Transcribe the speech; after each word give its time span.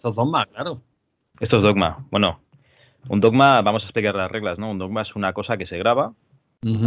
Estos 0.00 0.16
dogmas, 0.16 0.46
claro. 0.46 0.80
Esto 1.40 1.58
es 1.58 1.62
dogma. 1.62 2.06
Bueno, 2.10 2.40
un 3.10 3.20
dogma, 3.20 3.60
vamos 3.60 3.82
a 3.82 3.84
explicar 3.84 4.14
las 4.14 4.30
reglas, 4.30 4.58
¿no? 4.58 4.70
Un 4.70 4.78
dogma 4.78 5.02
es 5.02 5.14
una 5.14 5.34
cosa 5.34 5.58
que 5.58 5.66
se 5.66 5.76
graba, 5.76 6.14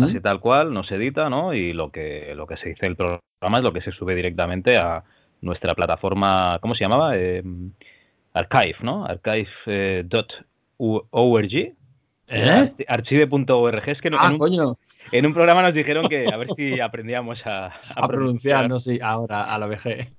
así 0.04 0.20
tal 0.20 0.40
cual, 0.40 0.74
no 0.74 0.84
se 0.84 0.96
edita, 0.96 1.30
¿no? 1.30 1.54
Y 1.54 1.74
lo 1.74 1.92
que, 1.92 2.34
lo 2.36 2.48
que 2.48 2.58
se 2.58 2.70
dice 2.70 2.88
el 2.88 2.96
programa 2.96 3.58
es 3.58 3.64
lo 3.64 3.72
que 3.72 3.82
se 3.82 3.92
sube 3.92 4.16
directamente 4.16 4.78
a 4.78 5.04
nuestra 5.42 5.76
plataforma, 5.76 6.58
¿cómo 6.60 6.74
se 6.74 6.86
llamaba? 6.86 7.16
Eh, 7.16 7.44
archive, 8.34 8.78
¿no? 8.82 9.06
Archive.org. 9.06 10.24
¿Eh? 12.30 12.74
Archive.org. 12.88 13.90
Es 13.90 14.02
que 14.02 14.10
Ah, 14.18 14.26
en, 14.26 14.32
un, 14.34 14.40
coño. 14.40 14.78
en 15.12 15.26
un 15.28 15.34
programa 15.36 15.62
nos 15.62 15.76
dijeron 15.76 16.08
que 16.08 16.26
a 16.34 16.38
ver 16.38 16.48
si 16.56 16.80
aprendíamos 16.80 17.46
a, 17.46 17.74
A 17.96 18.08
pronunciar, 18.08 18.68
no 18.68 18.80
sé, 18.80 19.00
ahora 19.04 19.54
a 19.54 19.60
la 19.60 19.68
vejez. 19.68 20.12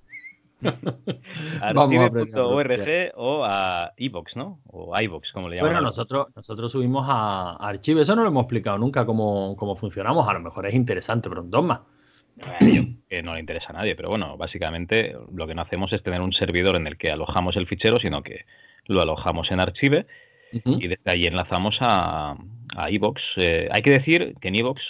Archive.org 1.61 3.13
o 3.17 3.45
a 3.45 3.93
iVox, 3.97 4.37
¿no? 4.37 4.61
O 4.67 4.99
iVox, 4.99 5.33
como 5.33 5.49
le 5.49 5.57
llaman. 5.57 5.73
Bueno, 5.73 5.87
nosotros, 5.87 6.29
nosotros 6.35 6.73
subimos 6.73 7.07
a 7.09 7.57
Archive, 7.57 8.03
eso 8.03 8.17
no 8.17 8.23
lo 8.23 8.29
hemos 8.29 8.43
explicado 8.45 8.79
nunca 8.79 9.05
cómo, 9.05 9.57
cómo 9.57 9.77
funcionamos, 9.77 10.29
a 10.29 10.33
lo 10.33 10.41
mejor 10.41 10.67
es 10.67 10.75
interesante, 10.75 11.29
pero 11.29 11.43
un 11.43 11.51
dogma. 11.51 11.85
que 13.09 13.23
no 13.23 13.35
le 13.35 13.41
interesa 13.41 13.71
a 13.71 13.75
nadie, 13.75 13.95
pero 13.95 14.09
bueno, 14.09 14.37
básicamente 14.37 15.17
lo 15.33 15.47
que 15.47 15.55
no 15.55 15.63
hacemos 15.63 15.93
es 15.93 16.03
tener 16.03 16.21
un 16.21 16.33
servidor 16.33 16.77
en 16.77 16.87
el 16.87 16.97
que 16.97 17.11
alojamos 17.11 17.57
el 17.57 17.67
fichero, 17.67 18.01
sino 18.01 18.23
que 18.23 18.45
lo 18.87 19.01
alojamos 19.01 19.51
en 19.51 19.61
Archive 19.61 20.07
y 20.65 20.89
desde 20.89 21.11
ahí 21.11 21.27
enlazamos 21.27 21.79
a, 21.81 22.37
a 22.77 22.91
iVox. 22.91 23.21
Eh, 23.37 23.69
hay 23.71 23.83
que 23.83 23.91
decir 23.91 24.35
que 24.41 24.49
en 24.49 24.57
iVox, 24.57 24.81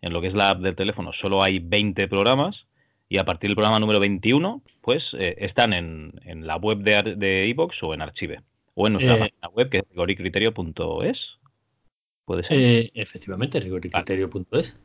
en 0.00 0.12
lo 0.12 0.20
que 0.20 0.28
es 0.28 0.34
la 0.34 0.50
app 0.50 0.60
del 0.60 0.76
teléfono, 0.76 1.12
solo 1.12 1.42
hay 1.42 1.58
20 1.58 2.08
programas 2.08 2.66
y 3.08 3.18
a 3.18 3.24
partir 3.24 3.48
del 3.50 3.56
programa 3.56 3.78
número 3.78 4.00
21, 4.00 4.62
pues 4.82 5.04
eh, 5.18 5.36
están 5.38 5.72
en, 5.72 6.12
en 6.24 6.46
la 6.46 6.56
web 6.56 6.78
de, 6.78 6.94
Ar- 6.96 7.16
de 7.16 7.54
o 7.80 7.94
en 7.94 8.02
Archive. 8.02 8.42
O 8.74 8.86
en 8.86 8.94
nuestra 8.94 9.14
Eh, 9.14 9.18
página 9.18 9.48
web, 9.48 9.68
que 9.70 9.78
es 9.78 9.84
rigoricriterio.es. 9.90 11.18
Puede 12.24 12.42
ser. 12.44 12.56
Eh, 12.58 12.90
efectivamente, 12.94 13.58
rigoricriterio.es. 13.60 14.76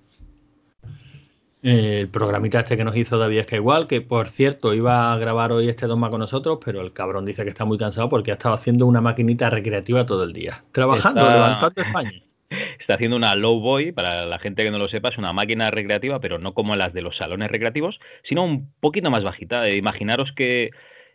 Eh, 1.64 2.00
El 2.02 2.10
programita 2.10 2.60
este 2.60 2.78
que 2.78 2.84
nos 2.84 2.96
hizo 2.96 3.18
David 3.18 3.40
es 3.40 3.46
que 3.48 3.56
igual, 3.56 3.88
que 3.88 4.02
por 4.02 4.30
cierto 4.30 4.74
iba 4.74 5.12
a 5.12 5.18
grabar 5.18 5.52
hoy 5.52 5.68
este 5.70 5.88
dogma 5.88 6.10
con 6.10 6.20
nosotros, 6.20 6.60
pero 6.64 6.82
el 6.82 6.94
cabrón 6.94 7.26
dice 7.26 7.44
que 7.44 7.50
está 7.50 7.66
muy 7.66 7.78
cansado 7.78 8.10
porque 8.10 8.32
ha 8.32 8.36
estado 8.36 8.54
haciendo 8.56 8.86
una 8.86 9.02
maquinita 9.02 9.50
recreativa 9.50 10.06
todo 10.06 10.24
el 10.24 10.34
día. 10.34 10.64
Trabajando, 10.72 11.22
Está- 11.22 11.34
levantando 11.34 11.82
España. 11.82 12.22
Está 12.50 12.94
haciendo 12.94 13.18
una 13.18 13.36
low 13.36 13.60
boy, 13.60 13.92
para 13.92 14.26
la 14.26 14.40
gente 14.40 14.64
que 14.64 14.72
no 14.72 14.78
lo 14.78 14.88
sepa, 14.88 15.10
es 15.10 15.18
una 15.18 15.34
máquina 15.34 15.70
recreativa, 15.70 16.20
pero 16.20 16.40
no 16.40 16.54
como 16.54 16.76
las 16.76 16.94
de 16.94 17.02
los 17.02 17.18
salones 17.18 17.52
recreativos, 17.52 18.00
sino 18.24 18.44
un 18.44 18.72
poquito 18.80 19.12
más 19.12 19.24
bajita. 19.24 19.68
Eh, 19.68 19.76
Imaginaros 19.76 20.32
que, 20.32 20.72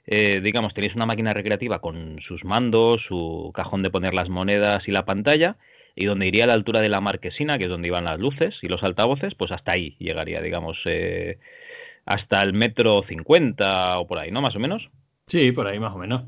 eh, 0.07 0.41
digamos, 0.43 0.75
tenéis 0.75 0.95
una 0.95 1.07
máquina 1.07 1.33
recreativa 1.33 1.81
con 1.81 2.21
sus 2.21 2.45
mandos, 2.45 3.03
su 3.09 3.51
cajón 3.55 3.83
de 3.83 3.91
poner 3.91 4.13
las 4.13 4.29
monedas 4.29 4.87
y 4.87 4.93
la 4.93 5.07
pantalla, 5.07 5.57
y 5.95 6.05
donde 6.05 6.27
iría 6.27 6.45
a 6.45 6.49
la 6.49 6.55
altura 6.55 6.81
de 6.81 6.91
la 6.91 7.01
marquesina, 7.01 7.57
que 7.57 7.65
es 7.65 7.71
donde 7.71 7.89
iban 7.89 8.05
las 8.05 8.19
luces 8.19 8.55
y 8.61 8.69
los 8.69 8.83
altavoces, 8.83 9.35
pues 9.35 9.53
hasta 9.53 9.73
ahí 9.73 9.97
llegaría, 9.99 10.43
digamos, 10.43 10.79
eh, 10.85 11.39
hasta 12.05 12.43
el 12.43 12.53
metro 12.53 13.05
cincuenta 13.09 13.99
o 13.99 14.07
por 14.07 14.19
ahí, 14.19 14.31
¿no? 14.31 14.43
Más 14.43 14.57
o 14.57 14.59
menos. 14.59 14.91
Sí, 15.27 15.53
por 15.53 15.67
ahí 15.67 15.79
más 15.79 15.95
o 15.95 15.99
menos. 15.99 16.25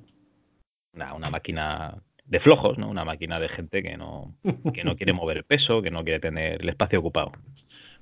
Una 0.95 1.29
máquina 1.29 1.97
de 2.27 2.41
flojos, 2.41 2.79
¿no? 2.79 2.89
Una 2.91 3.05
máquina 3.05 3.41
de 3.41 3.49
gente 3.49 3.83
que 3.83 3.97
no, 3.97 4.37
que 4.73 4.85
no 4.85 4.97
quiere 4.97 5.13
mover 5.13 5.39
el 5.39 5.45
peso, 5.45 5.83
que 5.83 5.91
no 5.91 6.05
quiere 6.05 6.21
tener 6.21 6.61
el 6.63 6.69
espacio 6.69 6.99
ocupado. 7.01 7.33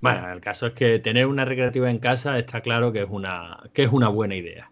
Bueno, 0.02 0.30
el 0.30 0.42
caso 0.42 0.66
es 0.66 0.74
que 0.74 0.98
tener 0.98 1.26
una 1.26 1.46
recreativa 1.46 1.88
en 1.90 1.98
casa 1.98 2.38
está 2.38 2.60
claro 2.60 2.92
que 2.92 3.00
es 3.04 3.08
una, 3.08 3.58
que 3.72 3.84
es 3.84 3.90
una 3.90 4.08
buena 4.08 4.34
idea. 4.34 4.70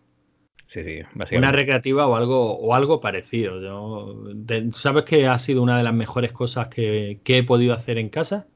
Sí, 0.72 0.82
sí, 0.84 1.02
Una 1.32 1.50
recreativa 1.52 2.06
o 2.08 2.16
algo, 2.16 2.58
o 2.58 2.74
algo 2.74 3.00
parecido. 3.00 3.60
Yo- 3.60 4.22
de- 4.34 4.70
¿Sabes 4.72 5.04
que 5.04 5.26
ha 5.28 5.38
sido 5.38 5.62
una 5.62 5.76
de 5.78 5.84
las 5.84 5.94
mejores 5.94 6.32
cosas 6.32 6.68
que, 6.68 7.20
que 7.24 7.38
he 7.38 7.42
podido 7.44 7.72
hacer 7.74 7.98
en 7.98 8.08
casa? 8.08 8.48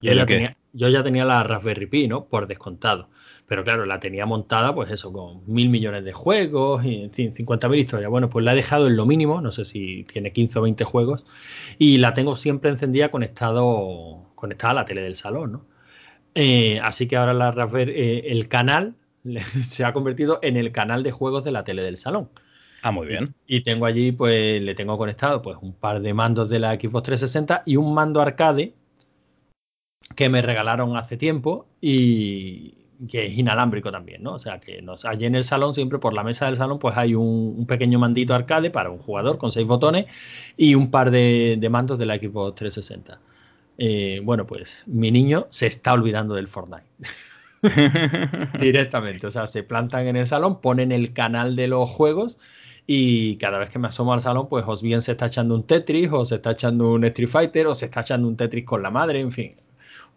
Yo 0.00 0.12
¿El 0.12 0.18
ya, 0.18 0.26
qué? 0.26 0.34
tenía, 0.34 0.56
yo 0.72 0.88
ya 0.90 1.04
tenía 1.04 1.24
la 1.26 1.42
Raspberry 1.44 1.86
Pi, 1.86 2.08
¿no? 2.08 2.28
Por 2.28 2.46
descontado. 2.48 3.10
Pero 3.46 3.62
claro, 3.62 3.86
la 3.86 4.00
tenía 4.00 4.26
montada, 4.26 4.74
pues 4.74 4.90
eso, 4.90 5.12
con 5.12 5.42
mil 5.46 5.68
millones 5.68 6.04
de 6.04 6.12
juegos 6.12 6.84
y 6.84 7.04
en 7.04 7.12
fin, 7.12 7.32
50.000 7.32 7.78
historias. 7.78 8.10
Bueno, 8.10 8.28
pues 8.28 8.44
la 8.44 8.52
he 8.52 8.56
dejado 8.56 8.88
en 8.88 8.96
lo 8.96 9.06
mínimo, 9.06 9.40
no 9.40 9.52
sé 9.52 9.64
si 9.64 10.04
tiene 10.04 10.32
15 10.32 10.58
o 10.58 10.62
20 10.62 10.84
juegos, 10.84 11.24
y 11.78 11.98
la 11.98 12.12
tengo 12.12 12.34
siempre 12.34 12.70
encendida 12.70 13.10
conectado, 13.10 14.32
conectada 14.34 14.72
a 14.72 14.74
la 14.74 14.84
tele 14.84 15.02
del 15.02 15.14
salón, 15.14 15.52
¿no? 15.52 15.66
Eh, 16.34 16.80
así 16.82 17.06
que 17.06 17.16
ahora 17.16 17.32
la 17.34 17.50
Raspberry, 17.52 17.92
eh, 17.92 18.22
el 18.26 18.48
canal 18.48 18.94
se 19.62 19.84
ha 19.84 19.92
convertido 19.92 20.38
en 20.42 20.56
el 20.56 20.72
canal 20.72 21.02
de 21.02 21.12
juegos 21.12 21.44
de 21.44 21.52
la 21.52 21.64
tele 21.64 21.82
del 21.82 21.96
salón. 21.96 22.28
Ah, 22.82 22.90
muy 22.90 23.06
bien. 23.06 23.34
Y 23.46 23.62
tengo 23.62 23.86
allí, 23.86 24.12
pues 24.12 24.60
le 24.60 24.74
tengo 24.74 24.98
conectado 24.98 25.42
pues 25.42 25.56
un 25.60 25.72
par 25.72 26.00
de 26.00 26.14
mandos 26.14 26.50
de 26.50 26.58
la 26.58 26.74
Xbox 26.74 27.04
360 27.04 27.62
y 27.64 27.76
un 27.76 27.94
mando 27.94 28.20
arcade 28.20 28.74
que 30.14 30.28
me 30.28 30.42
regalaron 30.42 30.96
hace 30.96 31.16
tiempo 31.16 31.66
y 31.80 32.85
que 33.08 33.26
es 33.26 33.38
inalámbrico 33.38 33.92
también, 33.92 34.22
¿no? 34.22 34.34
O 34.34 34.38
sea 34.38 34.58
que 34.58 34.82
nos, 34.82 35.04
allí 35.04 35.26
en 35.26 35.34
el 35.34 35.44
salón, 35.44 35.74
siempre 35.74 35.98
por 35.98 36.14
la 36.14 36.24
mesa 36.24 36.46
del 36.46 36.56
salón, 36.56 36.78
pues 36.78 36.96
hay 36.96 37.14
un, 37.14 37.66
pequeño 37.66 37.98
mandito 37.98 38.34
arcade 38.34 38.70
para 38.70 38.90
un 38.90 38.98
jugador 38.98 39.38
con 39.38 39.52
seis 39.52 39.66
botones 39.66 40.06
y 40.56 40.74
un 40.74 40.90
par 40.90 41.10
de, 41.10 41.56
de 41.58 41.68
mandos 41.68 41.98
de 41.98 42.06
la 42.06 42.16
Xbox 42.16 42.54
360. 42.56 43.20
Eh, 43.78 44.20
bueno, 44.24 44.46
pues 44.46 44.84
mi 44.86 45.10
niño 45.10 45.46
se 45.50 45.66
está 45.66 45.92
olvidando 45.92 46.34
del 46.34 46.48
Fortnite 46.48 46.86
directamente. 48.60 49.26
O 49.26 49.30
sea, 49.30 49.46
se 49.46 49.62
plantan 49.62 50.06
en 50.06 50.16
el 50.16 50.26
salón, 50.26 50.60
ponen 50.60 50.92
el 50.92 51.12
canal 51.12 51.56
de 51.56 51.68
los 51.68 51.88
juegos 51.90 52.38
y 52.86 53.36
cada 53.38 53.58
vez 53.58 53.68
que 53.70 53.78
me 53.78 53.88
asomo 53.88 54.14
al 54.14 54.20
salón, 54.20 54.48
pues 54.48 54.64
o 54.66 54.76
bien 54.80 55.02
se 55.02 55.12
está 55.12 55.26
echando 55.26 55.54
un 55.54 55.66
Tetris, 55.66 56.10
o 56.12 56.24
se 56.24 56.36
está 56.36 56.52
echando 56.52 56.92
un 56.92 57.04
Street 57.04 57.28
Fighter, 57.28 57.66
o 57.66 57.74
se 57.74 57.86
está 57.86 58.02
echando 58.02 58.28
un 58.28 58.36
Tetris 58.36 58.64
con 58.64 58.82
la 58.82 58.90
madre, 58.90 59.20
en 59.20 59.32
fin. 59.32 59.56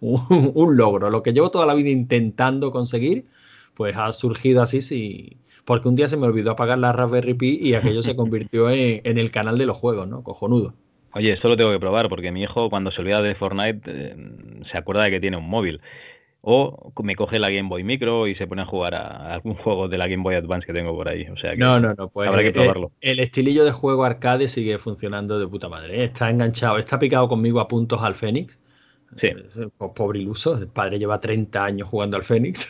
Un, 0.01 0.19
un 0.55 0.77
logro. 0.77 1.09
Lo 1.09 1.23
que 1.23 1.33
llevo 1.33 1.51
toda 1.51 1.65
la 1.65 1.73
vida 1.75 1.89
intentando 1.89 2.71
conseguir, 2.71 3.25
pues 3.73 3.95
ha 3.97 4.11
surgido 4.13 4.61
así, 4.61 4.81
sí. 4.81 5.37
Porque 5.65 5.87
un 5.87 5.95
día 5.95 6.07
se 6.07 6.17
me 6.17 6.25
olvidó 6.25 6.51
apagar 6.51 6.79
la 6.79 6.91
Raspberry 6.93 7.33
Pi 7.35 7.59
y 7.61 7.73
aquello 7.75 8.01
se 8.01 8.15
convirtió 8.15 8.69
en, 8.69 9.01
en 9.03 9.17
el 9.17 9.31
canal 9.31 9.57
de 9.57 9.65
los 9.65 9.77
juegos, 9.77 10.07
¿no? 10.07 10.23
Cojonudo. 10.23 10.73
Oye, 11.13 11.33
esto 11.33 11.47
lo 11.47 11.57
tengo 11.57 11.71
que 11.71 11.79
probar 11.79 12.07
porque 12.07 12.31
mi 12.31 12.43
hijo 12.43 12.69
cuando 12.69 12.91
se 12.91 13.01
olvida 13.01 13.21
de 13.21 13.33
Fortnite 13.35 13.81
eh, 13.87 14.15
se 14.71 14.77
acuerda 14.77 15.03
de 15.03 15.11
que 15.11 15.19
tiene 15.19 15.37
un 15.37 15.49
móvil. 15.49 15.81
O 16.41 16.93
me 17.03 17.15
coge 17.15 17.37
la 17.37 17.49
Game 17.49 17.67
Boy 17.67 17.83
Micro 17.83 18.25
y 18.27 18.35
se 18.35 18.47
pone 18.47 18.61
a 18.61 18.65
jugar 18.65 18.95
a 18.95 19.33
algún 19.33 19.55
juego 19.55 19.89
de 19.89 19.97
la 19.97 20.07
Game 20.07 20.23
Boy 20.23 20.35
Advance 20.35 20.65
que 20.65 20.71
tengo 20.71 20.95
por 20.95 21.09
ahí. 21.09 21.27
O 21.27 21.35
sea 21.35 21.51
que 21.51 21.57
No, 21.57 21.79
no, 21.81 21.93
no, 21.95 22.09
pues 22.09 22.29
habrá 22.29 22.43
que 22.43 22.51
probarlo. 22.53 22.91
el 23.01 23.19
estilillo 23.19 23.65
de 23.65 23.71
juego 23.71 24.05
arcade 24.05 24.47
sigue 24.47 24.77
funcionando 24.77 25.37
de 25.39 25.47
puta 25.47 25.67
madre. 25.67 26.01
Está 26.03 26.29
enganchado, 26.29 26.77
está 26.77 26.97
picado 26.97 27.27
conmigo 27.27 27.59
a 27.59 27.67
puntos 27.67 28.01
al 28.03 28.15
Fénix. 28.15 28.61
Sí. 29.17 29.27
Eh, 29.27 29.69
po- 29.77 29.93
Pobre 29.93 30.19
iluso, 30.19 30.57
el 30.57 30.67
padre 30.67 30.99
lleva 30.99 31.19
30 31.19 31.65
años 31.65 31.87
jugando 31.87 32.17
al 32.17 32.23
Fénix. 32.23 32.67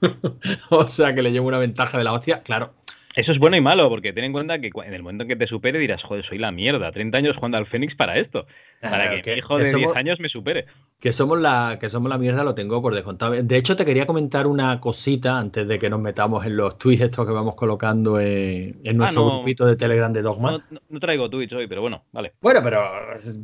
o 0.70 0.86
sea 0.88 1.14
que 1.14 1.22
le 1.22 1.32
llevo 1.32 1.48
una 1.48 1.58
ventaja 1.58 1.98
de 1.98 2.04
la 2.04 2.12
hostia. 2.12 2.42
Claro, 2.42 2.74
Eso 3.14 3.32
es 3.32 3.38
bueno 3.38 3.56
y 3.56 3.60
malo, 3.60 3.88
porque 3.88 4.12
ten 4.12 4.24
en 4.24 4.32
cuenta 4.32 4.58
que 4.60 4.70
en 4.84 4.94
el 4.94 5.02
momento 5.02 5.22
en 5.24 5.28
que 5.28 5.36
te 5.36 5.46
supere 5.46 5.78
dirás, 5.78 6.02
joder, 6.02 6.26
soy 6.26 6.38
la 6.38 6.52
mierda, 6.52 6.92
30 6.92 7.18
años 7.18 7.36
jugando 7.36 7.56
al 7.58 7.66
Fénix 7.66 7.94
para 7.94 8.18
esto, 8.18 8.46
para 8.90 9.20
que, 9.22 9.32
mi 9.32 9.38
hijo 9.38 9.58
de 9.58 9.66
somos- 9.66 9.92
10 9.92 9.96
años 9.96 10.20
me 10.20 10.28
supere. 10.28 10.66
que 10.98 11.12
somos 11.12 11.38
la 11.40 11.78
que 11.78 11.90
somos 11.90 12.08
la 12.08 12.16
mierda 12.18 12.42
lo 12.42 12.54
tengo 12.54 12.80
por 12.82 12.94
descontado. 12.94 13.32
De 13.40 13.56
hecho, 13.56 13.76
te 13.76 13.84
quería 13.84 14.06
comentar 14.06 14.46
una 14.46 14.80
cosita 14.80 15.38
antes 15.38 15.68
de 15.68 15.78
que 15.78 15.90
nos 15.90 16.00
metamos 16.00 16.44
en 16.46 16.56
los 16.56 16.78
tweets 16.78 17.02
estos 17.02 17.26
que 17.26 17.32
vamos 17.32 17.54
colocando 17.54 18.18
en, 18.18 18.80
en 18.82 18.96
nuestro 18.96 19.24
no. 19.24 19.36
grupito 19.36 19.66
de 19.66 19.76
Telegram 19.76 20.12
de 20.12 20.22
Dogma. 20.22 20.52
No, 20.52 20.58
no- 20.70 20.80
no 20.88 21.00
traigo 21.00 21.28
Twitch 21.30 21.52
hoy, 21.52 21.66
pero 21.66 21.82
bueno, 21.82 22.04
vale. 22.12 22.32
Bueno, 22.40 22.60
pero 22.64 22.80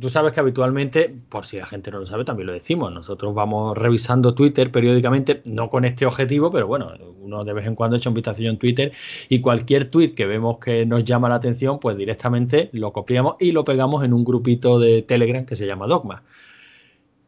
tú 0.01 0.09
sabes 0.09 0.31
que 0.33 0.39
habitualmente, 0.39 1.13
por 1.29 1.45
si 1.45 1.57
la 1.57 1.65
gente 1.65 1.91
no 1.91 1.99
lo 1.99 2.05
sabe, 2.05 2.25
también 2.25 2.47
lo 2.47 2.53
decimos. 2.53 2.91
Nosotros 2.91 3.33
vamos 3.33 3.77
revisando 3.77 4.33
Twitter 4.33 4.71
periódicamente, 4.71 5.41
no 5.45 5.69
con 5.69 5.85
este 5.85 6.05
objetivo, 6.05 6.51
pero 6.51 6.67
bueno, 6.67 6.91
uno 7.21 7.43
de 7.43 7.53
vez 7.53 7.65
en 7.67 7.75
cuando 7.75 7.95
echa 7.97 8.09
un 8.09 8.15
vistazo 8.15 8.41
en 8.41 8.57
Twitter 8.57 8.91
y 9.29 9.39
cualquier 9.39 9.85
tweet 9.89 10.09
que 10.15 10.25
vemos 10.25 10.57
que 10.57 10.85
nos 10.85 11.03
llama 11.05 11.29
la 11.29 11.35
atención, 11.35 11.79
pues 11.79 11.95
directamente 11.95 12.69
lo 12.73 12.91
copiamos 12.91 13.35
y 13.39 13.51
lo 13.53 13.63
pegamos 13.63 14.03
en 14.03 14.11
un 14.13 14.25
grupito 14.25 14.79
de 14.79 15.01
Telegram 15.03 15.32
que 15.45 15.55
se 15.55 15.65
llama 15.65 15.87
Dogma. 15.87 16.23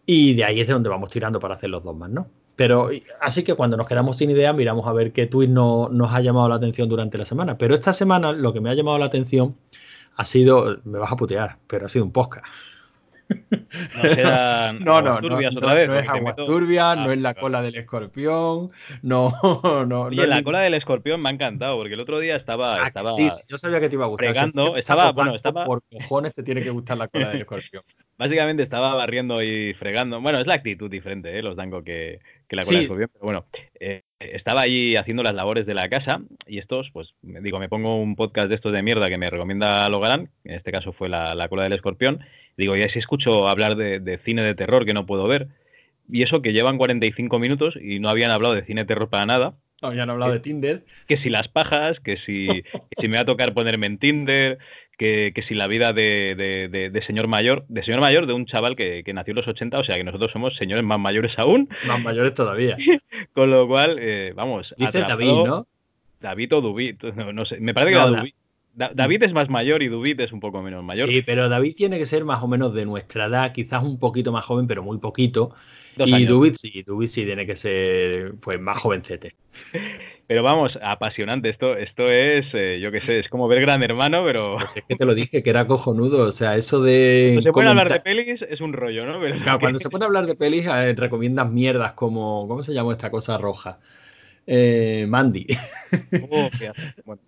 Y 0.05 0.33
de 0.35 0.43
ahí 0.43 0.61
es 0.61 0.67
de 0.67 0.73
donde 0.73 0.89
vamos 0.89 1.09
tirando 1.09 1.39
para 1.39 1.55
hacer 1.55 1.69
los 1.69 1.83
dogmas, 1.83 2.09
¿no? 2.09 2.27
Pero 2.55 2.89
así 3.19 3.43
que 3.43 3.53
cuando 3.55 3.75
nos 3.75 3.87
quedamos 3.87 4.17
sin 4.17 4.29
idea, 4.29 4.53
miramos 4.53 4.87
a 4.87 4.93
ver 4.93 5.11
qué 5.11 5.25
tweet 5.25 5.47
no- 5.49 5.89
nos 5.89 6.13
ha 6.13 6.21
llamado 6.21 6.47
la 6.47 6.55
atención 6.55 6.87
durante 6.87 7.17
la 7.17 7.25
semana. 7.25 7.57
Pero 7.57 7.73
esta 7.75 7.91
semana 7.91 8.31
lo 8.31 8.53
que 8.53 8.61
me 8.61 8.69
ha 8.69 8.73
llamado 8.75 8.97
la 8.97 9.05
atención 9.05 9.55
ha 10.15 10.25
sido, 10.25 10.77
me 10.85 10.99
vas 10.99 11.11
a 11.11 11.17
putear, 11.17 11.57
pero 11.67 11.87
ha 11.87 11.89
sido 11.89 12.05
un 12.05 12.11
podcast. 12.11 12.45
No 14.79 14.79
No, 14.79 15.01
no, 15.01 15.21
no, 15.21 15.21
turbias 15.21 15.53
no, 15.53 15.59
otra 15.59 15.73
vez. 15.73 15.87
no 15.87 15.95
es 15.99 16.07
aguas 16.09 16.35
turbias, 16.35 16.97
no 16.97 17.09
Ah, 17.09 17.13
es 17.13 17.19
la 17.19 17.33
cola 17.33 17.61
del 17.61 17.75
escorpión, 17.75 18.71
no, 19.01 19.33
no, 19.63 19.85
no 19.85 20.01
Oye, 20.03 20.23
es 20.23 20.27
la 20.29 20.43
cola 20.43 20.59
del 20.61 20.73
escorpión 20.75 21.21
me 21.21 21.29
ha 21.29 21.31
encantado, 21.33 21.77
porque 21.77 21.93
el 21.95 21.99
otro 21.99 22.19
día 22.19 22.35
estaba, 22.35 22.83
Ah, 22.83 22.87
estaba 22.87 23.11
sí, 23.13 23.29
sí, 23.29 23.43
yo 23.47 23.57
sabía 23.57 23.79
que 23.79 23.89
te 23.89 23.95
iba 23.95 24.05
a 24.05 24.07
gustar. 24.07 24.27
Fregando, 24.33 24.75
estaba, 24.75 25.11
bueno, 25.11 25.35
estaba, 25.35 25.65
por 25.65 25.81
cojones 25.91 26.33
te 26.33 26.43
tiene 26.43 26.61
que 26.63 26.69
gustar 26.71 26.97
la 26.97 27.07
cola 27.07 27.29
del 27.29 27.41
escorpión. 27.41 27.83
básicamente 28.17 28.63
estaba 28.63 28.93
barriendo 28.93 29.41
y 29.43 29.73
fregando. 29.73 30.21
Bueno, 30.21 30.39
es 30.39 30.47
la 30.47 30.53
actitud 30.55 30.89
diferente, 30.89 31.37
¿eh? 31.37 31.41
los 31.43 31.55
dango 31.55 31.83
que, 31.83 32.19
que 32.47 32.55
la 32.55 32.63
cola 32.65 32.77
de 32.79 32.81
Sí, 32.81 32.85
escorpión, 32.85 33.09
pero 33.11 33.25
bueno, 33.25 33.45
eh, 33.79 34.03
estaba 34.19 34.61
allí 34.61 34.95
haciendo 34.95 35.23
las 35.23 35.35
labores 35.35 35.65
de 35.65 35.73
la 35.73 35.89
casa 35.89 36.21
y 36.47 36.59
estos, 36.59 36.89
pues, 36.93 37.13
digo, 37.21 37.59
me 37.59 37.69
pongo 37.69 37.95
un 38.01 38.15
podcast 38.15 38.49
de 38.49 38.55
estos 38.55 38.71
de 38.73 38.81
mierda 38.83 39.09
que 39.09 39.17
me 39.17 39.29
recomienda 39.29 39.87
Logarán, 39.89 40.29
en 40.43 40.55
este 40.55 40.71
caso 40.71 40.93
fue 40.93 41.09
la, 41.09 41.35
la 41.35 41.49
cola 41.49 41.63
del 41.63 41.73
escorpión, 41.73 42.21
digo, 42.57 42.75
y 42.75 42.83
así 42.83 42.99
escucho 42.99 43.47
hablar 43.47 43.75
de, 43.75 43.99
de 43.99 44.17
cine 44.19 44.43
de 44.43 44.55
terror 44.55 44.85
que 44.85 44.93
no 44.93 45.05
puedo 45.05 45.27
ver, 45.27 45.47
y 46.09 46.21
eso 46.23 46.41
que 46.41 46.53
llevan 46.53 46.77
45 46.77 47.39
minutos 47.39 47.75
y 47.81 47.99
no 47.99 48.09
habían 48.09 48.31
hablado 48.31 48.53
de 48.53 48.63
cine 48.65 48.81
de 48.81 48.87
terror 48.87 49.09
para 49.09 49.25
nada, 49.25 49.53
habían 49.81 50.09
hablado 50.09 50.31
de 50.31 50.39
Tinder. 50.39 50.83
que 51.07 51.17
si 51.17 51.29
las 51.29 51.47
pajas, 51.47 51.99
que 51.99 52.17
si, 52.25 52.47
que 52.89 53.01
si 53.01 53.07
me 53.07 53.17
va 53.17 53.21
a 53.23 53.25
tocar 53.25 53.53
ponerme 53.53 53.87
en 53.87 53.97
Tinder, 53.97 54.57
que, 54.97 55.33
que 55.35 55.41
si 55.43 55.53
la 55.55 55.67
vida 55.67 55.91
de, 55.91 56.35
de- 56.37 56.69
de- 56.69 56.89
de 56.89 57.05
señor 57.05 57.27
mayor, 57.27 57.65
de 57.67 57.83
señor 57.83 57.99
mayor, 57.99 58.27
de 58.27 58.33
un 58.33 58.45
chaval 58.45 58.75
que, 58.77 59.03
que 59.03 59.13
nació 59.13 59.31
en 59.31 59.37
los 59.37 59.47
80, 59.47 59.77
o 59.79 59.83
sea 59.83 59.97
que 59.97 60.05
nosotros 60.05 60.31
somos 60.31 60.55
señores 60.55 60.85
más 60.85 60.99
mayores 60.99 61.33
aún, 61.37 61.67
Más 61.85 61.99
mayores 62.01 62.33
todavía. 62.33 62.77
con 63.33 63.51
lo 63.51 63.67
cual, 63.67 63.97
eh, 63.99 64.31
vamos, 64.35 64.73
Dice 64.77 64.99
atrapado- 64.99 65.07
David, 65.43 65.49
¿no? 65.49 65.67
David 66.21 66.53
o 66.55 66.61
Dubit, 66.61 67.03
no, 67.03 67.33
no 67.33 67.45
sé, 67.45 67.59
me 67.59 67.73
parece 67.73 67.91
que 67.91 67.97
No, 67.99 68.03
era 68.03 68.11
Da- 68.11 68.19
Dubit. 68.21 68.35
Da- 68.75 68.91
David 68.93 69.23
es 69.23 69.33
más 69.33 69.49
mayor 69.49 69.81
y 69.83 69.87
Dubit 69.87 70.19
es 70.19 70.31
un 70.31 70.39
poco 70.39 70.61
menos 70.61 70.83
mayor. 70.83 71.07
Sí, 71.07 71.21
pero 71.25 71.47
David 71.49 71.75
tiene 71.75 71.97
que 71.97 72.05
ser 72.05 72.25
más 72.25 72.43
o 72.43 72.47
menos 72.47 72.73
de 72.73 72.85
nuestra 72.85 73.25
edad, 73.25 73.53
quizás 73.53 73.83
un 73.83 73.99
poquito 73.99 74.31
más 74.31 74.43
joven, 74.43 74.67
pero 74.67 74.83
muy 74.83 74.97
poquito. 74.97 75.55
Dos 75.95 76.09
y 76.09 76.13
años. 76.13 76.29
Dubit 76.29 76.55
sí, 76.55 76.83
Dubit 76.83 77.09
sí 77.09 77.23
tiene 77.25 77.45
que 77.45 77.55
ser 77.55 78.35
pues 78.41 78.59
más 78.59 78.77
jovencete. 78.77 79.33
Pero 80.27 80.41
vamos, 80.41 80.71
apasionante. 80.81 81.49
Esto, 81.49 81.77
esto 81.77 82.09
es, 82.09 82.45
eh, 82.53 82.79
yo 82.81 82.91
qué 82.91 82.99
sé, 82.99 83.19
es 83.19 83.29
como 83.29 83.47
ver 83.47 83.61
Gran 83.61 83.83
Hermano, 83.83 84.23
pero 84.25 84.57
Pues 84.57 84.75
es 84.75 84.83
que 84.83 84.95
te 84.95 85.05
lo 85.05 85.13
dije, 85.13 85.43
que 85.43 85.49
era 85.51 85.67
cojonudo. 85.67 86.27
O 86.27 86.31
sea, 86.31 86.57
eso 86.57 86.81
de. 86.81 87.33
cuando 87.35 87.43
se 87.43 87.51
puede 87.51 87.69
hablar 87.69 87.91
de 87.91 87.99
pelis 87.99 88.41
es 88.41 88.59
un 88.59 88.73
rollo, 88.73 89.05
¿no? 89.05 89.19
Pero 89.19 89.37
Claro, 89.39 89.59
cuando 89.61 89.77
se 89.77 89.87
a 89.87 90.05
hablar 90.05 90.25
de 90.25 90.35
pelis, 90.35 90.65
eh, 90.65 90.95
recomiendas 90.95 91.51
mierdas 91.51 91.93
como. 91.93 92.47
¿Cómo 92.47 92.63
se 92.63 92.73
llama 92.73 92.93
esta 92.93 93.11
cosa 93.11 93.37
roja? 93.37 93.79
Eh, 94.47 95.05
Mandy. 95.07 95.47
Oh, 96.29 96.49
qué. 96.59 96.71
Bueno, 97.03 97.21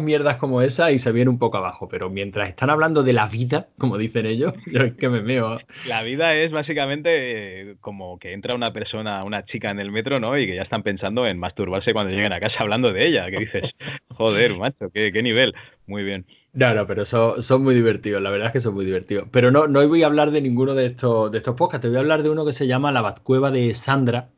mierdas 0.00 0.36
como 0.36 0.62
esa 0.62 0.90
y 0.90 0.98
se 0.98 1.12
viene 1.12 1.30
un 1.30 1.38
poco 1.38 1.58
abajo. 1.58 1.88
Pero 1.88 2.10
mientras 2.10 2.48
están 2.48 2.70
hablando 2.70 3.02
de 3.02 3.12
la 3.12 3.26
vida, 3.26 3.68
como 3.78 3.98
dicen 3.98 4.26
ellos, 4.26 4.54
yo 4.72 4.82
es 4.82 4.94
que 4.94 5.08
me 5.08 5.22
meo. 5.22 5.58
La 5.88 6.02
vida 6.02 6.34
es 6.34 6.50
básicamente 6.50 7.70
eh, 7.70 7.76
como 7.80 8.18
que 8.18 8.32
entra 8.32 8.54
una 8.54 8.72
persona, 8.72 9.22
una 9.24 9.44
chica 9.44 9.70
en 9.70 9.80
el 9.80 9.90
metro, 9.90 10.18
¿no? 10.18 10.36
Y 10.38 10.46
que 10.46 10.56
ya 10.56 10.62
están 10.62 10.82
pensando 10.82 11.26
en 11.26 11.38
masturbarse 11.38 11.92
cuando 11.92 12.12
lleguen 12.12 12.32
a 12.32 12.40
casa 12.40 12.56
hablando 12.58 12.92
de 12.92 13.06
ella. 13.06 13.30
Que 13.30 13.38
dices, 13.38 13.64
joder, 14.08 14.56
macho, 14.56 14.90
qué, 14.92 15.12
qué 15.12 15.22
nivel. 15.22 15.54
Muy 15.86 16.02
bien. 16.02 16.26
No, 16.52 16.74
no, 16.74 16.84
pero 16.84 17.06
son, 17.06 17.42
son 17.44 17.62
muy 17.62 17.76
divertidos, 17.76 18.20
la 18.20 18.30
verdad 18.30 18.48
es 18.48 18.52
que 18.52 18.60
son 18.60 18.74
muy 18.74 18.84
divertidos. 18.84 19.28
Pero 19.30 19.52
no, 19.52 19.68
no 19.68 19.86
voy 19.86 20.02
a 20.02 20.06
hablar 20.06 20.32
de 20.32 20.42
ninguno 20.42 20.74
de 20.74 20.86
estos, 20.86 21.30
de 21.30 21.38
estos 21.38 21.54
podcasts, 21.54 21.82
te 21.82 21.88
voy 21.88 21.98
a 21.98 22.00
hablar 22.00 22.24
de 22.24 22.30
uno 22.30 22.44
que 22.44 22.52
se 22.52 22.66
llama 22.66 22.90
La 22.90 23.02
Batcueva 23.02 23.52
de 23.52 23.72
Sandra. 23.74 24.30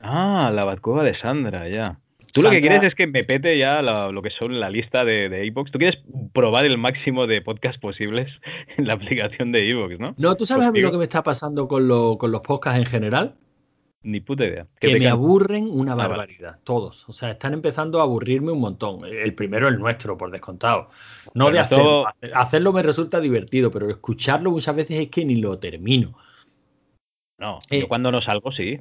Ah, 0.00 0.50
la 0.54 0.64
Batcueva 0.64 1.02
de 1.04 1.18
Sandra, 1.18 1.68
ya. 1.68 1.98
Tú 2.32 2.42
lo 2.42 2.50
que 2.50 2.60
quieres 2.60 2.82
es 2.84 2.94
que 2.94 3.08
me 3.08 3.24
pete 3.24 3.58
ya 3.58 3.82
la- 3.82 4.12
lo 4.12 4.22
que 4.22 4.30
son 4.30 4.60
la 4.60 4.70
lista 4.70 5.04
de, 5.04 5.28
de 5.28 5.44
iVoox. 5.46 5.72
Tú 5.72 5.78
quieres 5.78 6.00
probar 6.32 6.64
el 6.64 6.78
máximo 6.78 7.26
de 7.26 7.42
podcasts 7.42 7.80
posibles 7.80 8.28
en 8.76 8.86
la 8.86 8.94
aplicación 8.94 9.50
de 9.52 9.64
iVoox, 9.66 9.98
¿no? 9.98 10.14
No, 10.16 10.36
¿tú 10.36 10.46
sabes 10.46 10.66
a 10.66 10.72
mí 10.72 10.80
lo 10.80 10.92
que 10.92 10.98
me 10.98 11.04
está 11.04 11.22
pasando 11.24 11.66
con, 11.66 11.88
lo- 11.88 12.16
con 12.18 12.30
los 12.30 12.40
podcasts 12.40 12.78
en 12.78 12.86
general? 12.86 13.34
Ni 14.02 14.20
puta 14.20 14.46
idea. 14.46 14.66
Que 14.80 14.94
me 14.94 15.00
can- 15.00 15.12
aburren 15.12 15.68
una 15.70 15.94
vale. 15.94 16.08
barbaridad, 16.10 16.58
todos. 16.64 17.06
O 17.08 17.12
sea, 17.12 17.32
están 17.32 17.52
empezando 17.52 17.98
a 18.00 18.04
aburrirme 18.04 18.50
un 18.52 18.60
montón. 18.60 19.00
El 19.04 19.34
primero 19.34 19.68
el 19.68 19.78
nuestro, 19.78 20.16
por 20.16 20.30
descontado. 20.30 20.88
No 21.34 21.50
de 21.50 21.58
hacerlo. 21.58 22.06
hacer- 22.06 22.30
Hacerlo 22.34 22.72
me 22.72 22.82
resulta 22.82 23.20
divertido, 23.20 23.70
pero 23.72 23.90
escucharlo 23.90 24.52
muchas 24.52 24.74
veces 24.76 24.98
es 25.00 25.08
que 25.08 25.24
ni 25.26 25.34
lo 25.36 25.58
termino. 25.58 26.16
No, 27.38 27.58
Eh, 27.70 27.80
yo 27.80 27.88
cuando 27.88 28.10
no 28.12 28.22
salgo, 28.22 28.52
sí. 28.52 28.78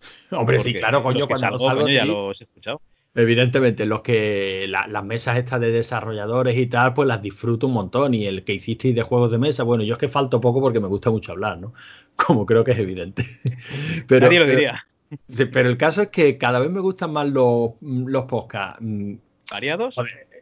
Hombre, 0.30 0.60
sí, 0.60 0.74
claro, 0.74 1.02
coño, 1.02 1.26
cuando 1.26 1.46
salgo, 1.58 1.58
salgo, 1.58 1.82
coño, 1.82 1.94
ya 1.94 2.04
los 2.04 2.40
he 2.40 2.44
escuchado. 2.44 2.80
Evidentemente, 3.12 3.86
los 3.86 4.02
que 4.02 4.66
la- 4.68 4.86
las 4.86 5.04
mesas 5.04 5.36
estas 5.36 5.60
de 5.60 5.72
desarrolladores 5.72 6.56
y 6.56 6.66
tal, 6.68 6.94
pues 6.94 7.08
las 7.08 7.20
disfruto 7.20 7.66
un 7.66 7.72
montón. 7.72 8.14
Y 8.14 8.26
el 8.26 8.44
que 8.44 8.54
hicisteis 8.54 8.94
de 8.94 9.02
juegos 9.02 9.32
de 9.32 9.38
mesa, 9.38 9.64
bueno, 9.64 9.82
yo 9.82 9.94
es 9.94 9.98
que 9.98 10.06
falto 10.08 10.40
poco 10.40 10.60
porque 10.60 10.78
me 10.80 10.86
gusta 10.86 11.10
mucho 11.10 11.32
hablar, 11.32 11.58
¿no? 11.58 11.72
Como 12.16 12.46
creo 12.46 12.62
que 12.62 12.70
es 12.72 12.78
evidente. 12.78 13.24
Pero, 14.06 14.26
Nadie 14.26 14.38
lo 14.38 14.44
pero- 14.46 14.56
diría. 14.58 14.86
sí, 15.26 15.44
pero 15.46 15.68
el 15.68 15.76
caso 15.76 16.02
es 16.02 16.08
que 16.08 16.38
cada 16.38 16.60
vez 16.60 16.70
me 16.70 16.78
gustan 16.80 17.12
más 17.12 17.26
los, 17.28 17.72
los 17.82 18.24
podcasts. 18.26 18.78
mm, 18.80 19.14
¿Variados? 19.50 19.96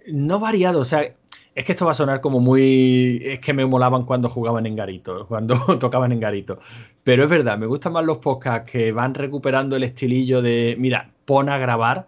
No 0.09 0.39
variados, 0.39 0.83
o 0.83 0.85
sea, 0.85 1.03
es 1.55 1.65
que 1.65 1.73
esto 1.73 1.87
va 1.87 1.93
a 1.93 1.95
sonar 1.95 2.21
como 2.21 2.39
muy. 2.41 3.19
Es 3.23 3.41
que 3.41 3.53
me 3.55 3.65
molaban 3.67 4.05
cuando 4.05 4.29
jugaban 4.29 4.67
en 4.67 4.77
Garito, 4.77 5.27
cuando 5.27 5.57
tocaban 5.79 6.13
en 6.13 6.21
Garito. 6.21 6.59
Pero 7.09 7.23
es 7.25 7.31
verdad, 7.31 7.57
me 7.59 7.65
gustan 7.67 7.95
más 7.95 8.05
los 8.05 8.19
podcasts 8.19 8.71
que 8.71 8.93
van 8.93 9.15
recuperando 9.15 9.77
el 9.77 9.83
estilillo 9.85 10.43
de, 10.43 10.77
mira, 10.79 11.11
pon 11.25 11.49
a 11.49 11.57
grabar 11.57 12.07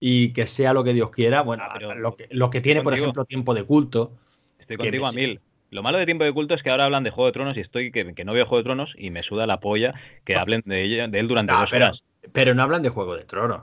y 0.00 0.32
que 0.34 0.46
sea 0.46 0.72
lo 0.74 0.84
que 0.84 0.92
Dios 0.94 1.10
quiera. 1.10 1.42
Bueno, 1.42 1.62
Ah, 1.64 1.70
pero 1.74 1.94
lo, 1.94 2.16
que, 2.16 2.28
lo 2.30 2.50
que 2.50 2.60
tiene, 2.60 2.82
por 2.82 2.92
contigo. 2.92 3.04
ejemplo, 3.04 3.24
tiempo 3.24 3.54
de 3.54 3.64
culto. 3.64 4.12
Estoy 4.58 4.76
contigo 4.76 5.06
a 5.06 5.12
mil. 5.12 5.40
Lo 5.70 5.82
malo 5.82 5.98
de 5.98 6.06
Tiempo 6.06 6.24
de 6.24 6.32
Culto 6.32 6.54
es 6.54 6.62
que 6.62 6.70
ahora 6.70 6.84
hablan 6.86 7.04
de 7.04 7.10
Juego 7.10 7.26
de 7.26 7.32
Tronos 7.32 7.56
y 7.56 7.60
estoy 7.60 7.90
que, 7.92 8.14
que 8.14 8.24
no 8.24 8.32
veo 8.34 8.46
Juego 8.46 8.58
de 8.58 8.64
Tronos 8.64 8.94
y 8.98 9.10
me 9.10 9.22
suda 9.22 9.46
la 9.46 9.60
polla 9.60 9.94
que 10.24 10.36
hablen 10.36 10.62
de, 10.66 10.82
ella, 10.82 11.08
de 11.08 11.18
él 11.20 11.28
durante 11.28 11.52
No, 11.52 11.60
dos 11.60 11.70
pero, 11.70 11.86
horas. 11.86 12.02
pero 12.32 12.54
no 12.54 12.62
hablan 12.62 12.82
de 12.82 12.88
Juego 12.90 13.16
de 13.16 13.24
Tronos. 13.24 13.62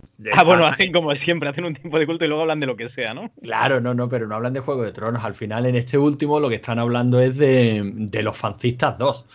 Ah, 0.30 0.42
bueno, 0.44 0.66
hacen 0.66 0.92
como 0.92 1.14
siempre, 1.14 1.48
hacen 1.48 1.64
un 1.64 1.74
tiempo 1.74 1.98
de 1.98 2.06
culto 2.06 2.24
y 2.24 2.28
luego 2.28 2.42
hablan 2.42 2.60
de 2.60 2.66
lo 2.66 2.76
que 2.76 2.88
sea, 2.90 3.14
¿no? 3.14 3.30
Claro, 3.42 3.80
no, 3.80 3.92
no, 3.94 4.08
pero 4.08 4.26
no 4.28 4.36
hablan 4.36 4.52
de 4.52 4.60
Juego 4.60 4.82
de 4.84 4.92
Tronos. 4.92 5.24
Al 5.24 5.34
final, 5.34 5.66
en 5.66 5.74
este 5.76 5.98
último, 5.98 6.38
lo 6.38 6.48
que 6.48 6.56
están 6.56 6.78
hablando 6.78 7.20
es 7.20 7.36
de, 7.36 7.82
de 7.94 8.22
los 8.22 8.36
fancistas 8.36 8.96
2. 8.98 9.26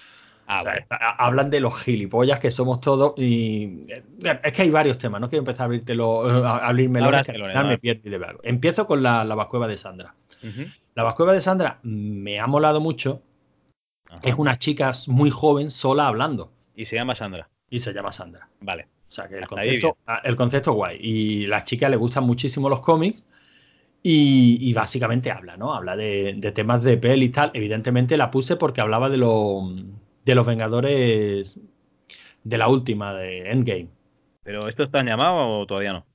Ah, 0.49 0.59
O 0.61 0.63
sea, 0.63 0.85
hablan 1.17 1.49
de 1.49 1.59
los 1.59 1.77
gilipollas 1.81 2.39
que 2.39 2.51
somos 2.51 2.79
todos 2.79 3.13
y 3.17 3.83
eh, 3.89 4.03
es 4.43 4.51
que 4.53 4.61
hay 4.61 4.69
varios 4.69 4.97
temas, 4.97 5.19
no 5.19 5.27
quiero 5.29 5.41
empezar 5.41 5.63
a 5.63 5.65
abrirtelo, 5.65 6.25
a 6.47 6.57
abrir 6.67 6.89
melones, 6.89 7.23
que 7.23 7.33
me 7.33 7.53
va. 7.53 7.77
pierdo 7.77 8.01
y 8.07 8.09
de 8.09 8.25
algo. 8.25 8.39
Empiezo 8.43 8.87
con 8.87 9.03
la, 9.03 9.25
la 9.25 9.35
Vascueva 9.35 9.67
de 9.67 9.75
Sandra. 9.77 10.15
La 10.95 11.03
Vascueva 11.03 11.33
de 11.33 11.41
Sandra 11.41 11.79
me 11.83 12.39
ha 12.39 12.47
molado 12.47 12.79
mucho, 12.79 13.21
Ajá. 14.09 14.21
es 14.23 14.35
una 14.35 14.57
chica 14.57 14.93
muy 15.07 15.29
joven 15.29 15.69
sola 15.69 16.07
hablando 16.07 16.51
Y 16.75 16.85
se 16.85 16.95
llama 16.95 17.15
Sandra. 17.15 17.49
y 17.69 17.79
se 17.79 17.93
llama 17.93 18.11
Sandra. 18.13 18.47
Vale. 18.61 18.83
O 19.09 19.11
sea 19.11 19.27
que 19.27 19.35
el 19.37 19.43
Hasta 19.43 19.55
concepto, 19.55 19.97
ah, 20.07 20.21
el 20.23 20.35
concepto 20.37 20.73
guay. 20.73 20.97
Y 21.01 21.45
a 21.45 21.49
la 21.49 21.63
chica 21.65 21.89
le 21.89 21.97
gustan 21.97 22.23
muchísimo 22.25 22.69
los 22.69 22.79
cómics 22.81 23.23
y, 24.03 24.57
y 24.61 24.73
básicamente 24.73 25.31
habla, 25.31 25.57
¿no? 25.57 25.73
Habla 25.73 25.95
de, 25.95 26.35
de 26.37 26.51
temas 26.51 26.83
de 26.83 26.97
peli 26.97 27.25
y 27.25 27.29
tal. 27.29 27.51
Evidentemente 27.53 28.17
la 28.17 28.31
puse 28.31 28.55
porque 28.55 28.81
hablaba 28.81 29.09
de, 29.09 29.17
lo- 29.17 29.69
de 30.27 30.35
los 30.35 30.45
Vengadores 30.45 31.57
de 32.43 32.57
la 32.57 32.67
última, 32.67 33.13
de 33.13 33.49
Endgame. 33.49 33.87
¿Pero 34.43 34.67
esto 34.67 34.83
está 34.83 34.99
en 34.99 35.07
llamado 35.07 35.59
o 35.59 35.65
todavía 35.65 35.93
no? 35.93 36.05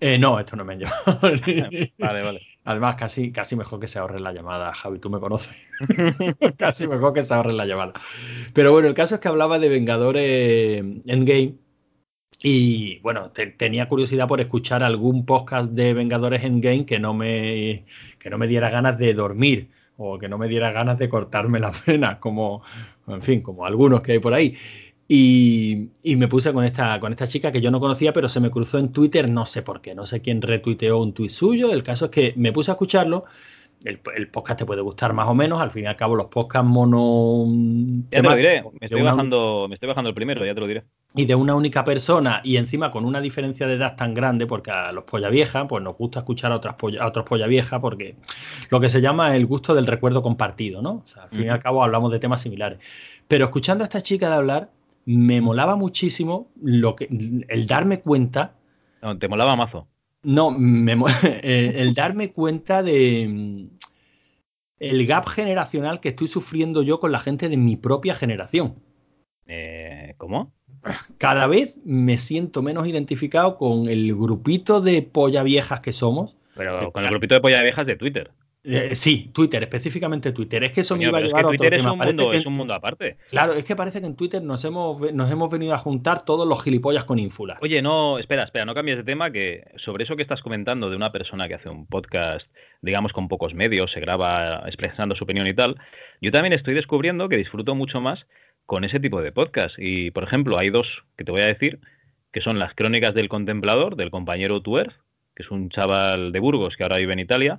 Eh, 0.00 0.18
no, 0.18 0.40
esto 0.40 0.56
no 0.56 0.64
me 0.64 0.72
han 0.72 0.80
llamado. 0.80 1.20
Vale, 1.98 2.22
vale. 2.22 2.40
Además, 2.64 2.94
casi, 2.94 3.32
casi 3.32 3.56
mejor 3.56 3.78
que 3.78 3.86
se 3.88 3.98
ahorre 3.98 4.18
la 4.18 4.32
llamada, 4.32 4.72
Javi, 4.72 4.98
tú 4.98 5.10
me 5.10 5.20
conoces. 5.20 5.54
casi 6.56 6.86
mejor 6.88 7.12
que 7.12 7.22
se 7.22 7.34
ahorre 7.34 7.52
la 7.52 7.66
llamada. 7.66 7.92
Pero 8.54 8.72
bueno, 8.72 8.88
el 8.88 8.94
caso 8.94 9.16
es 9.16 9.20
que 9.20 9.28
hablaba 9.28 9.58
de 9.58 9.68
Vengadores 9.68 10.78
Endgame. 11.06 11.56
Y 12.42 12.98
bueno, 13.00 13.30
te- 13.32 13.48
tenía 13.48 13.88
curiosidad 13.88 14.26
por 14.26 14.40
escuchar 14.40 14.82
algún 14.82 15.26
podcast 15.26 15.72
de 15.72 15.92
Vengadores 15.92 16.44
Endgame 16.44 16.86
que 16.86 16.98
no 16.98 17.12
me, 17.12 17.84
que 18.18 18.30
no 18.30 18.38
me 18.38 18.46
diera 18.46 18.70
ganas 18.70 18.96
de 18.96 19.12
dormir 19.12 19.70
o 20.02 20.18
que 20.18 20.28
no 20.28 20.38
me 20.38 20.48
diera 20.48 20.72
ganas 20.72 20.98
de 20.98 21.08
cortarme 21.08 21.60
las 21.60 21.84
venas, 21.84 22.16
como, 22.16 22.62
en 23.06 23.22
fin, 23.22 23.42
como 23.42 23.66
algunos 23.66 24.00
que 24.02 24.12
hay 24.12 24.18
por 24.18 24.32
ahí. 24.34 24.54
Y, 25.06 25.88
y 26.02 26.16
me 26.16 26.28
puse 26.28 26.52
con 26.52 26.64
esta, 26.64 26.98
con 27.00 27.12
esta 27.12 27.26
chica 27.26 27.50
que 27.52 27.60
yo 27.60 27.70
no 27.70 27.80
conocía, 27.80 28.12
pero 28.12 28.28
se 28.28 28.40
me 28.40 28.50
cruzó 28.50 28.78
en 28.78 28.92
Twitter, 28.92 29.28
no 29.28 29.44
sé 29.44 29.62
por 29.62 29.80
qué, 29.80 29.94
no 29.94 30.06
sé 30.06 30.20
quién 30.22 30.40
retuiteó 30.40 30.98
un 31.02 31.12
tuit 31.12 31.30
suyo. 31.30 31.72
El 31.72 31.82
caso 31.82 32.06
es 32.06 32.10
que 32.12 32.32
me 32.36 32.52
puse 32.52 32.70
a 32.70 32.74
escucharlo. 32.74 33.24
El, 33.84 33.98
el 34.14 34.28
podcast 34.28 34.60
te 34.60 34.66
puede 34.66 34.82
gustar 34.82 35.12
más 35.12 35.26
o 35.26 35.34
menos, 35.34 35.60
al 35.60 35.70
fin 35.70 35.84
y 35.84 35.86
al 35.86 35.96
cabo 35.96 36.14
los 36.14 36.26
podcasts 36.26 36.68
mono... 36.68 37.46
Ya 38.10 38.22
te 38.22 38.28
lo 38.28 38.36
diré. 38.36 38.62
Me 38.62 38.86
estoy, 38.86 39.00
una- 39.00 39.12
bajando, 39.12 39.66
me 39.68 39.74
estoy 39.74 39.88
bajando 39.88 40.08
el 40.10 40.14
primero, 40.14 40.44
ya 40.46 40.54
te 40.54 40.60
lo 40.60 40.66
diré. 40.66 40.84
Y 41.14 41.26
de 41.26 41.34
una 41.34 41.54
única 41.56 41.84
persona 41.84 42.40
y 42.44 42.56
encima 42.56 42.90
con 42.90 43.04
una 43.04 43.20
diferencia 43.20 43.66
de 43.66 43.74
edad 43.74 43.96
tan 43.96 44.14
grande, 44.14 44.46
porque 44.46 44.70
a 44.70 44.92
los 44.92 45.04
polla 45.04 45.28
vieja, 45.28 45.66
pues 45.66 45.82
nos 45.82 45.96
gusta 45.96 46.20
escuchar 46.20 46.52
a, 46.52 46.56
otras 46.56 46.76
polla- 46.76 47.00
a 47.02 47.08
otros 47.08 47.26
polla 47.26 47.46
vieja, 47.48 47.80
porque 47.80 48.14
lo 48.70 48.80
que 48.80 48.88
se 48.88 49.00
llama 49.00 49.34
el 49.36 49.46
gusto 49.46 49.74
del 49.74 49.86
recuerdo 49.86 50.22
compartido, 50.22 50.82
¿no? 50.82 51.02
O 51.04 51.08
sea, 51.08 51.24
al 51.24 51.30
fin 51.30 51.46
y 51.46 51.48
al 51.48 51.60
cabo 51.60 51.82
hablamos 51.82 52.12
de 52.12 52.20
temas 52.20 52.40
similares. 52.42 52.78
Pero 53.26 53.44
escuchando 53.46 53.82
a 53.82 53.86
esta 53.86 54.02
chica 54.02 54.28
de 54.28 54.36
hablar, 54.36 54.70
me 55.04 55.40
molaba 55.40 55.74
muchísimo 55.76 56.48
lo 56.62 56.94
que, 56.94 57.08
el 57.48 57.66
darme 57.66 58.00
cuenta, 58.00 58.54
No, 59.02 59.18
te 59.18 59.26
molaba 59.28 59.56
mazo. 59.56 59.88
no, 60.22 60.52
me 60.52 60.92
eh, 61.24 61.72
el 61.76 61.94
darme 61.94 62.32
cuenta 62.32 62.82
de, 62.84 63.68
el 64.78 65.06
gap 65.06 65.26
generacional 65.28 66.00
que 66.00 66.10
estoy 66.10 66.28
sufriendo 66.28 66.82
yo 66.82 67.00
con 67.00 67.12
la 67.12 67.18
gente 67.18 67.48
de 67.48 67.56
mi 67.56 67.76
propia 67.76 68.14
generación. 68.14 68.76
Eh, 69.46 70.14
¿Cómo? 70.16 70.52
Cada 71.18 71.46
vez 71.46 71.74
me 71.84 72.18
siento 72.18 72.62
menos 72.62 72.86
identificado 72.86 73.56
con 73.56 73.88
el 73.88 74.14
grupito 74.14 74.80
de 74.80 75.02
polla 75.02 75.42
viejas 75.42 75.80
que 75.80 75.92
somos. 75.92 76.34
Pero 76.56 76.92
con 76.92 77.04
el 77.04 77.10
grupito 77.10 77.34
de 77.34 77.40
polla 77.40 77.62
viejas 77.62 77.86
de 77.86 77.96
Twitter. 77.96 78.30
Eh, 78.62 78.94
sí, 78.94 79.30
Twitter, 79.32 79.62
específicamente 79.62 80.32
Twitter. 80.32 80.62
Es 80.64 80.72
que 80.72 80.82
eso 80.82 80.94
me 80.96 81.04
iba 81.04 81.16
a 81.16 81.20
llevar 81.22 81.44
a 81.44 81.48
otro 81.48 81.56
Twitter 81.56 81.74
Es 81.74 81.80
un, 81.80 81.98
mundo, 81.98 82.32
es 82.32 82.44
un 82.44 82.52
mundo 82.52 82.74
aparte. 82.74 83.16
Claro, 83.30 83.54
es 83.54 83.64
que 83.64 83.74
parece 83.74 84.00
que 84.00 84.06
en 84.06 84.16
Twitter 84.16 84.42
nos 84.42 84.62
hemos, 84.66 85.00
nos 85.14 85.30
hemos 85.30 85.50
venido 85.50 85.72
a 85.72 85.78
juntar 85.78 86.26
todos 86.26 86.46
los 86.46 86.62
gilipollas 86.62 87.04
con 87.04 87.18
ínfulas. 87.18 87.58
Oye, 87.62 87.80
no, 87.80 88.18
espera, 88.18 88.42
espera, 88.42 88.66
no 88.66 88.74
cambies 88.74 88.98
de 88.98 89.04
tema, 89.04 89.30
que 89.30 89.64
sobre 89.76 90.04
eso 90.04 90.14
que 90.14 90.22
estás 90.22 90.42
comentando 90.42 90.90
de 90.90 90.96
una 90.96 91.10
persona 91.10 91.48
que 91.48 91.54
hace 91.54 91.70
un 91.70 91.86
podcast, 91.86 92.46
digamos, 92.82 93.14
con 93.14 93.28
pocos 93.28 93.54
medios, 93.54 93.92
se 93.92 94.00
graba 94.00 94.64
expresando 94.66 95.14
su 95.14 95.24
opinión 95.24 95.46
y 95.46 95.54
tal, 95.54 95.76
yo 96.20 96.30
también 96.30 96.52
estoy 96.52 96.74
descubriendo 96.74 97.30
que 97.30 97.38
disfruto 97.38 97.74
mucho 97.74 98.02
más 98.02 98.26
con 98.70 98.84
ese 98.84 99.00
tipo 99.00 99.20
de 99.20 99.32
podcast. 99.32 99.74
Y, 99.78 100.12
por 100.12 100.22
ejemplo, 100.22 100.56
hay 100.56 100.70
dos 100.70 100.86
que 101.18 101.24
te 101.24 101.32
voy 101.32 101.40
a 101.40 101.46
decir, 101.46 101.80
que 102.32 102.40
son 102.40 102.60
las 102.60 102.72
crónicas 102.72 103.16
del 103.16 103.28
contemplador, 103.28 103.96
del 103.96 104.12
compañero 104.12 104.62
Tuerz, 104.62 104.94
que 105.34 105.42
es 105.42 105.50
un 105.50 105.70
chaval 105.70 106.30
de 106.30 106.38
Burgos 106.38 106.76
que 106.76 106.84
ahora 106.84 106.98
vive 106.98 107.12
en 107.12 107.18
Italia, 107.18 107.58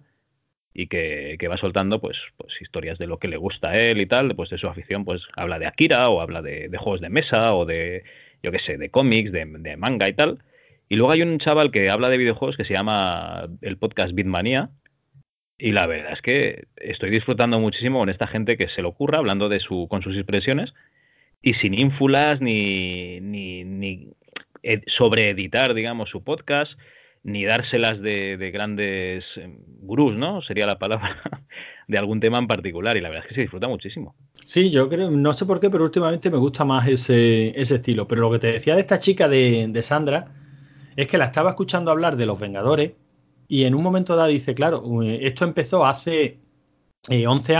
y 0.74 0.88
que, 0.88 1.38
va 1.52 1.58
soltando 1.58 2.00
pues, 2.00 2.16
pues 2.38 2.54
historias 2.62 2.98
de 2.98 3.08
lo 3.08 3.20
que 3.20 3.28
le 3.28 3.36
gusta 3.36 3.72
a 3.72 3.78
él 3.78 4.00
y 4.00 4.06
tal, 4.06 4.34
pues 4.38 4.52
de 4.52 4.58
su 4.58 4.70
afición, 4.70 5.04
pues 5.04 5.22
habla 5.36 5.60
de 5.60 5.68
Akira 5.68 6.08
o 6.08 6.22
habla 6.22 6.42
de, 6.42 6.70
juegos 6.78 7.02
de 7.02 7.10
mesa 7.10 7.56
o 7.56 7.66
de, 7.66 8.06
yo 8.42 8.54
qué 8.54 8.60
sé, 8.60 8.78
de 8.78 8.90
cómics, 8.90 9.34
de, 9.34 9.76
manga 9.76 10.08
y 10.08 10.14
tal. 10.14 10.40
Y 10.88 10.96
luego 10.96 11.12
hay 11.12 11.24
un 11.24 11.40
chaval 11.40 11.72
que 11.72 11.90
habla 11.90 12.08
de 12.08 12.20
videojuegos 12.20 12.56
que 12.56 12.64
se 12.64 12.74
llama 12.74 13.50
el 13.60 13.76
podcast 13.76 14.14
Bitmania. 14.14 14.70
Y 15.58 15.74
la 15.74 15.88
verdad 15.88 16.14
es 16.14 16.22
que 16.22 16.68
estoy 16.78 17.10
disfrutando 17.10 17.60
muchísimo 17.60 18.00
con 18.00 18.08
esta 18.08 18.28
gente 18.28 18.56
que 18.56 18.70
se 18.70 18.82
lo 18.82 18.88
ocurra 18.88 19.18
hablando 19.18 19.50
de 19.50 19.60
su, 19.60 19.90
con 19.90 20.04
sus 20.04 20.16
expresiones 20.16 20.74
y 21.42 21.54
sin 21.56 21.74
ínfulas 21.74 22.42
ni, 22.42 23.20
ni, 23.22 23.64
ni 23.64 24.10
sobre 24.88 25.30
editar, 25.30 25.74
digamos, 25.74 26.10
su 26.10 26.24
podcast 26.24 26.72
ni 27.24 27.46
dárselas 27.46 28.02
de, 28.02 28.52
grandes 28.52 29.24
eh, 29.36 29.56
gurús, 29.82 30.16
¿no? 30.16 30.42
Sería 30.42 30.66
la 30.66 30.80
palabra 30.80 31.22
de 31.88 31.98
algún 31.98 32.20
tema 32.20 32.40
en 32.40 32.48
particular. 32.48 32.98
Y 32.98 33.02
la 33.02 33.10
verdad 33.10 33.26
es 33.26 33.30
que 33.30 33.36
se 33.36 33.42
disfruta 33.42 33.68
muchísimo. 33.68 34.16
Sí, 34.44 34.72
yo 34.72 34.90
creo, 34.90 35.12
no 35.12 35.34
sé 35.34 35.46
por 35.46 35.60
qué, 35.60 35.70
pero 35.70 35.84
últimamente 35.84 36.32
me 36.32 36.38
gusta 36.38 36.66
más 36.66 36.88
ese, 36.88 37.50
ese 37.60 37.76
estilo. 37.76 38.08
Pero 38.08 38.22
lo 38.22 38.32
que 38.32 38.40
te 38.40 38.52
decía 38.54 38.76
de 38.76 38.82
esta 38.82 39.00
chica 39.00 39.28
de, 39.28 39.80
Sandra 39.84 40.26
es 40.96 41.08
que 41.08 41.18
la 41.18 41.26
estaba 41.26 41.52
escuchando 41.52 41.92
hablar 41.92 42.18
de 42.18 42.26
los 42.26 42.40
Vengadores 42.40 42.94
y 43.48 43.66
en 43.66 43.76
un 43.76 43.84
momento 43.84 44.16
dado 44.16 44.30
dice, 44.30 44.56
claro, 44.56 45.04
eh, 45.04 45.20
esto 45.22 45.46
empezó 45.46 45.86
hace 45.86 46.40
11 47.10 47.54
eh, 47.54 47.58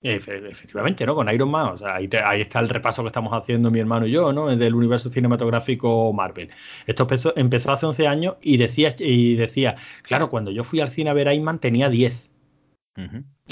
Efectivamente, 0.00 1.04
¿no? 1.04 1.16
Con 1.16 1.28
Iron 1.32 1.50
Man, 1.50 1.70
o 1.72 1.76
sea, 1.76 1.96
ahí, 1.96 2.08
está 2.40 2.60
el 2.60 2.68
repaso 2.68 3.02
que 3.02 3.08
estamos 3.08 3.32
haciendo 3.32 3.68
mi 3.70 3.80
hermano 3.80 4.06
y 4.06 4.12
yo, 4.12 4.32
¿no? 4.32 4.54
Del 4.54 4.74
universo 4.74 5.08
cinematográfico 5.08 6.12
Marvel. 6.12 6.50
Esto 6.86 7.08
empezó, 7.34 7.72
hace 7.72 7.86
11 7.86 8.06
años 8.06 8.36
y 8.40 8.58
decía, 8.58 8.94
y 8.98 9.34
decía, 9.34 9.74
claro, 10.02 10.30
cuando 10.30 10.52
yo 10.52 10.62
fui 10.62 10.80
al 10.80 10.90
cine 10.90 11.10
a 11.10 11.14
ver 11.14 11.32
Iron 11.32 11.44
Man 11.44 11.58
tenía 11.58 11.88
10. 11.88 12.30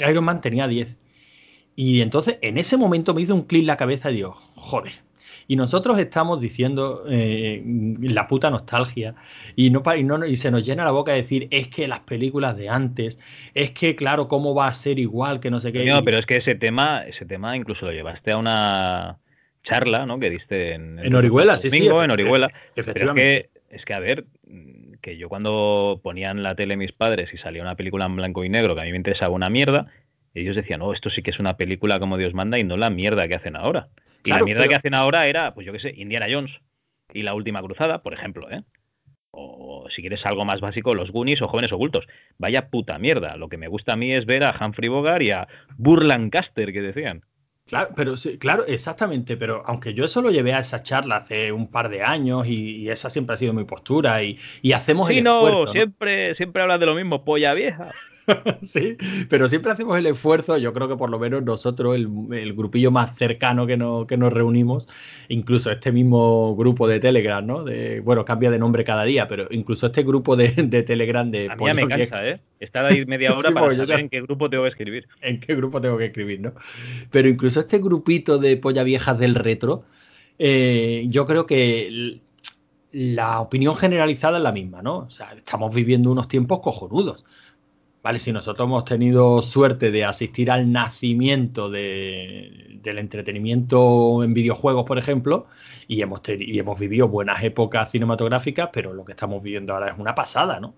Iron 0.09 0.23
Man 0.23 0.39
tenía 0.39 0.67
10. 0.67 0.97
Y 1.75 2.01
entonces, 2.01 2.39
en 2.41 2.57
ese 2.57 2.77
momento 2.77 3.13
me 3.13 3.21
hizo 3.21 3.35
un 3.35 3.43
clic 3.43 3.61
en 3.61 3.67
la 3.67 3.77
cabeza 3.77 4.09
y 4.09 4.15
digo, 4.15 4.37
joder, 4.55 5.06
y 5.47 5.55
nosotros 5.55 5.97
estamos 5.99 6.41
diciendo 6.41 7.05
eh, 7.09 7.63
la 8.01 8.27
puta 8.27 8.49
nostalgia 8.49 9.15
y, 9.55 9.69
no, 9.69 9.81
y, 9.95 10.31
y 10.31 10.37
se 10.37 10.51
nos 10.51 10.65
llena 10.65 10.83
la 10.83 10.91
boca 10.91 11.13
de 11.13 11.21
decir, 11.21 11.47
es 11.51 11.67
que 11.69 11.87
las 11.87 12.01
películas 12.01 12.57
de 12.57 12.69
antes, 12.69 13.19
es 13.53 13.71
que 13.71 13.95
claro, 13.95 14.27
¿cómo 14.27 14.53
va 14.53 14.67
a 14.67 14.73
ser 14.73 14.99
igual 14.99 15.39
que 15.39 15.49
no 15.49 15.59
sé 15.59 15.71
qué? 15.71 15.85
No, 15.85 16.03
pero 16.03 16.17
es 16.17 16.25
que 16.25 16.37
ese 16.37 16.55
tema, 16.55 17.03
ese 17.07 17.25
tema 17.25 17.55
incluso 17.55 17.85
lo 17.85 17.91
llevaste 17.91 18.31
a 18.31 18.37
una 18.37 19.17
charla, 19.63 20.05
¿no? 20.05 20.19
Que 20.19 20.29
diste 20.29 20.73
en, 20.73 20.99
en 20.99 21.15
Orihuela, 21.15 21.57
sí, 21.57 21.69
sí. 21.69 21.87
En 21.87 22.11
Orihuela. 22.11 22.51
Efectivamente. 22.75 23.37
es 23.37 23.43
que, 23.43 23.75
es 23.75 23.85
que, 23.85 23.93
a 23.93 23.99
ver, 23.99 24.25
que 25.01 25.17
yo 25.17 25.29
cuando 25.29 25.99
ponían 26.03 26.43
la 26.43 26.55
tele 26.55 26.77
mis 26.77 26.91
padres 26.91 27.33
y 27.33 27.37
salía 27.37 27.61
una 27.61 27.75
película 27.75 28.05
en 28.05 28.15
blanco 28.15 28.43
y 28.43 28.49
negro 28.49 28.75
que 28.75 28.81
a 28.81 28.83
mí 28.85 28.91
me 28.91 28.97
interesaba 28.97 29.33
una 29.33 29.49
mierda, 29.49 29.87
ellos 30.33 30.55
decían, 30.55 30.79
no, 30.79 30.93
esto 30.93 31.09
sí 31.09 31.21
que 31.21 31.31
es 31.31 31.39
una 31.39 31.57
película 31.57 31.99
como 31.99 32.17
Dios 32.17 32.33
manda 32.33 32.59
y 32.59 32.63
no 32.63 32.77
la 32.77 32.89
mierda 32.89 33.27
que 33.27 33.35
hacen 33.35 33.55
ahora. 33.55 33.87
Y 34.27 34.39
la 34.39 34.45
mierda 34.45 34.67
que 34.67 34.75
hacen 34.75 34.93
ahora 34.93 35.27
era, 35.27 35.53
pues 35.53 35.65
yo 35.65 35.73
qué 35.73 35.79
sé, 35.79 35.93
Indiana 35.95 36.27
Jones 36.29 36.51
y 37.13 37.23
la 37.23 37.33
última 37.33 37.61
cruzada, 37.61 38.03
por 38.03 38.13
ejemplo, 38.13 38.49
¿eh? 38.51 38.63
O 39.31 39.87
si 39.93 40.01
quieres 40.01 40.25
algo 40.25 40.45
más 40.45 40.61
básico, 40.61 40.95
los 40.95 41.11
Goonies 41.11 41.41
o 41.41 41.47
Jóvenes 41.47 41.71
Ocultos. 41.71 42.07
Vaya 42.37 42.69
puta 42.69 42.97
mierda. 42.97 43.37
Lo 43.37 43.49
que 43.49 43.57
me 43.57 43.67
gusta 43.67 43.93
a 43.93 43.95
mí 43.95 44.11
es 44.11 44.25
ver 44.25 44.43
a 44.43 44.57
Humphrey 44.59 44.89
Bogart 44.89 45.21
y 45.21 45.31
a 45.31 45.47
Burlancaster, 45.77 46.73
que 46.73 46.81
decían. 46.81 47.23
Claro, 47.67 47.89
pero 47.95 48.15
sí, 48.17 48.37
claro, 48.39 48.65
exactamente. 48.65 49.37
Pero 49.37 49.61
aunque 49.65 49.93
yo 49.93 50.05
eso 50.05 50.21
lo 50.21 50.31
llevé 50.31 50.53
a 50.53 50.59
esa 50.59 50.81
charla 50.81 51.17
hace 51.17 51.51
un 51.51 51.69
par 51.69 51.89
de 51.89 52.01
años 52.01 52.47
y, 52.47 52.89
esa 52.89 53.09
siempre 53.09 53.33
ha 53.33 53.37
sido 53.37 53.53
mi 53.53 53.65
postura 53.65 54.23
y, 54.23 54.39
hacemos 54.73 55.09
el 55.09 55.23
no, 55.23 55.71
siempre, 55.71 56.33
siempre 56.35 56.63
hablas 56.63 56.79
de 56.79 56.85
lo 56.85 56.95
mismo, 56.95 57.23
polla 57.23 57.53
vieja. 57.53 57.91
sí, 58.61 58.97
pero 59.29 59.47
siempre 59.47 59.71
hacemos 59.71 59.97
el 59.97 60.05
esfuerzo, 60.05 60.57
yo 60.57 60.73
creo 60.73 60.87
que 60.87 60.95
por 60.95 61.09
lo 61.09 61.19
menos 61.19 61.43
nosotros, 61.43 61.95
el, 61.95 62.53
grupillo 62.53 62.91
más 62.91 63.15
cercano 63.15 63.65
que, 63.65 63.77
que 64.07 64.17
nos 64.17 64.33
reunimos, 64.33 64.87
incluso 65.29 65.71
este 65.71 65.91
mismo 65.91 66.55
grupo 66.55 66.87
de 66.87 66.99
Telegram, 66.99 67.45
¿no? 67.45 67.63
De, 67.63 68.01
bueno, 68.01 68.25
cambia 68.25 68.51
de 68.51 68.59
nombre 68.59 68.83
cada 68.83 69.03
día, 69.03 69.27
pero 69.27 69.47
incluso 69.51 69.87
este 69.87 70.03
grupo 70.03 70.35
de, 70.35 70.49
Telegram 70.83 71.29
de... 71.29 71.49
A 71.49 71.55
mí 71.55 71.65
me 71.73 71.87
cansa, 71.87 72.27
¿eh? 72.27 72.39
Estar 72.59 72.85
ahí 72.85 73.05
media 73.05 73.33
hora 73.37 73.51
para 73.51 73.75
saber 73.75 73.99
en 73.99 74.09
qué 74.09 74.21
grupo 74.21 74.49
tengo 74.49 74.63
que 74.63 74.69
escribir. 74.69 75.07
En 75.21 75.39
qué 75.39 75.55
grupo 75.55 75.79
tengo 75.79 75.97
que 75.97 76.05
escribir, 76.05 76.41
¿no? 76.41 76.53
Pero 77.11 77.27
incluso 77.27 77.59
este 77.61 77.79
grupito 77.79 78.37
de 78.37 78.57
polla 78.57 78.83
viejas 78.83 79.17
del 79.19 79.35
retro, 79.35 79.83
eh, 80.39 81.05
yo 81.09 81.25
creo 81.25 81.45
que 81.45 82.19
la 82.91 83.41
opinión 83.41 83.75
generalizada 83.75 84.37
es 84.37 84.43
la 84.43 84.51
misma, 84.51 84.81
¿no? 84.81 84.99
O 84.99 85.09
sea, 85.09 85.31
estamos 85.33 85.73
viviendo 85.73 86.11
unos 86.11 86.27
tiempos 86.27 86.59
cojonudos. 86.59 87.23
¿Vale? 88.03 88.19
Si 88.19 88.31
nosotros 88.31 88.65
hemos 88.65 88.85
tenido 88.85 89.41
suerte 89.41 89.91
de 89.91 90.05
asistir 90.05 90.51
al 90.51 90.71
nacimiento 90.71 91.69
del 91.69 92.81
entretenimiento 92.83 94.23
en 94.23 94.33
videojuegos, 94.33 94.85
por 94.85 94.97
ejemplo, 94.97 95.47
y 95.87 96.01
hemos, 96.01 96.21
y 96.27 96.59
hemos 96.59 96.79
vivido 96.79 97.07
buenas 97.07 97.43
épocas 97.43 97.91
cinematográficas, 97.91 98.69
pero 98.71 98.93
lo 98.93 99.05
que 99.05 99.11
estamos 99.11 99.41
viviendo 99.43 99.73
ahora 99.73 99.89
es 99.89 99.97
una 99.97 100.15
pasada, 100.15 100.59
¿no? 100.59 100.73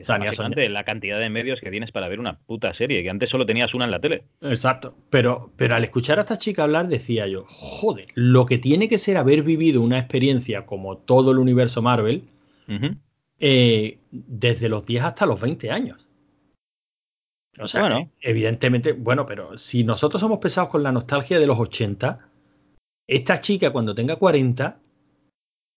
o 0.00 0.04
sea, 0.04 0.18
la 0.18 0.84
cantidad 0.84 1.18
de 1.18 1.30
medios 1.30 1.60
que 1.60 1.70
tienes 1.70 1.90
para 1.90 2.08
ver 2.08 2.20
una 2.20 2.38
puta 2.38 2.74
serie, 2.74 3.02
que 3.02 3.10
antes 3.10 3.30
solo 3.30 3.46
tenías 3.46 3.74
una 3.74 3.84
en 3.84 3.90
la 3.90 4.00
tele. 4.00 4.24
Exacto. 4.42 4.94
Pero, 5.10 5.50
pero 5.56 5.74
al 5.74 5.84
escuchar 5.84 6.18
a 6.18 6.22
esta 6.22 6.38
chica 6.38 6.64
hablar, 6.64 6.88
decía 6.88 7.26
yo, 7.26 7.44
joder, 7.46 8.06
lo 8.14 8.46
que 8.46 8.58
tiene 8.58 8.88
que 8.88 8.98
ser 8.98 9.16
haber 9.16 9.42
vivido 9.42 9.80
una 9.80 9.98
experiencia 9.98 10.66
como 10.66 10.98
todo 10.98 11.32
el 11.32 11.38
universo 11.38 11.82
Marvel, 11.82 12.24
eh, 13.40 13.98
desde 14.10 14.68
los 14.68 14.84
10 14.86 15.04
hasta 15.04 15.26
los 15.26 15.40
20 15.40 15.70
años. 15.70 16.07
O 17.60 17.66
sea, 17.66 17.82
bueno. 17.82 18.10
evidentemente, 18.20 18.92
bueno, 18.92 19.26
pero 19.26 19.56
si 19.56 19.84
nosotros 19.84 20.20
somos 20.20 20.38
pesados 20.38 20.70
con 20.70 20.82
la 20.82 20.92
nostalgia 20.92 21.38
de 21.38 21.46
los 21.46 21.58
80, 21.58 22.18
esta 23.06 23.40
chica 23.40 23.70
cuando 23.70 23.94
tenga 23.94 24.16
40, 24.16 24.80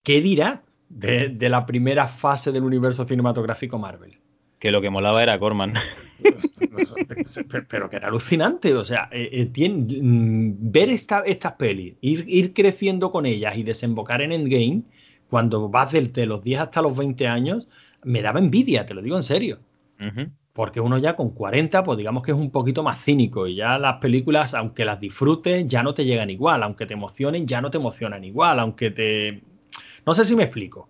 ¿qué 0.03 0.21
dirá 0.21 0.63
de, 0.89 1.49
la 1.49 1.65
primera 1.65 2.07
fase 2.07 2.51
del 2.51 2.63
universo 2.63 3.05
cinematográfico 3.05 3.79
Marvel? 3.79 4.17
Que 4.59 4.69
lo 4.69 4.81
que 4.81 4.89
molaba 4.89 5.23
era 5.23 5.39
Corman. 5.39 5.73
pero 7.69 7.89
que 7.89 7.95
era 7.95 8.09
alucinante, 8.09 8.75
o 8.75 8.85
sea, 8.85 9.09
eh, 9.11 9.49
eh, 9.55 9.69
mm, 9.69 10.71
ver 10.71 10.89
esta, 10.89 11.21
estas 11.21 11.53
pelis, 11.53 11.95
ir, 12.01 12.53
creciendo 12.53 13.11
con 13.11 13.25
ellas 13.25 13.57
y 13.57 13.63
desembocar 13.63 14.21
en 14.21 14.33
Endgame, 14.33 14.83
cuando 15.29 15.69
vas 15.69 15.91
de 15.93 16.25
los 16.25 16.43
10 16.43 16.59
hasta 16.59 16.81
los 16.81 16.95
20 16.95 17.27
años, 17.27 17.69
me 18.03 18.21
daba 18.21 18.39
envidia, 18.39 18.85
te 18.85 18.93
lo 18.93 19.01
digo 19.01 19.15
en 19.15 19.23
serio. 19.23 19.59
Porque 20.53 20.81
uno 20.81 20.97
ya 20.97 21.15
con 21.15 21.29
40, 21.29 21.83
pues 21.83 21.97
digamos 21.97 22.23
que 22.23 22.31
es 22.31 22.37
un 22.37 22.51
poquito 22.51 22.83
más 22.83 23.01
cínico 23.01 23.47
y 23.47 23.55
ya 23.55 23.77
las 23.79 23.95
películas, 23.95 24.53
aunque 24.53 24.83
las 24.83 24.99
disfrutes, 24.99 25.65
ya 25.67 25.81
no 25.81 25.93
te 25.93 26.03
llegan 26.03 26.29
igual, 26.29 26.63
aunque 26.63 26.85
te 26.85 26.93
emocionen, 26.93 27.47
ya 27.47 27.61
no 27.61 27.71
te 27.71 27.77
emocionan 27.77 28.23
igual, 28.23 28.59
aunque 28.59 28.91
te... 28.91 29.43
No 30.05 30.13
sé 30.13 30.25
si 30.25 30.35
me 30.35 30.43
explico. 30.43 30.89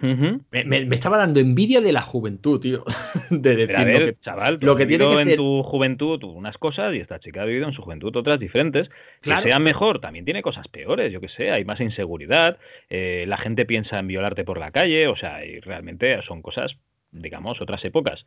me, 0.00 0.94
estaba 0.94 1.16
dando 1.16 1.38
envidia 1.38 1.80
de 1.80 1.92
la 1.92 2.02
juventud, 2.02 2.58
tío. 2.60 2.82
De 3.30 3.54
decir 3.54 3.76
a 3.76 3.84
ver, 3.84 4.00
lo 4.00 4.06
que, 4.06 4.20
chaval, 4.20 4.58
lo 4.62 4.74
que 4.74 4.86
tiene 4.86 5.06
que 5.06 5.20
en 5.20 5.36
tu 5.36 5.62
juventud 5.62 6.22
unas 6.24 6.56
cosas 6.58 6.94
y 6.94 6.98
esta 6.98 7.20
chica 7.20 7.42
ha 7.42 7.44
vivido 7.44 7.68
en 7.68 7.74
su 7.74 7.82
juventud 7.82 8.16
otras 8.16 8.40
diferentes. 8.40 8.88
Que 9.22 9.30
sea 9.42 9.60
mejor, 9.60 10.00
también 10.00 10.24
tiene 10.24 10.42
cosas 10.42 10.66
peores, 10.66 11.12
yo 11.12 11.20
que 11.20 11.28
sé, 11.28 11.52
hay 11.52 11.64
más 11.64 11.80
inseguridad, 11.80 12.58
eh, 12.90 13.26
la 13.28 13.36
gente 13.36 13.64
piensa 13.64 14.00
en 14.00 14.08
violarte 14.08 14.44
por 14.44 14.58
la 14.58 14.72
calle, 14.72 15.06
o 15.06 15.16
sea, 15.16 15.44
y 15.44 15.60
realmente 15.60 16.20
son 16.26 16.42
cosas 16.42 16.78
digamos, 17.12 17.60
otras 17.60 17.84
épocas. 17.84 18.24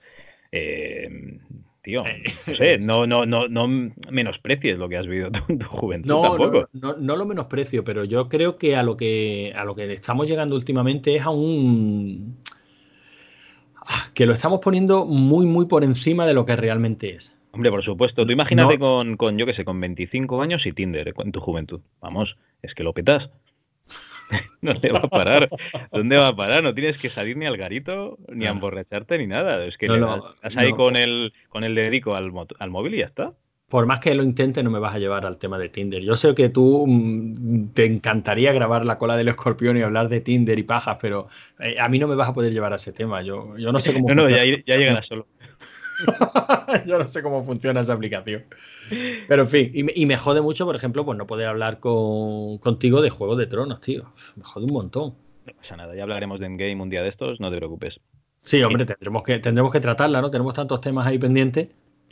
Eh, 0.52 1.40
tío, 1.82 2.06
eh, 2.06 2.24
no 2.48 2.56
sé, 2.56 2.78
no, 2.82 3.08
no, 3.08 3.26
no, 3.26 3.48
no 3.48 3.68
menosprecies 4.10 4.78
lo 4.78 4.90
que 4.90 4.98
has 4.98 5.08
vivido 5.08 5.30
en 5.48 5.60
tu 5.60 5.68
juventud 5.68 6.10
no, 6.10 6.22
tampoco. 6.22 6.70
No, 6.74 6.96
no, 6.98 7.16
lo 7.16 7.26
menosprecio, 7.26 7.84
pero 7.84 8.04
yo 8.04 8.28
creo 8.30 8.58
que 8.58 8.76
a 8.76 8.84
lo 8.84 8.98
que 8.98 9.54
a 9.56 9.64
lo 9.64 9.76
que 9.76 9.92
estamos 9.94 10.28
llegando 10.28 10.56
últimamente 10.56 11.16
es 11.16 11.24
a 11.24 11.30
un 11.30 12.38
ah, 13.78 14.10
que 14.14 14.26
lo 14.26 14.34
estamos 14.34 14.60
poniendo 14.60 15.06
muy, 15.06 15.46
muy 15.46 15.66
por 15.66 15.84
encima 15.84 16.26
de 16.26 16.34
lo 16.34 16.46
que 16.46 16.56
realmente 16.56 17.16
es. 17.16 17.36
Hombre, 17.54 17.70
por 17.70 17.84
supuesto. 17.84 18.26
Tú 18.26 18.32
imagínate 18.32 18.80
con, 18.80 19.18
con, 19.18 19.38
yo 19.38 19.46
qué 19.46 19.54
sé, 19.54 19.66
con 19.66 19.80
25 19.80 20.42
años 20.42 20.66
y 20.66 20.72
Tinder 20.72 21.14
en 21.18 21.32
tu 21.34 21.42
juventud. 21.42 21.82
Vamos, 22.00 22.38
es 22.62 22.74
que 22.74 22.84
lo 22.84 22.94
petas. 22.94 23.30
¿Dónde 24.62 24.92
va 24.92 25.00
a 25.00 25.08
parar? 25.08 25.50
¿Dónde 25.92 26.18
va 26.18 26.30
a 26.30 26.36
parar? 26.36 26.64
No 26.64 26.74
tienes 26.74 26.98
que 26.98 27.10
salir 27.10 27.38
ni 27.38 27.46
al 27.46 27.58
garito, 27.58 28.18
ni 28.30 28.46
a 28.46 28.52
emborracharte, 28.52 29.18
ni 29.18 29.28
nada. 29.28 29.66
Es 29.66 29.78
que 29.78 29.88
estás 29.88 30.58
ahí 30.58 30.72
con 30.72 30.96
el 30.96 31.34
con 31.50 31.64
el 31.64 31.76
dedico 31.76 32.16
al, 32.16 32.32
al 32.60 32.70
móvil 32.70 32.96
y 32.96 33.00
ya 33.00 33.06
está 33.06 33.34
por 33.72 33.86
más 33.86 34.00
que 34.00 34.14
lo 34.14 34.22
intente, 34.22 34.62
no 34.64 34.70
me 34.70 34.80
vas 34.80 34.94
a 34.94 35.00
llevar 35.00 35.26
al 35.26 35.38
tema 35.38 35.58
de 35.58 35.70
Tinder. 35.70 36.02
Yo 36.02 36.18
sé 36.18 36.36
que 36.36 36.50
tú 36.50 36.86
mm, 36.86 37.70
te 37.74 37.86
encantaría 37.86 38.52
grabar 38.52 38.86
la 38.86 38.98
cola 38.98 39.16
del 39.16 39.30
escorpión 39.30 39.78
y 39.78 39.82
hablar 39.82 40.10
de 40.10 40.20
Tinder 40.20 40.60
y 40.60 40.64
pajas, 40.64 40.98
pero 41.02 41.30
eh, 41.58 41.78
a 41.80 41.88
mí 41.88 41.98
no 41.98 42.10
me 42.10 42.16
vas 42.16 42.28
a 42.28 42.34
poder 42.34 42.52
llevar 42.52 42.74
a 42.74 42.76
ese 42.76 42.92
tema. 42.92 43.22
Yo, 43.22 43.58
yo 43.58 43.72
no 43.72 43.80
sé 43.80 43.94
cómo. 43.94 44.10
no, 44.10 44.16
no, 44.16 44.30
ya, 44.30 44.44
ya 44.44 44.76
llegarás 44.76 45.08
solo. 45.08 45.26
yo 46.86 46.98
no 46.98 47.08
sé 47.08 47.22
cómo 47.22 47.43
funciona 47.43 47.81
esa 47.81 47.93
aplicación. 47.93 48.46
Pero 49.27 49.43
en 49.43 49.48
fin, 49.48 49.72
y 49.74 50.05
me, 50.05 50.17
jode 50.17 50.41
mucho, 50.41 50.65
por 50.65 50.75
ejemplo, 50.75 51.05
pues 51.05 51.17
no 51.17 51.27
poder 51.27 51.48
hablar 51.48 51.79
contigo 51.79 53.01
de 53.01 53.10
Juego 53.10 53.36
de 53.36 53.48
Tronos, 53.48 53.81
tío. 53.81 54.12
Me 54.36 54.43
jode 54.43 54.65
un 54.65 54.74
montón. 54.74 55.15
No 55.46 55.53
pasa 55.53 55.75
nada, 55.75 55.96
ya 55.96 56.03
hablaremos 56.03 56.39
de 56.39 56.46
Endgame 56.46 56.81
un 56.81 56.89
día 56.89 57.01
de 57.01 57.10
estos, 57.10 57.39
no 57.39 57.50
te 57.50 57.58
preocupes. 57.58 58.00
Sí, 58.43 58.62
hombre, 58.63 58.86
tendremos 58.86 59.24
que, 59.24 59.39
tendremos 59.39 59.72
que 59.72 59.79
tratarla, 59.79 60.22
¿no? 60.22 60.31
Tenemos 60.31 60.53
tantos 60.53 60.81
temas 60.81 61.05
ahí 61.05 61.17
pendientes 61.17 61.67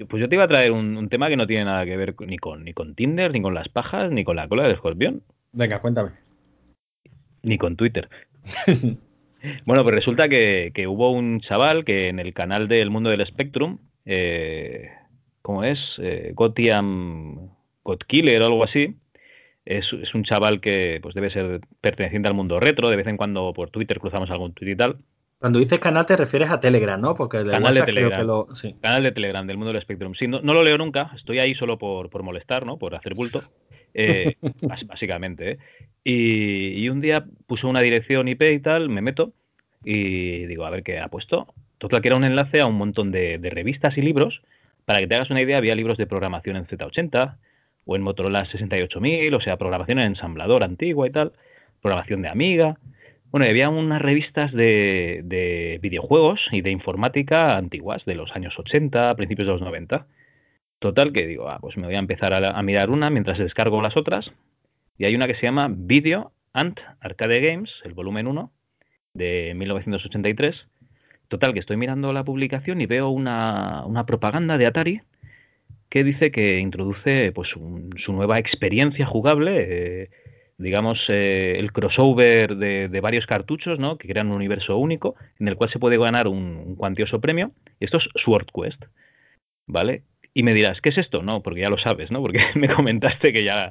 pues 0.05 0.22
yo 0.22 0.29
te 0.29 0.36
iba 0.36 0.43
a 0.43 0.48
traer 0.48 0.72
un, 0.72 1.10
tema 1.10 1.29
que 1.29 1.38
no 1.38 1.48
tiene 1.48 1.65
nada 1.65 1.86
que 1.86 1.98
ver 1.98 2.15
ni 2.22 2.38
con, 2.38 2.63
ni 2.63 2.74
con 2.74 2.96
Tinder, 2.96 3.31
ni 3.31 3.41
con 3.41 3.53
las 3.53 3.69
pajas, 3.69 4.12
ni 4.12 4.24
con 4.24 4.36
la 4.36 4.48
cola 4.48 4.63
del 4.63 4.74
escorpión. 4.74 5.24
Venga, 5.51 5.81
cuéntame. 5.81 6.12
Ni 7.43 7.58
con 7.58 7.75
Twitter. 7.75 8.10
bueno, 9.65 9.84
pues 9.84 9.96
resulta 9.96 10.29
que, 10.29 10.72
hubo 10.88 11.12
un 11.12 11.41
chaval 11.41 11.86
que 11.86 12.08
en 12.08 12.19
el 12.19 12.34
canal 12.34 12.67
del 12.67 12.89
Mundo 12.89 13.10
del 13.10 13.25
Spectrum, 13.25 13.79
eh, 14.05 14.89
¿cómo 15.41 15.63
es? 15.63 15.79
Eh, 16.00 16.31
Gotiam 16.34 17.50
Godkiller 17.84 18.41
o 18.41 18.46
algo 18.46 18.63
así. 18.63 18.96
Es, 19.65 19.91
es, 19.93 20.15
un 20.15 20.24
chaval 20.24 20.62
que 20.62 21.00
pues 21.01 21.13
debe 21.13 21.29
ser 21.29 21.62
perteneciente 21.81 22.27
al 22.27 22.34
mundo 22.34 22.60
retro. 22.60 22.89
De 22.89 22.96
vez 22.96 23.08
en 23.08 23.17
cuando 23.17 23.53
por 23.53 23.69
Twitter 23.69 24.00
cruzamos 24.00 24.31
algún 24.31 24.53
tweet 24.53 24.72
y 24.72 24.75
tal. 24.75 24.98
Cuando 25.39 25.60
dices 25.60 25.79
canal 25.79 26.05
te 26.05 26.17
refieres 26.17 26.51
a 26.51 26.60
Telegram, 26.60 27.00
¿no? 27.00 27.15
Porque 27.15 27.38
de 27.38 27.51
canal 27.51 27.74
de 27.74 27.84
Telegram. 27.84 28.46
Canal 28.81 29.03
de 29.03 29.12
Telegram 29.13 29.48
del 29.48 29.58
mundo 29.58 29.72
del 29.72 29.81
Spectrum. 29.81 30.13
Sí, 30.13 30.27
no, 30.27 30.41
lo 30.41 30.63
leo 30.63 30.77
nunca, 30.77 31.12
estoy 31.15 31.39
ahí 31.39 31.55
solo 31.55 31.77
por, 31.77 32.24
molestar, 32.24 32.65
¿no? 32.65 32.77
Por 32.77 32.93
hacer 32.93 33.13
bulto. 33.13 33.41
Eh, 33.93 34.36
básicamente. 34.88 35.51
¿eh? 35.51 35.58
Y, 36.12 36.89
un 36.89 37.01
día 37.01 37.25
puso 37.48 37.68
una 37.68 37.82
dirección 37.82 38.28
IP 38.28 38.42
y 38.42 38.60
tal, 38.60 38.89
me 38.89 39.01
meto 39.01 39.34
y 39.84 40.46
digo, 40.46 40.66
a 40.66 40.70
ver 40.70 40.84
qué 40.84 41.00
ha 41.00 41.08
puesto. 41.08 41.54
Total, 41.78 42.01
que 42.01 42.10
era 42.10 42.18
un 42.18 42.24
enlace 42.24 42.60
a 42.60 42.66
un 42.66 42.75
montón 42.75 43.12
de, 43.12 43.38
de, 43.38 43.50
revistas 43.50 43.98
y 43.98 44.01
libros. 44.01 44.42
Para 44.86 45.00
que 45.00 45.08
te 45.08 45.16
hagas 45.16 45.30
una 45.30 45.42
idea, 45.42 45.58
había 45.58 45.75
libros 45.75 45.98
de 45.98 46.08
programación 46.08 46.56
en 46.56 46.66
Z80 46.66 47.38
o 47.86 47.96
en 47.96 48.01
Motorola 48.01 48.46
68000, 48.46 49.34
o 49.34 49.42
sea, 49.42 49.58
programación 49.58 50.00
en 50.00 50.08
ensamblador 50.08 50.63
antigua 50.63 51.08
y 51.08 51.12
tal, 51.12 51.34
programación 51.82 52.22
de 52.22 52.30
Amiga. 52.30 52.78
Bueno, 53.32 53.46
había 53.46 53.70
unas 53.70 54.01
revistas 54.01 54.51
de, 54.51 55.80
videojuegos 55.82 56.39
y 56.51 56.62
de 56.62 56.72
informática 56.72 57.58
antiguas, 57.58 58.04
de 58.06 58.16
los 58.16 58.32
años 58.36 58.58
80, 58.58 59.16
principios 59.16 59.48
de 59.48 59.54
los 59.54 59.62
90. 59.62 60.08
Total, 60.80 61.13
que 61.13 61.28
digo, 61.28 61.50
ah, 61.50 61.60
pues 61.62 61.78
me 61.78 61.86
voy 61.86 61.96
a 61.96 62.00
empezar 62.00 62.34
a, 62.34 62.62
mirar 62.63 62.89
una 62.89 63.10
mientras 63.10 63.38
descargo 63.38 63.82
las 63.82 63.98
otras. 63.98 64.32
Y 65.00 65.06
hay 65.06 65.15
una 65.15 65.25
que 65.25 65.34
se 65.34 65.41
llama 65.41 65.68
Video 65.72 66.32
Ant 66.53 66.79
Arcade 67.00 67.39
Games, 67.39 67.72
el 67.84 67.94
volumen 67.94 68.27
1, 68.27 68.51
de 69.15 69.53
1983. 69.56 70.56
Total, 71.27 71.53
que 71.53 71.60
estoy 71.60 71.77
mirando 71.77 72.13
la 72.13 72.24
publicación 72.24 72.82
y 72.82 72.86
veo 72.86 73.10
una, 73.10 73.86
propaganda 74.06 74.60
de 74.60 74.68
Atari 74.68 75.01
que 75.89 76.03
dice 76.03 76.32
que 76.32 76.60
introduce 76.60 77.32
pues, 77.32 77.50
su 77.50 78.13
nueva 78.13 78.38
experiencia 78.38 79.08
jugable. 79.08 80.03
Eh, 80.03 80.10
digamos, 80.60 81.06
eh, 81.08 81.58
el 81.58 81.72
crossover 81.72 82.58
de, 82.58 83.00
varios 83.01 83.25
cartuchos, 83.25 83.79
¿no? 83.79 83.98
Que 83.98 84.10
crean 84.10 84.27
un 84.27 84.34
universo 84.34 84.77
único 84.77 85.15
en 85.39 85.48
el 85.48 85.56
cual 85.56 85.72
se 85.72 85.79
puede 85.79 85.98
ganar 85.98 86.27
un, 86.27 86.75
cuantioso 86.75 87.20
premio. 87.22 87.53
Esto 87.79 87.98
es 87.98 88.10
Sword 88.15 88.48
Quest, 88.53 88.84
¿vale? 89.65 90.03
Y 90.39 90.43
me 90.43 90.53
dirás, 90.53 90.79
¿qué 90.79 90.88
es 90.88 90.98
esto? 90.98 91.22
No, 91.22 91.43
porque 91.43 91.60
ya 91.60 91.69
lo 91.69 91.77
sabes, 91.77 92.12
¿no? 92.12 92.22
Porque 92.22 92.39
me 92.55 92.69
comentaste 92.69 93.34
que 93.34 93.43
ya, 93.43 93.69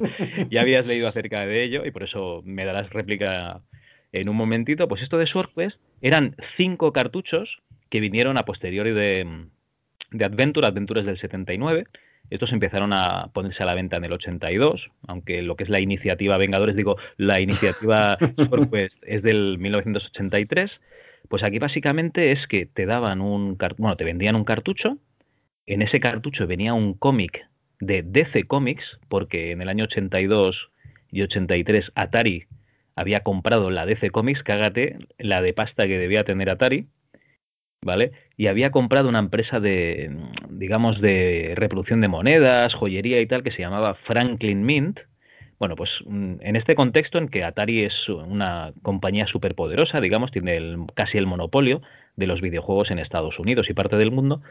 ya 0.51 0.61
habías 0.61 0.87
leído 0.87 1.09
acerca 1.09 1.47
de 1.47 1.63
ello 1.63 1.87
y 1.87 1.91
por 1.91 2.03
eso 2.03 2.43
me 2.45 2.67
darás 2.67 2.91
réplica 2.91 3.63
en 4.13 4.29
un 4.29 4.37
momentito. 4.37 4.87
Pues 4.87 5.01
esto 5.01 5.17
de 5.17 5.25
Sword 5.25 5.49
Quest 5.57 5.79
eran 6.03 6.37
cinco 6.59 6.93
cartuchos 6.93 7.63
que 7.89 8.01
vinieron 8.01 8.37
a 8.37 8.45
posteriori 8.45 8.91
de, 8.91 9.47
de 10.11 10.25
Adventure, 10.27 10.67
Adventures 10.67 11.07
del 11.07 11.19
79, 11.19 11.85
estos 12.29 12.53
empezaron 12.53 12.93
a 12.93 13.31
ponerse 13.33 13.63
a 13.63 13.67
la 13.67 13.75
venta 13.75 13.97
en 13.97 14.05
el 14.05 14.13
82, 14.13 14.91
aunque 15.07 15.41
lo 15.41 15.57
que 15.57 15.65
es 15.65 15.71
la 15.71 15.81
iniciativa 15.81 16.37
Vengadores, 16.37 16.77
digo, 16.77 16.99
la 17.17 17.41
iniciativa 17.41 18.19
pues, 18.69 18.93
es 19.01 19.23
del 19.23 19.57
1983. 19.57 20.71
Pues 21.31 21.43
aquí 21.45 21.59
básicamente 21.59 22.33
es 22.33 22.47
que 22.47 22.67
te 22.67 22.85
daban 22.85 23.23
un, 23.23 23.57
bueno, 23.79 23.97
te 23.97 24.05
vendían 24.05 24.37
un 24.37 24.45
cartucho, 24.45 24.99
en 25.69 25.83
ese 25.83 26.01
cartucho 26.01 26.47
venía 26.47 26.75
un 26.75 26.95
cómic 26.95 27.47
de 27.81 28.03
DC 28.03 28.45
Comics, 28.45 28.85
porque 29.09 29.53
en 29.53 29.63
el 29.63 29.69
año 29.69 29.85
82 29.85 30.71
y 31.11 31.23
83 31.23 31.93
Atari 31.95 32.47
había 32.97 33.21
comprado 33.21 33.71
la 33.71 33.87
DC 33.87 34.11
Comics, 34.11 34.43
cágate, 34.43 34.99
la 35.19 35.43
de 35.43 35.53
pasta 35.53 35.87
que 35.87 35.99
debía 35.99 36.25
tener 36.25 36.51
Atari, 36.51 36.89
¿vale? 37.83 38.13
Y 38.37 38.47
había 38.49 38.71
comprado 38.71 39.09
una 39.09 39.21
empresa 39.21 39.61
de, 39.61 40.11
digamos, 40.49 41.01
de 41.01 41.53
reproducción 41.55 42.01
de 42.01 42.09
monedas, 42.09 42.75
joyería 42.75 43.21
y 43.21 43.27
tal, 43.27 43.43
que 43.43 43.53
se 43.53 43.61
llamaba 43.61 43.95
Franklin 43.95 44.65
Mint. 44.65 45.01
Bueno, 45.59 45.77
pues 45.77 45.91
mm, 46.07 46.37
en 46.41 46.57
este 46.57 46.75
contexto 46.75 47.19
en 47.19 47.29
que 47.29 47.45
Atari 47.45 47.85
es 47.85 48.09
una 48.09 48.73
compañía 48.83 49.27
superpoderosa, 49.27 50.01
digamos, 50.01 50.33
tiene 50.33 50.59
casi 50.95 51.19
el 51.19 51.27
monopolio 51.27 51.83
de 52.17 52.27
los 52.27 52.41
videojuegos 52.41 52.91
en 52.91 52.99
Estados 52.99 53.39
Unidos 53.39 53.71
y 53.71 53.75
parte 53.75 53.97
del 53.97 54.11
mundo, 54.11 54.43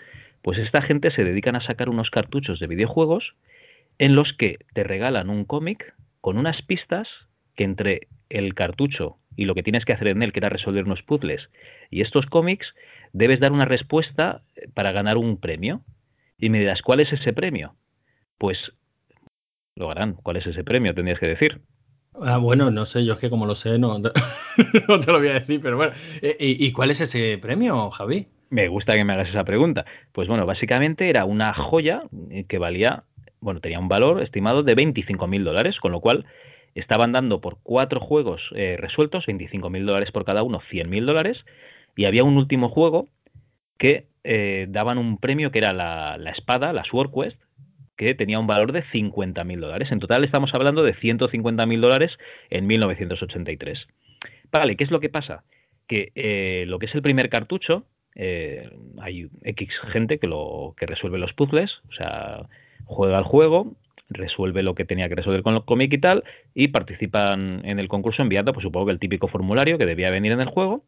pues 0.42 0.58
esta 0.58 0.82
gente 0.82 1.12
se 1.12 1.24
dedican 1.24 1.56
a 1.56 1.62
sacar 1.62 1.90
unos 1.90 2.10
cartuchos 2.10 2.60
de 2.60 2.68
videojuegos 2.68 3.36
en 3.98 4.16
los 4.16 4.34
que 4.34 4.60
te 4.74 4.84
regalan 4.84 5.30
un 5.30 5.46
cómic 5.46 5.96
con 6.22 6.38
unas 6.38 6.62
pistas 6.62 7.08
que 7.56 7.64
entre 7.64 8.08
el 8.30 8.54
cartucho 8.54 9.18
y 9.36 9.46
lo 9.46 9.56
que 9.56 9.64
tienes 9.64 9.86
que 9.86 9.94
hacer 9.94 10.10
en 10.10 10.24
él, 10.24 10.34
que 10.34 10.40
era 10.40 10.50
resolver 10.50 10.84
unos 10.84 11.04
puzzles, 11.04 11.50
y 11.92 12.02
estos 12.02 12.26
cómics, 12.26 12.74
debes 13.14 13.40
dar 13.40 13.52
una 13.52 13.66
respuesta 13.66 14.42
para 14.74 14.92
ganar 14.92 15.18
un 15.18 15.38
premio. 15.38 15.84
Y 16.40 16.50
me 16.50 16.60
dirás, 16.60 16.82
¿cuál 16.82 17.00
es 17.00 17.14
ese 17.14 17.34
premio? 17.34 17.76
Pues 18.38 18.72
lo 19.76 19.92
harán. 19.92 20.14
¿Cuál 20.16 20.38
es 20.38 20.48
ese 20.48 20.64
premio? 20.64 20.94
Tendrías 20.94 21.20
que 21.20 21.28
decir. 21.28 21.62
Ah, 22.20 22.38
bueno, 22.38 22.72
no 22.72 22.86
sé, 22.86 23.06
yo 23.06 23.14
es 23.14 23.20
que 23.20 23.30
como 23.30 23.46
lo 23.46 23.54
sé, 23.54 23.78
no, 23.78 24.00
no 24.00 25.00
te 25.00 25.12
lo 25.12 25.20
voy 25.20 25.28
a 25.28 25.34
decir, 25.34 25.62
pero 25.62 25.78
bueno. 25.78 25.94
Eh, 26.22 26.36
¿Y, 26.40 26.72
cuál 26.72 26.90
es 26.90 27.02
ese 27.02 27.38
premio, 27.38 27.92
Javi? 27.92 28.28
Me 28.50 28.68
gusta 28.68 28.94
que 28.94 29.04
me 29.04 29.14
hagas 29.14 29.30
esa 29.30 29.44
pregunta. 29.44 29.86
Pues 30.12 30.28
bueno, 30.28 30.46
básicamente 30.46 31.10
era 31.10 31.26
una 31.26 31.54
joya 31.54 32.04
que 32.48 32.58
valía, 32.58 33.04
bueno, 33.40 33.60
tenía 33.60 33.80
un 33.80 33.90
valor 33.90 34.22
estimado 34.22 34.64
de 34.64 34.76
25 34.76 35.28
mil 35.28 35.44
dólares, 35.44 35.80
con 35.80 35.92
lo 35.92 36.00
cual 36.00 36.26
estaban 36.76 37.12
dando 37.12 37.42
por 37.42 37.58
cuatro 37.64 38.00
juegos 38.00 38.42
eh, 38.56 38.78
resueltos, 38.80 39.26
25 39.26 39.70
mil 39.70 39.86
dólares 39.86 40.12
por 40.12 40.26
cada 40.26 40.44
uno, 40.44 40.62
100 40.70 40.90
mil 40.90 41.06
dólares, 41.06 41.44
y 41.96 42.06
había 42.06 42.24
un 42.24 42.38
último 42.38 42.70
juego 42.70 43.08
que 43.78 44.06
eh, 44.24 44.68
daban 44.70 44.98
un 44.98 45.18
premio 45.18 45.52
que 45.52 45.60
era 45.60 45.74
la, 45.74 46.18
espada, 46.36 46.74
la 46.74 46.84
Sword 46.84 47.12
Quest, 47.12 47.40
que 47.96 48.14
tenía 48.14 48.40
un 48.40 48.46
valor 48.46 48.72
de 48.72 48.84
50 48.92 49.44
mil 49.44 49.60
dólares. 49.60 49.92
En 49.92 50.00
total 50.00 50.24
estamos 50.24 50.54
hablando 50.54 50.84
de 50.84 50.94
150 50.94 51.66
mil 51.66 51.82
dólares 51.82 52.12
en 52.50 52.68
1983. 52.68 53.88
Vale, 54.52 54.76
¿qué 54.76 54.84
es 54.84 54.92
lo 54.92 55.00
que 55.00 55.10
pasa? 55.10 55.44
Que 55.88 56.12
eh, 56.14 56.66
lo 56.68 56.78
que 56.78 56.86
es 56.86 56.94
el 56.94 57.02
primer 57.02 57.30
cartucho, 57.30 57.86
eh, 58.20 58.70
hay 59.00 59.30
X 59.44 59.70
gente 59.92 60.18
que, 60.18 60.28
lo, 60.28 60.74
que 60.76 60.88
resuelve 60.88 61.20
los 61.20 61.34
puzzles, 61.34 61.82
o 61.88 61.94
sea, 61.94 62.50
juega 62.86 63.20
el 63.20 63.24
juego, 63.24 63.76
resuelve 64.10 64.64
lo 64.64 64.74
que 64.74 64.86
tenía 64.86 65.08
que 65.08 65.16
resolver 65.16 65.44
con 65.44 65.54
el 65.54 65.64
cómic 65.66 65.94
y 65.94 66.00
tal, 66.00 66.24
y 66.56 66.70
participan 66.70 67.62
en 67.64 67.78
el 67.78 67.88
concurso 67.88 68.24
enviando, 68.24 68.54
pues 68.54 68.64
supongo 68.64 68.88
que 68.88 68.94
el 68.94 69.00
típico 69.00 69.28
formulario 69.28 69.78
que 69.78 69.86
debía 69.86 70.10
venir 70.10 70.32
en 70.32 70.42
el 70.42 70.48
juego, 70.48 70.84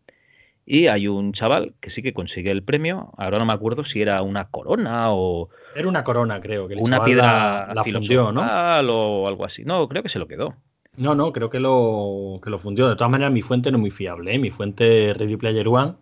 y 0.65 0.87
hay 0.87 1.07
un 1.07 1.33
chaval 1.33 1.75
que 1.81 1.91
sí 1.91 2.01
que 2.01 2.13
consigue 2.13 2.51
el 2.51 2.63
premio. 2.63 3.11
Ahora 3.17 3.39
no 3.39 3.45
me 3.45 3.53
acuerdo 3.53 3.85
si 3.85 4.03
era 4.03 4.21
una 4.21 4.49
corona 4.49 5.11
o. 5.11 5.49
Era 5.75 5.87
una 5.87 6.03
corona, 6.03 6.39
creo. 6.39 6.67
Que 6.67 6.75
una 6.75 7.03
piedra 7.03 7.73
la, 7.73 7.83
fundió, 7.83 8.31
¿no? 8.31 8.41
O 8.41 9.27
algo 9.27 9.45
así. 9.45 9.63
No, 9.65 9.87
creo 9.89 10.03
que 10.03 10.09
se 10.09 10.19
lo 10.19 10.27
quedó. 10.27 10.55
No, 10.95 11.15
no, 11.15 11.33
creo 11.33 11.49
que 11.49 11.59
lo, 11.59 12.35
que 12.43 12.51
lo 12.51 12.59
fundió. 12.59 12.87
De 12.87 12.95
todas 12.95 13.09
maneras, 13.09 13.33
mi 13.33 13.41
fuente 13.41 13.71
no 13.71 13.77
es 13.77 13.81
muy 13.81 13.89
fiable. 13.89 14.35
¿eh? 14.35 14.37
Mi 14.37 14.51
fuente 14.51 15.15
Ready 15.15 15.37
Player 15.37 15.67
One. 15.67 15.93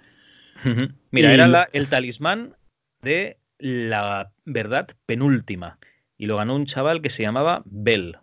Mira, 1.11 1.33
era 1.33 1.69
el 1.71 1.89
talismán 1.89 2.55
de 3.01 3.37
la 3.59 4.31
verdad 4.45 4.87
penúltima. 5.05 5.77
Y 6.17 6.25
lo 6.25 6.37
ganó 6.37 6.55
un 6.55 6.65
chaval 6.65 7.01
que 7.01 7.11
se 7.11 7.23
llamaba 7.23 7.61
Bell. 7.65 8.17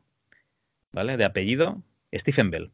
¿Vale? 0.92 1.16
De 1.16 1.24
apellido 1.24 1.82
Stephen 2.12 2.50
Bell. 2.50 2.70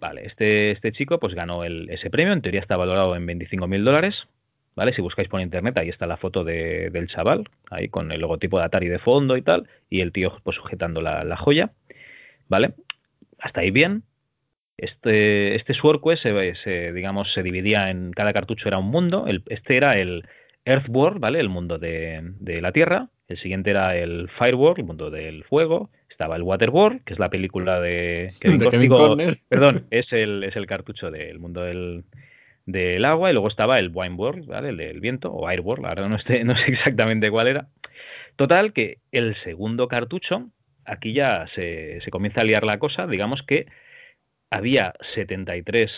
Vale, 0.00 0.24
este, 0.24 0.70
este 0.70 0.92
chico 0.92 1.20
pues 1.20 1.34
ganó 1.34 1.62
ese 1.62 2.08
premio, 2.08 2.32
en 2.32 2.40
teoría 2.40 2.60
está 2.60 2.76
valorado 2.78 3.14
en 3.16 3.26
25 3.26 3.68
mil 3.68 3.84
dólares, 3.84 4.14
¿vale? 4.74 4.94
Si 4.94 5.02
buscáis 5.02 5.28
por 5.28 5.42
internet, 5.42 5.76
ahí 5.76 5.90
está 5.90 6.06
la 6.06 6.16
foto 6.16 6.42
del 6.42 7.06
chaval, 7.08 7.44
ahí 7.70 7.88
con 7.88 8.10
el 8.10 8.20
logotipo 8.20 8.58
de 8.58 8.64
Atari 8.64 8.88
de 8.88 8.98
fondo 8.98 9.36
y 9.36 9.42
tal, 9.42 9.68
y 9.90 10.00
el 10.00 10.12
tío 10.12 10.38
pues, 10.42 10.56
sujetando 10.56 11.02
la, 11.02 11.36
joya, 11.36 11.72
¿vale? 12.48 12.72
Hasta 13.38 13.60
ahí 13.60 13.70
bien. 13.70 14.02
Este, 14.80 15.56
este 15.56 15.74
Sword 15.74 16.00
Quest 16.02 16.22
se, 16.22 16.92
digamos, 16.92 17.34
se 17.34 17.42
dividía 17.42 17.90
en 17.90 18.12
cada 18.12 18.32
cartucho 18.32 18.66
era 18.66 18.78
un 18.78 18.86
mundo. 18.86 19.26
este 19.48 19.76
era 19.76 19.98
el 19.98 20.24
Earthworld, 20.64 21.20
¿vale? 21.20 21.38
El 21.38 21.50
mundo 21.50 21.78
de, 21.78 22.32
la 22.40 22.72
Tierra. 22.72 23.08
El 23.28 23.38
siguiente 23.38 23.70
era 23.70 23.94
el 23.94 24.30
Fireworld, 24.38 24.78
el 24.78 24.86
mundo 24.86 25.10
del 25.10 25.44
fuego. 25.44 25.90
Estaba 26.08 26.36
el 26.36 26.42
Waterworld, 26.42 27.04
que 27.04 27.12
es 27.12 27.18
la 27.18 27.28
película 27.28 27.78
de... 27.78 28.32
de 28.42 29.40
perdón, 29.48 29.84
es 29.90 30.10
el, 30.12 30.44
es 30.44 30.56
el 30.56 30.66
cartucho 30.66 31.10
del 31.10 31.38
mundo 31.38 31.60
del, 31.60 32.04
del 32.64 33.04
agua 33.04 33.28
y 33.28 33.34
luego 33.34 33.48
estaba 33.48 33.78
el 33.78 33.90
Wine 33.92 34.14
World, 34.14 34.46
¿vale? 34.46 34.70
El 34.70 34.78
del 34.78 35.00
viento, 35.00 35.30
o 35.30 35.50
Air 35.50 35.60
World, 35.60 35.84
ahora 35.84 36.08
no, 36.08 36.16
no 36.44 36.56
sé 36.56 36.70
exactamente 36.70 37.30
cuál 37.30 37.48
era. 37.48 37.68
Total, 38.36 38.72
que 38.72 38.96
el 39.12 39.36
segundo 39.44 39.88
cartucho, 39.88 40.48
aquí 40.86 41.12
ya 41.12 41.46
se, 41.54 42.00
se 42.00 42.10
comienza 42.10 42.40
a 42.40 42.44
liar 42.44 42.64
la 42.64 42.78
cosa, 42.78 43.06
digamos 43.06 43.42
que 43.42 43.66
había 44.50 44.94
73 45.14 45.90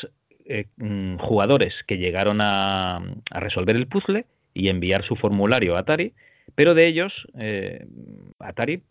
eh, 0.45 0.67
mm, 0.77 1.17
jugadores 1.17 1.75
que 1.87 1.99
llegaron 1.99 2.41
a, 2.41 3.01
resolver 3.31 3.77
el 3.77 3.87
puzzle 3.87 4.27
y 4.55 4.69
enviar 4.69 5.05
su 5.05 5.17
formulario 5.17 5.77
a 5.77 5.81
Atari, 5.81 6.13
pero 6.55 6.75
de 6.75 6.87
ellos, 6.87 7.13
eh, 7.39 7.87
Atari 8.39 8.83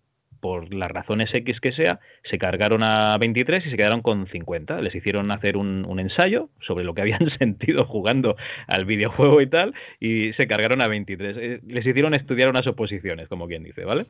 por 0.41 0.73
las 0.73 0.91
razones 0.91 1.29
X 1.33 1.61
que 1.61 1.71
sea, 1.71 1.99
se 2.29 2.37
cargaron 2.37 2.83
a 2.83 3.17
23 3.17 3.65
y 3.65 3.69
se 3.69 3.77
quedaron 3.77 4.01
con 4.01 4.27
50. 4.27 4.81
Les 4.81 4.93
hicieron 4.93 5.31
hacer 5.31 5.55
un, 5.55 5.99
ensayo 5.99 6.49
sobre 6.59 6.83
lo 6.83 6.93
que 6.93 7.01
habían 7.01 7.29
sentido 7.39 7.85
jugando 7.85 8.35
al 8.67 8.85
videojuego 8.85 9.39
y 9.41 9.47
tal, 9.47 9.73
y 9.99 10.33
se 10.33 10.47
cargaron 10.47 10.81
a 10.81 10.87
23. 10.87 11.37
Eh, 11.37 11.59
les 11.65 11.85
hicieron 11.85 12.13
estudiar 12.13 12.49
unas 12.49 12.67
oposiciones, 12.67 13.27
como 13.29 13.47
quien 13.47 13.63
dice, 13.63 13.85
¿vale? 13.85 14.07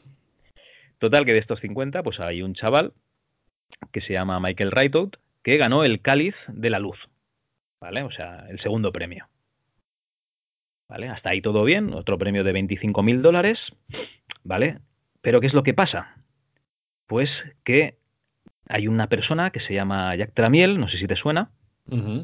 Total, 0.97 1.25
que 1.25 1.33
de 1.33 1.39
estos 1.39 1.59
50, 1.59 2.01
pues 2.01 2.19
hay 2.19 2.41
un 2.41 2.53
chaval 2.53 2.93
que 3.91 4.01
se 4.01 4.13
llama 4.13 4.39
Michael 4.39 4.71
Rightout, 4.71 5.17
que 5.43 5.57
ganó 5.57 5.83
el 5.83 6.01
Cáliz 6.01 6.35
de 6.47 6.69
la 6.69 6.79
Luz, 6.79 6.97
¿vale? 7.79 8.03
O 8.03 8.11
sea, 8.11 8.45
el 8.49 8.59
segundo 8.59 8.91
premio. 8.91 9.27
¿Vale? 10.89 11.07
Hasta 11.07 11.29
ahí 11.29 11.41
todo 11.41 11.63
bien, 11.63 11.93
otro 11.93 12.17
premio 12.17 12.43
de 12.43 12.53
25.000 12.53 13.21
dólares, 13.21 13.59
¿vale? 14.43 14.79
Pero 15.21 15.39
¿qué 15.39 15.47
es 15.47 15.53
lo 15.53 15.63
que 15.63 15.73
pasa? 15.73 16.21
pues 17.11 17.29
que 17.65 17.97
hay 18.69 18.87
una 18.87 19.07
persona 19.07 19.49
que 19.49 19.59
se 19.59 19.73
llama 19.73 20.15
Jack 20.15 20.33
Tramiel, 20.33 20.79
no 20.79 20.87
sé 20.87 20.97
si 20.97 21.07
te 21.07 21.17
suena. 21.17 21.51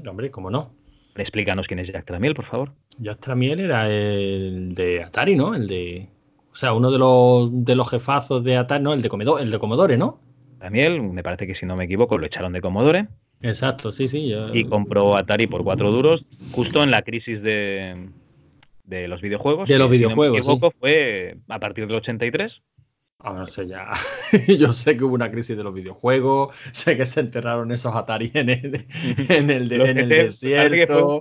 hombre, 0.08 0.32
¿cómo 0.32 0.50
no? 0.50 0.72
Explícanos 1.18 1.68
quién 1.68 1.80
es 1.80 1.92
Jack 1.92 2.06
Tramiel, 2.06 2.34
por 2.34 2.46
favor. 2.46 2.72
Jack 2.98 3.20
Tramiel 3.20 3.60
era 3.60 3.90
el 3.90 4.74
de 4.74 5.04
Atari, 5.04 5.36
¿no? 5.36 5.56
El 5.56 5.68
de. 5.68 6.08
O 6.54 6.56
sea, 6.56 6.72
uno 6.72 6.90
de 6.90 7.00
los, 7.00 7.66
de 7.66 7.76
los 7.76 7.90
jefazos 7.90 8.46
de 8.46 8.56
Atari, 8.56 8.82
no, 8.82 8.94
el 8.94 9.02
de, 9.02 9.10
Commodore, 9.10 9.44
el 9.44 9.52
de 9.52 9.60
Commodore, 9.60 9.98
¿no? 9.98 10.22
Tramiel, 10.60 11.02
me 11.02 11.24
parece 11.24 11.48
que 11.48 11.56
si 11.56 11.66
no 11.66 11.76
me 11.76 11.86
equivoco, 11.86 12.18
lo 12.18 12.26
echaron 12.26 12.54
de 12.54 12.62
Commodore. 12.62 13.08
Exacto, 13.42 13.92
sí, 13.92 14.08
sí. 14.08 14.34
Y 14.54 14.64
compró 14.66 15.16
Atari 15.16 15.48
por 15.48 15.64
cuatro 15.64 15.92
duros, 15.92 16.26
justo 16.52 16.84
en 16.84 16.92
la 16.92 17.04
crisis 17.04 17.42
de, 17.42 18.10
de 18.84 19.08
los 19.08 19.22
videojuegos. 19.22 19.68
De 19.68 19.78
los 19.78 19.90
videojuegos. 19.90 20.38
Si 20.38 20.48
no 20.48 20.54
me 20.54 20.56
equivoco, 20.56 20.76
fue 20.80 21.38
a 21.48 21.60
partir 21.60 21.88
del 21.88 21.98
83. 21.98 22.62
Ah, 23.28 23.34
no 23.34 23.48
sé 23.48 23.68
ya. 23.68 23.92
Yo 24.58 24.72
sé 24.72 24.96
que 24.96 25.04
hubo 25.04 25.14
una 25.14 25.30
crisis 25.30 25.58
de 25.58 25.64
los 25.64 25.74
videojuegos, 25.74 26.56
sé 26.72 26.96
que 26.96 27.06
se 27.06 27.20
enterraron 27.20 27.70
esos 27.74 27.94
Atari 27.94 28.32
en 28.34 28.50
el, 28.50 28.86
en 29.28 29.50
el, 29.50 29.68
desierto. 30.08 31.20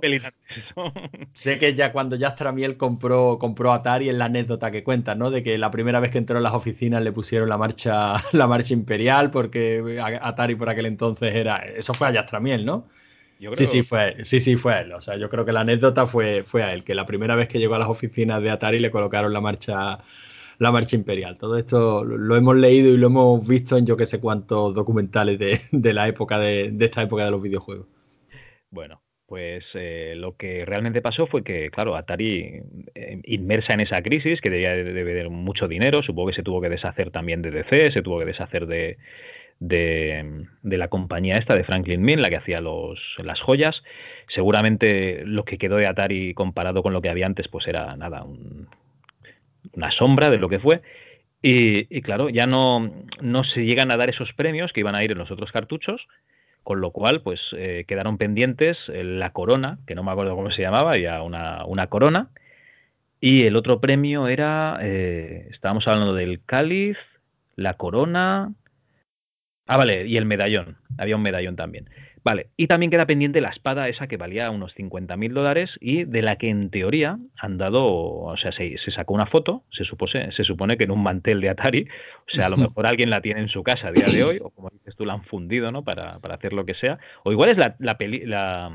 sé 1.33 1.57
que 1.57 1.73
ya 1.73 1.91
cuando 1.91 2.15
ya 2.15 2.29
Stramiel 2.29 2.77
compró, 2.77 3.37
compró 3.37 3.73
Atari 3.73 4.07
en 4.07 4.19
la 4.19 4.25
anécdota 4.25 4.71
que 4.71 4.85
cuenta, 4.85 5.15
¿no? 5.15 5.31
De 5.31 5.43
que 5.43 5.57
la 5.57 5.69
primera 5.69 5.99
vez 5.99 6.11
que 6.11 6.17
entró 6.17 6.37
en 6.37 6.43
las 6.43 6.53
oficinas 6.53 7.01
le 7.01 7.11
pusieron 7.11 7.49
la 7.49 7.57
marcha, 7.57 8.15
la 8.31 8.47
marcha 8.47 8.73
imperial, 8.73 9.29
porque 9.29 9.99
Atari 10.21 10.55
por 10.55 10.69
aquel 10.69 10.85
entonces 10.85 11.35
era. 11.35 11.57
Eso 11.57 11.93
fue 11.93 12.07
a 12.07 12.11
Yastramiel, 12.11 12.65
¿no? 12.65 12.87
Sí, 13.51 13.65
sí, 13.65 13.83
fue, 13.83 14.23
sí, 14.23 14.39
sí, 14.39 14.55
fue 14.55 14.79
él. 14.79 14.93
O 14.93 15.01
sea, 15.01 15.17
yo 15.17 15.29
creo 15.29 15.43
que 15.43 15.51
la 15.51 15.59
anécdota 15.59 16.07
fue, 16.07 16.43
fue 16.43 16.63
a 16.63 16.73
él, 16.73 16.85
que 16.85 16.95
la 16.95 17.05
primera 17.05 17.35
vez 17.35 17.49
que 17.49 17.59
llegó 17.59 17.75
a 17.75 17.79
las 17.79 17.89
oficinas 17.89 18.41
de 18.41 18.49
Atari 18.49 18.79
le 18.79 18.91
colocaron 18.91 19.33
la 19.33 19.41
marcha 19.41 19.99
la 20.59 20.71
marcha 20.71 20.95
imperial. 20.95 21.37
Todo 21.37 21.57
esto 21.57 22.03
lo 22.03 22.35
hemos 22.35 22.55
leído 22.55 22.93
y 22.93 22.97
lo 22.97 23.07
hemos 23.07 23.47
visto 23.47 23.77
en 23.77 23.85
yo 23.85 23.97
que 23.97 24.05
sé 24.05 24.19
cuántos 24.19 24.73
documentales 24.73 25.39
de, 25.71 25.93
la 25.93 26.07
época 26.07 26.39
de, 26.39 26.75
esta 26.79 27.01
época 27.01 27.25
de 27.25 27.31
los 27.31 27.41
videojuegos. 27.41 27.87
Bueno, 28.69 29.01
pues 29.25 29.63
eh, 29.73 30.13
lo 30.17 30.35
que 30.35 30.65
realmente 30.65 31.01
pasó 31.01 31.27
fue 31.27 31.43
que, 31.43 31.69
claro, 31.69 31.95
Atari, 31.95 32.61
eh, 32.95 33.21
inmersa 33.23 33.73
en 33.73 33.81
esa 33.81 34.01
crisis, 34.01 34.41
que 34.41 34.49
debía 34.49 34.71
de 34.71 35.03
ver 35.03 35.29
mucho 35.29 35.67
dinero, 35.67 36.01
supongo 36.03 36.29
que 36.29 36.35
se 36.35 36.43
tuvo 36.43 36.61
que 36.61 36.69
deshacer 36.69 37.11
también 37.11 37.41
de 37.41 37.51
DC, 37.51 37.91
se 37.91 38.01
tuvo 38.01 38.19
que 38.19 38.25
deshacer 38.25 38.67
de, 38.67 38.97
de, 39.59 40.77
la 40.77 40.87
compañía 40.87 41.37
esta 41.37 41.55
de 41.55 41.63
Franklin 41.63 42.01
Mint, 42.01 42.21
la 42.21 42.29
que 42.29 42.37
hacía 42.37 42.61
los, 42.61 42.99
las 43.17 43.41
joyas. 43.41 43.83
Seguramente 44.27 45.23
lo 45.25 45.45
que 45.45 45.57
quedó 45.57 45.77
de 45.77 45.87
Atari 45.87 46.33
comparado 46.33 46.83
con 46.83 46.93
lo 46.93 47.01
que 47.01 47.09
había 47.09 47.25
antes, 47.25 47.47
pues 47.47 47.67
era 47.67 47.95
nada, 47.95 48.23
un, 48.23 48.67
una 49.77 49.91
sombra 49.91 50.29
de 50.29 50.39
lo 50.39 50.49
que 50.49 50.59
fue. 50.59 50.81
Y, 51.41 52.01
claro, 52.01 52.29
ya 52.29 52.47
no, 52.47 52.91
no, 53.21 53.43
se 53.43 53.63
llegan 53.63 53.91
a 53.91 53.97
dar 53.97 54.09
esos 54.09 54.33
premios 54.33 54.73
que 54.73 54.81
iban 54.81 54.95
a 54.95 55.03
ir 55.03 55.11
en 55.11 55.19
los 55.19 55.31
otros 55.31 55.51
cartuchos, 55.51 56.07
con 56.63 56.81
lo 56.81 56.91
cual, 56.91 57.21
pues 57.21 57.39
eh, 57.55 57.85
quedaron 57.87 58.17
pendientes 58.17 58.77
eh, 58.89 59.03
la 59.03 59.31
corona, 59.31 59.77
que 59.87 59.95
no 59.95 60.03
me 60.03 60.11
acuerdo 60.11 60.35
cómo 60.35 60.51
se 60.51 60.63
llamaba, 60.63 60.97
ya 60.97 61.21
una, 61.21 61.63
una 61.65 61.87
corona. 61.87 62.31
Y 63.21 63.43
el 63.43 63.55
otro 63.55 63.79
premio 63.79 64.27
era, 64.27 64.79
eh, 64.81 65.47
estábamos 65.51 65.87
hablando 65.87 66.13
del 66.13 66.43
cáliz, 66.43 66.97
la 67.55 67.75
corona. 67.75 68.53
Ah, 69.67 69.77
vale, 69.77 70.07
y 70.07 70.17
el 70.17 70.25
medallón. 70.25 70.77
Había 70.97 71.15
un 71.15 71.21
medallón 71.21 71.55
también. 71.55 71.89
Vale, 72.23 72.47
y 72.57 72.67
también 72.67 72.91
queda 72.91 73.05
pendiente 73.05 73.41
la 73.41 73.49
espada 73.49 73.87
esa 73.87 74.07
que 74.07 74.17
valía 74.17 74.51
unos 74.51 74.75
50.000 74.75 75.33
dólares 75.33 75.71
y 75.79 76.03
de 76.03 76.21
la 76.21 76.35
que 76.35 76.49
en 76.49 76.69
teoría 76.69 77.17
han 77.37 77.57
dado, 77.57 77.85
o 77.85 78.37
sea, 78.37 78.51
se, 78.51 78.77
sacó 78.91 79.13
una 79.13 79.27
foto, 79.27 79.63
se, 79.71 79.83
supone, 79.83 80.31
se 80.31 80.43
supone 80.43 80.77
que 80.77 80.85
en 80.85 80.91
un 80.91 81.03
mantel 81.03 81.41
de 81.41 81.49
Atari, 81.49 81.87
o 82.27 82.29
sea, 82.29 82.47
a 82.47 82.49
lo 82.49 82.57
mejor 82.57 82.85
alguien 82.85 83.09
la 83.09 83.21
tiene 83.21 83.41
en 83.41 83.49
su 83.49 83.63
casa 83.63 83.87
a 83.87 83.91
día 83.91 84.07
de 84.07 84.23
hoy, 84.23 84.39
o 84.41 84.49
como 84.49 84.69
dices 84.69 84.95
tú, 84.95 85.05
la 85.05 85.13
han 85.13 85.23
fundido, 85.23 85.71
¿no? 85.71 85.83
Para, 85.83 86.19
para 86.19 86.35
hacer 86.35 86.53
lo 86.53 86.65
que 86.65 86.73
sea, 86.75 86.97
o 87.23 87.31
igual 87.31 87.49
es 87.49 87.57
la, 87.57 87.75
la, 87.79 87.97
peli, 87.97 88.25
la, 88.25 88.71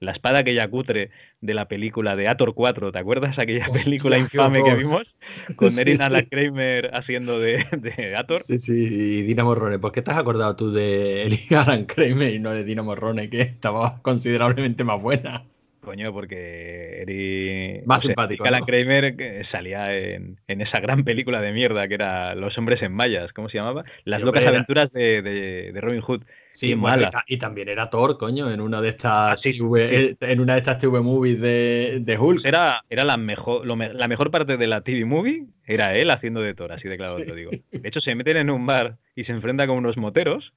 la 0.00 0.12
espada 0.12 0.38
aquella 0.38 0.68
cutre 0.68 1.10
de 1.40 1.54
la 1.54 1.68
película 1.68 2.16
de 2.16 2.28
Ator 2.28 2.54
4, 2.54 2.92
¿te 2.92 2.98
acuerdas 2.98 3.38
aquella 3.38 3.66
película 3.66 4.18
infame 4.18 4.62
que 4.62 4.74
vimos? 4.74 5.14
Con 5.56 5.70
Erin 5.78 6.02
Alan 6.02 6.26
Kramer 6.30 6.90
haciendo 6.94 7.38
de, 7.38 7.66
de, 7.72 8.16
Ator. 8.16 8.40
Sí, 8.40 8.58
sí, 8.58 8.72
y 8.72 9.22
Dina 9.22 9.44
Morrone. 9.44 9.78
¿Por 9.78 9.92
qué 9.92 10.02
te 10.02 10.10
has 10.10 10.18
acordado 10.18 10.56
tú 10.56 10.70
de 10.70 11.22
Erin 11.26 11.56
Alan 11.56 11.84
Kramer 11.86 12.34
y 12.34 12.38
no 12.38 12.52
de 12.52 12.64
Dina 12.64 12.82
Morrone, 12.82 13.28
que 13.28 13.40
estaba 13.40 14.00
considerablemente 14.02 14.84
más 14.84 15.00
buena? 15.00 15.44
Coño, 15.88 16.12
porque 16.12 17.00
Eri... 17.00 17.80
Más 17.86 18.02
simpático. 18.02 18.44
Alan 18.44 18.64
Kramer 18.64 19.46
salía 19.50 19.94
en, 19.96 20.36
esa 20.46 20.80
gran 20.80 21.02
película 21.02 21.40
de 21.40 21.52
mierda 21.52 21.88
que 21.88 21.94
era 21.94 22.34
Los 22.34 22.58
hombres 22.58 22.82
en 22.82 22.92
mallas, 22.92 23.32
¿cómo 23.32 23.48
se 23.48 23.56
llamaba? 23.56 23.84
Las 24.04 24.20
locas 24.20 24.46
aventuras 24.46 24.92
de, 24.92 25.72
Robin 25.80 26.02
Hood. 26.02 26.24
Sí, 26.58 26.74
mala. 26.74 27.12
Y, 27.28 27.36
también 27.36 27.68
era 27.68 27.88
Thor, 27.88 28.18
coño, 28.18 28.50
en 28.50 28.60
una 28.60 28.80
de 28.80 28.88
estas 28.88 29.40
TV, 29.40 29.94
eh, 29.94 30.16
en 30.18 30.40
una 30.40 30.54
de 30.54 30.58
estas 30.58 30.78
TV 30.78 31.00
movies 31.00 31.40
de, 31.40 32.00
de 32.00 32.18
Hulk. 32.18 32.44
Era, 32.44 32.82
era 32.90 33.04
la 33.04 33.16
mejor, 33.16 33.64
la 33.64 34.08
mejor 34.08 34.32
parte 34.32 34.56
de 34.56 34.66
la 34.66 34.80
TV 34.80 35.04
movie, 35.04 35.46
era 35.64 35.94
él 35.94 36.10
haciendo 36.10 36.40
de 36.40 36.54
Thor, 36.54 36.72
así 36.72 36.88
de 36.88 36.96
claro 36.96 37.14
te 37.14 37.26
lo 37.26 37.36
digo. 37.36 37.52
De 37.52 37.88
hecho, 37.88 38.00
se 38.00 38.12
meten 38.16 38.38
en 38.38 38.50
un 38.50 38.66
bar 38.66 38.96
y 39.14 39.22
se 39.22 39.30
enfrenta 39.30 39.68
con 39.68 39.76
unos 39.76 39.96
moteros 39.96 40.52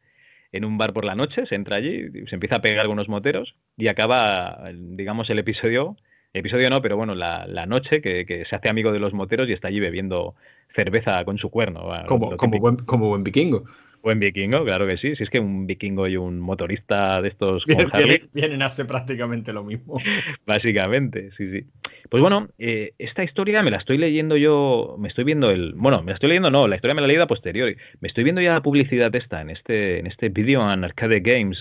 en 0.52 0.66
un 0.66 0.76
bar 0.80 0.92
por 0.92 1.06
la 1.06 1.14
noche, 1.14 1.46
se 1.46 1.54
entra 1.54 1.76
allí, 1.76 2.10
se 2.28 2.34
empieza 2.34 2.56
a 2.56 2.62
pegar 2.62 2.80
algunos 2.80 3.08
moteros 3.08 3.54
y 3.78 3.88
acaba, 3.88 4.72
digamos, 4.74 5.30
el 5.30 5.38
episodio, 5.38 5.98
episodio 6.34 6.72
no, 6.72 6.82
pero 6.82 6.98
bueno, 6.98 7.14
la, 7.14 7.66
noche 7.68 8.02
que, 8.02 8.44
se 8.50 8.56
hace 8.56 8.70
amigo 8.70 8.92
de 8.92 8.98
los 8.98 9.14
moteros 9.14 9.48
y 9.48 9.54
está 9.54 9.68
allí 9.68 9.80
bebiendo 9.80 10.34
cerveza 10.76 11.24
con 11.26 11.38
su 11.38 11.52
cuerno. 11.52 11.88
Como, 12.08 12.36
como, 12.38 12.60
buen, 12.60 12.78
como 12.78 13.10
buen 13.10 13.24
vikingo. 13.24 13.66
Buen 14.04 14.20
vikingo, 14.20 14.66
claro 14.66 14.88
que 14.88 14.98
sí. 14.98 15.16
Si 15.16 15.24
es 15.24 15.30
que 15.30 15.40
un 15.40 15.68
vikingo 15.68 16.08
y 16.08 16.18
un 16.18 16.40
motorista 16.40 17.22
de 17.22 17.30
estos 17.30 17.66
vienen, 18.34 18.62
a 18.62 18.70
ser 18.70 18.88
prácticamente 18.88 19.54
lo 19.54 19.64
mismo. 19.64 20.00
Básicamente, 20.48 21.30
sí, 21.38 21.52
sí. 21.52 21.66
Pues 22.10 22.22
bueno, 22.22 22.50
eh, 22.58 22.94
esta 22.98 23.24
historia 23.24 23.62
me 23.62 23.70
la 23.70 23.78
estoy 23.78 23.98
leyendo 23.98 24.36
yo, 24.38 24.96
me 25.00 25.08
estoy 25.08 25.24
viendo 25.24 25.52
el, 25.52 25.74
bueno, 25.76 26.02
me 26.02 26.12
la 26.12 26.16
estoy 26.16 26.30
leyendo 26.30 26.50
no, 26.50 26.68
la 26.68 26.76
historia 26.76 26.96
me 26.96 27.02
la 27.02 27.06
he 27.06 27.10
leído 27.10 27.24
a 27.24 27.28
posteriori. 27.28 27.78
Me 28.00 28.08
estoy 28.08 28.24
viendo 28.24 28.42
ya 28.42 28.54
la 28.54 28.62
publicidad 28.62 29.16
esta 29.16 29.42
en 29.42 29.52
este, 29.52 30.00
en 30.00 30.08
este 30.08 30.30
Video 30.30 30.62
and 30.62 30.84
Arcade 30.84 31.20
Games 31.20 31.60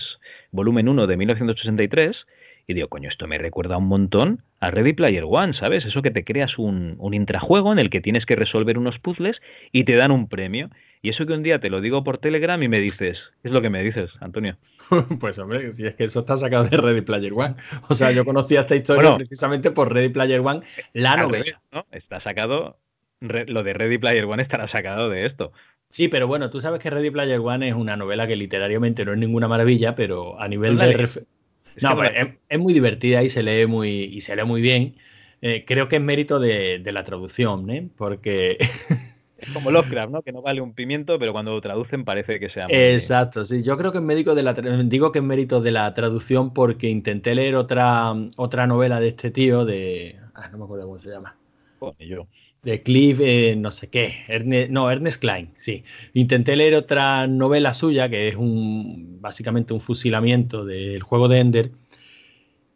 volumen 0.51 0.89
1 0.89 1.07
de 1.07 1.17
1963 1.17 2.25
y 2.67 2.73
digo, 2.73 2.87
coño, 2.87 3.09
esto 3.09 3.27
me 3.27 3.37
recuerda 3.37 3.77
un 3.77 3.87
montón 3.87 4.43
a 4.59 4.71
Ready 4.71 4.93
Player 4.93 5.23
One, 5.27 5.53
¿sabes? 5.53 5.85
Eso 5.85 6.01
que 6.01 6.11
te 6.11 6.23
creas 6.23 6.57
un, 6.57 6.95
un 6.99 7.13
intrajuego 7.13 7.71
en 7.71 7.79
el 7.79 7.89
que 7.89 8.01
tienes 8.01 8.25
que 8.25 8.35
resolver 8.35 8.77
unos 8.77 8.99
puzzles 8.99 9.41
y 9.71 9.83
te 9.83 9.95
dan 9.95 10.11
un 10.11 10.27
premio. 10.27 10.69
Y 11.03 11.09
eso 11.09 11.25
que 11.25 11.33
un 11.33 11.41
día 11.41 11.59
te 11.59 11.71
lo 11.71 11.81
digo 11.81 12.03
por 12.03 12.19
Telegram 12.19 12.61
y 12.61 12.67
me 12.67 12.79
dices, 12.79 13.17
¿qué 13.41 13.47
es 13.47 13.53
lo 13.53 13.61
que 13.61 13.71
me 13.71 13.81
dices, 13.81 14.11
Antonio? 14.19 14.57
pues 15.19 15.39
hombre, 15.39 15.73
si 15.73 15.85
es 15.85 15.95
que 15.95 16.03
eso 16.03 16.19
está 16.19 16.37
sacado 16.37 16.65
de 16.65 16.77
Ready 16.77 17.01
Player 17.01 17.33
One. 17.33 17.55
O 17.89 17.95
sea, 17.95 18.11
yo 18.11 18.23
conocía 18.23 18.61
esta 18.61 18.75
historia 18.75 19.15
precisamente 19.15 19.71
por 19.71 19.91
Ready 19.91 20.09
Player 20.09 20.41
One, 20.41 20.61
la 20.93 21.17
novela. 21.17 21.59
¿no? 21.71 21.87
Está 21.91 22.21
sacado, 22.21 22.77
lo 23.19 23.63
de 23.63 23.73
Ready 23.73 23.97
Player 23.97 24.25
One 24.25 24.43
estará 24.43 24.67
sacado 24.67 25.09
de 25.09 25.25
esto. 25.25 25.53
Sí, 25.89 26.07
pero 26.07 26.27
bueno, 26.27 26.51
tú 26.51 26.61
sabes 26.61 26.79
que 26.79 26.91
Ready 26.91 27.09
Player 27.09 27.39
One 27.39 27.67
es 27.67 27.73
una 27.73 27.97
novela 27.97 28.27
que 28.27 28.35
literariamente 28.35 29.03
no 29.03 29.13
es 29.13 29.17
ninguna 29.17 29.47
maravilla, 29.47 29.95
pero 29.95 30.39
a 30.39 30.47
nivel 30.47 30.77
de... 30.77 31.09
no, 31.81 32.03
es, 32.03 32.59
muy 32.59 32.73
divertida 32.73 33.23
y 33.23 33.29
se 33.29 33.41
lee 33.41 33.65
muy, 33.65 33.89
y 33.89 34.21
se 34.21 34.35
lee 34.35 34.43
muy 34.43 34.61
bien. 34.61 34.95
Eh, 35.41 35.65
creo 35.65 35.87
que 35.87 35.95
es 35.95 36.01
mérito 36.01 36.39
de, 36.39 36.77
de 36.77 36.91
la 36.91 37.03
traducción, 37.03 37.69
¿eh? 37.71 37.89
porque 37.97 38.59
Es 39.41 39.51
como 39.51 39.71
Lovecraft, 39.71 40.11
¿no? 40.11 40.21
Que 40.21 40.31
no 40.31 40.41
vale 40.41 40.61
un 40.61 40.73
pimiento, 40.73 41.17
pero 41.17 41.33
cuando 41.33 41.51
lo 41.51 41.61
traducen 41.61 42.05
parece 42.05 42.39
que 42.39 42.49
sea. 42.49 42.67
Muy... 42.67 42.75
Exacto, 42.75 43.43
sí. 43.45 43.63
Yo 43.63 43.77
creo 43.77 43.91
que 43.91 43.97
es 43.97 44.03
médico 44.03 44.35
de 44.35 44.43
la 44.43 44.53
digo 44.53 45.11
que 45.11 45.19
es 45.19 45.25
mérito 45.25 45.61
de 45.61 45.71
la 45.71 45.93
traducción 45.93 46.53
porque 46.53 46.89
intenté 46.89 47.33
leer 47.33 47.55
otra, 47.55 48.13
otra 48.37 48.67
novela 48.67 48.99
de 48.99 49.09
este 49.09 49.31
tío, 49.31 49.65
de. 49.65 50.19
Ah, 50.35 50.49
no 50.51 50.59
me 50.59 50.63
acuerdo 50.65 50.85
cómo 50.85 50.99
se 50.99 51.09
llama. 51.09 51.35
yo. 51.99 52.27
De 52.61 52.83
Cliff, 52.83 53.19
eh, 53.21 53.55
no 53.57 53.71
sé 53.71 53.89
qué. 53.89 54.13
no, 54.69 54.91
Ernest 54.91 55.19
Klein, 55.19 55.51
sí. 55.57 55.83
Intenté 56.13 56.55
leer 56.55 56.75
otra 56.75 57.25
novela 57.25 57.73
suya, 57.73 58.07
que 58.07 58.27
es 58.27 58.35
un 58.35 59.19
básicamente 59.19 59.73
un 59.73 59.81
fusilamiento 59.81 60.63
del 60.63 61.01
juego 61.01 61.27
de 61.27 61.39
Ender 61.39 61.71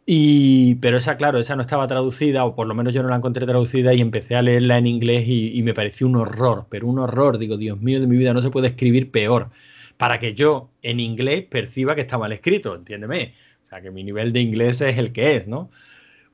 y, 0.08 0.76
pero 0.76 0.98
esa, 0.98 1.16
claro, 1.16 1.38
esa 1.40 1.56
no 1.56 1.62
estaba 1.62 1.88
traducida, 1.88 2.44
o 2.44 2.54
por 2.54 2.68
lo 2.68 2.74
menos 2.76 2.94
yo 2.94 3.02
no 3.02 3.08
la 3.08 3.16
encontré 3.16 3.44
traducida, 3.44 3.92
y 3.92 4.00
empecé 4.00 4.36
a 4.36 4.42
leerla 4.42 4.78
en 4.78 4.86
inglés 4.86 5.24
y, 5.26 5.60
me 5.64 5.74
pareció 5.74 6.06
un 6.06 6.14
horror, 6.16 6.66
pero 6.70 6.86
un 6.86 7.00
horror. 7.00 7.38
Digo, 7.38 7.56
Dios 7.56 7.80
mío 7.80 8.00
de 8.00 8.06
mi 8.06 8.16
vida, 8.16 8.32
no 8.32 8.40
se 8.40 8.50
puede 8.50 8.68
escribir 8.68 9.10
peor. 9.10 9.50
Para 9.96 10.20
que 10.20 10.34
yo 10.34 10.70
en 10.82 11.00
inglés 11.00 11.44
perciba 11.50 11.94
que 11.96 12.02
está 12.02 12.18
mal 12.18 12.30
escrito, 12.32 12.76
entiéndeme. 12.76 13.34
O 13.64 13.66
sea, 13.66 13.80
que 13.80 13.90
mi 13.90 14.04
nivel 14.04 14.32
de 14.32 14.40
inglés 14.40 14.80
es 14.80 14.96
el 14.98 15.12
que 15.12 15.36
es, 15.36 15.48
¿no? 15.48 15.70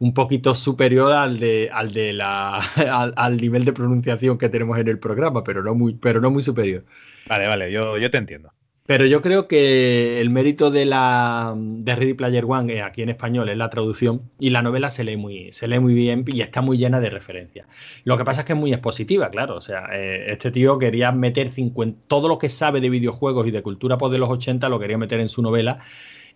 Un 0.00 0.14
poquito 0.14 0.54
superior 0.54 1.12
al 1.12 1.38
de, 1.40 1.70
al 1.72 1.94
de 1.94 2.12
la 2.12 2.58
al, 3.16 3.36
nivel 3.38 3.64
de 3.64 3.72
pronunciación 3.72 4.36
que 4.38 4.48
tenemos 4.50 4.78
en 4.78 4.88
el 4.88 4.98
programa, 4.98 5.44
pero 5.44 5.62
no 5.62 5.74
muy, 5.74 5.94
pero 5.94 6.20
no 6.20 6.30
muy 6.30 6.42
superior. 6.42 6.84
Vale, 7.28 7.46
vale, 7.46 7.72
yo, 7.72 7.96
yo 7.98 8.10
te 8.10 8.18
entiendo. 8.18 8.52
Pero 8.84 9.06
yo 9.06 9.22
creo 9.22 9.46
que 9.46 10.20
el 10.20 10.30
mérito 10.30 10.70
de 10.72 10.84
la 10.86 11.54
de 11.56 11.94
Ready 11.94 12.14
Player 12.14 12.44
One 12.44 12.72
eh, 12.72 12.82
aquí 12.82 13.02
en 13.02 13.10
español 13.10 13.48
es 13.48 13.56
la 13.56 13.70
traducción 13.70 14.22
y 14.40 14.50
la 14.50 14.60
novela 14.60 14.90
se 14.90 15.04
lee 15.04 15.16
muy 15.16 15.52
se 15.52 15.68
lee 15.68 15.78
muy 15.78 15.94
bien 15.94 16.24
y 16.26 16.40
está 16.40 16.62
muy 16.62 16.78
llena 16.78 17.00
de 17.00 17.08
referencias. 17.08 17.66
Lo 18.04 18.18
que 18.18 18.24
pasa 18.24 18.40
es 18.40 18.46
que 18.46 18.54
es 18.54 18.58
muy 18.58 18.72
expositiva, 18.72 19.30
claro. 19.30 19.56
O 19.56 19.60
sea, 19.60 19.86
eh, 19.92 20.32
este 20.32 20.50
tío 20.50 20.78
quería 20.78 21.12
meter 21.12 21.48
50, 21.48 22.02
todo 22.08 22.28
lo 22.28 22.38
que 22.38 22.48
sabe 22.48 22.80
de 22.80 22.90
videojuegos 22.90 23.46
y 23.46 23.52
de 23.52 23.62
cultura 23.62 23.98
pop 23.98 24.10
de 24.10 24.18
los 24.18 24.30
80 24.30 24.68
lo 24.68 24.80
quería 24.80 24.98
meter 24.98 25.20
en 25.20 25.28
su 25.28 25.42
novela 25.42 25.78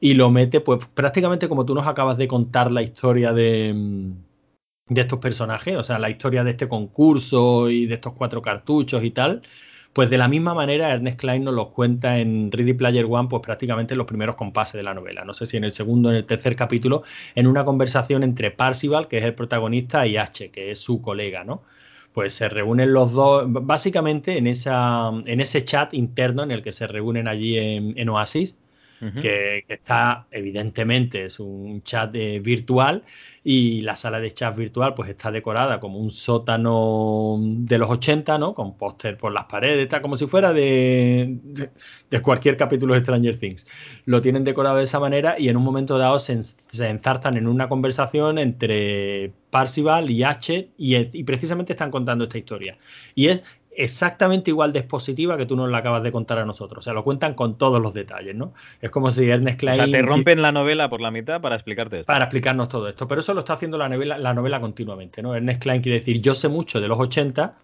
y 0.00 0.14
lo 0.14 0.30
mete, 0.30 0.60
pues 0.60 0.86
prácticamente 0.94 1.48
como 1.48 1.64
tú 1.66 1.74
nos 1.74 1.86
acabas 1.86 2.16
de 2.18 2.28
contar 2.28 2.70
la 2.70 2.82
historia 2.82 3.32
de 3.32 4.12
de 4.88 5.00
estos 5.00 5.18
personajes, 5.18 5.76
o 5.76 5.82
sea, 5.82 5.98
la 5.98 6.10
historia 6.10 6.44
de 6.44 6.52
este 6.52 6.68
concurso 6.68 7.68
y 7.68 7.86
de 7.86 7.94
estos 7.94 8.12
cuatro 8.12 8.40
cartuchos 8.40 9.02
y 9.02 9.10
tal 9.10 9.42
pues 9.96 10.10
de 10.10 10.18
la 10.18 10.28
misma 10.28 10.52
manera, 10.52 10.92
Ernest 10.92 11.18
Klein 11.18 11.42
nos 11.42 11.54
los 11.54 11.68
cuenta 11.68 12.18
en 12.18 12.52
Ready 12.52 12.74
Player 12.74 13.06
One, 13.08 13.28
pues 13.30 13.40
prácticamente 13.42 13.94
en 13.94 13.98
los 13.98 14.06
primeros 14.06 14.34
compases 14.34 14.74
de 14.74 14.82
la 14.82 14.92
novela. 14.92 15.24
No 15.24 15.32
sé 15.32 15.46
si 15.46 15.56
en 15.56 15.64
el 15.64 15.72
segundo 15.72 16.10
o 16.10 16.12
en 16.12 16.18
el 16.18 16.26
tercer 16.26 16.54
capítulo, 16.54 17.02
en 17.34 17.46
una 17.46 17.64
conversación 17.64 18.22
entre 18.22 18.50
Parcival, 18.50 19.08
que 19.08 19.16
es 19.16 19.24
el 19.24 19.34
protagonista, 19.34 20.06
y 20.06 20.18
H, 20.18 20.50
que 20.50 20.70
es 20.70 20.80
su 20.80 21.00
colega, 21.00 21.44
¿no? 21.44 21.62
Pues 22.12 22.34
se 22.34 22.50
reúnen 22.50 22.92
los 22.92 23.10
dos, 23.12 23.44
básicamente 23.46 24.36
en, 24.36 24.48
esa, 24.48 25.12
en 25.24 25.40
ese 25.40 25.64
chat 25.64 25.94
interno 25.94 26.42
en 26.42 26.50
el 26.50 26.60
que 26.60 26.74
se 26.74 26.86
reúnen 26.86 27.26
allí 27.26 27.56
en 27.56 28.08
Oasis 28.10 28.58
que, 29.20 29.64
está 29.68 30.26
evidentemente 30.30 31.24
es 31.24 31.40
un 31.40 31.82
chat 31.82 32.14
eh, 32.14 32.40
virtual 32.40 33.04
y 33.44 33.82
la 33.82 33.96
sala 33.96 34.20
de 34.20 34.32
chat 34.32 34.56
virtual 34.56 34.94
pues 34.94 35.10
está 35.10 35.30
decorada 35.30 35.78
como 35.80 35.98
un 35.98 36.10
sótano 36.10 37.38
de 37.40 37.78
los 37.78 37.90
80, 37.90 38.38
¿no? 38.38 38.54
Con 38.54 38.76
póster 38.76 39.16
por 39.16 39.32
las 39.32 39.44
paredes, 39.44 39.78
está 39.78 40.02
como 40.02 40.16
si 40.16 40.26
fuera 40.26 40.52
de, 40.52 41.38
de, 42.10 42.22
cualquier 42.22 42.56
capítulo 42.56 42.94
de 42.94 43.00
Stranger 43.00 43.38
Things. 43.38 43.66
Lo 44.04 44.20
tienen 44.20 44.44
decorado 44.44 44.78
de 44.78 44.84
esa 44.84 44.98
manera 44.98 45.36
y 45.38 45.48
en 45.48 45.56
un 45.56 45.62
momento 45.62 45.98
dado 45.98 46.18
se, 46.18 46.42
se 46.42 46.88
en 46.88 47.46
una 47.46 47.68
conversación 47.68 48.38
entre 48.38 49.32
Parcival 49.50 50.10
y 50.10 50.22
H 50.22 50.70
y, 50.76 50.96
y 50.96 51.24
precisamente 51.24 51.72
están 51.72 51.90
contando 51.90 52.24
esta 52.24 52.38
historia. 52.38 52.78
Y 53.14 53.28
es 53.28 53.42
exactamente 53.76 54.50
igual 54.50 54.72
de 54.72 54.80
expositiva 54.80 55.36
que 55.36 55.46
tú 55.46 55.56
nos 55.56 55.70
la 55.70 55.78
acabas 55.78 56.02
de 56.02 56.12
contar 56.12 56.38
a 56.38 56.44
nosotros. 56.44 56.78
O 56.78 56.82
sea, 56.82 56.92
lo 56.92 57.04
cuentan 57.04 57.34
con 57.34 57.58
todos 57.58 57.80
los 57.80 57.94
detalles, 57.94 58.34
¿no? 58.34 58.54
Es 58.80 58.90
como 58.90 59.10
si 59.10 59.28
Ernest 59.28 59.58
Klein... 59.60 59.80
O 59.80 59.84
sea, 59.84 59.92
te 59.92 60.02
rompen 60.02 60.42
la 60.42 60.52
novela 60.52 60.88
por 60.88 61.00
la 61.00 61.10
mitad 61.10 61.40
para 61.40 61.56
explicarte 61.56 62.00
esto. 62.00 62.06
Para 62.06 62.24
explicarnos 62.24 62.68
todo 62.68 62.88
esto. 62.88 63.06
Pero 63.06 63.20
eso 63.20 63.34
lo 63.34 63.40
está 63.40 63.54
haciendo 63.54 63.78
la 63.78 63.88
novela, 63.88 64.18
la 64.18 64.34
novela 64.34 64.60
continuamente, 64.60 65.22
¿no? 65.22 65.34
Ernest 65.34 65.62
Klein 65.62 65.82
quiere 65.82 65.98
decir, 65.98 66.20
yo 66.20 66.34
sé 66.34 66.48
mucho 66.48 66.80
de 66.80 66.88
los 66.88 66.98
80 66.98 67.58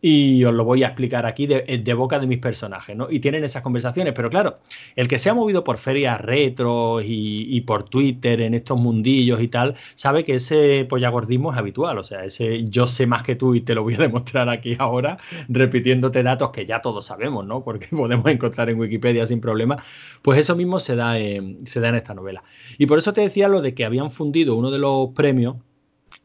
y 0.00 0.44
os 0.44 0.52
lo 0.52 0.64
voy 0.64 0.82
a 0.82 0.88
explicar 0.88 1.24
aquí 1.24 1.46
de, 1.46 1.94
boca 1.94 2.18
de 2.18 2.26
mis 2.26 2.38
personajes, 2.38 2.94
¿no? 2.96 3.08
Y 3.10 3.20
tienen 3.20 3.44
esas 3.44 3.62
conversaciones, 3.62 4.12
pero 4.14 4.28
claro, 4.28 4.58
el 4.94 5.08
que 5.08 5.18
se 5.18 5.30
ha 5.30 5.34
movido 5.34 5.64
por 5.64 5.78
ferias 5.78 6.20
retro 6.20 7.00
y, 7.02 7.60
por 7.62 7.84
Twitter 7.84 8.42
en 8.42 8.54
estos 8.54 8.78
mundillos 8.78 9.40
y 9.40 9.48
tal, 9.48 9.74
sabe 9.94 10.24
que 10.24 10.34
ese 10.36 10.84
pollagordismo 10.88 11.50
es 11.52 11.58
habitual, 11.58 11.98
o 11.98 12.04
sea, 12.04 12.24
ese 12.24 12.68
yo 12.68 12.86
sé 12.86 13.06
más 13.06 13.22
que 13.22 13.34
tú 13.36 13.54
y 13.54 13.62
te 13.62 13.74
lo 13.74 13.82
voy 13.82 13.94
a 13.94 13.98
demostrar 14.06 14.48
aquí 14.48 14.76
ahora, 14.78 15.16
repitiéndote 15.48 16.22
datos 16.22 16.50
que 16.50 16.66
ya 16.66 16.82
todos 16.82 17.06
sabemos, 17.06 17.46
¿no? 17.46 17.64
Porque 17.64 17.86
podemos 17.90 18.26
encontrar 18.26 18.68
en 18.70 18.78
Wikipedia 18.78 19.26
sin 19.26 19.40
problema, 19.40 19.76
pues 20.22 20.38
eso 20.38 20.54
mismo 20.56 20.78
se 20.78 20.94
da, 20.96 21.14
se 21.14 21.80
da 21.80 21.88
en 21.88 21.94
esta 21.94 22.14
novela. 22.14 22.42
Y 22.78 22.86
por 22.86 22.98
eso 22.98 23.12
te 23.12 23.22
decía 23.22 23.48
lo 23.48 23.62
de 23.62 23.74
que 23.74 23.84
habían 23.84 24.10
fundido 24.10 24.56
uno 24.56 24.70
de 24.70 24.78
los 24.78 25.10
premios 25.14 25.56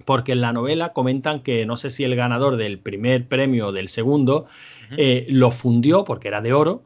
porque 0.06 0.32
en 0.34 0.42
la 0.42 0.54
novela 0.54 0.94
comentan 0.94 1.42
que 1.42 1.66
no 1.66 1.78
sé 1.78 1.90
si 1.90 2.04
el 2.04 2.16
ganador 2.16 2.58
del 2.58 2.80
primer 2.80 3.28
premio 3.28 3.68
o 3.68 3.72
del 3.72 3.90
segundo 3.90 4.46
eh, 4.98 5.26
lo 5.30 5.52
fundió 5.52 6.06
porque 6.06 6.28
era 6.28 6.42
de 6.42 6.54
oro 6.54 6.84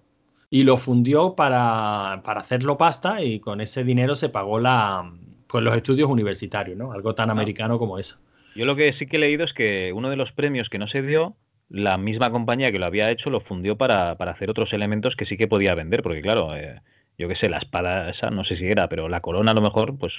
y 0.49 0.63
lo 0.63 0.77
fundió 0.77 1.35
para, 1.35 2.21
para, 2.23 2.39
hacerlo 2.39 2.77
pasta 2.77 3.21
y 3.21 3.39
con 3.39 3.61
ese 3.61 3.83
dinero 3.83 4.15
se 4.15 4.29
pagó 4.29 4.59
la, 4.59 5.11
pues 5.47 5.63
los 5.63 5.75
estudios 5.75 6.09
universitarios, 6.09 6.77
¿no? 6.77 6.91
Algo 6.91 7.15
tan 7.15 7.29
ah. 7.29 7.33
americano 7.33 7.79
como 7.79 7.99
eso. 7.99 8.19
Yo 8.55 8.65
lo 8.65 8.75
que 8.75 8.93
sí 8.93 9.05
que 9.05 9.17
he 9.17 9.19
leído 9.19 9.43
es 9.43 9.53
que 9.53 9.91
uno 9.91 10.09
de 10.09 10.15
los 10.15 10.31
premios 10.31 10.69
que 10.69 10.79
no 10.79 10.87
se 10.87 11.01
dio, 11.01 11.35
la 11.69 11.97
misma 11.97 12.31
compañía 12.31 12.71
que 12.71 12.79
lo 12.79 12.85
había 12.85 13.11
hecho 13.11 13.29
lo 13.29 13.41
fundió 13.41 13.75
para, 13.75 14.15
para 14.17 14.31
hacer 14.31 14.49
otros 14.49 14.71
elementos 14.71 15.15
que 15.15 15.25
sí 15.25 15.35
que 15.35 15.47
podía 15.47 15.75
vender, 15.75 16.03
porque 16.03 16.21
claro, 16.21 16.55
eh, 16.55 16.81
yo 17.17 17.27
qué 17.27 17.35
sé, 17.35 17.49
la 17.49 17.57
espada 17.57 18.09
esa, 18.09 18.29
no 18.29 18.43
sé 18.45 18.57
si 18.57 18.65
era, 18.65 18.87
pero 18.87 19.09
la 19.09 19.21
corona 19.21 19.51
a 19.51 19.55
lo 19.55 19.61
mejor, 19.61 19.97
pues 19.97 20.13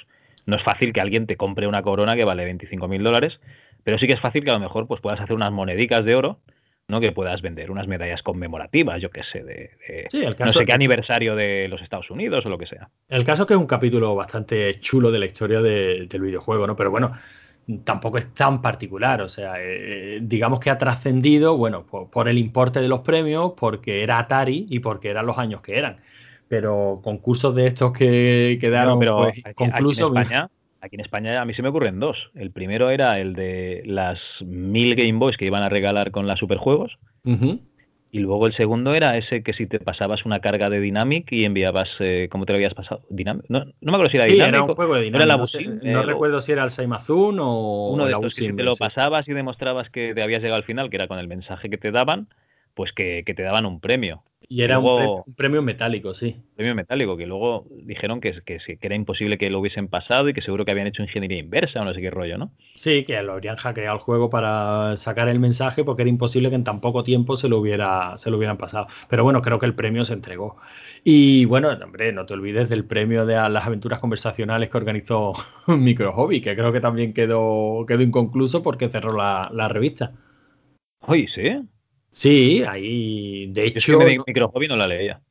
no 0.47 0.55
es 0.55 0.63
fácil 0.63 0.93
que 0.93 1.01
alguien 1.01 1.27
te 1.27 1.37
compre 1.37 1.67
una 1.67 1.83
corona 1.83 2.15
que 2.15 2.23
vale 2.23 2.45
25 2.45 2.87
mil 2.87 3.03
dólares, 3.03 3.39
pero 3.83 3.99
sí 3.99 4.07
que 4.07 4.13
es 4.13 4.19
fácil 4.19 4.43
que 4.43 4.49
a 4.49 4.53
lo 4.53 4.59
mejor 4.59 4.87
pues, 4.87 5.01
puedas 5.01 5.19
hacer 5.19 5.35
unas 5.35 5.51
monedicas 5.51 6.03
de 6.03 6.15
oro, 6.15 6.39
¿no? 6.87 7.01
Que 7.01 7.11
puedas 7.11 7.41
vender 7.41 7.69
unas 7.69 7.85
medallas 7.85 8.23
conmemorativas, 8.23 9.01
yo 9.01 9.09
qué 9.09 9.21
sé, 9.31 9.43
de, 9.43 9.71
no 10.39 10.47
sé 10.47 10.65
qué 10.65 10.71
aniversario 10.71 11.35
de 11.35 11.67
los 11.67 11.81
Estados 11.81 12.09
Unidos 12.09 12.45
o 12.45 12.49
lo 12.49 12.57
que 12.57 12.65
sea. 12.65 12.89
El 13.09 13.25
caso 13.25 13.43
es 13.43 13.47
que 13.47 13.53
es 13.55 13.59
un 13.59 13.67
capítulo 13.67 14.15
bastante 14.15 14.79
chulo 14.79 15.11
de 15.11 15.19
la 15.19 15.25
historia 15.25 15.61
del 15.61 16.07
videojuego, 16.07 16.65
¿no? 16.65 16.77
Pero 16.77 16.91
bueno, 16.91 17.11
tampoco 17.83 18.17
es 18.17 18.33
tan 18.33 18.61
particular. 18.61 19.21
O 19.21 19.27
sea, 19.27 19.61
eh, 19.61 20.15
eh, 20.15 20.19
digamos 20.21 20.61
que 20.61 20.69
ha 20.69 20.77
trascendido, 20.77 21.57
bueno, 21.57 21.85
por, 21.85 22.29
el 22.29 22.37
importe 22.37 22.79
de 22.79 22.87
los 22.87 23.01
premios, 23.01 23.51
porque 23.57 24.01
era 24.01 24.19
Atari 24.19 24.67
y 24.69 24.79
porque 24.79 25.09
eran 25.09 25.25
los 25.25 25.37
años 25.37 25.59
que 25.59 25.77
eran 25.77 25.97
pero 26.47 27.01
concursos 27.03 27.55
de 27.55 27.67
estos 27.67 27.91
que 27.91 28.57
quedaron 28.59 28.99
pero 28.99 29.17
pues, 29.17 29.41
aquí, 29.43 29.63
en 29.63 29.89
España, 29.89 30.49
aquí 30.81 30.95
en 30.95 31.01
España 31.01 31.41
a 31.41 31.45
mí 31.45 31.53
se 31.53 31.61
me 31.61 31.69
ocurren 31.69 31.99
dos. 31.99 32.17
El 32.35 32.51
primero 32.51 32.89
era 32.89 33.19
el 33.19 33.33
de 33.33 33.83
las 33.85 34.19
mil 34.41 34.95
Game 34.95 35.19
Boys 35.19 35.37
que 35.37 35.45
iban 35.45 35.63
a 35.63 35.69
regalar 35.69 36.11
con 36.11 36.27
las 36.27 36.39
superjuegos. 36.39 36.97
Y 38.09 38.19
luego 38.19 38.47
el 38.47 38.55
segundo 38.55 38.93
era 38.93 39.17
ese 39.17 39.43
que 39.43 39.53
si 39.53 39.67
te 39.67 39.79
pasabas 39.79 40.25
una 40.25 40.39
carga 40.39 40.69
de 40.69 40.79
Dynamic 40.79 41.29
y 41.31 41.43
enviabas, 41.43 41.89
eh, 41.99 42.29
¿cómo 42.31 42.45
te 42.45 42.53
lo 42.53 42.57
habías 42.57 42.73
pasado? 42.73 43.01
Dynamic. 43.09 43.45
No, 43.49 43.65
no, 43.65 43.73
me 43.81 43.91
acuerdo 43.91 44.11
si 44.11 44.17
era 44.17 44.25
sí, 44.25 44.31
Dynamic. 44.31 44.53
Era 44.53 44.63
un 44.63 44.75
juego 44.75 44.95
de 44.95 45.01
Dynamic. 45.03 45.83
no, 45.83 46.03
recuerdo 46.03 46.41
si 46.41 46.51
era 46.53 46.63
el 46.63 46.71
Saimazun 46.71 47.37
o 47.39 47.89
uno 47.89 48.05
de 48.05 48.11
la 48.11 48.29
si 48.29 48.53
te 48.53 48.63
lo 48.63 48.75
pasabas 48.77 49.27
y 49.27 49.33
demostrabas 49.33 49.89
que 49.89 50.13
te 50.15 50.23
habías 50.23 50.41
llegado 50.41 50.57
al 50.57 50.63
final, 50.63 50.89
que 50.89 50.95
era 50.95 51.07
con 51.07 51.19
el 51.19 51.27
mensaje 51.27 51.69
que 51.69 51.77
te 51.77 51.91
daban, 51.91 52.29
pues 52.75 52.93
que, 52.93 53.23
que 53.25 53.33
te 53.33 53.43
daban 53.43 53.65
un 53.65 53.81
premio. 53.81 54.23
Y 54.49 54.61
era 54.61 54.79
un, 54.79 55.23
premio, 55.35 55.61
metálico, 55.61 56.13
sí. 56.13 56.37
Premio 56.55 56.73
metálico, 56.73 57.17
que 57.17 57.25
luego 57.25 57.67
dijeron 57.83 58.21
que, 58.21 58.41
que, 58.45 58.77
era 58.79 58.95
imposible 58.95 59.37
que 59.37 59.49
lo 59.49 59.59
hubiesen 59.59 59.89
pasado 59.89 60.29
y 60.29 60.33
que 60.33 60.41
seguro 60.41 60.63
que 60.63 60.71
habían 60.71 60.87
hecho 60.87 61.03
ingeniería 61.03 61.39
inversa 61.39 61.81
o 61.81 61.83
no 61.83 61.93
sé 61.93 61.99
qué 61.99 62.09
rollo, 62.09 62.37
¿no? 62.37 62.53
Sí, 62.75 63.03
que 63.03 63.21
lo 63.23 63.33
habrían 63.33 63.57
hackeado 63.57 63.95
el 63.95 63.99
juego 64.01 64.29
para 64.29 64.95
sacar 64.95 65.27
el 65.27 65.41
mensaje 65.41 65.83
porque 65.83 66.03
era 66.03 66.09
imposible 66.09 66.49
que 66.49 66.55
en 66.55 66.63
tan 66.63 66.79
poco 66.79 67.03
tiempo 67.03 67.35
se 67.35 67.49
lo, 67.49 67.57
hubiera, 67.57 68.17
se 68.17 68.31
lo 68.31 68.37
hubieran 68.37 68.57
pasado. 68.57 68.87
Pero 69.09 69.25
bueno, 69.25 69.41
creo 69.41 69.59
que 69.59 69.65
el 69.65 69.75
premio 69.75 70.05
se 70.05 70.13
entregó. 70.13 70.55
Y 71.03 71.43
bueno, 71.43 71.69
hombre, 71.69 72.13
no 72.13 72.25
te 72.25 72.33
olvides 72.33 72.69
del 72.69 72.85
premio 72.85 73.25
de 73.25 73.35
las 73.49 73.67
aventuras 73.67 73.99
conversacionales 73.99 74.69
que 74.69 74.77
organizó 74.77 75.33
Micro 75.67 76.13
Hobby, 76.13 76.39
que 76.39 76.55
creo 76.55 76.71
que 76.71 76.79
también 76.79 77.13
quedó, 77.13 77.85
quedó 77.85 78.01
inconcluso 78.01 78.63
porque 78.63 78.87
cerró 78.87 79.11
la, 79.11 79.49
la 79.51 79.67
revista. 79.67 80.13
Oye, 81.01 81.27
sí. 81.35 81.67
Sí, 82.11 82.63
ahí, 82.67 83.47
de 83.47 83.65
hecho... 83.67 83.93
Yo 83.93 84.01
es 84.01 84.17
que 84.17 84.23
micro 84.27 84.49
hobby 84.49 84.67
no 84.67 84.75
la 84.75 84.87
leía. 84.87 85.21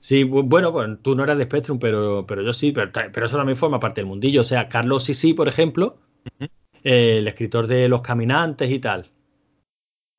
Sí, 0.00 0.24
bueno, 0.24 0.72
pues 0.72 0.88
tú 1.02 1.16
no 1.16 1.24
eras 1.24 1.38
de 1.38 1.44
Spectrum, 1.44 1.78
pero, 1.78 2.24
pero 2.26 2.42
yo 2.42 2.52
sí, 2.52 2.72
pero, 2.72 2.92
pero, 3.12 3.26
eso 3.26 3.36
también 3.36 3.56
forma 3.56 3.80
parte 3.80 4.00
del 4.00 4.06
mundillo. 4.06 4.42
O 4.42 4.44
sea, 4.44 4.68
Carlos 4.68 5.04
Sisi, 5.04 5.34
por 5.34 5.48
ejemplo, 5.48 5.98
uh 6.40 6.44
-huh. 6.44 6.50
eh, 6.84 7.18
el 7.18 7.28
escritor 7.28 7.66
de 7.66 7.88
Los 7.88 8.02
Caminantes 8.02 8.70
y 8.70 8.78
tal. 8.78 9.10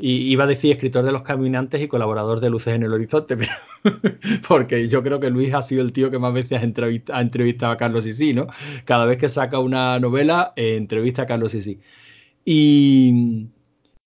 Y 0.02 0.32
iba 0.32 0.45
a 0.45 0.48
decir 0.48 0.72
escritor 0.72 1.04
de 1.04 1.12
Los 1.12 1.24
Caminantes 1.24 1.82
y 1.82 1.88
colaborador 1.89 2.39
de 2.39 2.50
Luces 2.50 2.74
en 2.74 2.84
el 2.84 2.93
Horizonte, 2.93 3.38
pero 3.38 3.52
porque 4.48 4.88
yo 4.88 5.04
creo 5.04 5.19
que 5.19 5.30
Luis 5.30 5.54
ha 5.54 5.62
sido 5.62 5.82
el 5.82 5.91
tío 5.93 6.10
que 6.12 6.19
más 6.19 6.34
veces 6.34 6.60
ha, 6.62 6.63
entrevista, 6.63 7.17
ha 7.17 7.22
entrevistado 7.22 7.72
a 7.74 7.78
Carlos 7.78 8.06
Sisi, 8.06 8.34
¿no? 8.34 8.48
Cada 8.86 9.06
vez 9.06 9.17
que 9.17 9.30
saca 9.30 9.60
una 9.60 10.00
novela, 10.00 10.54
eh, 10.56 10.76
entrevista 10.78 11.24
a 11.24 11.26
Carlos 11.26 11.52
Sisi. 11.52 11.80
Y 12.45 13.48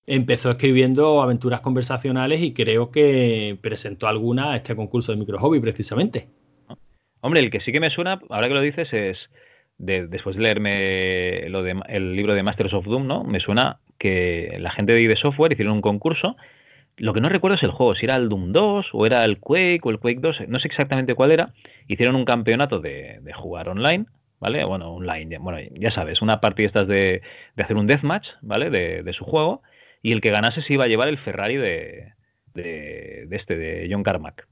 empezó 0.05 0.51
escribiendo 0.51 1.21
aventuras 1.21 1.61
conversacionales 1.61 2.41
y 2.41 2.53
creo 2.53 2.91
que 2.91 3.57
presentó 3.61 4.07
alguna 4.07 4.51
a 4.51 4.55
este 4.57 4.75
concurso 4.75 5.11
de 5.11 5.17
micro 5.17 5.39
hobby 5.39 5.59
precisamente. 5.59 6.27
Hombre, 7.21 7.39
el 7.39 7.49
que 7.49 7.61
sí 7.61 7.71
que 7.71 7.79
me 7.79 7.89
suena, 7.89 8.19
ahora 8.29 8.49
que 8.49 8.53
lo 8.53 8.61
dices, 8.61 8.91
es 8.91 9.17
de, 9.77 10.07
después 10.07 10.35
de 10.35 10.41
leerme 10.41 11.49
lo 11.49 11.63
de, 11.63 11.79
el 11.87 12.15
libro 12.15 12.33
de 12.33 12.43
Masters 12.43 12.73
of 12.73 12.85
Doom, 12.85 13.07
¿no? 13.07 13.23
Me 13.23 13.39
suena 13.39 13.79
que 13.97 14.57
la 14.59 14.71
gente 14.71 14.93
de 14.93 15.01
ID 15.01 15.15
Software 15.15 15.53
hicieron 15.53 15.75
un 15.75 15.81
concurso. 15.81 16.35
Lo 16.97 17.13
que 17.13 17.21
no 17.21 17.29
recuerdo 17.29 17.55
es 17.55 17.63
el 17.63 17.71
juego, 17.71 17.95
si 17.95 18.05
era 18.05 18.17
el 18.17 18.27
Doom 18.27 18.51
2 18.51 18.89
o 18.91 19.05
era 19.05 19.23
el 19.23 19.39
Quake 19.39 19.79
o 19.83 19.89
el 19.89 19.99
Quake 19.99 20.19
2, 20.19 20.37
no 20.49 20.59
sé 20.59 20.67
exactamente 20.67 21.15
cuál 21.15 21.31
era. 21.31 21.53
Hicieron 21.87 22.15
un 22.15 22.25
campeonato 22.25 22.79
de, 22.81 23.19
de 23.21 23.33
jugar 23.33 23.69
online, 23.69 24.05
¿vale? 24.41 24.65
Bueno, 24.65 24.93
online, 24.93 25.37
bueno, 25.37 25.59
ya 25.75 25.91
sabes, 25.91 26.21
una 26.21 26.41
partida 26.41 26.67
estas 26.67 26.87
de, 26.87 27.21
de 27.55 27.63
hacer 27.63 27.77
un 27.77 27.87
deathmatch, 27.87 28.27
¿vale? 28.41 28.69
De, 28.69 29.01
de 29.01 29.13
su 29.13 29.23
juego 29.23 29.63
y 30.03 30.11
el 30.11 30.21
que 30.21 30.29
ganase 30.29 30.61
se 30.61 30.73
iba 30.73 30.83
a 30.83 30.87
llevar 30.87 31.07
el 31.07 31.17
Ferrari 31.17 31.57
de, 31.57 32.13
de, 32.53 33.27
este, 33.31 33.57
de 33.57 33.87
John 33.89 34.03
Carmack. 34.03 34.47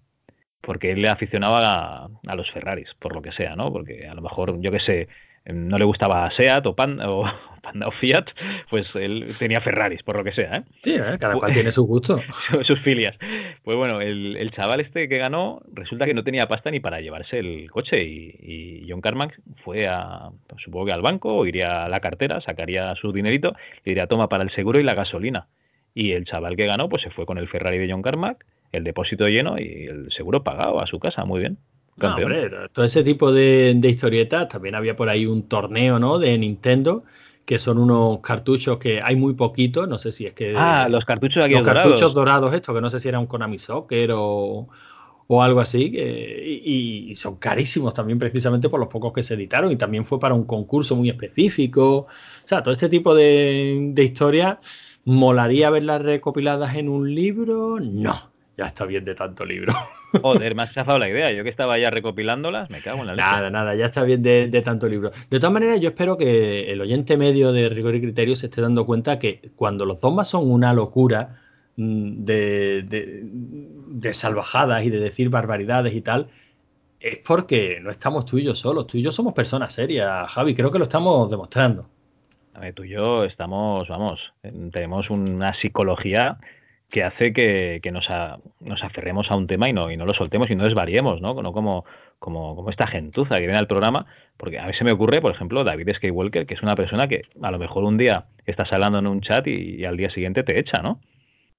Porque 0.62 0.92
él 0.92 1.02
le 1.02 1.10
aficionaba 1.10 2.06
a, 2.06 2.10
a, 2.28 2.36
los 2.36 2.50
Ferraris, 2.52 2.90
por 3.00 3.14
lo 3.14 3.22
que 3.22 3.32
sea, 3.32 3.56
¿no? 3.56 3.72
Porque 3.72 4.08
a 4.08 4.14
lo 4.14 4.22
mejor, 4.22 4.60
yo 4.62 4.72
qué 4.72 4.80
sé, 4.80 5.08
no 5.46 5.78
le 5.78 5.86
gustaba 5.86 6.30
Seat 6.36 6.66
o 6.66 6.76
Panda, 6.76 7.10
o, 7.10 7.26
Panda 7.62 7.88
o 7.88 7.92
Fiat, 7.92 8.26
pues 8.70 8.88
él 8.96 9.36
tenía 9.38 9.62
Ferraris, 9.62 10.04
por 10.04 10.18
lo 10.18 10.24
que 10.24 10.34
sea, 10.34 10.58
¿eh? 10.58 10.64
Sí, 10.82 10.96
¿eh? 10.96 11.18
cada 11.20 11.36
cual 11.36 11.54
tiene 11.54 11.72
su 11.72 11.86
gusto. 11.86 12.22
Sus 12.64 12.80
filias. 12.82 13.16
Pues 13.64 13.78
bueno, 13.78 14.02
el, 14.02 14.36
el, 14.36 14.52
chaval 14.52 14.82
este 14.82 15.08
que 15.08 15.18
ganó, 15.18 15.62
resulta 15.74 16.06
que 16.06 16.14
no 16.14 16.24
tenía 16.24 16.48
pasta 16.48 16.72
ni 16.72 16.80
para 16.80 17.02
llevarse 17.02 17.40
el 17.40 17.70
coche 17.70 18.04
y, 18.04 18.36
y 18.40 18.90
John 18.90 19.02
Carmack 19.02 19.40
fue 19.64 19.88
a, 19.88 20.30
pues, 20.48 20.62
supongo 20.64 20.88
que 20.88 20.94
al 20.94 21.02
banco, 21.02 21.36
o 21.36 21.46
iría 21.46 21.86
a 21.86 21.90
la 21.90 22.00
cartera, 22.00 22.42
sacaría 22.42 22.96
su 22.96 23.12
dinerito, 23.12 23.54
le 23.84 23.92
diría, 23.92 24.08
toma 24.08 24.30
para 24.30 24.44
el 24.44 24.52
seguro 24.52 24.80
y 24.80 24.84
la 24.84 24.96
gasolina. 24.96 25.48
Y 25.94 26.14
el 26.14 26.26
chaval 26.26 26.56
que 26.56 26.66
ganó, 26.66 26.90
pues 26.90 27.04
se 27.04 27.10
fue 27.10 27.26
con 27.26 27.38
el 27.38 27.50
Ferrari 27.50 27.78
de 27.78 27.92
John 27.92 28.02
Carmack, 28.02 28.46
el 28.72 28.84
depósito 28.84 29.28
lleno 29.28 29.56
y 29.58 29.88
el 29.88 30.12
seguro 30.12 30.44
pagado 30.44 30.80
a 30.80 30.88
su 30.88 31.00
casa, 31.00 31.26
muy 31.26 31.42
bien. 31.42 31.58
No, 32.08 32.16
hombre, 32.16 32.50
todo 32.72 32.86
ese 32.86 33.04
tipo 33.04 33.32
de, 33.32 33.74
de, 33.76 33.90
historietas, 33.90 34.48
también 34.48 34.76
había 34.76 34.96
por 34.96 35.10
ahí 35.10 35.26
un 35.26 35.44
torneo, 35.44 36.00
¿no? 36.00 36.20
De 36.20 36.38
Nintendo, 36.38 37.04
que 37.46 37.60
son 37.60 37.78
unos 37.78 38.20
cartuchos 38.22 38.78
que 38.78 39.02
hay 39.02 39.16
muy 39.16 39.34
poquitos, 39.34 39.88
no 39.88 39.98
sé 39.98 40.12
si 40.12 40.26
es 40.26 40.34
que... 40.34 40.56
Ah, 40.58 40.88
los 40.90 41.06
cartuchos 41.06 41.44
aquí 41.44 41.54
Los 41.54 41.64
dorados. 41.64 41.92
cartuchos 41.92 42.14
dorados 42.14 42.54
estos, 42.54 42.74
que 42.76 42.82
no 42.82 42.90
sé 42.90 43.00
si 43.00 43.10
era 43.10 43.20
un 43.20 43.28
Konami 43.28 43.60
Soccer 43.60 44.12
o, 44.14 44.68
o 45.28 45.44
algo 45.44 45.60
así, 45.60 45.92
que, 45.92 46.62
y, 46.64 47.12
y, 47.12 47.16
son 47.16 47.36
carísimos 47.38 47.94
también 47.94 48.20
precisamente 48.20 48.70
por 48.70 48.80
los 48.80 48.90
pocos 48.90 49.14
que 49.14 49.24
se 49.24 49.34
editaron, 49.34 49.72
y 49.72 49.76
también 49.76 50.06
fue 50.06 50.20
para 50.20 50.34
un 50.34 50.46
concurso 50.46 50.96
muy 50.96 51.10
específico. 51.10 52.08
O 52.08 52.08
sea, 52.48 52.64
todo 52.64 52.74
este 52.74 52.90
tipo 52.90 53.16
de, 53.16 53.92
de 53.94 54.04
historias, 54.04 54.58
¿molaría 55.06 55.70
verlas 55.70 56.02
recopiladas 56.02 56.76
en 56.76 56.90
un 56.90 57.14
libro? 57.14 57.80
No, 57.80 58.31
ya 58.58 58.66
está 58.66 58.86
bien 58.86 59.06
de 59.06 59.16
tanto 59.16 59.46
libro. 59.46 59.74
Joder, 60.22 60.56
me 60.56 60.64
has 60.64 60.74
chafado 60.74 61.00
la 61.00 61.10
idea. 61.10 61.32
Yo 61.32 61.44
que 61.44 61.50
estaba 61.50 61.78
ya 61.78 61.90
recopilándolas, 61.90 62.70
me 62.70 62.82
cago 62.82 63.02
en 63.02 63.08
la 63.08 63.16
leche. 63.16 63.28
Nada, 63.28 63.50
nada, 63.50 63.76
ya 63.76 63.86
está 63.86 64.04
bien 64.04 64.22
de, 64.22 64.48
de, 64.48 64.62
tanto 64.62 64.88
libro. 64.88 65.12
De 65.30 65.40
todas 65.40 65.54
maneras, 65.54 65.80
yo 65.80 65.90
espero 65.90 66.18
que 66.18 66.72
el 66.72 66.82
oyente 66.82 67.18
medio 67.18 67.52
de 67.54 67.70
Rigor 67.70 67.96
y 67.96 68.02
Criterio 68.02 68.36
se 68.36 68.48
esté 68.48 68.62
dando 68.62 68.86
cuenta 68.86 69.20
que 69.20 69.52
cuando 69.56 69.86
los 69.86 70.00
zombies 70.00 70.28
son 70.28 70.52
una 70.52 70.74
locura 70.74 71.30
mm, 71.78 72.26
de, 72.26 72.84
de, 72.84 73.22
de, 73.24 74.14
salvajadas 74.14 74.86
y 74.86 74.90
de 74.90 75.00
decir 75.00 75.30
barbaridades 75.30 75.94
y 75.94 76.02
tal, 76.02 76.28
es 77.00 77.20
porque 77.20 77.80
no 77.82 77.90
estamos 77.90 78.26
tú 78.26 78.38
y 78.38 78.44
yo 78.44 78.54
solos. 78.54 78.88
Tú 78.88 78.98
y 78.98 79.02
yo 79.02 79.12
somos 79.12 79.34
personas 79.34 79.74
serias, 79.74 80.30
Javi. 80.32 80.54
Creo 80.54 80.72
que 80.72 80.78
lo 80.78 80.84
estamos 80.84 81.32
demostrando. 81.32 81.88
A 82.54 82.60
ver, 82.60 82.74
tú 82.74 82.84
y 82.84 82.90
yo 82.90 83.24
estamos, 83.24 83.88
vamos, 83.88 84.20
tenemos 84.42 85.10
una 85.10 85.56
psicología 85.56 86.38
que 86.92 87.04
hace 87.04 87.34
que, 87.34 87.80
que 87.82 87.92
nos, 87.92 88.10
a, 88.10 88.38
nos, 88.60 88.84
aferremos 88.84 89.32
a 89.32 89.36
un 89.36 89.48
tema 89.48 89.70
y 89.70 89.74
no, 89.74 89.90
y 89.90 89.98
no 89.98 90.06
lo 90.06 90.14
soltemos 90.14 90.52
y 90.52 90.56
no 90.56 90.66
desvariemos, 90.66 91.22
¿no? 91.22 91.34
No 91.42 91.54
como, 91.54 91.86
como, 92.20 92.56
como 92.56 92.70
esta 92.70 92.86
gentuza 92.86 93.38
que 93.38 93.46
viene 93.48 93.58
al 93.58 93.68
programa, 93.68 94.06
porque 94.38 94.60
a 94.60 94.72
se 94.74 94.84
me 94.84 94.92
ocurre, 94.92 95.22
por 95.22 95.32
ejemplo, 95.32 95.64
David 95.64 95.90
Skywalker, 95.96 96.46
que 96.46 96.54
es 96.54 96.62
una 96.62 96.76
persona 96.76 97.08
que 97.08 97.22
a 97.42 97.50
lo 97.50 97.58
mejor 97.58 97.86
un 97.86 97.98
día 97.98 98.26
estás 98.46 98.72
hablando 98.74 99.00
en 99.00 99.08
un 99.08 99.22
chat 99.22 99.48
y, 99.48 99.78
y 99.78 99.86
al 99.86 99.98
día 99.98 100.12
siguiente 100.12 100.44
te 100.44 100.60
echa, 100.60 100.82
¿no? 100.82 101.00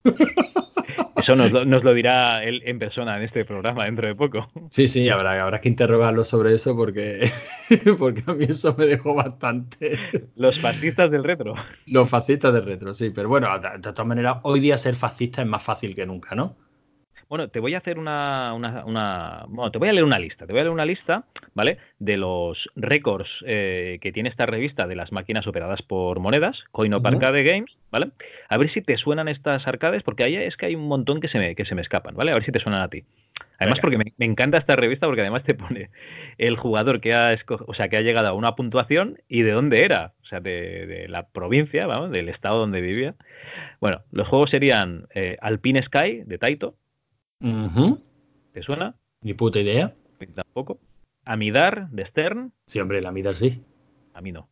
Eso 1.22 1.36
nos 1.36 1.52
lo, 1.52 1.64
nos 1.64 1.84
lo, 1.84 1.94
dirá 1.94 2.42
él 2.44 2.62
en 2.64 2.78
persona 2.78 3.16
en 3.16 3.22
este 3.22 3.44
programa 3.44 3.84
dentro 3.84 4.06
de 4.06 4.14
poco. 4.14 4.50
Sí, 4.70 4.86
sí, 4.86 5.08
habrá, 5.08 5.42
habrá 5.42 5.60
que 5.60 5.68
interrogarlo 5.68 6.24
sobre 6.24 6.54
eso 6.54 6.76
porque, 6.76 7.30
porque 7.98 8.22
a 8.26 8.34
mí 8.34 8.44
eso 8.48 8.74
me 8.76 8.86
dejó 8.86 9.14
bastante. 9.14 9.98
Los 10.36 10.60
fascistas 10.60 11.10
del 11.10 11.24
retro. 11.24 11.54
Los 11.86 12.08
fascistas 12.08 12.52
del 12.52 12.64
retro, 12.64 12.94
sí, 12.94 13.10
pero 13.10 13.28
bueno, 13.28 13.48
de, 13.58 13.70
de 13.70 13.78
todas 13.78 14.06
maneras, 14.06 14.36
hoy 14.42 14.60
día 14.60 14.76
ser 14.76 14.94
fascista 14.94 15.42
es 15.42 15.48
más 15.48 15.62
fácil 15.62 15.94
que 15.94 16.06
nunca, 16.06 16.34
¿no? 16.34 16.56
Bueno, 17.32 17.48
te 17.48 17.60
voy 17.60 17.72
a 17.72 17.78
hacer 17.78 17.98
una, 17.98 18.52
una, 18.52 18.84
una, 18.84 19.46
Bueno, 19.48 19.72
te 19.72 19.78
voy 19.78 19.88
a 19.88 19.92
leer 19.94 20.04
una 20.04 20.18
lista. 20.18 20.46
Te 20.46 20.52
voy 20.52 20.60
a 20.60 20.64
leer 20.64 20.74
una 20.74 20.84
lista, 20.84 21.24
¿vale? 21.54 21.78
De 21.98 22.18
los 22.18 22.68
récords 22.76 23.30
eh, 23.46 23.96
que 24.02 24.12
tiene 24.12 24.28
esta 24.28 24.44
revista 24.44 24.86
de 24.86 24.96
las 24.96 25.12
máquinas 25.12 25.46
operadas 25.46 25.80
por 25.80 26.20
monedas, 26.20 26.58
Coin 26.72 26.92
of 26.92 27.06
Arcade 27.06 27.42
Games, 27.42 27.72
¿vale? 27.90 28.10
A 28.50 28.58
ver 28.58 28.70
si 28.70 28.82
te 28.82 28.98
suenan 28.98 29.28
estas 29.28 29.66
arcades, 29.66 30.02
porque 30.02 30.24
ahí 30.24 30.36
es 30.36 30.58
que 30.58 30.66
hay 30.66 30.74
un 30.74 30.86
montón 30.86 31.22
que 31.22 31.28
se 31.28 31.38
me, 31.38 31.54
que 31.54 31.64
se 31.64 31.74
me 31.74 31.80
escapan, 31.80 32.14
¿vale? 32.14 32.32
A 32.32 32.34
ver 32.34 32.44
si 32.44 32.52
te 32.52 32.60
suenan 32.60 32.82
a 32.82 32.88
ti. 32.88 33.02
Además, 33.58 33.80
porque 33.80 33.96
me, 33.96 34.12
me, 34.18 34.26
encanta 34.26 34.58
esta 34.58 34.76
revista, 34.76 35.06
porque 35.06 35.22
además 35.22 35.42
te 35.42 35.54
pone 35.54 35.88
el 36.36 36.56
jugador 36.56 37.00
que 37.00 37.14
ha, 37.14 37.34
o 37.66 37.72
sea, 37.72 37.88
que 37.88 37.96
ha 37.96 38.02
llegado 38.02 38.28
a 38.28 38.34
una 38.34 38.56
puntuación 38.56 39.16
y 39.26 39.40
de 39.40 39.52
dónde 39.52 39.86
era. 39.86 40.12
O 40.22 40.26
sea, 40.26 40.40
de, 40.40 40.86
de 40.86 41.08
la 41.08 41.28
provincia, 41.28 41.86
vamos, 41.86 42.10
del 42.10 42.28
estado 42.28 42.58
donde 42.58 42.82
vivía. 42.82 43.14
Bueno, 43.80 44.02
los 44.10 44.28
juegos 44.28 44.50
serían 44.50 45.06
eh, 45.14 45.38
Alpine 45.40 45.82
Sky, 45.82 46.24
de 46.26 46.36
Taito, 46.36 46.74
Uh 47.42 47.68
-huh. 47.68 48.00
¿Te 48.52 48.62
suena? 48.62 48.94
Ni 49.22 49.34
puta 49.34 49.60
idea. 49.60 49.94
Tampoco. 50.34 50.78
Amidar 51.24 51.88
de 51.90 52.06
Stern. 52.06 52.52
Sí, 52.66 52.80
hombre, 52.80 52.98
el 52.98 53.06
Amidar 53.06 53.36
sí. 53.36 53.62
A 54.14 54.20
mí 54.20 54.32
no. 54.32 54.48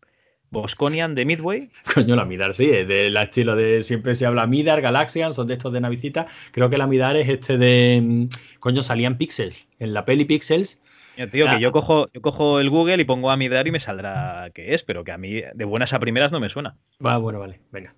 Bosconian 0.50 1.14
de 1.14 1.24
Midway. 1.24 1.70
Coño, 1.94 2.16
la 2.16 2.22
Amidar 2.22 2.54
sí, 2.54 2.68
es 2.70 2.86
del 2.88 3.16
estilo 3.16 3.54
de 3.54 3.82
siempre 3.82 4.14
se 4.14 4.26
habla 4.26 4.42
Amidar, 4.42 4.80
Galaxian, 4.80 5.32
son 5.32 5.46
de 5.46 5.54
estos 5.54 5.72
de 5.72 5.80
navicita. 5.80 6.26
Creo 6.50 6.68
que 6.68 6.76
el 6.76 6.80
Amidar 6.82 7.16
es 7.16 7.28
este 7.28 7.56
de. 7.56 8.00
mm, 8.02 8.24
Coño, 8.58 8.82
salían 8.82 9.16
Pixels. 9.16 9.66
En 9.78 9.94
la 9.94 10.04
peli 10.04 10.24
Pixels. 10.24 10.80
Tío, 11.32 11.46
que 11.46 11.60
yo 11.60 11.70
cojo, 11.70 12.08
yo 12.14 12.22
cojo 12.22 12.60
el 12.60 12.70
Google 12.70 13.02
y 13.02 13.04
pongo 13.04 13.30
Amidar 13.30 13.66
y 13.66 13.70
me 13.70 13.80
saldrá 13.80 14.50
qué 14.54 14.74
es, 14.74 14.82
pero 14.84 15.04
que 15.04 15.12
a 15.12 15.18
mí 15.18 15.42
de 15.54 15.64
buenas 15.64 15.92
a 15.92 15.98
primeras 15.98 16.32
no 16.32 16.40
me 16.40 16.48
suena. 16.48 16.78
Va, 17.04 17.18
bueno, 17.18 17.38
vale, 17.38 17.60
venga. 17.70 17.94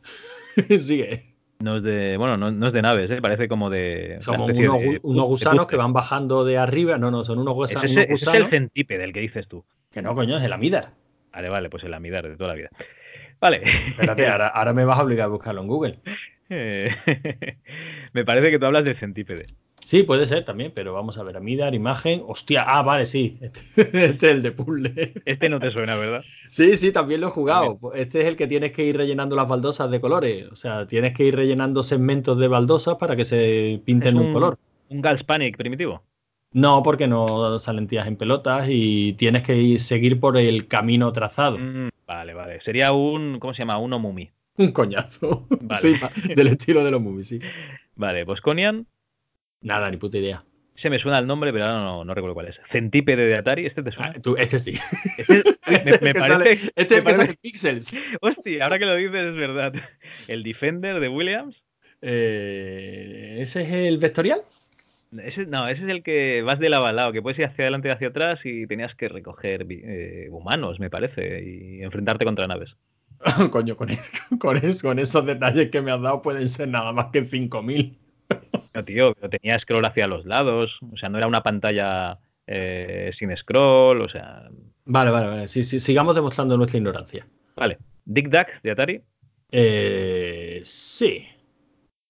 Sigue. 0.80 1.31
No 1.62 1.76
es 1.76 1.82
de, 1.84 2.16
bueno, 2.16 2.36
no, 2.36 2.50
no 2.50 2.66
es 2.66 2.72
de 2.72 2.82
naves, 2.82 3.08
¿eh? 3.10 3.22
parece 3.22 3.46
como 3.46 3.70
de. 3.70 4.16
Son 4.20 4.40
unos, 4.40 4.56
de, 4.56 5.00
unos, 5.02 5.26
gusanos 5.26 5.66
que 5.66 5.76
van 5.76 5.92
bajando 5.92 6.44
de 6.44 6.58
arriba. 6.58 6.98
No, 6.98 7.12
no, 7.12 7.24
son 7.24 7.38
unos, 7.38 7.54
gusanos. 7.54 7.84
Ese, 7.84 7.94
unos 7.94 8.08
gusanos. 8.08 8.34
Ese 8.34 8.38
es 8.38 8.44
el 8.44 8.50
centípede 8.50 8.98
del 8.98 9.12
que 9.12 9.20
dices 9.20 9.46
tú. 9.46 9.64
Que 9.92 10.02
no, 10.02 10.14
coño, 10.16 10.36
es 10.36 10.42
el 10.42 10.52
Amidar. 10.52 10.90
Vale, 11.32 11.48
vale, 11.48 11.70
pues 11.70 11.84
el 11.84 11.94
Amidar 11.94 12.28
de 12.28 12.36
toda 12.36 12.48
la 12.48 12.56
vida. 12.56 12.70
Vale. 13.40 13.62
Espérate, 13.90 14.26
ahora, 14.26 14.48
ahora 14.48 14.72
me 14.72 14.84
vas 14.84 14.98
a 14.98 15.04
obligar 15.04 15.26
a 15.26 15.28
buscarlo 15.28 15.60
en 15.60 15.68
Google. 15.68 15.98
me 18.12 18.24
parece 18.24 18.50
que 18.50 18.58
tú 18.58 18.66
hablas 18.66 18.84
del 18.84 18.98
centípede. 18.98 19.46
Sí, 19.84 20.04
puede 20.04 20.26
ser 20.26 20.44
también, 20.44 20.72
pero 20.74 20.92
vamos 20.92 21.18
a 21.18 21.22
ver, 21.22 21.36
Amidar, 21.36 21.74
imagen, 21.74 22.22
hostia, 22.26 22.64
ah, 22.66 22.82
vale, 22.82 23.06
sí, 23.06 23.38
este, 23.40 23.60
este, 24.06 24.30
es 24.30 24.34
el 24.36 24.42
de 24.42 24.52
puzzle. 24.52 25.12
Este 25.24 25.48
no 25.48 25.58
te 25.58 25.70
suena, 25.70 25.96
¿verdad? 25.96 26.22
Sí, 26.50 26.76
sí, 26.76 26.92
también 26.92 27.20
lo 27.20 27.28
he 27.28 27.30
jugado. 27.30 27.78
También. 27.80 28.02
Este 28.02 28.20
es 28.22 28.26
el 28.28 28.36
que 28.36 28.46
tienes 28.46 28.72
que 28.72 28.84
ir 28.84 28.96
rellenando 28.96 29.34
las 29.34 29.48
baldosas 29.48 29.90
de 29.90 30.00
colores, 30.00 30.48
o 30.50 30.56
sea, 30.56 30.86
tienes 30.86 31.14
que 31.14 31.24
ir 31.24 31.36
rellenando 31.36 31.82
segmentos 31.82 32.38
de 32.38 32.48
baldosas 32.48 32.96
para 32.96 33.16
que 33.16 33.24
se 33.24 33.80
pinten 33.84 34.16
un, 34.16 34.26
un, 34.26 34.32
color. 34.32 34.58
¿Un 34.88 35.00
Galspanic 35.00 35.56
primitivo? 35.56 36.02
No, 36.52 36.82
porque 36.82 37.08
no 37.08 37.58
salen 37.58 37.86
tías 37.86 38.06
en 38.06 38.16
pelotas 38.16 38.66
y 38.68 39.14
tienes 39.14 39.42
que 39.42 39.56
ir, 39.56 39.80
seguir 39.80 40.20
por 40.20 40.36
el 40.36 40.68
camino 40.68 41.10
trazado. 41.12 41.58
Mm, 41.58 41.88
vale, 42.06 42.34
vale. 42.34 42.60
Sería 42.60 42.92
un, 42.92 43.38
¿cómo 43.38 43.54
se 43.54 43.60
llama? 43.60 43.78
Un 43.78 43.94
Omumi. 43.94 44.30
Un 44.58 44.72
coñazo. 44.72 45.46
Vale. 45.48 45.80
Sí, 46.14 46.34
del 46.34 46.48
estilo 46.48 46.84
de 46.84 46.90
los 46.90 47.00
Omumi, 47.00 47.24
sí. 47.24 47.40
Vale, 47.96 48.24
Bosconian. 48.24 48.86
Nada, 49.62 49.90
ni 49.90 49.96
puta 49.96 50.18
idea. 50.18 50.44
Se 50.76 50.90
me 50.90 50.98
suena 50.98 51.18
el 51.18 51.26
nombre, 51.26 51.52
pero 51.52 51.66
ahora 51.66 51.80
no, 51.80 52.04
no, 52.04 52.14
recuerdo 52.14 52.34
cuál 52.34 52.48
es. 52.48 52.56
Centípede 52.72 53.26
de 53.26 53.36
Atari, 53.36 53.66
¿este 53.66 53.82
te 53.82 53.92
suena? 53.92 54.12
Ah, 54.16 54.20
tú, 54.20 54.34
este 54.36 54.58
sí. 54.58 54.72
Este, 55.16 55.44
me, 55.68 56.12
me 56.12 56.14
parece, 56.14 56.20
sale, 56.20 56.52
este 56.52 56.70
es 56.74 56.78
el 56.78 56.88
que 56.88 57.02
parece... 57.02 57.20
sale 57.20 57.38
Pixels. 57.40 57.96
Hostia, 58.20 58.64
ahora 58.64 58.78
que 58.78 58.86
lo 58.86 58.96
dices 58.96 59.14
es 59.14 59.36
verdad. 59.36 59.72
El 60.26 60.42
Defender 60.42 60.98
de 60.98 61.08
Williams. 61.08 61.62
Eh, 62.00 63.38
¿Ese 63.40 63.62
es 63.62 63.72
el 63.72 63.98
vectorial? 63.98 64.42
Ese, 65.18 65.46
no, 65.46 65.68
ese 65.68 65.84
es 65.84 65.88
el 65.88 66.02
que 66.02 66.42
vas 66.42 66.58
de 66.58 66.70
lado 66.70 66.86
a 66.86 66.92
lado, 66.92 67.12
que 67.12 67.22
puedes 67.22 67.38
ir 67.38 67.44
hacia 67.44 67.64
adelante 67.64 67.88
y 67.88 67.90
hacia 67.92 68.08
atrás 68.08 68.40
y 68.44 68.66
tenías 68.66 68.94
que 68.96 69.08
recoger 69.08 69.66
eh, 69.68 70.28
humanos, 70.30 70.80
me 70.80 70.90
parece, 70.90 71.44
y 71.44 71.82
enfrentarte 71.82 72.24
contra 72.24 72.46
naves. 72.46 72.74
Coño, 73.50 73.76
con, 73.76 73.88
con, 74.38 74.58
con, 74.58 74.98
esos 74.98 75.26
detalles 75.26 75.70
que 75.70 75.80
me 75.80 75.92
has 75.92 76.00
dado 76.00 76.22
pueden 76.22 76.48
ser 76.48 76.68
nada 76.68 76.92
más 76.92 77.06
que 77.12 77.24
5000. 77.24 78.01
No, 78.74 78.84
tío, 78.84 79.14
pero 79.14 79.28
tenía 79.28 79.58
scroll 79.58 79.84
hacia 79.84 80.06
los 80.06 80.24
lados, 80.24 80.78
o 80.92 80.96
sea, 80.96 81.08
no 81.08 81.18
era 81.18 81.26
una 81.26 81.42
pantalla 81.42 82.18
eh, 82.46 83.12
sin 83.18 83.36
scroll, 83.36 84.00
o 84.00 84.08
sea. 84.08 84.48
Vale, 84.84 85.10
vale, 85.10 85.26
vale. 85.26 85.48
Sí, 85.48 85.62
sí, 85.62 85.78
sigamos 85.78 86.14
demostrando 86.14 86.56
nuestra 86.56 86.78
ignorancia. 86.78 87.26
Vale. 87.56 87.78
Dick 88.04 88.28
Duck 88.28 88.48
de 88.62 88.70
Atari. 88.70 89.02
Eh, 89.50 90.60
sí. 90.62 91.26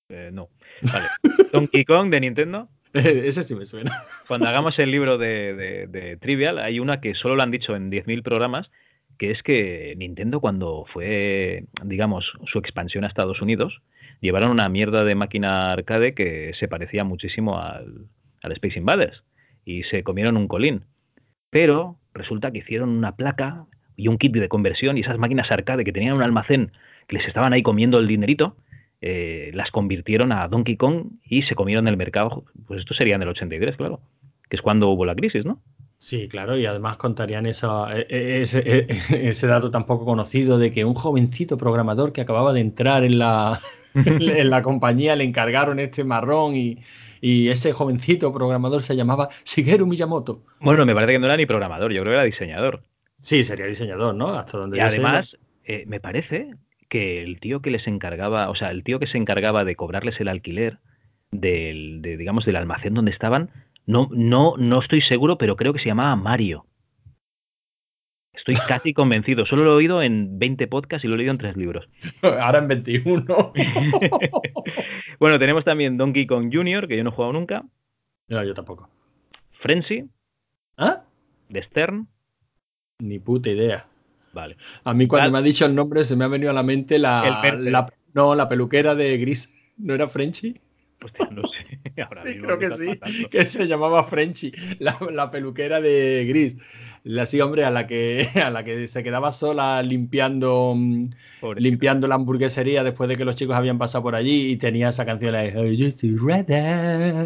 Eh, 0.09 0.31
no. 0.33 0.49
Vale. 0.83 1.07
Donkey 1.53 1.85
Kong 1.85 2.11
de 2.11 2.21
Nintendo. 2.21 2.69
Ese 2.93 3.43
sí 3.43 3.55
me 3.55 3.67
suena. 3.67 3.93
Cuando 4.29 4.49
hagamos 4.49 4.79
el 4.79 4.91
libro 4.91 5.19
de, 5.19 5.89
de, 5.89 6.17
Trivial, 6.19 6.59
hay 6.59 6.79
una 6.79 7.01
que 7.01 7.15
solo 7.15 7.37
lo 7.37 7.43
han 7.43 7.51
dicho 7.51 7.75
en 7.75 7.91
10.000 7.91 8.23
programas, 8.23 8.71
que 9.19 9.31
es 9.31 9.43
que 9.43 9.95
Nintendo 9.97 10.41
cuando 10.41 10.85
fue, 10.93 11.65
digamos, 11.85 12.33
su 12.51 12.59
expansión 12.59 13.05
a 13.05 13.09
Estados 13.09 13.41
Unidos, 13.41 13.81
llevaron 14.23 14.51
una 14.51 14.69
mierda 14.71 15.05
de 15.05 15.15
máquina 15.15 15.73
arcade 15.73 16.15
que 16.15 16.53
se 16.59 16.69
parecía 16.69 17.05
muchísimo 17.05 17.59
al, 17.59 18.07
al 18.43 18.53
Space 18.53 18.79
Invaders 18.79 19.23
y 19.65 19.83
se 19.85 20.03
comieron 20.03 20.39
un 20.39 20.49
colín. 20.49 20.85
Pero 21.51 21.99
resulta 22.15 22.51
que 22.51 22.59
hicieron 22.59 22.89
una 22.89 23.17
placa 23.17 23.67
y 23.97 24.09
un 24.09 24.17
kit 24.17 24.33
de 24.33 24.49
conversión 24.49 24.97
y 24.97 25.01
esas 25.03 25.19
máquinas 25.19 25.51
arcade 25.51 25.85
que 25.85 25.93
tenían 25.93 26.15
un 26.15 26.23
almacén 26.23 26.73
que 27.09 27.19
les 27.19 27.27
estaban 27.27 27.53
ahí 27.53 27.63
comiendo 27.63 27.99
el 27.99 28.07
dinerito, 28.07 28.57
eh, 29.01 29.51
las 29.55 29.71
convirtieron 29.71 30.33
a 30.33 30.47
Donkey 30.47 30.77
Kong 30.77 31.19
y 31.25 31.43
se 31.43 31.57
comieron 31.57 31.89
el 31.89 31.97
mercado. 31.97 32.45
Pues 32.67 32.81
esto 32.81 32.95
sería 32.95 33.17
en 33.17 33.23
el 33.23 33.29
83, 33.29 33.77
claro, 33.77 34.01
que 34.49 34.57
es 34.57 34.63
cuando 34.63 34.89
hubo 34.89 35.05
la 35.05 35.17
crisis, 35.17 35.45
¿no? 35.45 35.61
Sí, 35.99 36.29
claro, 36.29 36.57
y 36.57 36.67
además 36.67 36.97
contarían 36.97 37.47
eso, 37.47 37.89
e, 37.89 38.07
e, 38.09 38.43
ese, 38.43 38.63
e, 38.67 38.87
ese, 39.29 39.47
dato 39.47 39.71
tan 39.71 39.87
poco 39.87 40.05
conocido 40.05 40.59
de 40.59 40.73
que 40.73 40.85
un 40.85 40.95
jovencito 40.95 41.57
programador 41.57 42.13
que 42.13 42.21
acababa 42.21 42.53
de 42.53 42.61
entrar 42.61 43.05
en 43.05 43.19
la, 43.19 43.61
en 44.07 44.51
la 44.51 44.63
compañía 44.63 45.17
le 45.17 45.25
encargaron 45.25 45.79
este 45.79 46.05
marrón 46.05 46.57
y, 46.57 46.79
y 47.21 47.49
ese 47.49 47.73
jovencito 47.73 48.33
programador 48.33 48.83
se 48.83 48.97
llamaba 48.97 49.29
Shigeru 49.45 49.87
Miyamoto. 49.87 50.43
Bueno, 50.61 50.85
me 50.85 50.95
parece 50.95 51.13
que 51.13 51.19
no 51.19 51.27
era 51.27 51.37
ni 51.37 51.47
programador, 51.47 51.93
yo 51.93 52.03
creo 52.03 52.13
que 52.13 52.17
era 52.17 52.25
diseñador. 52.25 52.83
Sí, 53.21 53.45
sería 53.45 53.67
diseñador, 53.67 54.15
¿no? 54.15 54.35
Hasta 54.35 54.59
donde 54.59 54.79
y 54.79 54.81
además, 54.81 55.37
eh, 55.65 55.85
me 55.87 56.01
parece 56.01 56.51
que 56.89 57.23
el 57.23 57.41
tío 57.41 57.63
que 57.63 57.71
les 57.71 57.87
encargaba, 57.87 58.51
o 58.51 58.55
sea, 58.55 58.71
el 58.71 58.83
tío 58.83 58.99
que 58.99 59.07
se 59.07 59.17
encargaba 59.17 59.65
de 59.65 59.77
cobrarles 59.77 60.21
el 60.21 60.29
alquiler 60.29 60.79
del, 61.31 62.03
de, 62.03 62.17
digamos, 62.17 62.45
del 62.45 62.57
almacén 62.57 62.95
donde 62.95 63.13
estaban, 63.13 63.51
no, 63.87 64.09
no, 64.13 64.57
no 64.59 64.81
estoy 64.81 65.01
seguro, 65.01 65.39
pero 65.39 65.57
creo 65.57 65.73
que 65.73 65.81
se 65.81 65.87
llamaba 65.87 66.15
Mario. 66.17 66.67
Estoy 68.33 68.55
casi 68.67 68.95
convencido. 68.95 69.45
Solo 69.47 69.65
lo 69.65 69.73
he 69.73 69.77
oído 69.77 70.03
en 70.03 70.39
20 70.39 70.67
podcasts 70.67 71.05
y 71.05 71.09
lo 71.09 71.15
he 71.15 71.19
leído 71.19 71.33
en 71.33 71.39
tres 71.39 71.57
libros. 71.57 71.89
Ahora 72.23 72.59
en 72.59 72.69
21. 72.69 73.25
bueno, 75.21 75.39
tenemos 75.39 75.65
también 75.65 75.97
Donkey 75.97 76.27
Kong 76.27 76.51
Jr., 76.53 76.89
que 76.89 76.97
yo 76.97 77.05
no 77.05 77.11
he 77.11 77.13
jugado 77.13 77.33
nunca. 77.33 77.65
No, 78.29 78.43
yo 78.43 78.55
tampoco. 78.55 78.89
Frenzy. 79.61 80.09
¿Ah? 80.79 81.05
De 81.49 81.63
Stern. 81.63 82.09
Ni 82.99 83.19
puta 83.19 83.51
idea. 83.51 83.87
Vale. 84.33 84.57
A 84.85 84.95
mí 84.95 85.07
cuando 85.07 85.31
me 85.31 85.39
ha 85.39 85.43
dicho 85.43 85.67
el 85.67 85.75
nombre 85.75 86.05
se 86.05 86.17
me 86.17 86.25
ha 86.25 86.29
venido 86.29 86.51
a 86.51 86.55
la 86.55 86.63
mente 86.63 86.99
la, 86.99 87.87
no, 88.15 88.35
la 88.35 88.49
peluquera 88.49 88.95
de 88.95 89.19
Gris. 89.19 89.55
¿No 89.77 89.95
era 89.95 90.09
Frenchy? 90.09 90.55
Hostia, 91.05 91.29
no 91.31 91.43
sé. 91.43 91.79
sí, 92.25 92.39
creo 92.39 92.59
que 92.59 92.71
sí, 92.71 92.99
que 93.31 93.45
se 93.45 93.67
llamaba 93.67 94.05
Frenchy, 94.05 94.53
la, 94.79 94.97
la, 95.11 95.31
peluquera 95.31 95.81
de 95.81 96.25
Gris. 96.29 96.57
La 97.05 97.27
sí, 97.27 97.41
hombre, 97.41 97.65
a 97.65 97.71
la 97.71 97.87
que 97.87 98.29
a 98.45 98.51
la 98.51 98.63
que 98.63 98.87
se 98.87 99.03
quedaba 99.03 99.33
sola 99.33 99.83
limpiando 99.83 100.77
limpiando 101.57 102.07
la 102.07 102.15
hamburguesería 102.15 102.85
después 102.85 103.09
de 103.09 103.17
que 103.17 103.25
los 103.25 103.35
chicos 103.35 103.57
habían 103.57 103.79
pasado 103.79 104.03
por 104.03 104.15
allí 104.15 104.53
y 104.53 104.57
tenía 104.57 104.89
esa 104.89 105.05
canción 105.05 105.33
de 105.33 105.49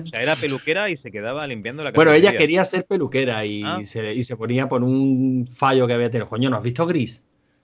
O 0.04 0.06
sea, 0.06 0.20
era 0.22 0.36
peluquera 0.36 0.88
y 0.88 0.96
se 0.96 1.10
quedaba 1.10 1.46
limpiando 1.46 1.84
la 1.84 1.90
Bueno, 1.90 2.12
ella 2.12 2.34
quería 2.34 2.64
ser 2.64 2.86
peluquera 2.86 3.44
y, 3.44 3.62
ah. 3.64 3.80
se, 3.84 4.14
y 4.14 4.22
se 4.22 4.36
ponía 4.36 4.68
por 4.68 4.82
un 4.82 5.46
fallo 5.48 5.86
que 5.86 5.92
había 5.92 6.10
tenido. 6.10 6.26
Coño, 6.26 6.48
¿no 6.48 6.56
has 6.56 6.62
visto 6.62 6.86
Gris? 6.86 7.22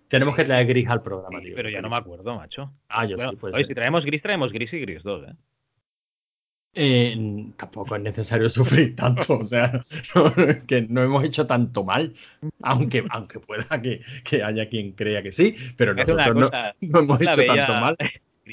Tenemos 0.08 0.36
que 0.36 0.44
traer 0.44 0.66
Gris 0.66 0.90
al 0.90 1.02
programa, 1.02 1.40
tío. 1.40 1.54
Pero 1.56 1.70
ya 1.70 1.80
no 1.80 1.88
me 1.88 1.96
acuerdo, 1.96 2.36
macho. 2.36 2.70
Ah, 2.88 3.06
yo 3.06 3.16
sí, 3.16 3.36
pues. 3.40 3.66
si 3.66 3.74
traemos 3.74 4.04
Gris, 4.04 4.20
traemos 4.20 4.52
Gris 4.52 4.70
y 4.74 4.80
Gris 4.80 5.02
2, 5.02 5.28
¿eh? 5.28 5.32
Eh, 6.74 7.14
tampoco 7.56 7.96
es 7.96 8.02
necesario 8.02 8.48
sufrir 8.48 8.96
tanto, 8.96 9.38
o 9.38 9.44
sea, 9.44 9.80
no, 10.14 10.32
que 10.66 10.82
no 10.88 11.02
hemos 11.02 11.22
hecho 11.24 11.46
tanto 11.46 11.84
mal, 11.84 12.14
aunque, 12.62 13.04
aunque 13.10 13.40
pueda 13.40 13.82
que, 13.82 14.00
que 14.24 14.42
haya 14.42 14.68
quien 14.68 14.92
crea 14.92 15.22
que 15.22 15.32
sí, 15.32 15.54
pero 15.76 15.92
nosotros 15.94 16.34
no, 16.34 16.50
no, 16.80 16.98
hemos 17.00 17.20
hecho 17.20 17.44
tanto 17.44 17.72
mal. 17.74 17.96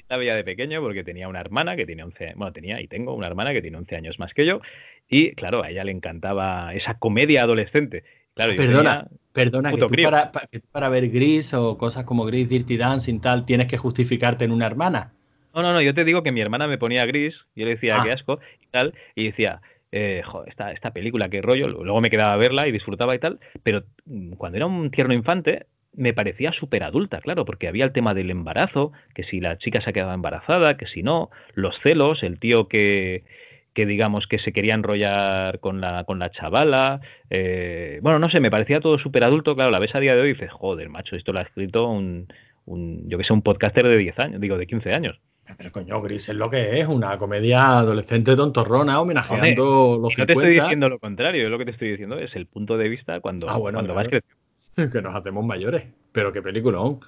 La 0.08 0.18
veía 0.18 0.36
de 0.36 0.44
pequeño 0.44 0.82
porque 0.82 1.04
tenía 1.04 1.28
una 1.28 1.42
hermana 1.42 1.76
que 1.76 1.86
tiene 1.86 2.04
11 2.04 2.34
bueno, 2.36 2.54
tenía 2.54 2.80
y 2.80 2.88
tengo 2.88 3.16
una 3.16 3.26
hermana 3.26 3.54
que 3.54 3.62
tiene 3.62 3.78
11 3.78 3.96
años 3.96 4.20
más 4.20 4.34
que 4.34 4.46
yo, 4.46 4.62
y 5.10 5.32
claro, 5.32 5.64
a 5.64 5.72
ella 5.72 5.84
le 5.84 5.92
encantaba 5.92 6.74
esa 6.76 7.00
comedia 7.00 7.44
adolescente. 7.44 8.04
Claro, 8.36 8.56
perdona, 8.56 9.08
perdona, 9.34 9.72
que 9.72 9.78
tú 9.78 9.88
para, 10.04 10.32
para, 10.72 10.90
ver 10.90 11.10
Gris 11.10 11.54
o 11.54 11.78
cosas 11.78 12.06
como 12.06 12.24
Gris, 12.26 12.48
Dirty 12.48 12.78
Dancing, 12.78 13.20
tal, 13.20 13.46
tienes 13.46 13.68
que 13.68 13.78
justificarte 13.78 14.46
en 14.46 14.52
una 14.52 14.68
hermana. 14.68 15.14
No, 15.62 15.70
no, 15.70 15.74
no, 15.74 15.82
yo 15.82 15.94
te 15.94 16.06
digo 16.06 16.24
que 16.24 16.32
mi 16.32 16.40
hermana 16.40 16.68
me 16.68 16.78
ponía 16.78 17.06
gris, 17.06 17.36
yo 17.54 17.66
le 17.66 17.72
decía, 17.72 18.00
qué 18.04 18.12
ah. 18.12 18.14
asco, 18.14 18.40
y 18.62 18.68
tal, 18.68 18.94
y 19.14 19.26
decía, 19.26 19.62
eh, 19.92 20.22
joder, 20.26 20.50
esta, 20.50 20.72
esta 20.72 20.94
película, 20.94 21.30
qué 21.30 21.42
rollo, 21.42 21.68
luego 21.68 22.00
me 22.00 22.10
quedaba 22.10 22.34
a 22.34 22.38
verla 22.38 22.68
y 22.68 22.72
disfrutaba 22.72 23.14
y 23.14 23.20
tal, 23.20 23.40
pero 23.64 23.84
mm, 24.06 24.34
cuando 24.34 24.58
era 24.58 24.68
un 24.68 24.90
tierno 24.90 25.14
infante, 25.14 25.66
me 25.94 26.14
parecía 26.14 26.54
súper 26.54 26.84
adulta, 26.84 27.20
claro, 27.20 27.44
porque 27.44 27.68
había 27.68 27.84
el 27.84 27.92
tema 27.92 28.14
del 28.14 28.32
embarazo, 28.32 28.94
que 29.14 29.24
si 29.24 29.42
la 29.42 29.58
chica 29.58 29.82
se 29.82 29.90
ha 29.90 29.94
quedado 29.94 30.14
embarazada, 30.14 30.78
que 30.78 30.88
si 30.88 31.04
no, 31.04 31.30
los 31.56 31.78
celos, 31.82 32.24
el 32.24 32.40
tío 32.40 32.70
que, 32.70 33.26
que 33.74 33.86
digamos 33.86 34.28
que 34.28 34.40
se 34.40 34.54
quería 34.54 34.76
enrollar 34.76 35.60
con 35.60 35.82
la, 35.82 36.04
con 36.04 36.20
la 36.20 36.32
chavala. 36.32 37.02
Eh, 37.30 38.00
bueno, 38.02 38.20
no 38.20 38.30
sé, 38.30 38.40
me 38.40 38.52
parecía 38.52 38.80
todo 38.80 39.00
súper 39.00 39.24
adulto. 39.24 39.56
Claro, 39.56 39.72
la 39.72 39.80
ves 39.80 39.96
a 39.96 40.00
día 40.00 40.16
de 40.16 40.22
hoy 40.22 40.30
y 40.30 40.34
dices, 40.34 40.52
joder, 40.52 40.90
macho, 40.90 41.16
esto 41.16 41.34
lo 41.34 41.40
ha 41.40 41.44
escrito 41.44 41.88
un, 41.88 42.28
un 42.66 43.10
yo 43.10 43.18
que 43.18 43.24
sé, 43.24 43.34
un 43.34 43.42
podcaster 43.42 43.88
de 43.88 43.98
10 43.98 44.20
años, 44.20 44.42
digo, 44.42 44.58
de 44.58 44.68
15 44.68 44.94
años. 44.94 45.20
Pero 45.58 45.72
coño, 45.72 46.02
Gris 46.02 46.30
es 46.30 46.36
lo 46.36 46.50
que 46.50 46.80
es, 46.80 46.88
una 46.88 47.18
comedia 47.18 47.80
adolescente 47.80 48.36
tontorrona 48.36 49.02
homenajeando 49.02 49.98
los 50.00 50.18
no 50.18 50.26
te 50.26 50.34
estoy 50.34 50.54
diciendo 50.54 50.90
lo 50.90 51.00
contrario, 51.00 51.42
yo 51.44 51.50
lo 51.50 51.58
que 51.58 51.66
te 51.66 51.72
estoy 51.72 51.92
diciendo 51.92 52.18
es 52.18 52.36
el 52.36 52.46
punto 52.46 52.78
de 52.78 52.88
vista 52.88 53.20
cuando, 53.20 53.50
ah, 53.50 53.58
bueno, 53.58 53.78
cuando 53.78 53.94
vas 53.94 54.08
creciendo. 54.08 54.40
Que 54.94 55.02
nos 55.02 55.14
hacemos 55.14 55.44
mayores, 55.44 55.88
pero 56.14 56.32
qué 56.32 56.42
peliculón. 56.42 57.00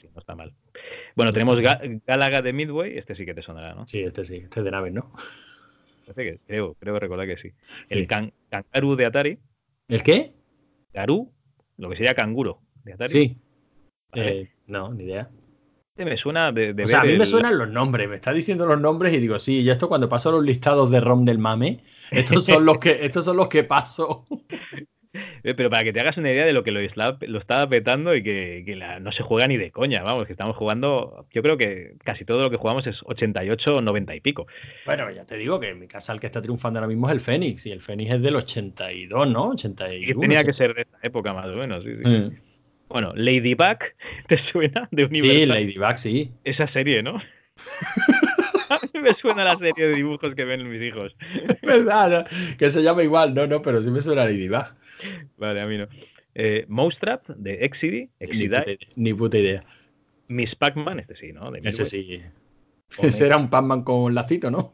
Sí, 0.00 0.08
no 0.12 0.20
está 0.20 0.34
mal. 0.34 0.52
Bueno, 1.14 1.32
tenemos 1.32 1.58
Gálaga 2.04 2.42
de 2.42 2.52
Midway, 2.52 2.98
este 2.98 3.14
sí 3.14 3.24
que 3.24 3.34
te 3.34 3.42
sonará, 3.42 3.74
¿no? 3.74 3.86
Sí, 3.86 4.00
este 4.00 4.24
sí, 4.24 4.36
este 4.36 4.60
es 4.60 4.64
de 4.64 4.70
naves, 4.70 4.92
¿no? 4.92 5.12
que, 6.14 6.38
creo, 6.46 6.74
creo 6.74 6.98
recordar 6.98 7.26
que 7.26 7.36
sí. 7.36 7.52
El 7.88 8.06
can, 8.06 8.32
de 8.50 9.06
Atari. 9.06 9.38
¿El 9.88 10.02
qué? 10.02 10.32
Garú, 10.92 11.32
lo 11.76 11.90
que 11.90 11.96
sería 11.96 12.14
canguro 12.14 12.60
de 12.84 12.94
Atari. 12.94 13.10
Sí. 13.10 13.38
Eh, 14.14 14.50
no, 14.66 14.92
ni 14.92 15.04
idea. 15.04 15.30
Este 15.96 16.04
me 16.04 16.18
suena 16.18 16.52
de, 16.52 16.74
O 16.84 16.86
sea, 16.86 17.00
a 17.00 17.04
mí 17.04 17.16
me 17.16 17.24
suenan 17.24 17.56
los 17.56 17.70
nombres, 17.70 18.06
me 18.06 18.16
está 18.16 18.30
diciendo 18.30 18.66
los 18.66 18.78
nombres 18.78 19.14
y 19.14 19.18
digo, 19.18 19.38
sí, 19.38 19.62
y 19.62 19.70
esto 19.70 19.88
cuando 19.88 20.10
paso 20.10 20.30
los 20.30 20.44
listados 20.44 20.90
de 20.90 21.00
ROM 21.00 21.24
del 21.24 21.38
mame, 21.38 21.80
estos 22.10 22.44
son 22.44 22.66
los 22.66 22.76
que, 22.76 22.98
estos 23.00 23.24
son 23.24 23.38
los 23.38 23.48
que 23.48 23.64
paso. 23.64 24.26
Eh, 25.42 25.54
pero 25.54 25.70
para 25.70 25.82
que 25.82 25.94
te 25.94 26.00
hagas 26.00 26.18
una 26.18 26.30
idea 26.30 26.44
de 26.44 26.52
lo 26.52 26.62
que 26.62 26.72
lo, 26.72 26.80
lo 26.80 27.38
estaba 27.38 27.68
petando 27.68 28.14
y 28.14 28.22
que, 28.22 28.98
no 29.00 29.12
se 29.12 29.22
juega 29.22 29.48
ni 29.48 29.56
de 29.56 29.70
coña, 29.70 30.02
vamos, 30.02 30.26
que 30.26 30.32
estamos 30.32 30.56
jugando, 30.56 31.26
yo 31.32 31.40
creo 31.40 31.56
que 31.56 31.94
casi 32.04 32.26
todo 32.26 32.42
lo 32.42 32.50
que 32.50 32.58
jugamos 32.58 32.86
es 32.86 32.96
88 33.02 33.76
o 33.76 33.80
90 33.80 34.14
y 34.14 34.20
pico. 34.20 34.46
Bueno, 34.84 35.10
ya 35.10 35.24
te 35.24 35.38
digo 35.38 35.58
que 35.58 35.70
en 35.70 35.78
mi 35.78 35.88
casa 35.88 36.12
el 36.12 36.20
que 36.20 36.26
está 36.26 36.42
triunfando 36.42 36.80
ahora 36.80 36.88
mismo 36.88 37.06
es 37.06 37.14
el 37.14 37.20
Fénix, 37.20 37.64
y 37.64 37.70
el 37.70 37.80
Fénix 37.80 38.12
es 38.12 38.20
del 38.20 38.36
82, 38.36 39.28
¿no? 39.30 39.50
81. 39.50 40.20
tenía 40.20 40.44
que 40.44 40.52
ser 40.52 40.74
de 40.74 40.82
esa 40.82 40.98
época 41.02 41.32
más 41.32 41.46
o 41.46 41.56
menos, 41.56 41.82
sí, 41.82 41.92
sí. 41.96 42.10
Mm. 42.10 42.45
Bueno, 42.88 43.12
Ladybug, 43.14 43.78
¿te 44.28 44.38
suena? 44.50 44.88
De 44.90 45.04
Universal. 45.04 45.36
Sí, 45.36 45.46
Ladybug, 45.46 45.98
sí. 45.98 46.30
Esa 46.44 46.70
serie, 46.72 47.02
¿no? 47.02 47.20
a 48.68 48.78
mí 48.82 49.00
me 49.00 49.14
suena 49.14 49.44
la 49.44 49.56
serie 49.56 49.88
de 49.88 49.94
dibujos 49.94 50.34
que 50.34 50.44
ven 50.44 50.68
mis 50.68 50.82
hijos. 50.82 51.16
¿Verdad? 51.62 52.26
Que 52.58 52.70
se 52.70 52.82
llama 52.82 53.02
igual, 53.02 53.34
no, 53.34 53.46
no, 53.46 53.62
pero 53.62 53.80
sí 53.82 53.90
me 53.90 54.00
suena 54.00 54.24
Ladybug. 54.24 54.64
Vale, 55.36 55.60
a 55.60 55.66
mí 55.66 55.78
no. 55.78 55.86
Eh, 56.34 56.66
Mousetrap, 56.68 57.26
de 57.28 57.64
Exidy. 57.64 58.10
Ni, 58.96 59.14
puta 59.14 59.38
idea. 59.38 59.64
Miss 60.28 60.54
Pac-Man, 60.54 61.00
este 61.00 61.16
sí, 61.16 61.32
¿no? 61.32 61.54
Ese 61.54 61.86
sí. 61.86 62.20
Ese 62.98 63.26
era 63.26 63.36
un 63.36 63.48
Pac-Man 63.48 63.82
con 63.84 64.14
lacito, 64.14 64.50
¿no? 64.50 64.72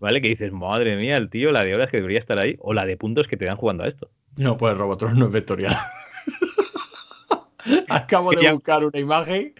¿vale? 0.00 0.20
Que 0.20 0.28
dices, 0.28 0.52
madre 0.52 0.96
mía, 0.96 1.16
el 1.16 1.30
tío, 1.30 1.52
la 1.52 1.64
de 1.64 1.74
horas 1.74 1.90
que 1.90 1.98
debería 1.98 2.18
estar 2.18 2.38
ahí, 2.38 2.56
o 2.60 2.72
la 2.72 2.86
de 2.86 2.96
puntos 2.96 3.26
que 3.26 3.36
te 3.36 3.44
dan 3.44 3.56
jugando 3.56 3.84
a 3.84 3.88
esto. 3.88 4.10
No, 4.36 4.56
pues 4.56 4.76
Robotron 4.76 5.18
no 5.18 5.26
es 5.26 5.32
vectorial. 5.32 5.74
Acabo 7.88 8.30
de 8.30 8.52
buscar 8.52 8.84
una 8.84 8.98
imagen. 8.98 9.54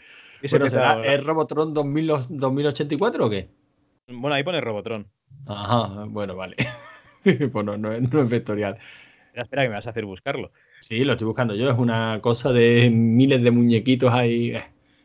Bueno, 0.50 0.68
será, 0.68 1.04
¿Es 1.04 1.24
Robotron 1.24 1.72
2084 1.72 3.26
o 3.26 3.30
qué? 3.30 3.48
Bueno, 4.08 4.34
ahí 4.34 4.42
pone 4.42 4.60
Robotron. 4.60 5.06
Ajá, 5.46 6.04
bueno, 6.06 6.36
vale. 6.36 6.56
pues 7.52 7.64
no, 7.64 7.92
es, 7.92 8.28
vectorial. 8.28 8.78
Espera, 9.32 9.62
que 9.62 9.68
me 9.68 9.76
vas 9.76 9.86
a 9.86 9.90
hacer 9.90 10.04
buscarlo. 10.04 10.52
Sí, 10.80 11.04
lo 11.04 11.12
estoy 11.12 11.26
buscando 11.26 11.54
yo. 11.54 11.70
Es 11.70 11.78
una 11.78 12.20
cosa 12.20 12.52
de 12.52 12.90
miles 12.90 13.42
de 13.42 13.50
muñequitos 13.50 14.12
ahí. 14.12 14.50
Eh, 14.50 14.64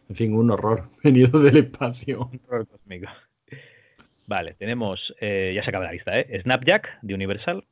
en 0.09 0.15
fin, 0.15 0.33
un 0.33 0.51
horror 0.51 0.89
venido 1.03 1.39
del 1.39 1.57
espacio. 1.57 2.29
Un 2.31 2.41
horror 2.47 2.67
cósmico. 2.67 3.07
Vale, 4.29 4.53
tenemos, 4.53 5.11
eh, 5.19 5.53
ya 5.55 5.63
se 5.63 5.71
acaba 5.71 5.85
la 5.85 5.91
lista, 5.91 6.19
¿eh? 6.19 6.39
Snapjack 6.43 6.99
de 7.01 7.15
Universal. 7.15 7.65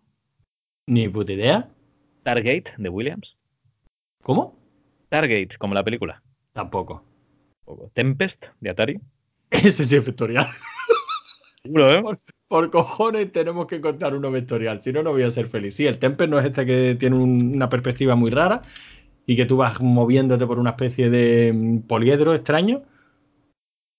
Ni 0.88 1.08
puta 1.08 1.34
idea. 1.34 1.70
Stargate 2.22 2.74
de 2.80 2.90
Williams. 2.90 3.38
¿Cómo? 4.24 4.58
Stargate, 5.06 5.56
como 5.60 5.76
la 5.76 5.84
película. 5.84 6.24
Tampoco. 6.54 7.04
Tempest 7.94 8.44
de 8.60 8.72
Atari. 8.72 9.00
Ese 9.52 9.84
sí 9.84 9.98
es 9.98 10.04
vectorial. 10.04 10.48
¿eh? 11.64 12.04
por, 12.48 12.72
cojones 12.72 13.32
tenemos 13.32 13.68
que 13.68 13.80
contar 13.80 14.16
uno 14.16 14.32
vectorial, 14.32 14.82
si 14.82 14.92
no, 14.92 15.04
no 15.04 15.12
voy 15.12 15.22
a 15.22 15.30
ser 15.30 15.50
feliz. 15.50 15.76
Sí, 15.76 15.86
el 15.86 16.00
Tempest 16.00 16.32
no 16.32 16.40
es 16.40 16.46
este 16.46 16.66
que 16.66 16.96
tiene 16.96 17.18
una 17.18 17.70
perspectiva 17.70 18.16
muy 18.16 18.32
rara 18.32 18.64
y 19.28 19.36
que 19.36 19.46
tú 19.46 19.58
vas 19.58 19.80
moviéndote 19.80 20.48
por 20.48 20.58
una 20.58 20.72
especie 20.72 21.12
de 21.12 21.54
mm, 21.54 21.82
poliedro 21.82 22.34
extraño. 22.34 22.82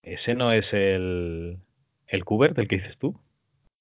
Ese 0.02 0.34
no 0.34 0.50
es 0.50 0.66
el. 0.72 1.60
¿El 2.08 2.24
Cubert, 2.24 2.56
del 2.56 2.66
que 2.66 2.76
dices 2.76 2.96
tú? 2.98 3.14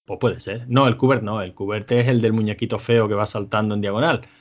Pues 0.05 0.19
puede 0.19 0.39
ser. 0.39 0.65
No, 0.67 0.87
el 0.87 0.97
Cubert 0.97 1.23
no. 1.23 1.41
El 1.41 1.53
Cubert 1.53 1.91
es 1.91 2.07
el 2.07 2.21
del 2.21 2.33
muñequito 2.33 2.77
feo 2.77 3.07
que 3.07 3.13
va 3.13 3.25
saltando 3.25 3.75
en 3.75 3.81
diagonal. 3.81 4.21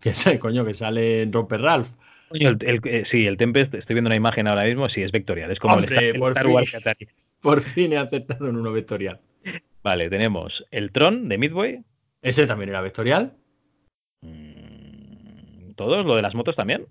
Que 0.00 0.10
es 0.10 0.26
el 0.26 0.38
coño 0.38 0.64
que 0.64 0.72
sale 0.72 1.20
en 1.20 1.30
Romper 1.30 1.60
Ralph. 1.60 1.90
Coño, 2.30 2.48
el, 2.48 2.80
eh, 2.84 3.04
sí, 3.10 3.26
el 3.26 3.36
Tempest, 3.36 3.74
estoy 3.74 3.92
viendo 3.92 4.08
una 4.08 4.16
imagen 4.16 4.48
ahora 4.48 4.64
mismo, 4.64 4.88
sí, 4.88 5.02
es 5.02 5.12
vectorial. 5.12 5.50
Es 5.50 5.58
como 5.58 5.78
el, 5.78 6.18
por, 6.18 6.38
fin, 6.38 6.54
por 7.42 7.60
fin 7.60 7.92
he 7.92 7.98
aceptado 7.98 8.48
en 8.48 8.56
uno 8.56 8.72
vectorial. 8.72 9.20
Vale, 9.82 10.08
tenemos 10.08 10.64
el 10.70 10.90
Tron 10.90 11.28
de 11.28 11.36
Midway. 11.36 11.84
¿Ese 12.22 12.46
también 12.46 12.70
era 12.70 12.80
vectorial? 12.80 13.34
Mm, 14.22 15.72
¿Todos? 15.76 16.06
¿Lo 16.06 16.16
de 16.16 16.22
las 16.22 16.34
motos 16.34 16.56
también? 16.56 16.86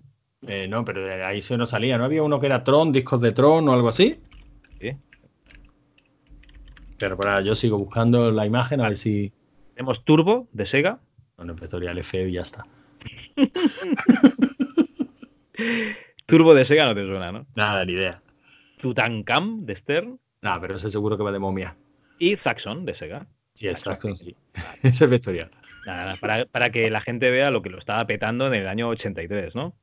Eh, 0.46 0.68
no, 0.68 0.84
pero 0.84 1.04
ahí 1.26 1.40
se 1.40 1.56
nos 1.56 1.70
salía. 1.70 1.98
¿No 1.98 2.04
había 2.04 2.22
uno 2.22 2.38
que 2.38 2.46
era 2.46 2.62
Tron, 2.62 2.92
discos 2.92 3.20
de 3.20 3.32
Tron 3.32 3.68
o 3.68 3.72
algo 3.72 3.88
así? 3.88 4.20
Sí. 4.80 4.92
Pero 7.00 7.16
para, 7.16 7.40
yo 7.40 7.54
sigo 7.54 7.78
buscando 7.78 8.30
la 8.30 8.44
imagen 8.44 8.82
a 8.82 8.88
ver 8.88 8.98
si. 8.98 9.32
Tenemos 9.74 10.04
Turbo 10.04 10.48
de 10.52 10.66
Sega. 10.66 11.00
Bueno, 11.38 11.54
vectorial 11.54 11.96
F 11.96 12.28
y 12.28 12.32
ya 12.32 12.42
está. 12.42 12.66
Turbo 16.26 16.54
de 16.54 16.66
Sega 16.66 16.84
no 16.84 16.94
te 16.94 17.06
suena, 17.06 17.32
¿no? 17.32 17.46
Nada, 17.56 17.86
ni 17.86 17.94
idea. 17.94 18.20
Tutankam 18.82 19.64
de 19.64 19.76
Stern. 19.76 20.20
Nada, 20.42 20.60
pero 20.60 20.76
ese 20.76 20.90
seguro 20.90 21.16
que 21.16 21.24
va 21.24 21.32
de 21.32 21.38
momia. 21.38 21.74
Y 22.18 22.36
Saxon 22.36 22.84
de 22.84 22.94
Sega. 22.94 23.26
Sí, 23.54 23.66
el 23.66 23.78
Saxon, 23.78 24.14
sí. 24.14 24.36
ese 24.82 25.04
es 25.04 25.10
vectorial. 25.10 25.50
Nada, 25.86 26.16
para, 26.20 26.44
para 26.44 26.70
que 26.70 26.90
la 26.90 27.00
gente 27.00 27.30
vea 27.30 27.50
lo 27.50 27.62
que 27.62 27.70
lo 27.70 27.78
estaba 27.78 28.06
petando 28.06 28.46
en 28.46 28.54
el 28.54 28.68
año 28.68 28.88
83, 28.88 29.54
¿no? 29.54 29.74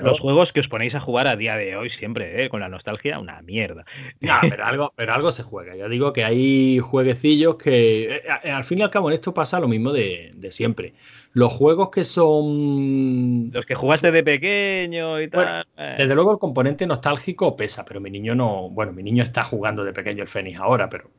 Los 0.00 0.20
juegos 0.20 0.52
que 0.52 0.60
os 0.60 0.68
ponéis 0.68 0.94
a 0.94 1.00
jugar 1.00 1.26
a 1.26 1.36
día 1.36 1.56
de 1.56 1.76
hoy 1.76 1.90
siempre, 1.90 2.44
¿eh? 2.44 2.48
con 2.48 2.60
la 2.60 2.68
nostalgia, 2.68 3.18
una 3.18 3.40
mierda. 3.42 3.84
pero 4.20 4.64
algo, 4.64 4.92
pero 4.96 5.14
algo 5.14 5.32
se 5.32 5.42
juega. 5.42 5.74
Ya 5.74 5.88
digo 5.88 6.12
que 6.12 6.24
hay 6.24 6.78
jueguecillos 6.78 7.56
que. 7.56 8.16
Eh, 8.16 8.50
al 8.50 8.64
fin 8.64 8.78
y 8.78 8.82
al 8.82 8.90
cabo, 8.90 9.10
en 9.10 9.14
esto 9.14 9.32
pasa 9.32 9.58
lo 9.60 9.68
mismo 9.68 9.92
de, 9.92 10.32
siempre. 10.50 10.94
Los 11.36 11.52
juegos 11.52 11.90
que 11.90 12.02
son. 12.04 13.50
Los 13.52 13.66
que 13.66 13.74
jugaste 13.74 14.10
de 14.10 14.22
pequeño 14.22 15.20
y 15.20 15.28
tal. 15.28 15.66
Eh. 15.76 15.96
desde 15.98 16.14
luego, 16.14 16.32
el 16.32 16.38
componente 16.38 16.86
nostálgico 16.86 17.54
pesa, 17.54 17.84
pero 17.84 18.00
mi 18.00 18.10
niño 18.10 18.34
no. 18.34 18.70
Bueno, 18.70 18.94
mi 18.94 19.02
niño 19.02 19.22
está 19.22 19.44
jugando 19.44 19.84
de 19.84 19.92
pequeño 19.92 20.22
el 20.22 20.28
Fénix 20.28 20.58
ahora, 20.58 20.88
pero 20.88 21.10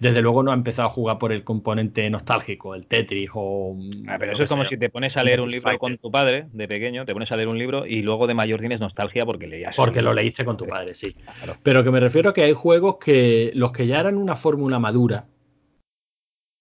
desde 0.00 0.22
luego 0.22 0.42
no 0.42 0.50
ha 0.50 0.54
empezado 0.54 0.88
a 0.88 0.90
jugar 0.90 1.18
por 1.18 1.30
el 1.30 1.44
componente 1.44 2.08
nostálgico, 2.08 2.74
el 2.74 2.86
Tetris 2.86 3.28
o. 3.34 3.76
Ah, 4.08 4.16
pero 4.18 4.32
eso 4.32 4.44
es 4.44 4.48
como 4.48 4.64
si 4.64 4.78
te 4.78 4.88
pones 4.88 5.14
a 5.14 5.22
leer 5.22 5.42
un 5.42 5.50
libro 5.50 5.78
con 5.78 5.98
tu 5.98 6.10
padre 6.10 6.46
de 6.54 6.66
pequeño, 6.66 7.04
te 7.04 7.12
pones 7.12 7.30
a 7.30 7.36
leer 7.36 7.48
un 7.48 7.58
libro 7.58 7.84
y 7.84 8.00
luego 8.00 8.26
de 8.26 8.32
mayor 8.32 8.60
tienes 8.60 8.80
nostalgia 8.80 9.26
porque 9.26 9.46
leías. 9.46 9.76
Porque 9.76 10.00
lo 10.00 10.14
leíste 10.14 10.46
con 10.46 10.56
tu 10.56 10.66
padre, 10.66 10.94
sí. 10.94 11.14
Pero 11.62 11.84
que 11.84 11.90
me 11.90 12.00
refiero 12.00 12.30
a 12.30 12.32
que 12.32 12.44
hay 12.44 12.54
juegos 12.54 12.96
que 12.96 13.50
los 13.54 13.72
que 13.72 13.86
ya 13.86 14.00
eran 14.00 14.16
una 14.16 14.36
fórmula 14.36 14.78
madura. 14.78 15.26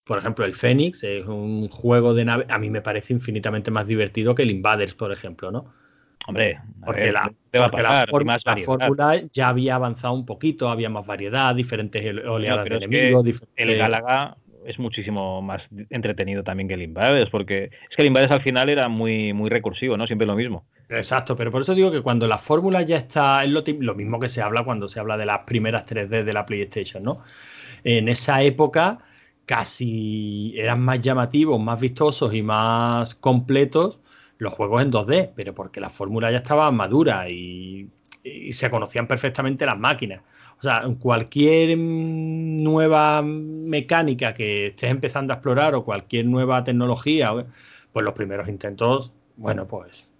Por 0.06 0.20
ejemplo, 0.20 0.46
el 0.46 0.54
Fénix 0.54 1.04
es 1.04 1.26
un 1.26 1.68
juego 1.68 2.14
de 2.14 2.26
nave. 2.26 2.46
A 2.50 2.60
mí 2.60 2.70
me 2.70 2.82
parece 2.82 3.14
infinitamente 3.14 3.72
más 3.72 3.88
divertido 3.88 4.36
que 4.36 4.44
el 4.44 4.52
Invaders, 4.52 4.94
por 4.94 5.12
ejemplo, 5.12 5.52
¿no? 5.52 5.74
Hombre, 6.28 6.60
porque, 6.84 7.12
la, 7.12 7.32
fórmula 8.66 9.22
ya 9.32 9.50
había 9.50 9.76
avanzado 9.76 10.14
un 10.14 10.26
poquito, 10.26 10.70
había 10.70 10.90
más 10.90 11.06
variedad, 11.06 11.54
diferentes 11.54 12.04
oleadas 12.26 12.66
de 12.66 12.76
enemigos. 12.76 13.44
El 13.56 13.78
Galaga 13.78 14.38
es 14.66 14.80
muchísimo 14.80 15.42
más 15.44 15.62
entretenido 15.90 16.44
también 16.44 16.68
que 16.68 16.74
el 16.74 16.82
Invaders, 16.82 17.30
porque 17.30 17.66
es 17.66 17.96
que 17.96 18.02
el 18.02 18.08
Invaders 18.08 18.32
al 18.32 18.42
final 18.42 18.70
era 18.70 18.88
muy, 18.90 19.34
muy 19.34 19.50
recursivo, 19.50 19.98
¿no? 19.98 20.08
Siempre 20.08 20.26
lo 20.26 20.36
mismo. 20.36 20.66
Exacto, 20.90 21.36
pero 21.36 21.52
por 21.52 21.62
eso 21.62 21.76
digo 21.76 21.92
que 21.92 22.02
cuando 22.02 22.28
la 22.28 22.40
fórmula 22.40 22.82
ya 22.82 22.98
está, 22.98 23.44
es 23.44 23.50
lo, 23.50 23.64
lo, 23.80 23.96
mismo 23.96 24.20
que 24.20 24.30
se 24.30 24.42
habla 24.42 24.64
cuando 24.64 24.88
se 24.88 25.00
habla 25.00 25.18
de 25.18 25.28
las 25.28 25.40
primeras 25.40 25.86
3D 25.86 26.24
de 26.24 26.34
la 26.34 26.46
PlayStation, 26.46 27.04
¿no? 27.04 27.22
En 27.84 28.10
esa 28.10 28.42
época 28.42 29.00
casi 29.46 30.54
eran 30.58 30.82
más 30.82 31.02
llamativos, 31.02 31.60
más 31.60 31.80
vistosos 31.80 32.34
y 32.34 32.42
más 32.42 33.16
completos 33.16 34.00
los 34.38 34.54
juegos 34.54 34.82
en 34.82 34.92
2D, 34.92 35.32
pero 35.36 35.54
porque 35.56 35.80
la 35.80 35.90
fórmula 35.90 36.32
ya 36.32 36.38
estaba 36.38 36.70
madura 36.72 37.30
y, 37.30 37.90
y 38.24 38.52
se 38.52 38.70
conocían 38.70 39.08
perfectamente 39.08 39.66
las 39.66 39.78
máquinas. 39.78 40.22
O 40.60 40.62
sea, 40.62 40.84
cualquier 41.00 41.78
nueva 41.78 43.22
mecánica 43.22 44.34
que 44.34 44.68
estés 44.68 44.90
empezando 44.90 45.34
a 45.34 45.38
explorar 45.38 45.76
o 45.76 45.84
cualquier 45.84 46.26
nueva 46.26 46.64
tecnología, 46.64 47.32
pues 47.94 48.04
los 48.04 48.14
primeros 48.14 48.50
intentos, 48.50 49.14
bueno, 49.38 49.68
pues 49.68 50.12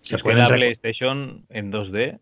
se 0.00 0.18
puede 0.18 0.38
la 0.38 0.48
PlayStation 0.48 1.44
en 1.48 1.72
2D. 1.72 2.18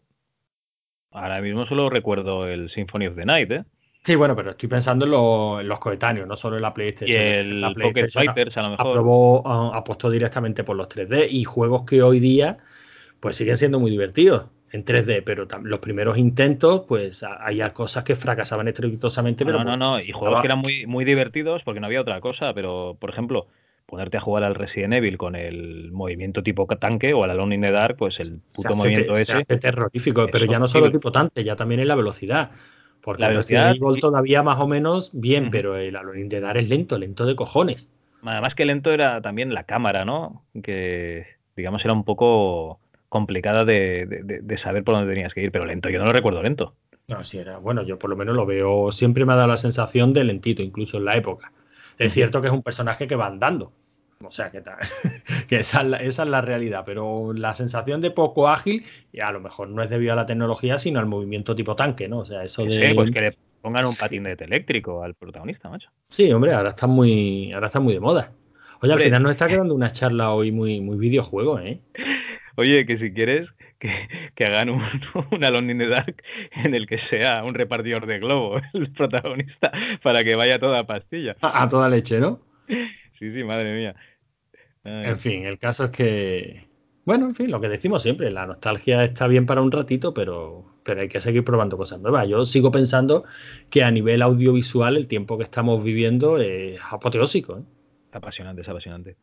Ahora 1.12 1.40
mismo 1.40 1.66
solo 1.66 1.90
recuerdo 1.90 2.46
el 2.46 2.70
Symphony 2.70 3.06
of 3.06 3.16
the 3.16 3.24
Night, 3.24 3.50
¿eh? 3.50 3.64
Sí, 4.06 4.14
bueno, 4.14 4.36
pero 4.36 4.50
estoy 4.52 4.68
pensando 4.68 5.04
en, 5.60 5.66
los 5.66 5.78
coetáneos, 5.80 6.28
no 6.28 6.36
solo 6.36 6.54
en 6.54 6.62
la 6.62 6.72
PlayStation. 6.72 7.20
Y 7.20 7.20
el 7.20 7.60
la 7.60 7.74
Pocket 7.74 8.08
Fighters, 8.08 8.56
a 8.56 8.62
lo 8.62 8.70
mejor. 8.70 8.86
Aprobó, 8.86 9.74
apostó 9.74 10.10
directamente 10.10 10.62
por 10.62 10.76
los 10.76 10.88
3D 10.88 11.26
y 11.28 11.42
juegos 11.42 11.82
que 11.82 12.04
hoy 12.04 12.20
día 12.20 12.58
pues 13.18 13.34
siguen 13.34 13.58
siendo 13.58 13.80
muy 13.80 13.90
divertidos. 13.90 14.46
en 14.70 14.84
3D, 14.84 15.24
pero 15.24 15.48
los 15.62 15.80
primeros 15.80 16.18
intentos, 16.18 16.84
pues 16.86 17.24
hay 17.24 17.60
cosas 17.72 18.04
que 18.04 18.14
fracasaban 18.14 18.68
estrepitosamente. 18.68 19.44
No, 19.44 19.50
pero 19.50 19.64
no, 19.64 19.76
no, 19.76 19.98
y 19.98 20.12
juegos 20.12 20.40
que 20.40 20.46
eran 20.46 20.60
muy, 20.60 20.86
muy 20.86 21.04
divertidos 21.04 21.62
porque 21.64 21.80
no 21.80 21.86
había 21.86 22.00
otra 22.00 22.20
cosa, 22.20 22.54
pero 22.54 22.96
por 23.00 23.10
ejemplo, 23.10 23.48
ponerte 23.86 24.18
a 24.18 24.20
jugar 24.20 24.44
al 24.44 24.54
Resident 24.54 24.94
Evil 24.94 25.18
con 25.18 25.34
el 25.34 25.90
movimiento 25.90 26.44
tipo 26.44 26.66
tanque 26.66 27.12
o 27.12 27.24
al 27.24 27.30
Alone 27.30 27.56
in 27.56 27.60
the 27.60 27.72
Dark, 27.72 27.96
pues 27.96 28.20
el 28.20 28.38
puto 28.52 28.76
movimiento 28.76 29.14
ese. 29.14 29.24
Se 29.24 29.32
hace 29.32 29.56
terrorífico, 29.56 30.28
pero 30.30 30.46
ya 30.46 30.60
no 30.60 30.68
solo 30.68 30.92
tipo 30.92 31.10
tanque, 31.10 31.42
ya 31.42 31.56
también 31.56 31.80
es 31.80 31.88
la 31.88 31.96
velocidad. 31.96 32.52
Porque 33.06 33.22
la 33.22 33.28
velocidad, 33.28 33.70
el 33.70 33.78
Resident 33.78 34.00
todavía 34.00 34.42
más 34.42 34.58
o 34.58 34.66
menos 34.66 35.12
bien, 35.12 35.50
pero 35.52 35.76
el 35.76 35.94
Alone 35.94 36.22
in 36.22 36.28
the 36.28 36.40
Dark 36.40 36.58
es 36.58 36.68
lento, 36.68 36.98
lento 36.98 37.24
de 37.24 37.36
cojones. 37.36 37.88
Además 38.24 38.56
que 38.56 38.64
lento 38.64 38.90
era 38.90 39.22
también 39.22 39.54
la 39.54 39.62
cámara, 39.62 40.04
¿no? 40.04 40.42
Que 40.60 41.24
digamos 41.54 41.84
era 41.84 41.92
un 41.92 42.02
poco 42.02 42.80
complicada 43.08 43.64
de, 43.64 44.42
saber 44.60 44.82
por 44.82 44.96
dónde 44.96 45.14
tenías 45.14 45.32
que 45.32 45.44
ir, 45.44 45.52
pero 45.52 45.66
lento, 45.66 45.88
yo 45.88 46.00
no 46.00 46.06
lo 46.06 46.12
recuerdo 46.12 46.42
lento. 46.42 46.74
No, 47.06 47.24
sí 47.24 47.38
era. 47.38 47.58
Bueno, 47.58 47.84
yo 47.84 47.96
por 47.96 48.10
lo 48.10 48.16
menos 48.16 48.34
lo 48.34 48.44
veo, 48.44 48.90
siempre 48.90 49.24
me 49.24 49.34
ha 49.34 49.36
dado 49.36 49.46
la 49.46 49.56
sensación 49.56 50.12
de 50.12 50.24
lentito, 50.24 50.60
incluso 50.60 50.96
en 50.96 51.04
la 51.04 51.14
época. 51.14 51.52
Es 51.98 52.12
cierto 52.12 52.40
que 52.40 52.48
es 52.48 52.52
un 52.52 52.64
personaje 52.64 53.06
que 53.06 53.14
va 53.14 53.28
andando. 53.28 53.70
O 54.22 54.30
sea, 54.30 54.50
que, 54.50 54.62
que 55.48 55.56
esa, 55.56 55.82
es 55.98 56.18
la, 56.18 56.40
realidad, 56.40 56.84
pero 56.86 57.32
la 57.32 57.54
sensación 57.54 58.00
de 58.00 58.10
poco 58.10 58.48
ágil, 58.48 58.84
y 59.12 59.20
a 59.20 59.30
lo 59.30 59.40
mejor 59.40 59.68
no 59.68 59.82
es 59.82 59.90
debido 59.90 60.12
a 60.12 60.16
la 60.16 60.26
tecnología, 60.26 60.78
sino 60.78 61.00
al 61.00 61.06
movimiento 61.06 61.54
tipo 61.54 61.76
tanque, 61.76 62.08
¿no? 62.08 62.18
O 62.20 62.24
sea, 62.24 62.42
eso 62.42 62.64
de. 62.64 62.92
pues 62.94 63.10
que 63.10 63.20
le 63.20 63.32
pongan 63.60 63.86
un 63.86 63.96
patinete 63.96 64.44
eléctrico 64.44 65.02
al 65.02 65.14
protagonista, 65.14 65.68
macho. 65.68 65.90
Sí, 66.08 66.32
hombre, 66.32 66.54
ahora 66.54 66.70
está 66.70 66.86
muy, 66.86 67.52
ahora 67.52 67.66
está 67.66 67.80
muy 67.80 67.94
de 67.94 68.00
moda. 68.00 68.32
Oye, 68.80 68.92
al 68.92 69.00
final 69.00 69.22
nos 69.22 69.32
está 69.32 69.48
quedando 69.48 69.74
una 69.74 69.92
charla 69.92 70.32
hoy 70.32 70.52
muy, 70.52 70.80
muy 70.80 70.96
videojuego, 70.96 71.58
¿eh? 71.58 71.80
Oye, 72.56 72.86
que 72.86 72.98
si 72.98 73.12
quieres 73.12 73.48
que, 73.78 74.44
hagan 74.44 74.70
un, 74.70 74.82
un 75.30 75.44
Alone 75.44 75.72
in 75.72 75.78
the 75.78 75.88
Dark 75.88 76.22
en 76.64 76.74
el 76.74 76.86
que 76.86 76.98
sea 77.10 77.44
un 77.44 77.54
repartidor 77.54 78.06
de 78.06 78.18
globo 78.18 78.60
el 78.72 78.92
protagonista 78.92 79.72
para 80.02 80.24
que 80.24 80.34
vaya 80.34 80.58
toda 80.58 80.86
pastilla. 80.86 81.36
A, 81.40 81.68
toda 81.68 81.88
leche, 81.88 82.20
¿no? 82.20 82.40
Sí, 83.18 83.32
sí, 83.32 83.44
madre 83.44 83.74
mía. 83.74 83.94
En 84.84 85.18
fin, 85.18 85.44
el 85.44 85.58
caso 85.58 85.84
es 85.84 85.90
que, 85.90 86.68
bueno, 87.04 87.26
en 87.26 87.34
fin, 87.34 87.50
lo 87.50 87.60
que 87.60 87.68
decimos 87.68 88.02
siempre, 88.02 88.30
la 88.30 88.46
nostalgia 88.46 89.02
está 89.02 89.26
bien 89.26 89.46
para 89.46 89.62
un 89.62 89.72
ratito, 89.72 90.14
pero, 90.14 90.80
pero 90.84 91.00
hay 91.00 91.08
que 91.08 91.20
seguir 91.20 91.44
probando 91.44 91.76
cosas 91.76 92.00
nuevas. 92.00 92.28
Yo 92.28 92.44
sigo 92.44 92.70
pensando 92.70 93.24
que 93.70 93.82
a 93.82 93.90
nivel 93.90 94.22
audiovisual 94.22 94.96
el 94.96 95.08
tiempo 95.08 95.38
que 95.38 95.44
estamos 95.44 95.82
viviendo 95.82 96.38
es 96.38 96.80
apoteósico. 96.90 97.58
¿eh? 97.58 97.62
apasionante, 98.16 98.62
es 98.62 98.68
apasionante. 98.68 99.16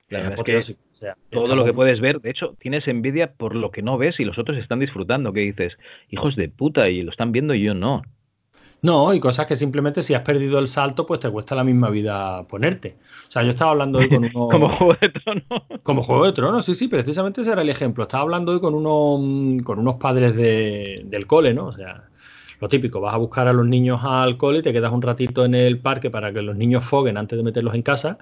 todo 1.30 1.56
lo 1.56 1.66
que 1.66 1.74
puedes 1.74 2.00
ver, 2.00 2.22
de 2.22 2.30
hecho, 2.30 2.56
tienes 2.60 2.88
envidia 2.88 3.34
por 3.34 3.56
lo 3.56 3.72
que 3.72 3.82
no 3.82 3.98
ves 3.98 4.20
y 4.20 4.26
los 4.26 4.38
otros 4.38 4.58
están 4.58 4.80
disfrutando, 4.80 5.34
que 5.34 5.42
dices, 5.42 5.74
hijos 6.10 6.36
de 6.36 6.50
puta, 6.50 6.90
y 6.90 7.02
lo 7.02 7.12
están 7.12 7.32
viendo 7.32 7.54
y 7.54 7.64
yo 7.64 7.74
no. 7.74 8.04
No, 8.84 9.14
y 9.14 9.22
cosas 9.22 9.46
que 9.48 9.56
simplemente 9.56 10.04
si 10.04 10.14
has 10.14 10.24
perdido 10.24 10.60
el 10.60 10.68
salto, 10.68 11.06
pues 11.06 11.22
te 11.22 11.30
cuesta 11.30 11.56
la 11.56 11.64
misma 11.64 11.90
vida 11.90 12.44
ponerte. 12.44 12.98
O 13.30 13.32
sea, 13.32 13.42
yo 13.42 13.52
estaba 13.52 13.72
hablando 13.72 14.00
hoy 14.00 14.10
con 14.10 14.26
uno. 14.36 14.50
Como 14.50 14.78
Juego 14.78 14.98
de 15.00 15.08
Tronos. 15.10 15.64
Como 15.84 16.02
Juego 16.02 16.26
de 16.26 16.34
Tronos, 16.34 16.66
sí, 16.66 16.76
sí, 16.76 16.90
precisamente 16.90 17.42
ese 17.42 17.54
era 17.54 17.62
el 17.62 17.70
ejemplo. 17.70 18.04
Estaba 18.04 18.24
hablando 18.24 18.52
hoy 18.52 18.60
con, 18.60 18.76
uno, 18.76 19.64
con 19.64 19.80
unos 19.80 19.96
padres 19.96 20.36
del 20.36 21.26
cole, 21.28 21.54
¿no? 21.54 21.68
O 21.68 21.72
sea, 21.72 22.10
lo 22.60 22.68
típico, 22.68 23.00
vas 23.00 23.14
a 23.14 23.18
buscar 23.18 23.48
a 23.48 23.54
los 23.54 23.66
niños 23.66 24.02
al 24.04 24.36
cole, 24.36 24.62
te 24.62 24.74
quedas 24.74 24.92
un 24.92 25.02
ratito 25.02 25.46
en 25.46 25.56
el 25.56 25.80
parque 25.80 26.12
para 26.12 26.34
que 26.34 26.42
los 26.42 26.58
niños 26.58 26.84
foguen 26.84 27.16
antes 27.16 27.38
de 27.38 27.44
meterlos 27.44 27.76
en 27.76 27.84
casa 27.84 28.18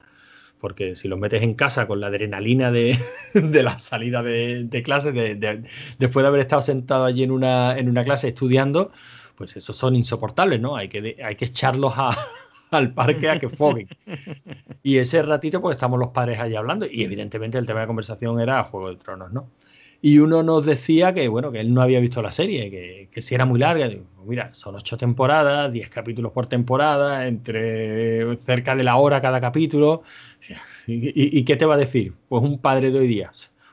porque 0.60 0.96
si 0.96 1.08
los 1.08 1.18
metes 1.18 1.42
en 1.42 1.56
casa 1.56 1.88
con 1.88 2.00
la 2.00 2.08
adrenalina 2.08 2.72
de, 2.72 2.96
la 3.34 3.80
salida 3.80 4.22
de, 4.22 4.84
clase, 4.86 5.12
después 5.12 6.24
de 6.24 6.28
haber 6.28 6.42
estado 6.42 6.62
sentado 6.62 7.06
allí 7.06 7.24
en 7.24 7.32
una, 7.32 7.76
en 7.80 7.90
una 7.90 8.04
clase 8.04 8.28
estudiando, 8.28 8.92
pues 9.42 9.58
esos 9.58 9.76
son 9.76 9.96
insoportables, 9.96 10.62
¿no? 10.62 10.76
Hay 10.76 10.88
que, 10.88 11.18
hay 11.24 11.36
que 11.36 11.46
echarlos 11.46 11.94
al 12.72 12.94
parque 12.94 13.28
a 13.28 13.40
que 13.40 13.50
foguen. 13.50 13.88
Y 14.84 14.98
ese 14.98 15.22
ratito, 15.22 15.62
pues 15.62 15.76
estamos 15.76 16.00
los 16.00 16.10
padres 16.10 16.40
allí 16.40 16.56
hablando, 16.56 16.86
y 16.86 17.04
evidentemente 17.04 17.58
el 17.58 17.66
tema 17.66 17.82
de 17.82 17.88
conversación 17.88 18.40
era 18.40 18.64
Juego 18.64 18.90
de 18.90 18.96
Tronos, 18.98 19.32
¿no? 19.32 19.48
Y 20.00 20.20
uno 20.20 20.44
nos 20.44 20.66
decía 20.66 21.14
que, 21.14 21.28
bueno, 21.28 21.52
que 21.52 21.60
él 21.60 21.74
no 21.74 21.82
había 21.82 22.00
visto 22.00 22.22
la 22.22 22.32
serie, 22.32 23.10
que, 23.12 23.22
si 23.22 23.36
era 23.36 23.46
muy 23.46 23.60
larga. 23.60 23.88
Digo, 23.88 24.06
mira, 24.26 24.54
son 24.54 24.76
ocho 24.76 24.98
temporadas, 24.98 25.72
diez 25.72 25.90
capítulos 25.90 26.32
por 26.32 26.48
temporada, 26.48 27.28
entre 27.28 28.38
cerca 28.38 28.76
de 28.76 28.84
la 28.84 28.96
hora 28.98 29.22
cada 29.22 29.42
capítulo. 29.42 30.04
¿Y, 30.88 31.44
qué 31.44 31.56
te 31.56 31.66
va 31.66 31.76
a 31.76 31.78
decir? 31.78 32.14
Pues 32.30 32.44
un 32.44 32.60
padre 32.60 32.92
de 32.92 33.00
hoy 33.00 33.08
día. 33.08 33.32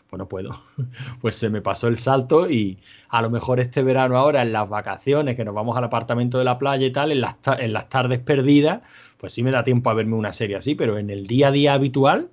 Pues 0.09 0.19
no 0.19 0.29
puedo. 0.29 0.61
Pues 1.21 1.37
se 1.37 1.51
me 1.51 1.61
pasó 1.61 1.89
el 1.89 1.99
salto 1.99 2.51
y 2.51 2.79
a 3.09 3.23
lo 3.23 3.31
mejor 3.31 3.61
este 3.61 3.83
verano 3.83 4.17
ahora, 4.17 4.43
en 4.43 4.53
las 4.53 4.69
vacaciones, 4.69 5.37
que 5.37 5.45
nos 5.45 5.55
vamos 5.55 5.77
al 5.77 5.85
apartamento 5.85 6.39
de 6.39 6.45
la 6.45 6.59
playa 6.59 6.87
y 6.87 6.91
tal, 6.91 7.13
en 7.13 7.21
las, 7.21 7.37
en 7.59 7.73
las 7.73 7.89
tardes 7.89 8.19
perdidas, 8.21 8.83
pues 9.19 9.33
sí 9.33 9.43
me 9.43 9.51
da 9.51 9.65
tiempo 9.65 9.91
a 9.91 9.95
verme 9.95 10.15
una 10.15 10.33
serie 10.33 10.57
así, 10.57 10.75
pero 10.75 10.99
en 10.99 11.11
el 11.11 11.27
día 11.27 11.49
a 11.49 11.51
día 11.51 11.75
habitual, 11.75 12.31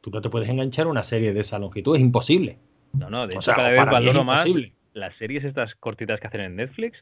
tú 0.00 0.10
no 0.10 0.20
te 0.20 0.30
puedes 0.30 0.48
enganchar 0.48 0.86
una 0.86 1.02
serie 1.02 1.32
de 1.32 1.40
esa 1.40 1.58
longitud, 1.58 1.94
es 1.96 2.02
imposible. 2.02 2.58
No, 2.92 3.10
no, 3.10 3.26
de 3.26 3.34
hecho 3.34 3.52
cada 3.52 3.70
vez 3.70 3.84
valoro 3.84 4.24
más 4.24 4.46
las 4.94 5.14
series 5.16 5.44
estas 5.44 5.74
cortitas 5.74 6.20
que 6.20 6.28
hacen 6.28 6.40
en 6.40 6.56
Netflix, 6.56 6.98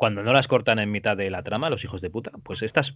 cuando 0.00 0.22
no 0.22 0.32
las 0.32 0.46
cortan 0.46 0.78
en 0.78 0.90
mitad 0.90 1.14
de 1.14 1.28
la 1.28 1.42
trama, 1.42 1.68
los 1.68 1.84
hijos 1.84 2.00
de 2.00 2.08
puta, 2.08 2.30
pues 2.42 2.62
estas 2.62 2.94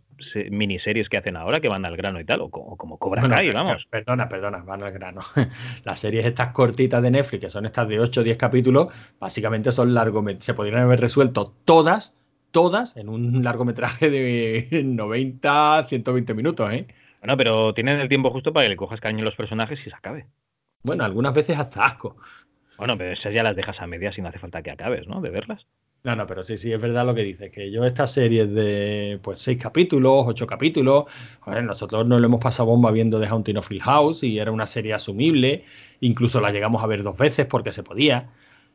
miniseries 0.51 1.11
que 1.11 1.19
hacen 1.19 1.37
ahora, 1.37 1.61
que 1.61 1.69
van 1.69 1.85
al 1.85 1.99
grano 1.99 2.19
y 2.19 2.25
tal, 2.25 2.41
o, 2.41 2.49
como, 2.49 2.97
Cobra 2.97 3.29
Kai, 3.29 3.53
vamos. 3.53 3.87
Perdona, 3.91 4.27
perdona, 4.27 4.65
van 4.65 4.83
al 4.83 4.91
grano. 4.91 5.21
las 5.85 6.01
series 6.01 6.25
estas 6.25 6.55
cortitas 6.55 7.03
de 7.03 7.11
Netflix, 7.11 7.43
que 7.43 7.51
son 7.51 7.67
estas 7.67 7.89
de 7.89 8.01
8 8.01 8.23
o 8.23 8.25
10 8.25 8.39
capítulos, 8.39 8.87
básicamente 9.21 9.71
son 9.71 9.93
largometrajes. 9.93 10.47
Se 10.47 10.55
podrían 10.55 10.81
haber 10.81 10.99
resuelto 10.99 11.55
todas, 11.67 12.17
todas, 12.53 12.97
en 12.97 13.11
un 13.11 13.45
largometraje 13.45 14.09
de 14.09 14.83
90, 14.83 15.87
120 15.87 16.33
minutos, 16.33 16.73
¿eh? 16.73 16.87
Bueno, 17.21 17.37
pero 17.37 17.75
tienen 17.75 18.01
el 18.01 18.09
tiempo 18.09 18.31
justo 18.31 18.55
para 18.55 18.65
que 18.65 18.71
le 18.71 18.77
cojas 18.77 19.01
caño 19.01 19.21
a 19.21 19.27
los 19.27 19.37
personajes 19.37 19.79
y 19.79 19.91
se 19.91 19.95
acabe. 19.95 20.25
Bueno, 20.83 21.05
algunas 21.05 21.35
veces 21.35 21.59
hasta 21.59 21.85
asco. 21.85 22.17
Bueno, 22.79 22.97
pero 22.97 23.13
esas 23.13 23.35
ya 23.35 23.43
las 23.43 23.57
dejas 23.57 23.79
a 23.79 23.87
medias 23.87 24.17
y 24.17 24.23
no 24.23 24.31
hace 24.31 24.39
falta 24.39 24.63
que 24.63 24.71
acabes, 24.71 25.07
¿no? 25.07 25.21
De 25.21 25.29
verlas. 25.29 25.67
No, 26.05 26.15
no, 26.15 26.27
pero 26.27 26.45
sí, 26.45 26.59
sí, 26.59 26.71
es 26.71 26.79
verdad 26.79 27.07
lo 27.07 27.15
que 27.15 27.23
dices, 27.23 27.51
que 27.51 27.71
yo 27.71 27.83
estas 27.83 28.13
series 28.13 28.53
de 28.53 29.19
pues 29.23 29.39
seis 29.39 29.57
capítulos, 29.57 30.27
ocho 30.27 30.47
capítulos, 30.47 31.05
nosotros 31.63 32.07
nos 32.07 32.21
lo 32.21 32.27
hemos 32.27 32.41
pasado 32.41 32.67
bomba 32.67 32.91
viendo 32.91 33.19
The 33.19 33.27
Haunting 33.27 33.57
of 33.57 33.73
Hill 33.73 33.81
House 33.81 34.23
y 34.23 34.39
era 34.39 34.53
una 34.53 34.67
serie 34.67 34.93
asumible, 34.93 35.65
incluso 36.01 36.43
la 36.43 36.53
llegamos 36.53 36.85
a 36.85 36.87
ver 36.87 37.03
dos 37.03 37.17
veces 37.17 37.47
porque 37.47 37.73
se 37.73 37.83
podía. 37.83 38.29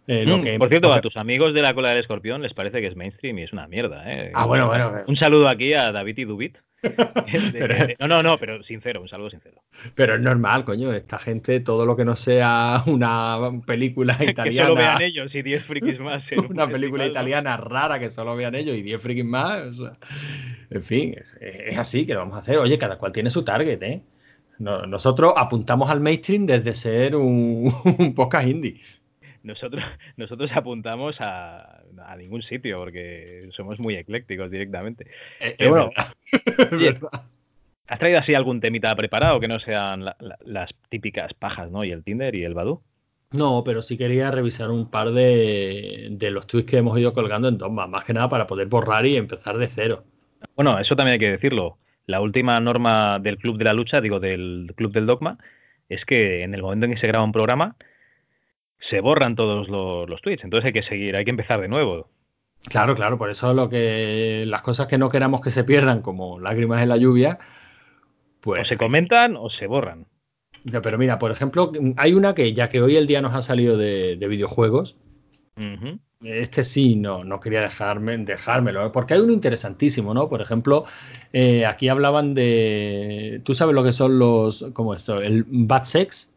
Eh, 0.07 0.25
mm, 0.25 0.57
por 0.57 0.69
cierto, 0.69 0.91
a 0.91 1.01
tus 1.01 1.17
amigos 1.17 1.53
de 1.53 1.61
la 1.61 1.75
cola 1.75 1.89
del 1.89 1.99
escorpión 1.99 2.41
les 2.41 2.55
parece 2.55 2.81
que 2.81 2.87
es 2.87 2.95
mainstream 2.95 3.37
y 3.37 3.43
es 3.43 3.53
una 3.53 3.67
mierda. 3.67 4.11
¿eh? 4.11 4.31
Ah, 4.33 4.47
bueno, 4.47 4.65
bueno. 4.65 4.91
Un 5.05 5.15
saludo 5.15 5.49
aquí 5.49 5.73
a 5.75 5.91
David 5.91 6.17
y 6.17 6.25
Dubit. 6.25 6.57
no, 7.99 8.07
no, 8.07 8.23
no, 8.23 8.37
pero 8.37 8.63
sincero, 8.63 9.01
un 9.01 9.09
saludo 9.09 9.29
sincero. 9.29 9.61
Pero 9.95 10.15
es 10.15 10.21
normal, 10.21 10.63
coño, 10.63 10.93
esta 10.93 11.17
gente, 11.17 11.59
todo 11.59 11.85
lo 11.85 11.95
que 11.95 12.05
no 12.05 12.15
sea 12.15 12.83
una 12.85 13.37
película 13.65 14.17
italiana. 14.21 14.43
que 14.43 14.73
solo 14.73 14.75
vean 14.75 15.01
ellos 15.01 15.35
y 15.35 15.41
10 15.41 15.65
frikis 15.65 15.99
más. 15.99 16.23
una 16.49 16.67
película 16.67 17.05
italiana 17.05 17.57
rara 17.57 17.99
que 17.99 18.09
solo 18.09 18.35
vean 18.35 18.55
ellos 18.55 18.77
y 18.77 18.81
10 18.81 19.01
frikis 19.01 19.25
más. 19.25 19.63
en 20.69 20.83
fin, 20.83 21.15
es, 21.39 21.77
así 21.77 22.05
que 22.05 22.13
lo 22.13 22.19
vamos 22.19 22.37
a 22.37 22.39
hacer. 22.39 22.57
Oye, 22.57 22.77
cada 22.77 22.97
cual 22.97 23.11
tiene 23.11 23.29
su 23.29 23.43
target, 23.43 23.81
¿eh? 23.83 24.01
nosotros 24.59 25.33
apuntamos 25.37 25.89
al 25.89 26.01
mainstream 26.01 26.45
desde 26.45 26.75
ser 26.75 27.15
un, 27.15 27.73
un 27.97 28.13
podcast 28.13 28.45
indie 28.45 28.75
nosotros, 29.43 29.83
nosotros 30.17 30.51
apuntamos 30.53 31.15
a, 31.19 31.78
ningún 32.17 32.41
sitio 32.41 32.79
porque 32.79 33.49
somos 33.55 33.79
muy 33.79 33.95
eclécticos 33.95 34.49
directamente. 34.51 35.07
Eh, 35.39 35.55
eh, 35.57 35.67
bueno, 35.67 35.91
¿Has 37.87 37.97
traído 37.97 38.19
así 38.19 38.35
algún 38.35 38.61
temita 38.61 38.95
preparado 38.95 39.39
que 39.39 39.47
no 39.47 39.59
sean 39.59 40.05
las 40.45 40.69
típicas 40.89 41.33
pajas, 41.33 41.71
¿no? 41.71 41.83
Y 41.83 41.91
el 41.91 42.03
Tinder 42.03 42.35
y 42.35 42.43
el 42.43 42.53
Badu. 42.53 42.83
No, 43.31 43.63
pero 43.63 43.81
sí 43.81 43.97
quería 43.97 44.29
revisar 44.29 44.69
un 44.69 44.89
par 44.89 45.11
de, 45.11 46.17
los 46.31 46.45
tweets 46.45 46.69
que 46.69 46.77
hemos 46.77 46.97
ido 46.99 47.13
colgando 47.13 47.47
en 47.47 47.57
Dogma, 47.57 47.87
más 47.87 48.03
que 48.03 48.13
nada 48.13 48.29
para 48.29 48.45
poder 48.45 48.67
borrar 48.67 49.05
y 49.05 49.17
empezar 49.17 49.57
de 49.57 49.67
cero. 49.67 50.03
Bueno, 50.55 50.79
eso 50.79 50.95
también 50.95 51.13
hay 51.13 51.19
que 51.19 51.31
decirlo. 51.31 51.77
La 52.05 52.21
última 52.21 52.59
norma 52.59 53.19
del 53.19 53.37
Club 53.37 53.57
de 53.57 53.65
la 53.65 53.73
Lucha, 53.73 54.01
digo, 54.01 54.19
del 54.19 54.71
Club 54.75 54.91
del 54.91 55.05
Dogma, 55.07 55.37
es 55.89 56.05
que 56.05 56.43
en 56.43 56.53
el 56.53 56.61
momento 56.61 56.85
en 56.85 56.93
que 56.93 56.99
se 56.99 57.07
graba 57.07 57.25
un 57.25 57.31
programa, 57.31 57.75
se 58.79 59.01
borran 59.01 59.35
todos 59.35 59.67
los, 59.69 60.21
tweets. 60.21 60.43
Entonces 60.43 60.67
hay 60.67 60.73
que 60.73 60.83
seguir, 60.83 61.15
hay 61.15 61.25
que 61.25 61.31
empezar 61.31 61.61
de 61.61 61.67
nuevo. 61.67 62.09
Claro, 62.63 62.95
claro, 62.95 63.17
por 63.17 63.29
eso 63.29 63.53
lo 63.53 63.69
que 63.69 64.43
las 64.45 64.61
cosas 64.61 64.87
que 64.87 64.97
no 64.97 65.09
queramos 65.09 65.41
que 65.41 65.51
se 65.51 65.63
pierdan, 65.63 66.01
como 66.01 66.39
lágrimas 66.39 66.83
en 66.83 66.89
la 66.89 66.97
lluvia, 66.97 67.37
pues. 68.41 68.61
O 68.61 68.65
se 68.65 68.77
comentan 68.77 69.35
o 69.37 69.49
se 69.49 69.67
borran. 69.67 70.05
pero 70.83 70.97
mira, 70.97 71.19
por 71.19 71.31
ejemplo, 71.31 71.71
hay 71.97 72.13
una 72.13 72.33
que 72.33 72.53
ya 72.53 72.69
que 72.69 72.81
hoy 72.81 72.95
el 72.95 73.07
día 73.07 73.21
nos 73.21 73.35
ha 73.35 73.41
salido 73.41 73.77
de, 73.77 74.15
videojuegos. 74.29 74.97
Este 76.21 76.63
sí, 76.63 76.95
no, 76.95 77.19
no 77.19 77.39
quería 77.39 77.61
dejarme, 77.61 78.17
dejármelo, 78.17 78.85
¿eh? 78.85 78.89
porque 78.93 79.13
hay 79.13 79.21
uno 79.21 79.33
interesantísimo, 79.33 80.13
¿no? 80.13 80.29
Por 80.29 80.41
ejemplo, 80.41 80.85
eh, 81.33 81.65
aquí 81.65 81.89
hablaban 81.89 82.33
de. 82.33 83.41
¿Tú 83.43 83.55
sabes 83.55 83.75
lo 83.75 83.83
que 83.83 83.93
son 83.93 84.19
los. 84.19 84.65
¿Cómo 84.73 84.93
esto? 84.93 85.21
El 85.21 85.45
bad 85.47 85.83
sex. 85.83 86.33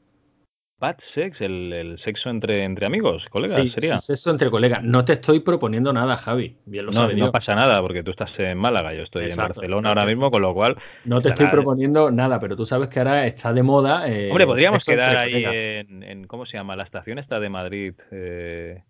Bad 0.82 0.96
sex, 1.14 1.40
el, 1.40 1.96
sexo 2.04 2.28
entre, 2.28 2.64
entre 2.64 2.86
amigos, 2.86 3.22
colegas, 3.30 3.62
sí, 3.62 3.70
sería. 3.70 3.98
sexo 3.98 4.32
entre 4.32 4.50
colegas. 4.50 4.82
No 4.82 5.04
te 5.04 5.12
estoy 5.12 5.38
proponiendo 5.38 5.92
nada, 5.92 6.16
Javi. 6.16 6.56
Bien 6.66 6.86
lo 6.86 6.92
no, 6.92 7.08
no 7.08 7.30
pasa 7.30 7.54
nada, 7.54 7.80
porque 7.80 8.02
tú 8.02 8.10
estás 8.10 8.30
en 8.38 8.58
Málaga, 8.58 8.92
yo 8.92 9.04
estoy 9.04 9.30
en 9.30 9.36
Barcelona 9.36 9.90
ahora 9.90 10.04
mismo, 10.04 10.32
con 10.32 10.42
lo 10.42 10.52
cual. 10.52 10.76
No 11.04 11.20
te 11.22 11.28
estoy 11.28 11.46
proponiendo 11.46 12.10
nada, 12.10 12.40
pero 12.40 12.56
tú 12.56 12.66
sabes 12.66 12.88
que 12.88 12.98
ahora 12.98 13.26
está 13.26 13.52
de 13.52 13.62
moda. 13.62 14.08
Eh, 14.08 14.28
Hombre, 14.28 14.44
podríamos 14.44 14.84
quedar 14.84 15.16
ahí 15.16 15.44
en, 15.44 16.26
¿Cómo 16.26 16.46
se 16.46 16.56
llama? 16.56 16.74
La 16.74 16.82
estación 16.82 17.20
está 17.20 17.38
de 17.38 17.48
Madrid. 17.48 17.94
Eh... 18.10 18.82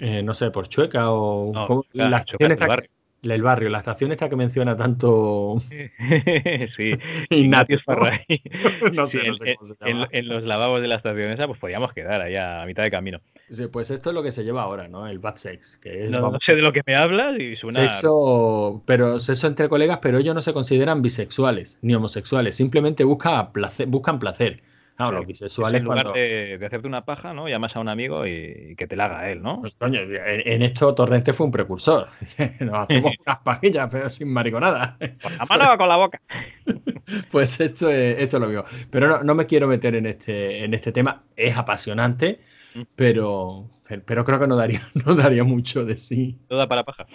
eh 0.00 0.22
no 0.22 0.34
sé, 0.34 0.52
por 0.52 0.68
Chueca 0.68 1.10
o. 1.10 1.52
No, 1.52 1.84
la 1.92 2.24
barrio. 2.68 2.88
El 3.22 3.42
barrio, 3.42 3.68
la 3.68 3.78
estación 3.78 4.10
esta 4.10 4.28
que 4.28 4.34
menciona 4.34 4.76
tanto. 4.76 5.56
sí, 6.76 6.92
Ignatius 7.30 7.84
Farray. 7.84 8.24
no 8.92 9.06
sé, 9.06 9.28
no 9.28 9.34
sé 9.34 9.54
cómo 9.56 9.66
se 9.66 9.76
llama. 9.80 10.08
En, 10.10 10.28
los 10.28 10.42
lavabos 10.42 10.80
de 10.80 10.88
la 10.88 10.96
estación 10.96 11.30
esa, 11.30 11.46
pues 11.46 11.60
podíamos 11.60 11.92
quedar 11.92 12.20
allá 12.20 12.62
a 12.62 12.66
mitad 12.66 12.82
de 12.82 12.90
camino. 12.90 13.20
Sí, 13.48 13.68
pues 13.68 13.92
esto 13.92 14.10
es 14.10 14.14
lo 14.14 14.24
que 14.24 14.32
se 14.32 14.42
lleva 14.42 14.62
ahora, 14.62 14.88
¿no? 14.88 15.06
El 15.06 15.20
bad 15.20 15.36
sex. 15.36 15.78
Que 15.78 16.08
no, 16.08 16.36
sé 16.44 16.56
de 16.56 16.62
lo 16.62 16.72
que 16.72 16.82
me 16.84 16.96
hablas 16.96 17.38
y 17.38 17.54
suena. 17.54 17.80
Sexo, 17.80 18.82
pero 18.86 19.20
sexo 19.20 19.46
entre 19.46 19.68
colegas, 19.68 19.98
pero 20.02 20.18
ellos 20.18 20.34
no 20.34 20.42
se 20.42 20.52
consideran 20.52 21.00
bisexuales 21.00 21.78
ni 21.80 21.94
homosexuales. 21.94 22.56
Simplemente 22.56 23.04
placer. 23.52 23.86
Buscan 23.86 24.18
placer. 24.18 24.62
No, 24.98 25.10
los 25.10 25.26
bisexuales. 25.26 25.80
En 25.80 25.84
lugar 25.86 26.12
de, 26.12 26.60
hacerte 26.64 26.86
una 26.86 27.04
paja, 27.04 27.32
¿no? 27.32 27.48
Llamas 27.48 27.74
a 27.74 27.80
un 27.80 27.88
amigo 27.88 28.26
y, 28.26 28.74
que 28.76 28.86
te 28.86 28.96
la 28.96 29.06
haga 29.06 29.30
él, 29.30 29.42
¿no? 29.42 29.60
Pues, 29.60 29.74
coño, 29.78 30.00
en, 30.00 30.62
esto 30.62 30.94
Torrente 30.94 31.32
fue 31.32 31.46
un 31.46 31.52
precursor. 31.52 32.08
Nos 32.60 32.78
hacemos 32.78 33.12
unas 33.26 33.38
pajillas, 33.38 33.88
pero 33.90 34.08
sin 34.08 34.32
mariconada. 34.32 34.96
Con 34.98 35.36
la 35.36 35.44
mano 35.46 35.74
o 35.74 35.78
con 35.78 35.88
la 35.88 35.96
boca. 35.96 36.20
pues 37.30 37.60
esto 37.60 37.90
es, 37.90 38.18
esto 38.18 38.38
lo 38.38 38.48
veo. 38.48 38.64
Pero 38.90 39.22
no, 39.22 39.34
me 39.34 39.46
quiero 39.46 39.66
meter 39.66 39.94
en 39.94 40.06
este, 40.06 40.64
en 40.64 40.74
este 40.74 40.92
tema. 40.92 41.24
Es 41.36 41.56
apasionante, 41.56 42.40
mm. 42.74 42.82
pero, 42.94 43.70
pero 44.04 44.24
creo 44.24 44.38
que 44.38 44.46
no 44.46 44.56
daría, 44.56 44.80
no 45.06 45.14
daría 45.14 45.44
mucho 45.44 45.84
de 45.84 45.96
sí. 45.96 46.38
Toda 46.48 46.68
para 46.68 46.84
paja. 46.84 47.06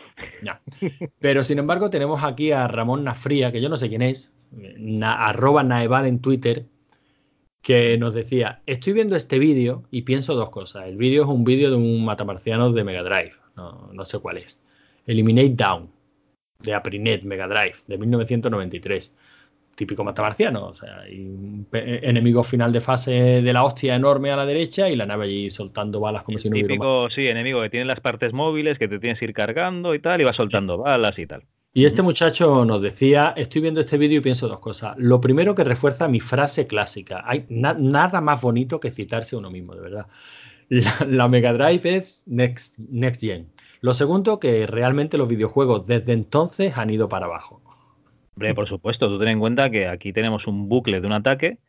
Ya. 0.43 0.61
Pero 1.19 1.43
sin 1.43 1.59
embargo, 1.59 1.89
tenemos 1.89 2.23
aquí 2.23 2.51
a 2.51 2.67
Ramón 2.67 3.03
Nafría, 3.03 3.51
que 3.51 3.61
yo 3.61 3.69
no 3.69 3.77
sé 3.77 3.89
quién 3.89 4.01
es, 4.01 4.33
arroba 5.03 5.63
Naeval 5.63 6.05
en 6.05 6.19
Twitter, 6.19 6.65
que 7.67 7.97
nos 7.97 8.13
decía, 8.13 8.61
estoy 8.65 8.93
viendo 8.93 9.17
este 9.17 9.39
vídeo 9.39 9.83
y 9.91 10.03
pienso 10.03 10.35
dos 10.35 10.49
cosas. 10.49 10.87
El 10.87 10.95
vídeo 10.95 11.23
es 11.23 11.27
un 11.27 11.43
vídeo 11.43 11.69
de 11.69 11.75
un 11.75 12.05
matamarciano 12.05 12.71
de 12.71 12.85
Mega 12.85 13.03
Drive, 13.03 13.33
no, 13.57 14.05
sé 14.05 14.19
cuál 14.19 14.37
es. 14.37 14.63
Eliminate 15.05 15.49
Down, 15.49 15.89
de 16.59 16.73
Aprinet 16.73 17.23
Mega 17.23 17.45
Drive, 17.45 17.75
de 17.85 17.97
1993. 17.97 19.13
Típico 19.75 20.05
matamarciano, 20.05 20.67
o 20.67 20.75
sea, 20.75 21.01
hay 21.01 21.19
un 21.19 21.67
enemigo 21.73 22.41
final 22.41 22.71
de 22.71 22.79
fase 22.79 23.11
de 23.11 23.51
la 23.51 23.65
hostia 23.65 23.95
enorme 23.95 24.31
a 24.31 24.37
la 24.37 24.45
derecha 24.45 24.89
y 24.89 24.95
la 24.95 25.05
nave 25.05 25.25
allí 25.25 25.49
soltando 25.49 25.99
balas 25.99 26.23
como 26.23 26.37
si 26.37 26.49
no 26.49 26.53
hubiera 26.53 26.69
Típico, 26.69 27.09
sí, 27.09 27.27
enemigo 27.27 27.61
que 27.61 27.69
tiene 27.69 27.85
las 27.85 27.99
partes 27.99 28.31
móviles, 28.31 28.79
que 28.79 28.87
te 28.87 28.97
tienes 28.97 29.19
que 29.19 29.25
ir 29.25 29.33
cargando 29.33 29.93
y 29.93 29.99
tal, 29.99 30.21
y 30.21 30.23
va 30.23 30.31
soltando 30.31 30.77
balas 30.77 31.19
y 31.19 31.27
tal. 31.27 31.43
Y 31.77 31.85
este 31.85 32.01
muchacho 32.01 32.65
nos 32.65 32.81
decía, 32.81 33.35
estoy 33.37 33.61
viendo 33.61 33.81
este 33.81 33.99
vídeo 33.99 34.17
y 34.17 34.21
pienso 34.21 34.47
dos 34.47 34.57
cosas. 34.57 34.95
Lo 34.97 35.21
primero 35.21 35.53
que 35.53 35.63
refuerza 35.63 36.07
mi 36.07 36.19
frase 36.19 36.65
clásica. 36.65 37.21
Hay 37.23 37.45
nada 37.49 38.19
más 38.19 38.41
bonito 38.41 38.79
que 38.79 38.89
citarse 38.89 39.35
uno 39.35 39.51
mismo, 39.51 39.75
de 39.75 39.81
verdad. 39.81 40.07
La, 40.69 41.27
Mega 41.27 41.53
Drive 41.53 41.81
es 41.83 42.27
next, 42.27 42.79
next 42.79 43.21
Gen. 43.21 43.51
Lo 43.81 43.93
segundo, 43.93 44.39
que 44.39 44.65
realmente 44.65 45.19
los 45.19 45.27
videojuegos 45.27 45.85
desde 45.85 46.13
entonces 46.13 46.75
han 46.79 46.89
ido 46.89 47.09
para 47.09 47.27
abajo. 47.27 47.61
Hombre, 48.35 48.55
por 48.55 48.67
supuesto, 48.67 49.07
tú 49.07 49.19
ten 49.19 49.27
en 49.27 49.39
cuenta 49.39 49.69
que 49.69 49.87
aquí 49.87 50.11
tenemos 50.13 50.47
un 50.47 50.69
bucle 50.69 50.99
de 50.99 51.05
un 51.05 51.13
ataque 51.13 51.59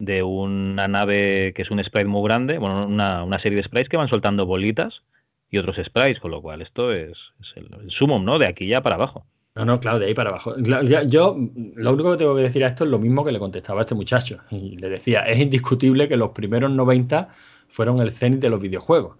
de 0.00 0.24
una 0.24 0.88
nave 0.88 1.52
que 1.54 1.62
es 1.62 1.70
un 1.70 1.78
sprite 1.84 2.08
muy 2.08 2.24
grande, 2.24 2.58
bueno, 2.58 2.84
una, 2.84 3.38
serie 3.40 3.58
de 3.58 3.62
sprites 3.62 3.88
que 3.88 3.96
van 3.96 4.08
soltando 4.08 4.44
bolitas 4.44 5.02
y 5.50 5.58
otros 5.58 5.76
sprites, 5.76 6.18
con 6.18 6.32
lo 6.32 6.42
cual 6.42 6.62
esto 6.62 6.92
es, 6.92 7.16
el, 7.54 7.68
el 7.80 7.90
sumum, 7.92 8.24
¿no? 8.24 8.40
De 8.40 8.48
aquí 8.48 8.66
ya 8.66 8.80
para 8.80 8.96
abajo. 8.96 9.24
No, 9.54 9.66
no, 9.66 9.80
claro, 9.80 9.98
de 9.98 10.06
ahí 10.06 10.14
para 10.14 10.30
abajo. 10.30 10.54
Yo 10.58 11.36
lo 11.74 11.92
único 11.92 12.12
que 12.12 12.16
tengo 12.16 12.34
que 12.34 12.42
decir 12.42 12.64
a 12.64 12.68
esto 12.68 12.84
es 12.84 12.90
lo 12.90 12.98
mismo 12.98 13.22
que 13.22 13.32
le 13.32 13.38
contestaba 13.38 13.80
a 13.80 13.82
este 13.82 13.94
muchacho. 13.94 14.38
Le 14.50 14.88
decía, 14.88 15.22
es 15.22 15.38
indiscutible 15.40 16.08
que 16.08 16.16
los 16.16 16.30
primeros 16.30 16.70
90 16.70 17.28
fueron 17.68 18.00
el 18.00 18.12
cenit 18.12 18.40
de 18.40 18.48
los 18.48 18.60
videojuegos. 18.60 19.16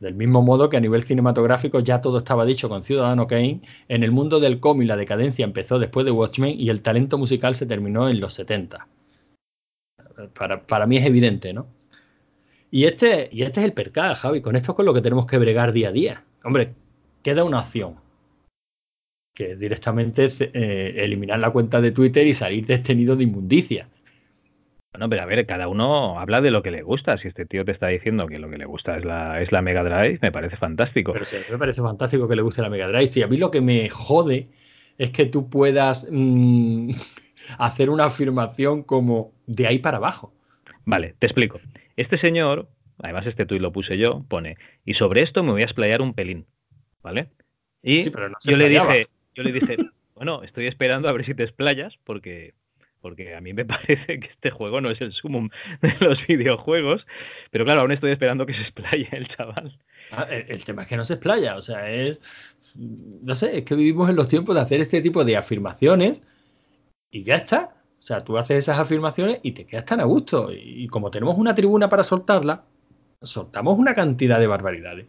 Del 0.00 0.14
mismo 0.14 0.40
modo 0.42 0.70
que 0.70 0.78
a 0.78 0.80
nivel 0.80 1.04
cinematográfico 1.04 1.80
ya 1.80 2.00
todo 2.00 2.18
estaba 2.18 2.46
dicho 2.46 2.70
con 2.70 2.82
Ciudadano 2.82 3.26
Kane, 3.26 3.60
en 3.88 4.02
el 4.02 4.12
mundo 4.12 4.40
del 4.40 4.60
cómic 4.60 4.88
la 4.88 4.96
decadencia 4.96 5.44
empezó 5.44 5.78
después 5.78 6.06
de 6.06 6.12
Watchmen 6.12 6.58
y 6.58 6.70
el 6.70 6.80
talento 6.80 7.18
musical 7.18 7.54
se 7.54 7.66
terminó 7.66 8.08
en 8.08 8.20
los 8.20 8.32
70. 8.32 8.88
Para, 10.34 10.66
para 10.66 10.86
mí 10.86 10.96
es 10.96 11.04
evidente, 11.04 11.52
¿no? 11.52 11.66
Y 12.70 12.84
este, 12.84 13.28
y 13.30 13.42
este 13.42 13.60
es 13.60 13.66
el 13.66 13.72
percal, 13.74 14.14
Javi. 14.14 14.40
Con 14.40 14.56
esto 14.56 14.72
es 14.72 14.76
con 14.76 14.86
lo 14.86 14.94
que 14.94 15.02
tenemos 15.02 15.26
que 15.26 15.38
bregar 15.38 15.72
día 15.72 15.88
a 15.88 15.92
día. 15.92 16.24
Hombre, 16.44 16.74
queda 17.22 17.44
una 17.44 17.60
opción 17.60 18.05
que 19.36 19.54
directamente 19.54 20.32
eh, 20.40 20.94
eliminar 20.96 21.38
la 21.38 21.50
cuenta 21.50 21.82
de 21.82 21.92
Twitter 21.92 22.26
y 22.26 22.32
salir 22.32 22.64
detenido 22.64 23.14
de 23.14 23.24
inmundicia. 23.24 23.86
Bueno, 24.92 25.10
pero 25.10 25.22
a 25.22 25.26
ver, 25.26 25.44
cada 25.44 25.68
uno 25.68 26.18
habla 26.18 26.40
de 26.40 26.50
lo 26.50 26.62
que 26.62 26.70
le 26.70 26.80
gusta. 26.80 27.18
Si 27.18 27.28
este 27.28 27.44
tío 27.44 27.62
te 27.62 27.72
está 27.72 27.88
diciendo 27.88 28.26
que 28.26 28.38
lo 28.38 28.48
que 28.48 28.56
le 28.56 28.64
gusta 28.64 28.96
es 28.96 29.04
la, 29.04 29.42
es 29.42 29.52
la 29.52 29.60
Mega 29.60 29.84
Drive, 29.84 30.20
me 30.22 30.32
parece 30.32 30.56
fantástico. 30.56 31.12
Pero 31.12 31.26
sí, 31.26 31.36
me 31.50 31.58
parece 31.58 31.82
fantástico 31.82 32.26
que 32.26 32.34
le 32.34 32.40
guste 32.40 32.62
la 32.62 32.70
Mega 32.70 32.88
Drive. 32.88 33.08
Sí, 33.08 33.22
a 33.22 33.28
mí 33.28 33.36
lo 33.36 33.50
que 33.50 33.60
me 33.60 33.90
jode 33.90 34.48
es 34.96 35.10
que 35.10 35.26
tú 35.26 35.50
puedas 35.50 36.08
mm, 36.10 36.92
hacer 37.58 37.90
una 37.90 38.06
afirmación 38.06 38.82
como 38.84 39.34
de 39.46 39.66
ahí 39.66 39.80
para 39.80 39.98
abajo. 39.98 40.32
Vale, 40.86 41.14
te 41.18 41.26
explico. 41.26 41.60
Este 41.96 42.16
señor, 42.16 42.70
además 43.02 43.26
este 43.26 43.44
tuit 43.44 43.60
lo 43.60 43.72
puse 43.72 43.98
yo, 43.98 44.24
pone, 44.28 44.56
y 44.86 44.94
sobre 44.94 45.20
esto 45.20 45.42
me 45.42 45.52
voy 45.52 45.60
a 45.60 45.66
explayar 45.66 46.00
un 46.00 46.14
pelín, 46.14 46.46
¿vale? 47.02 47.28
Y 47.82 48.02
yo 48.02 48.56
le 48.56 48.70
dije, 48.70 49.08
yo 49.36 49.42
le 49.42 49.52
dije, 49.52 49.76
bueno, 50.14 50.42
estoy 50.42 50.66
esperando 50.66 51.08
a 51.08 51.12
ver 51.12 51.24
si 51.26 51.34
te 51.34 51.44
explayas, 51.44 51.94
porque, 52.04 52.54
porque 53.00 53.36
a 53.36 53.40
mí 53.40 53.52
me 53.52 53.64
parece 53.66 54.18
que 54.18 54.26
este 54.26 54.50
juego 54.50 54.80
no 54.80 54.90
es 54.90 55.00
el 55.00 55.12
sumum 55.12 55.50
de 55.82 55.94
los 56.00 56.26
videojuegos, 56.26 57.06
pero 57.50 57.64
claro, 57.64 57.82
aún 57.82 57.92
estoy 57.92 58.12
esperando 58.12 58.46
que 58.46 58.54
se 58.54 58.62
explaye 58.62 59.08
el 59.12 59.28
chaval. 59.28 59.78
Ah, 60.10 60.26
el, 60.30 60.64
tema 60.64 60.82
es 60.82 60.88
que 60.88 60.96
no 60.96 61.04
se 61.04 61.14
explaya, 61.14 61.56
o 61.56 61.62
sea, 61.62 61.90
es, 61.90 62.20
no 62.76 63.34
sé, 63.34 63.58
es 63.58 63.64
que 63.64 63.74
vivimos 63.74 64.08
en 64.08 64.16
los 64.16 64.28
tiempos 64.28 64.54
de 64.54 64.62
hacer 64.62 64.80
este 64.80 65.02
tipo 65.02 65.24
de 65.24 65.36
afirmaciones 65.36 66.22
y 67.10 67.22
ya 67.22 67.36
está. 67.36 67.74
O 67.98 68.02
sea, 68.06 68.22
tú 68.22 68.38
haces 68.38 68.58
esas 68.58 68.78
afirmaciones 68.78 69.40
y 69.42 69.52
te 69.52 69.66
quedas 69.66 69.84
tan 69.84 70.00
a 70.00 70.04
gusto. 70.04 70.50
Y 70.52 70.86
como 70.86 71.10
tenemos 71.10 71.36
una 71.38 71.54
tribuna 71.54 71.88
para 71.88 72.04
soltarla, 72.04 72.64
soltamos 73.20 73.78
una 73.78 73.94
cantidad 73.94 74.38
de 74.38 74.46
barbaridades 74.46 75.06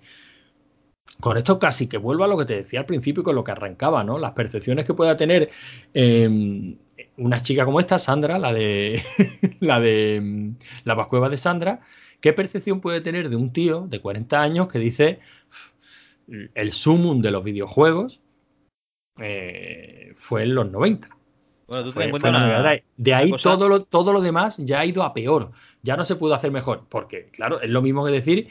con 1.19 1.37
esto 1.37 1.59
casi 1.59 1.87
que 1.87 1.97
vuelvo 1.97 2.23
a 2.23 2.27
lo 2.27 2.37
que 2.37 2.45
te 2.45 2.55
decía 2.55 2.79
al 2.79 2.85
principio 2.85 3.21
y 3.21 3.23
con 3.23 3.35
lo 3.35 3.43
que 3.43 3.51
arrancaba, 3.51 4.03
¿no? 4.03 4.19
Las 4.19 4.31
percepciones 4.31 4.85
que 4.85 4.93
pueda 4.93 5.17
tener 5.17 5.49
em, 5.93 6.77
una 7.17 7.41
chica 7.41 7.65
como 7.65 7.79
esta, 7.79 7.99
Sandra, 7.99 8.37
la 8.37 8.53
de 8.53 9.01
la 9.59 9.79
de 9.79 10.15
em, 10.15 10.55
la 10.83 10.93
Vascueva 10.93 11.29
de 11.29 11.37
Sandra, 11.37 11.81
¿qué 12.21 12.33
percepción 12.33 12.81
puede 12.81 13.01
tener 13.01 13.29
de 13.29 13.35
un 13.35 13.51
tío 13.51 13.87
de 13.87 13.99
40 13.99 14.41
años 14.41 14.67
que 14.67 14.79
dice 14.79 15.19
el 16.55 16.71
sumum 16.73 17.21
de 17.21 17.31
los 17.31 17.43
videojuegos 17.43 18.21
eh, 19.19 20.13
fue 20.15 20.43
en 20.43 20.55
los 20.55 20.69
90? 20.69 21.09
Bueno, 21.67 21.83
tú 21.83 21.91
De 22.95 23.13
ahí 23.13 23.31
todo 23.43 23.67
lo, 23.67 23.81
todo 23.81 24.13
lo 24.13 24.21
demás 24.21 24.57
ya 24.57 24.79
ha 24.79 24.85
ido 24.85 25.03
a 25.03 25.13
peor. 25.13 25.51
Ya 25.83 25.97
no 25.97 26.05
se 26.05 26.15
pudo 26.15 26.33
hacer 26.33 26.49
mejor. 26.49 26.85
Porque, 26.87 27.29
claro, 27.29 27.59
es 27.61 27.69
lo 27.69 27.81
mismo 27.81 28.05
que 28.05 28.11
decir 28.11 28.47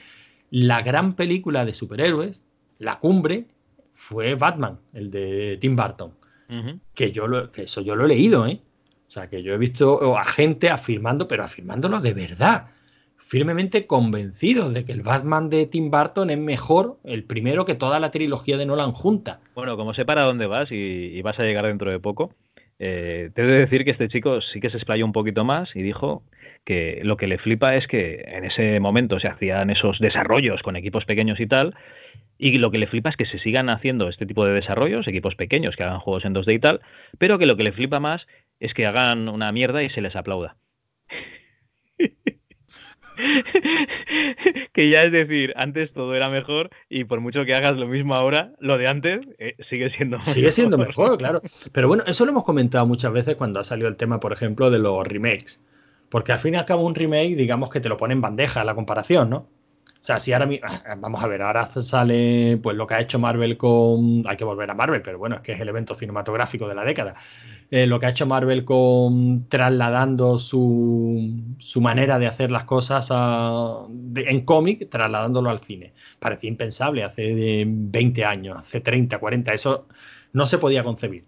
la 0.51 0.83
gran 0.83 1.15
película 1.15 1.65
de 1.65 1.73
superhéroes 1.73 2.45
la 2.79 2.99
cumbre 2.99 3.47
fue 3.93 4.35
Batman, 4.35 4.79
el 4.93 5.11
de 5.11 5.59
Tim 5.61 5.77
Burton. 5.77 6.13
que, 6.95 7.13
yo 7.13 7.27
lo, 7.27 7.51
que 7.51 7.63
eso 7.63 7.81
yo 7.81 7.97
lo 7.97 8.05
he 8.05 8.09
leído, 8.09 8.47
¿eh? 8.47 8.61
O 9.07 9.11
sea, 9.11 9.29
que 9.29 9.43
yo 9.43 9.55
he 9.55 9.59
visto 9.59 10.17
a 10.17 10.25
gente 10.25 10.69
afirmando, 10.69 11.29
pero 11.29 11.45
afirmándolo 11.45 12.01
de 12.01 12.13
verdad, 12.13 12.67
firmemente 13.27 13.87
convencidos 13.87 14.73
de 14.73 14.85
que 14.85 14.93
el 14.93 15.03
Batman 15.03 15.49
de 15.49 15.67
Tim 15.67 15.91
Burton 15.91 16.31
es 16.31 16.39
mejor, 16.39 16.99
el 17.05 17.25
primero 17.25 17.65
que 17.65 17.75
toda 17.75 17.99
la 17.99 18.11
trilogía 18.11 18.57
de 18.57 18.67
Nolan 18.67 18.93
junta. 18.93 19.41
Bueno, 19.55 19.77
como 19.77 19.95
sé 19.95 20.05
para 20.05 20.23
dónde 20.23 20.47
vas 20.47 20.71
y, 20.71 21.21
vas 21.23 21.39
a 21.39 21.43
llegar 21.43 21.67
dentro 21.67 21.91
de 21.91 21.99
poco, 21.99 22.33
eh, 22.79 23.31
te 23.35 23.43
he 23.43 23.47
de 23.47 23.59
decir 23.59 23.85
que 23.85 23.91
este 23.91 24.09
chico 24.09 24.41
sí 24.41 24.61
que 24.61 24.71
se 24.71 24.77
explayó 24.77 25.05
un 25.05 25.13
poquito 25.13 25.45
más 25.45 25.75
y 25.75 25.83
dijo 25.83 26.23
que 26.65 27.01
lo 27.05 27.17
que 27.17 27.27
le 27.27 27.39
flipa 27.39 27.75
es 27.75 27.87
que 27.87 28.25
en 28.27 28.45
ese 28.45 28.79
momento 28.81 29.19
se 29.19 29.29
hacían 29.29 29.71
esos 29.71 29.99
desarrollos 29.99 30.63
con 30.63 30.77
equipos 30.77 31.05
pequeños 31.05 31.41
y 31.41 31.47
tal, 31.47 31.75
y 32.39 32.59
lo 32.59 32.71
que 32.71 32.79
le 32.79 32.87
flipa 32.87 33.11
es 33.11 33.17
que 33.17 33.27
se 33.27 33.39
sigan 33.39 33.69
haciendo 33.69 34.09
este 34.09 34.27
tipo 34.27 34.45
de 34.45 34.53
desarrollos, 34.53 35.09
equipos 35.09 35.35
pequeños 35.35 35.77
que 35.77 35.83
hagan 35.85 36.01
juegos 36.01 36.25
en 36.25 36.35
2D 36.35 36.55
y 36.55 36.59
tal, 36.59 36.81
pero 37.19 37.39
que 37.39 37.47
lo 37.47 37.57
que 37.57 37.65
le 37.65 37.73
flipa 37.73 38.01
más 38.01 38.27
es 38.61 38.75
que 38.75 38.87
hagan 38.87 39.29
una 39.29 39.53
mierda 39.53 39.83
y 39.83 39.91
se 39.91 40.01
les 40.01 40.17
aplauda. 40.17 40.57
que 44.73 44.91
ya 44.91 45.05
es 45.05 45.13
decir, 45.13 45.55
antes 45.57 45.93
todo 45.93 46.15
era 46.15 46.29
mejor 46.29 46.71
y 46.89 47.05
por 47.05 47.21
mucho 47.21 47.45
que 47.45 47.55
hagas 47.55 47.77
lo 47.77 47.87
mismo 47.87 48.15
ahora, 48.15 48.53
lo 48.61 48.79
de 48.79 48.89
antes 48.89 49.27
eh, 49.39 49.57
sigue 49.71 49.91
siendo 49.91 50.19
mejor. 50.19 50.35
Sigue 50.35 50.51
siendo 50.51 50.79
mejor, 50.79 51.19
claro. 51.19 51.43
Pero 51.73 51.89
bueno, 51.89 52.05
eso 52.07 52.25
lo 52.25 52.33
hemos 52.33 52.45
comentado 52.45 52.87
muchas 52.87 53.13
veces 53.13 53.37
cuando 53.37 53.61
ha 53.61 53.65
salido 53.65 53.89
el 53.89 53.97
tema, 53.97 54.21
por 54.21 54.33
ejemplo, 54.33 54.71
de 54.71 54.79
los 54.79 55.07
remakes. 55.07 55.63
Porque 56.11 56.33
al 56.33 56.39
fin 56.39 56.55
y 56.55 56.57
al 56.57 56.65
cabo 56.65 56.87
un 56.87 56.95
remake, 56.95 57.35
digamos 57.37 57.71
que 57.71 57.81
te 57.81 57.89
lo 57.89 57.97
pone 57.97 58.15
en 58.15 58.21
bandeja 58.21 58.65
la 58.65 58.75
comparación, 58.75 59.31
¿no? 59.31 59.49
O 60.07 60.11
sea, 60.15 60.21
si 60.21 60.33
ahora 60.33 60.49
ah, 60.63 60.95
vamos 61.01 61.21
a 61.21 61.27
ver, 61.27 61.43
ahora 61.43 61.67
sale 61.67 62.61
pues 62.63 62.77
lo 62.77 62.87
que 62.87 62.95
ha 62.95 63.01
hecho 63.01 63.19
Marvel 63.19 63.57
con. 63.57 64.23
Hay 64.29 64.37
que 64.37 64.45
volver 64.45 64.71
a 64.71 64.75
Marvel, 64.75 65.03
pero 65.03 65.19
bueno, 65.19 65.35
es 65.35 65.41
que 65.41 65.51
es 65.51 65.61
el 65.61 65.69
evento 65.69 65.95
cinematográfico 65.95 66.69
de 66.69 66.77
la 66.77 66.85
década. 66.85 67.15
Eh, 67.73 67.89
lo 67.89 67.99
que 67.99 68.07
ha 68.07 68.11
hecho 68.11 68.25
Marvel 68.25 68.65
con 68.65 69.49
trasladando 69.49 70.39
su, 70.39 71.57
su 71.59 71.81
manera 71.81 72.21
de 72.21 72.29
hacer 72.29 72.53
las 72.53 72.63
cosas 72.63 73.11
en 73.11 74.45
cómic, 74.45 74.89
trasladándolo 74.89 75.51
al 75.51 75.59
cine. 75.59 75.93
Parecía 76.21 76.51
impensable 76.51 77.03
hace 77.03 77.65
20 77.67 78.25
años, 78.25 78.59
hace 78.59 78.81
30, 78.81 79.19
40, 79.19 79.55
eso 79.55 79.89
no 80.33 80.47
se 80.47 80.59
podía 80.59 80.85
concebir 80.85 81.25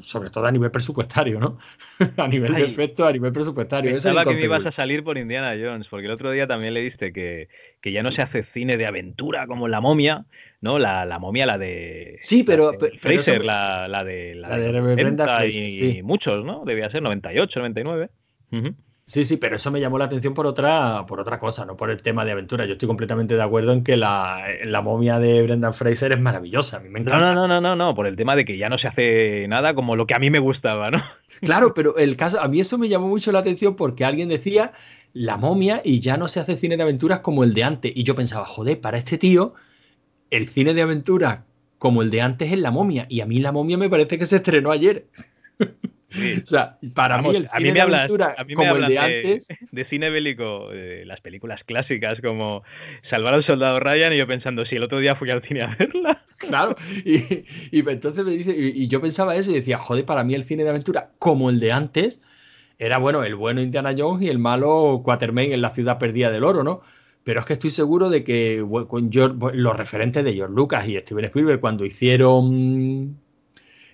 sobre 0.00 0.30
todo 0.30 0.46
a 0.46 0.50
nivel 0.50 0.70
presupuestario, 0.70 1.38
¿no? 1.38 1.58
a 2.16 2.28
nivel 2.28 2.54
de 2.54 2.64
efecto, 2.64 3.06
a 3.06 3.12
nivel 3.12 3.32
presupuestario. 3.32 3.90
Pensaba 3.90 4.24
que 4.24 4.34
me 4.34 4.42
ibas 4.42 4.66
a 4.66 4.72
salir 4.72 5.04
por 5.04 5.16
Indiana 5.16 5.54
Jones, 5.60 5.86
porque 5.88 6.06
el 6.06 6.12
otro 6.12 6.30
día 6.30 6.46
también 6.46 6.74
le 6.74 6.80
diste 6.80 7.12
que, 7.12 7.48
que 7.80 7.92
ya 7.92 8.02
no 8.02 8.10
se 8.10 8.22
hace 8.22 8.44
cine 8.52 8.76
de 8.76 8.86
aventura 8.86 9.46
como 9.46 9.68
La 9.68 9.80
Momia, 9.80 10.24
¿no? 10.60 10.78
La, 10.78 11.04
la 11.04 11.18
momia, 11.18 11.46
la 11.46 11.58
de... 11.58 12.16
Sí, 12.20 12.42
pero... 12.42 12.72
Fraser, 13.00 13.44
la, 13.44 13.86
la, 13.86 14.02
de... 14.02 14.34
La, 14.34 14.56
de, 14.56 15.50
y, 15.50 16.02
muchos, 16.02 16.44
¿no? 16.44 16.64
Debía 16.64 16.90
ser 16.90 17.02
98, 17.02 17.60
99. 17.60 18.10
Sí, 19.06 19.24
sí, 19.24 19.36
pero 19.36 19.56
eso 19.56 19.70
me 19.70 19.80
llamó 19.80 19.98
la 19.98 20.06
atención 20.06 20.32
por 20.32 20.46
otra, 20.46 21.04
por 21.06 21.20
otra 21.20 21.38
cosa, 21.38 21.66
no 21.66 21.76
por 21.76 21.90
el 21.90 22.00
tema 22.00 22.24
de 22.24 22.32
aventura. 22.32 22.64
Yo 22.64 22.72
estoy 22.72 22.86
completamente 22.86 23.34
de 23.34 23.42
acuerdo 23.42 23.72
en 23.72 23.84
que 23.84 23.98
la, 23.98 24.42
la 24.64 24.80
momia 24.80 25.18
de 25.18 25.42
Brendan 25.42 25.74
Fraser 25.74 26.12
es 26.12 26.20
maravillosa. 26.20 26.78
A 26.78 26.80
mí 26.80 26.88
me 26.88 27.00
encanta. 27.00 27.20
No, 27.20 27.34
no, 27.34 27.46
no, 27.46 27.60
no, 27.60 27.76
no, 27.76 27.94
por 27.94 28.06
el 28.06 28.16
tema 28.16 28.34
de 28.34 28.46
que 28.46 28.56
ya 28.56 28.70
no 28.70 28.78
se 28.78 28.88
hace 28.88 29.46
nada 29.48 29.74
como 29.74 29.94
lo 29.94 30.06
que 30.06 30.14
a 30.14 30.18
mí 30.18 30.30
me 30.30 30.38
gustaba, 30.38 30.90
¿no? 30.90 31.02
Claro, 31.40 31.74
pero 31.74 31.96
el 31.98 32.16
caso, 32.16 32.40
a 32.40 32.48
mí 32.48 32.60
eso 32.60 32.78
me 32.78 32.88
llamó 32.88 33.08
mucho 33.08 33.30
la 33.30 33.40
atención 33.40 33.76
porque 33.76 34.04
alguien 34.06 34.28
decía 34.30 34.72
la 35.12 35.36
momia 35.36 35.82
y 35.84 36.00
ya 36.00 36.16
no 36.16 36.28
se 36.28 36.40
hace 36.40 36.56
cine 36.56 36.76
de 36.76 36.84
aventuras 36.84 37.20
como 37.20 37.44
el 37.44 37.52
de 37.52 37.64
antes. 37.64 37.92
Y 37.94 38.04
yo 38.04 38.14
pensaba, 38.14 38.46
joder, 38.46 38.80
para 38.80 38.96
este 38.96 39.18
tío, 39.18 39.54
el 40.30 40.48
cine 40.48 40.72
de 40.72 40.82
aventuras 40.82 41.40
como 41.78 42.00
el 42.02 42.10
de 42.10 42.22
antes 42.22 42.52
es 42.52 42.58
la 42.58 42.70
momia. 42.70 43.06
Y 43.10 43.20
a 43.20 43.26
mí 43.26 43.38
la 43.40 43.52
momia 43.52 43.76
me 43.76 43.90
parece 43.90 44.18
que 44.18 44.26
se 44.26 44.36
estrenó 44.36 44.70
ayer. 44.70 45.08
O 46.42 46.46
sea, 46.46 46.78
para 46.94 47.20
mí 47.20 47.34
el 47.34 47.48
cine 47.48 47.72
de 47.72 47.80
aventura 47.80 48.36
como 48.54 48.76
el 48.76 48.86
de, 48.86 48.98
antes... 48.98 49.48
De 49.70 49.84
cine 49.86 50.10
bélico, 50.10 50.70
las 51.04 51.20
películas 51.20 51.62
clásicas 51.64 52.20
como 52.20 52.62
Salvar 53.10 53.34
al 53.34 53.44
soldado 53.44 53.80
Ryan 53.80 54.12
y 54.12 54.18
yo 54.18 54.26
pensando, 54.26 54.64
si 54.64 54.76
el 54.76 54.84
otro 54.84 54.98
día 54.98 55.16
fui 55.16 55.30
al 55.30 55.42
cine 55.42 55.62
a 55.62 55.74
verla. 55.76 56.22
Claro, 56.36 56.76
y, 57.04 57.88
entonces 57.88 58.24
me 58.24 58.32
dice, 58.32 58.54
y, 58.56 58.88
yo 58.88 59.00
pensaba 59.00 59.36
eso 59.36 59.50
y 59.50 59.54
decía, 59.54 59.78
joder, 59.78 60.04
para 60.04 60.24
mí 60.24 60.34
el 60.34 60.42
cine 60.42 60.64
de 60.64 60.70
aventura 60.70 61.12
como 61.18 61.48
el 61.48 61.60
de 61.60 61.72
antes 61.72 62.20
era, 62.78 62.98
bueno, 62.98 63.22
el 63.24 63.34
bueno 63.36 63.62
Indiana 63.62 63.94
Jones 63.96 64.26
y 64.26 64.28
el 64.28 64.38
malo 64.38 65.00
Quatermain 65.04 65.52
en 65.52 65.62
la 65.62 65.70
ciudad 65.70 65.98
perdida 65.98 66.30
del 66.30 66.44
oro, 66.44 66.64
¿no? 66.64 66.82
Pero 67.22 67.40
es 67.40 67.46
que 67.46 67.54
estoy 67.54 67.70
seguro 67.70 68.10
de 68.10 68.24
que 68.24 68.62
con 68.88 69.10
los 69.54 69.76
referentes 69.76 70.24
de 70.24 70.34
George 70.34 70.54
Lucas 70.54 70.86
y 70.86 70.98
Steven 70.98 71.24
Spielberg 71.24 71.60
cuando 71.60 71.86
hicieron 71.86 73.16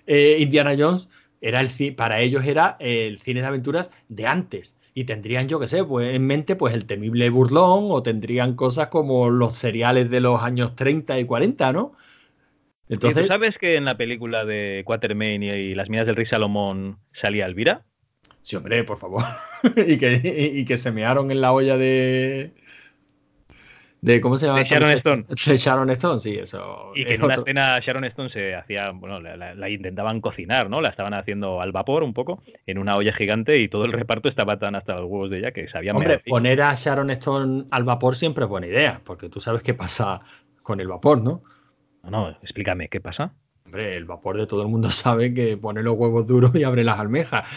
eh, 0.05 0.37
Indiana 0.39 0.75
Jones 0.77 1.07
era 1.41 1.59
el, 1.59 1.95
para 1.95 2.21
ellos 2.21 2.45
era 2.45 2.77
el 2.79 3.17
cine 3.17 3.41
de 3.41 3.47
aventuras 3.47 3.91
de 4.07 4.27
antes. 4.27 4.77
Y 4.93 5.05
tendrían, 5.05 5.47
yo 5.47 5.59
qué 5.59 5.67
sé, 5.67 5.83
pues 5.83 6.13
en 6.13 6.25
mente 6.27 6.55
pues 6.55 6.73
el 6.73 6.85
temible 6.85 7.29
burlón 7.29 7.87
o 7.89 8.03
tendrían 8.03 8.55
cosas 8.55 8.87
como 8.87 9.29
los 9.29 9.55
seriales 9.55 10.09
de 10.09 10.19
los 10.19 10.41
años 10.41 10.75
30 10.75 11.19
y 11.19 11.25
40, 11.25 11.73
¿no? 11.73 11.93
Entonces, 12.89 13.27
sabes 13.27 13.57
que 13.57 13.77
en 13.77 13.85
la 13.85 13.95
película 13.95 14.43
de 14.43 14.83
Quatermain 14.85 15.41
y, 15.41 15.73
Las 15.75 15.89
minas 15.89 16.05
del 16.05 16.17
rey 16.17 16.25
Salomón 16.25 16.97
salía 17.21 17.45
Elvira? 17.45 17.85
Sí, 18.41 18.57
hombre, 18.57 18.83
por 18.83 18.97
favor. 18.97 19.23
y, 19.87 19.97
que, 19.97 20.51
y 20.53 20.65
que 20.65 20.77
se 20.77 20.91
mearon 20.91 21.31
en 21.31 21.39
la 21.39 21.53
olla 21.53 21.77
de, 21.77 22.51
de 24.01 24.19
¿cómo 24.19 24.35
se 24.35 24.47
llama? 24.47 24.59
De 24.59 24.65
Sharon 24.65 24.89
Stone. 24.89 25.25
De 25.45 25.57
Sharon 25.57 25.89
Stone, 25.91 26.19
sí, 26.19 26.33
eso. 26.33 26.91
Y 26.95 27.05
que 27.05 27.13
en 27.13 27.23
una 27.23 27.35
escena 27.35 27.79
Sharon 27.79 28.03
Stone 28.05 28.29
se 28.31 28.55
hacía, 28.55 28.89
bueno, 28.91 29.19
la, 29.19 29.69
intentaban 29.69 30.21
cocinar, 30.21 30.69
¿no? 30.69 30.81
La 30.81 30.89
estaban 30.89 31.13
haciendo 31.13 31.61
al 31.61 31.71
vapor 31.71 32.01
un 32.01 32.13
poco, 32.13 32.41
en 32.65 32.79
una 32.79 32.95
olla 32.95 33.13
gigante 33.13 33.59
y 33.59 33.67
todo 33.67 33.85
el 33.85 33.91
reparto 33.91 34.27
estaba 34.27 34.57
tan 34.57 34.75
hasta 34.75 34.95
los 34.95 35.05
huevos 35.05 35.29
de 35.29 35.37
ella 35.37 35.51
que 35.51 35.67
sabía 35.67 35.93
Hombre, 35.93 36.19
poner 36.19 36.61
a 36.63 36.73
Sharon 36.73 37.11
Stone 37.11 37.65
al 37.69 37.83
vapor 37.83 38.15
siempre 38.15 38.45
es 38.45 38.49
buena 38.49 38.67
idea, 38.67 39.01
porque 39.05 39.29
tú 39.29 39.39
sabes 39.39 39.61
qué 39.61 39.75
pasa 39.75 40.21
con 40.63 40.79
el 40.79 40.87
vapor, 40.87 41.21
¿no? 41.21 41.43
No, 42.03 42.09
no, 42.09 42.29
explícame, 42.29 42.89
¿qué 42.89 43.01
pasa? 43.01 43.35
Hombre, 43.65 43.95
el 43.95 44.05
vapor 44.05 44.35
de 44.35 44.47
todo 44.47 44.63
el 44.63 44.67
mundo 44.67 44.89
sabe 44.91 45.31
que 45.31 45.57
pone 45.57 45.83
los 45.83 45.93
huevos 45.93 46.25
duros 46.25 46.55
y 46.55 46.63
abre 46.63 46.83
las 46.83 46.99
almejas. 46.99 47.47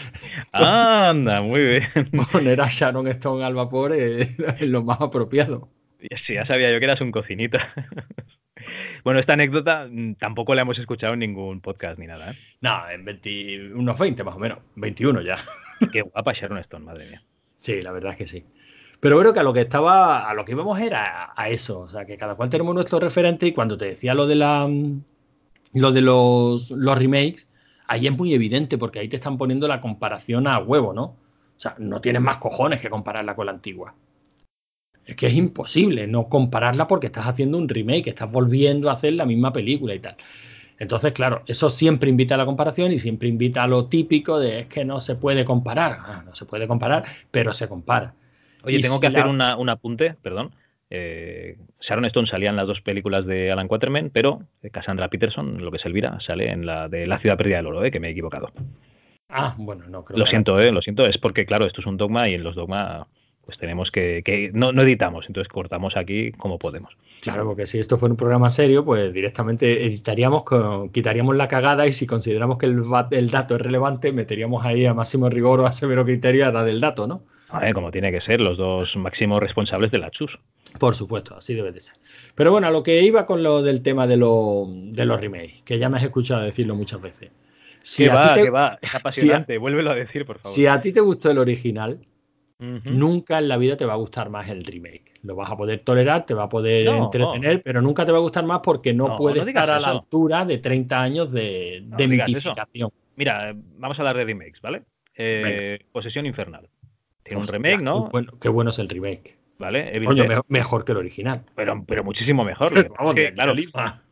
Anda, 0.51 1.41
muy 1.41 1.61
bien. 1.61 1.87
Poner 2.31 2.61
a 2.61 2.67
Sharon 2.69 3.07
Stone 3.07 3.43
al 3.43 3.55
vapor 3.55 3.93
es 3.93 4.37
lo 4.61 4.83
más 4.83 5.01
apropiado. 5.01 5.69
Sí, 6.25 6.33
ya 6.33 6.45
sabía 6.45 6.71
yo 6.71 6.79
que 6.79 6.85
eras 6.85 7.01
un 7.01 7.11
cocinita. 7.11 7.73
bueno, 9.03 9.19
esta 9.19 9.33
anécdota 9.33 9.87
mm, 9.89 10.15
tampoco 10.15 10.55
la 10.55 10.61
hemos 10.61 10.77
escuchado 10.77 11.13
en 11.13 11.19
ningún 11.19 11.61
podcast 11.61 11.99
ni 11.99 12.07
nada. 12.07 12.31
¿eh? 12.31 12.35
No, 12.61 12.89
en 12.89 13.05
20, 13.05 13.73
unos 13.73 13.97
20 13.97 14.23
más 14.23 14.35
o 14.35 14.39
menos, 14.39 14.59
21 14.75 15.21
ya. 15.21 15.37
Qué 15.91 16.01
guapa 16.01 16.33
Sharon 16.33 16.59
Stone, 16.59 16.85
madre 16.85 17.09
mía. 17.09 17.23
Sí, 17.59 17.81
la 17.81 17.91
verdad 17.91 18.11
es 18.11 18.17
que 18.17 18.27
sí. 18.27 18.45
Pero 18.99 19.15
bueno, 19.15 19.33
que 19.33 19.39
a 19.39 19.43
lo 19.43 19.53
que 19.53 19.61
estaba, 19.61 20.29
a 20.29 20.33
lo 20.33 20.45
que 20.45 20.53
íbamos 20.53 20.79
era 20.79 21.33
a, 21.35 21.49
eso, 21.49 21.81
o 21.81 21.89
sea, 21.89 22.05
que 22.05 22.17
cada 22.17 22.35
cual 22.35 22.49
tenemos 22.49 22.73
nuestro 22.73 22.99
referente 22.99 23.45
y 23.47 23.51
cuando 23.51 23.77
te 23.77 23.85
decía 23.85 24.13
lo 24.13 24.25
de 24.25 24.35
la 24.35 24.67
mm, 24.67 25.01
lo 25.73 25.91
de 25.91 26.01
los, 26.01 26.71
los 26.71 26.97
remakes, 26.97 27.47
ahí 27.87 28.07
es 28.07 28.13
muy 28.13 28.33
evidente 28.33 28.77
porque 28.77 28.99
ahí 28.99 29.09
te 29.09 29.17
están 29.17 29.37
poniendo 29.37 29.67
la 29.67 29.81
comparación 29.81 30.47
a 30.47 30.57
huevo, 30.59 30.93
¿no? 30.93 31.03
O 31.03 31.59
sea, 31.59 31.75
no 31.77 32.01
tienes 32.01 32.21
más 32.21 32.37
cojones 32.37 32.81
que 32.81 32.89
compararla 32.89 33.35
con 33.35 33.45
la 33.45 33.51
antigua. 33.53 33.93
Es 35.05 35.15
que 35.15 35.27
es 35.27 35.33
imposible 35.33 36.07
no 36.07 36.29
compararla 36.29 36.87
porque 36.87 37.07
estás 37.07 37.27
haciendo 37.27 37.57
un 37.57 37.69
remake, 37.69 38.07
estás 38.07 38.31
volviendo 38.31 38.89
a 38.89 38.93
hacer 38.93 39.13
la 39.13 39.25
misma 39.25 39.53
película 39.53 39.93
y 39.93 39.99
tal. 39.99 40.15
Entonces, 40.77 41.13
claro, 41.13 41.43
eso 41.47 41.69
siempre 41.69 42.09
invita 42.09 42.35
a 42.35 42.37
la 42.37 42.45
comparación 42.45 42.91
y 42.91 42.97
siempre 42.97 43.29
invita 43.29 43.63
a 43.63 43.67
lo 43.67 43.85
típico 43.85 44.39
de 44.39 44.61
es 44.61 44.67
que 44.67 44.83
no 44.83 44.99
se 44.99 45.15
puede 45.15 45.45
comparar. 45.45 45.99
Ah, 46.01 46.23
no 46.25 46.35
se 46.35 46.45
puede 46.45 46.67
comparar, 46.67 47.03
pero 47.31 47.53
se 47.53 47.67
compara. 47.69 48.13
Oye, 48.63 48.81
tengo 48.81 48.99
que 48.99 49.07
hacer 49.07 49.25
un 49.27 49.69
apunte, 49.69 50.15
perdón. 50.21 50.53
Eh, 50.89 51.57
Sharon 51.81 52.05
Stone 52.05 52.27
salía 52.27 52.49
en 52.49 52.55
las 52.55 52.67
dos 52.67 52.81
películas 52.81 53.25
de 53.25 53.51
Alan 53.51 53.67
Quaterman, 53.67 54.11
pero 54.11 54.43
Cassandra 54.71 55.09
Peterson, 55.09 55.63
lo 55.63 55.71
que 55.71 55.77
es 55.77 55.85
Elvira, 55.85 56.19
sale 56.19 56.51
en 56.51 56.65
la 56.65 56.87
de 56.89 57.07
La 57.07 57.19
ciudad 57.19 57.37
perdida 57.37 57.57
del 57.57 57.67
oro, 57.67 57.83
eh, 57.83 57.91
que 57.91 57.99
me 57.99 58.07
he 58.07 58.11
equivocado. 58.11 58.51
Ah, 59.29 59.55
bueno, 59.57 59.85
no 59.87 60.03
creo. 60.03 60.19
Lo 60.19 60.25
siento, 60.25 60.59
eh, 60.59 60.71
lo 60.71 60.81
siento, 60.81 61.05
es 61.05 61.17
porque, 61.17 61.45
claro, 61.45 61.65
esto 61.65 61.81
es 61.81 61.87
un 61.87 61.97
dogma 61.97 62.29
y 62.29 62.35
en 62.35 62.43
los 62.43 62.55
dogma 62.55 63.07
pues 63.45 63.57
tenemos 63.57 63.91
que, 63.91 64.51
no, 64.53 64.69
editamos, 64.69 65.25
entonces 65.27 65.51
cortamos 65.51 65.95
aquí 65.95 66.31
como 66.31 66.57
podemos. 66.57 66.97
Claro, 67.21 67.45
porque 67.45 67.65
si 67.65 67.79
esto 67.79 67.97
fuera 67.97 68.13
un 68.13 68.17
programa 68.17 68.49
serio, 68.49 68.83
pues 68.85 69.13
directamente 69.13 69.85
editaríamos, 69.85 70.43
quitaríamos 70.91 71.35
la 71.35 71.47
cagada 71.47 71.87
y 71.87 71.93
si 71.93 72.05
consideramos 72.05 72.57
que 72.57 72.65
el, 72.65 72.83
el, 73.11 73.29
dato 73.29 73.55
es 73.55 73.61
relevante, 73.61 74.11
meteríamos 74.11 74.65
ahí 74.65 74.85
a 74.85 74.93
máximo 74.93 75.29
rigor 75.29 75.59
o 75.61 75.65
a 75.65 75.71
severo 75.71 76.05
criterio 76.05 76.47
a 76.47 76.51
la 76.51 76.63
del 76.63 76.81
dato, 76.81 77.07
¿no? 77.07 77.23
como 77.73 77.91
tiene 77.91 78.11
que 78.11 78.21
ser, 78.21 78.41
los 78.41 78.57
dos 78.57 78.95
máximos 78.97 79.39
responsables 79.39 79.91
de 79.91 79.99
la 79.99 80.11
chus. 80.11 80.37
Por 80.79 80.95
supuesto, 80.95 81.37
así 81.37 81.53
debe 81.53 81.71
de 81.71 81.79
ser. 81.79 81.95
Pero 82.35 82.51
bueno, 82.51 82.67
a 82.67 82.71
lo 82.71 82.83
que 82.83 83.01
iba 83.01 83.25
con 83.25 83.43
lo 83.43 83.61
del 83.61 83.81
tema 83.81 84.07
de, 84.07 84.17
lo, 84.17 84.65
de 84.67 85.05
los 85.05 85.21
remakes, 85.21 85.61
que 85.63 85.79
ya 85.79 85.89
me 85.89 85.97
has 85.97 86.03
escuchado 86.03 86.41
decirlo 86.41 86.75
muchas 86.75 87.01
veces. 87.01 87.31
Si 87.81 88.07
va, 88.07 88.35
que 88.35 88.49
va, 88.49 88.77
es 88.81 88.93
apasionante, 88.95 89.57
vuélvelo 89.57 89.91
a 89.91 89.95
decir, 89.95 90.25
por 90.25 90.39
favor. 90.39 90.53
Si 90.53 90.67
a 90.67 90.81
ti 90.81 90.91
te 90.91 90.99
gustó 90.99 91.31
el 91.31 91.37
original, 91.37 91.99
Nunca 92.57 93.39
en 93.39 93.47
la 93.49 93.57
vida 93.57 93.75
te 93.75 93.85
va 93.85 93.93
a 93.93 93.97
gustar 93.97 94.29
más 94.29 94.49
el 94.49 94.63
remake. 94.63 95.13
Lo 95.23 95.35
vas 95.35 95.51
a 95.51 95.57
poder 95.57 95.79
tolerar, 95.79 96.25
te 96.25 96.33
va 96.33 96.43
a 96.43 96.49
poder 96.49 96.87
entretener, 96.87 97.61
pero 97.61 97.81
nunca 97.81 98.05
te 98.05 98.11
va 98.11 98.19
a 98.19 98.21
gustar 98.21 98.45
más 98.45 98.59
porque 98.59 98.93
no, 98.93 99.15
puede 99.15 99.41
estar 99.41 99.69
a 99.69 99.79
la 99.79 99.89
altura 99.89 100.45
de 100.45 100.59
30 100.59 101.01
años 101.01 101.31
de, 101.31 101.83
de 101.85 102.07
mitificación. 102.07 102.91
Mira, 103.15 103.55
vamos 103.77 103.97
a 103.97 104.01
hablar 104.01 104.17
de 104.17 104.25
remakes, 104.25 104.61
¿vale? 104.61 104.83
Eh, 105.15 105.79
Posesión 105.91 106.25
Infernal. 106.25 106.67
Tiene 107.23 107.41
un 107.41 107.47
remake, 107.47 107.81
¿no? 107.81 108.11
Qué 108.39 108.49
bueno, 108.49 108.69
es 108.69 108.79
el 108.79 108.89
remake. 108.89 109.37
¿Vale? 109.57 109.99
mejor, 110.49 110.83
que 110.83 110.91
el 110.91 110.97
original. 110.97 111.43
Pero, 111.55 111.81
pero 111.87 112.03
muchísimo 112.03 112.43
mejor. 112.43 112.71
claro, 113.33 113.53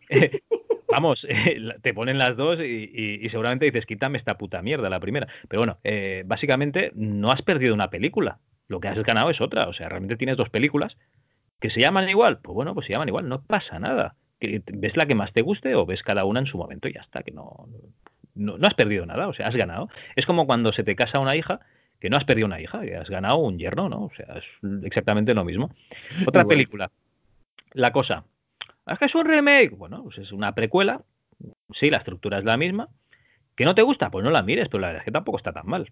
vamos, 0.93 1.27
te 1.81 1.93
ponen 1.93 2.17
las 2.17 2.37
dos 2.37 2.59
y, 2.59 3.27
seguramente 3.29 3.65
dices, 3.65 3.85
quítame 3.85 4.17
esta 4.17 4.37
puta 4.37 4.61
mierda, 4.61 4.89
la 4.89 4.99
primera. 4.99 5.27
Pero 5.47 5.61
bueno, 5.61 5.79
eh, 5.83 6.23
básicamente 6.25 6.91
no 6.95 7.31
has 7.31 7.41
perdido 7.41 7.73
una 7.73 7.89
película. 7.89 8.39
Lo 8.67 8.79
que 8.79 8.87
has 8.87 9.01
ganado 9.03 9.29
es 9.29 9.41
otra. 9.41 9.67
O 9.67 9.73
sea, 9.73 9.89
realmente 9.89 10.15
tienes 10.15 10.37
dos 10.37 10.49
películas 10.49 10.95
que 11.59 11.69
se 11.69 11.79
llaman 11.79 12.07
igual. 12.09 12.39
Pues 12.41 12.55
bueno, 12.55 12.73
pues 12.73 12.87
se 12.87 12.93
llaman 12.93 13.07
igual, 13.07 13.27
no 13.27 13.41
pasa 13.41 13.79
nada. 13.79 14.15
¿Ves 14.39 14.97
la 14.97 15.05
que 15.05 15.15
más 15.15 15.31
te 15.33 15.41
guste 15.41 15.75
o 15.75 15.85
ves 15.85 16.03
cada 16.03 16.25
una 16.25 16.39
en 16.39 16.47
su 16.47 16.57
momento 16.57 16.87
y 16.87 16.93
ya 16.93 17.01
está? 17.01 17.23
Que 17.23 17.31
no, 17.31 17.67
no, 18.35 18.55
has 18.61 18.73
perdido 18.73 19.05
nada, 19.05 19.27
o 19.27 19.33
sea, 19.33 19.47
has 19.47 19.55
ganado. 19.55 19.89
Es 20.15 20.25
como 20.25 20.45
cuando 20.45 20.73
se 20.73 20.83
te 20.83 20.95
casa 20.95 21.19
una 21.19 21.35
hija 21.35 21.61
que 21.99 22.09
no 22.09 22.17
has 22.17 22.25
perdido 22.25 22.47
una 22.47 22.59
hija, 22.59 22.81
que 22.81 22.97
has 22.97 23.09
ganado 23.09 23.37
un 23.37 23.57
yerno, 23.57 23.87
¿no? 23.87 24.05
O 24.05 24.11
sea, 24.15 24.35
es 24.35 24.43
exactamente 24.83 25.33
lo 25.33 25.45
mismo. 25.45 25.73
Otra 26.27 26.43
película. 26.43 26.91
La 27.71 27.91
cosa. 27.91 28.25
¿Es 28.86 28.99
que 28.99 29.05
es 29.05 29.15
un 29.15 29.25
remake? 29.25 29.75
Bueno, 29.75 30.03
pues 30.03 30.17
es 30.17 30.31
una 30.31 30.53
precuela. 30.53 31.01
Sí, 31.79 31.89
la 31.89 31.97
estructura 31.97 32.39
es 32.39 32.45
la 32.45 32.57
misma. 32.57 32.89
¿Que 33.55 33.65
no 33.65 33.75
te 33.75 33.81
gusta? 33.81 34.09
Pues 34.09 34.23
no 34.23 34.31
la 34.31 34.43
mires, 34.43 34.67
pero 34.69 34.81
la 34.81 34.88
verdad 34.88 35.01
es 35.01 35.05
que 35.05 35.11
tampoco 35.11 35.38
está 35.38 35.53
tan 35.53 35.67
mal. 35.67 35.91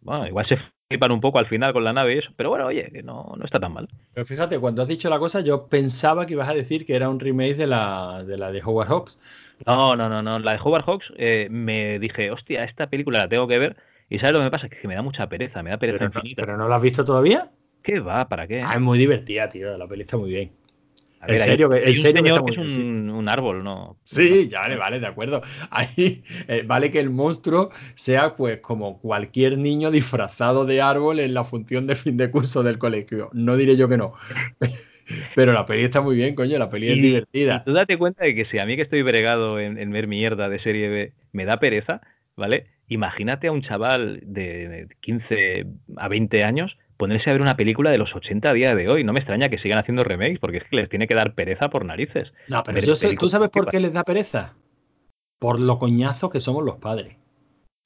Bueno, 0.00 0.26
igual 0.26 0.46
se 0.46 0.58
flipan 0.88 1.12
un 1.12 1.20
poco 1.20 1.38
al 1.38 1.46
final 1.46 1.72
con 1.72 1.84
la 1.84 1.92
nave 1.92 2.14
y 2.14 2.18
eso. 2.18 2.30
Pero 2.36 2.50
bueno, 2.50 2.66
oye, 2.66 2.90
que 2.92 3.02
no, 3.02 3.34
no 3.36 3.44
está 3.44 3.60
tan 3.60 3.72
mal. 3.72 3.88
Pero 4.14 4.26
fíjate, 4.26 4.58
cuando 4.58 4.82
has 4.82 4.88
dicho 4.88 5.08
la 5.08 5.18
cosa, 5.18 5.40
yo 5.40 5.66
pensaba 5.66 6.26
que 6.26 6.34
ibas 6.34 6.48
a 6.48 6.54
decir 6.54 6.84
que 6.84 6.96
era 6.96 7.08
un 7.08 7.20
remake 7.20 7.54
de 7.54 7.66
la 7.66 8.24
de, 8.24 8.36
la 8.36 8.50
de 8.50 8.62
Howard 8.62 8.88
Hawks. 8.88 9.18
No, 9.66 9.96
no, 9.96 10.08
no, 10.08 10.22
no. 10.22 10.38
La 10.38 10.52
de 10.52 10.58
Howard 10.62 10.84
Hawks 10.84 11.12
eh, 11.16 11.48
me 11.50 11.98
dije, 11.98 12.30
hostia, 12.30 12.64
esta 12.64 12.88
película 12.88 13.18
la 13.18 13.28
tengo 13.28 13.46
que 13.48 13.58
ver. 13.58 13.76
Y 14.10 14.18
¿sabes 14.18 14.32
lo 14.32 14.38
que 14.40 14.44
me 14.44 14.50
pasa? 14.50 14.68
Que 14.68 14.88
me 14.88 14.94
da 14.94 15.02
mucha 15.02 15.28
pereza, 15.28 15.62
me 15.62 15.70
da 15.70 15.78
pereza 15.78 15.98
pero, 15.98 16.10
infinita. 16.14 16.42
¿Pero 16.42 16.56
no 16.56 16.68
la 16.68 16.76
has 16.76 16.82
visto 16.82 17.04
todavía? 17.04 17.50
¿Qué 17.82 18.00
va? 18.00 18.28
¿Para 18.28 18.46
qué? 18.46 18.62
Ah, 18.62 18.74
es 18.74 18.80
muy 18.80 18.98
divertida, 18.98 19.48
tío. 19.48 19.76
La 19.76 19.86
peli 19.86 20.02
está 20.02 20.16
muy 20.16 20.30
bien. 20.30 20.57
Ver, 21.20 21.30
en 21.32 21.38
serio, 21.38 21.72
hay, 21.72 21.82
en 21.84 21.94
serio 21.94 22.22
que, 22.22 22.62
es 22.64 22.78
un, 22.78 23.10
un, 23.10 23.28
árbol, 23.28 23.64
¿no? 23.64 23.98
Sí, 24.04 24.48
ya 24.48 24.60
vale, 24.60 24.76
vale, 24.76 25.00
de 25.00 25.06
acuerdo. 25.06 25.42
Ahí 25.70 26.22
eh, 26.46 26.62
vale 26.66 26.90
que 26.90 27.00
el 27.00 27.10
monstruo 27.10 27.70
sea 27.94 28.36
pues 28.36 28.60
como 28.60 29.00
cualquier 29.00 29.58
niño 29.58 29.90
disfrazado 29.90 30.64
de 30.64 30.80
árbol 30.80 31.18
en 31.20 31.34
la 31.34 31.44
función 31.44 31.86
de 31.86 31.96
fin 31.96 32.16
de 32.16 32.30
curso 32.30 32.62
del 32.62 32.78
colegio. 32.78 33.30
No 33.32 33.56
diré 33.56 33.76
yo 33.76 33.88
que 33.88 33.96
no. 33.96 34.12
Pero 35.34 35.52
la 35.52 35.66
peli 35.66 35.84
está 35.84 36.02
muy 36.02 36.16
bien, 36.16 36.34
coño, 36.34 36.58
la 36.58 36.70
peli 36.70 36.88
y, 36.88 36.90
es 36.90 37.02
divertida. 37.02 37.62
Y 37.62 37.64
tú 37.64 37.72
date 37.72 37.96
cuenta 37.96 38.24
de 38.24 38.34
que 38.34 38.44
si 38.44 38.58
a 38.58 38.66
mí 38.66 38.76
que 38.76 38.82
estoy 38.82 39.02
bregado 39.02 39.58
en, 39.58 39.78
en 39.78 39.90
ver 39.90 40.06
mierda 40.06 40.48
de 40.48 40.60
serie 40.60 40.88
B 40.88 41.12
me 41.32 41.46
da 41.46 41.58
pereza, 41.58 42.00
¿vale? 42.36 42.66
Imagínate 42.88 43.48
a 43.48 43.52
un 43.52 43.62
chaval 43.62 44.20
de 44.22 44.88
15 45.00 45.66
a 45.96 46.08
20 46.08 46.44
años 46.44 46.76
ponerse 46.98 47.30
a 47.30 47.32
ver 47.32 47.40
una 47.40 47.56
película 47.56 47.90
de 47.90 47.96
los 47.96 48.14
80 48.14 48.50
a 48.50 48.52
día 48.52 48.74
de 48.74 48.88
hoy. 48.88 49.04
No 49.04 49.14
me 49.14 49.20
extraña 49.20 49.48
que 49.48 49.58
sigan 49.58 49.78
haciendo 49.78 50.04
remakes, 50.04 50.38
porque 50.38 50.58
es 50.58 50.64
que 50.64 50.76
les 50.76 50.90
tiene 50.90 51.06
que 51.06 51.14
dar 51.14 51.34
pereza 51.34 51.70
por 51.70 51.86
narices. 51.86 52.32
No, 52.48 52.62
pero 52.62 52.80
yo 52.80 52.94
sé, 52.94 53.16
¿tú 53.16 53.30
sabes 53.30 53.48
por 53.48 53.68
qué 53.68 53.80
les 53.80 53.94
da 53.94 54.04
pereza? 54.04 54.54
Por 55.38 55.60
lo 55.60 55.78
coñazo 55.78 56.28
que 56.28 56.40
somos 56.40 56.64
los 56.64 56.76
padres. 56.76 57.16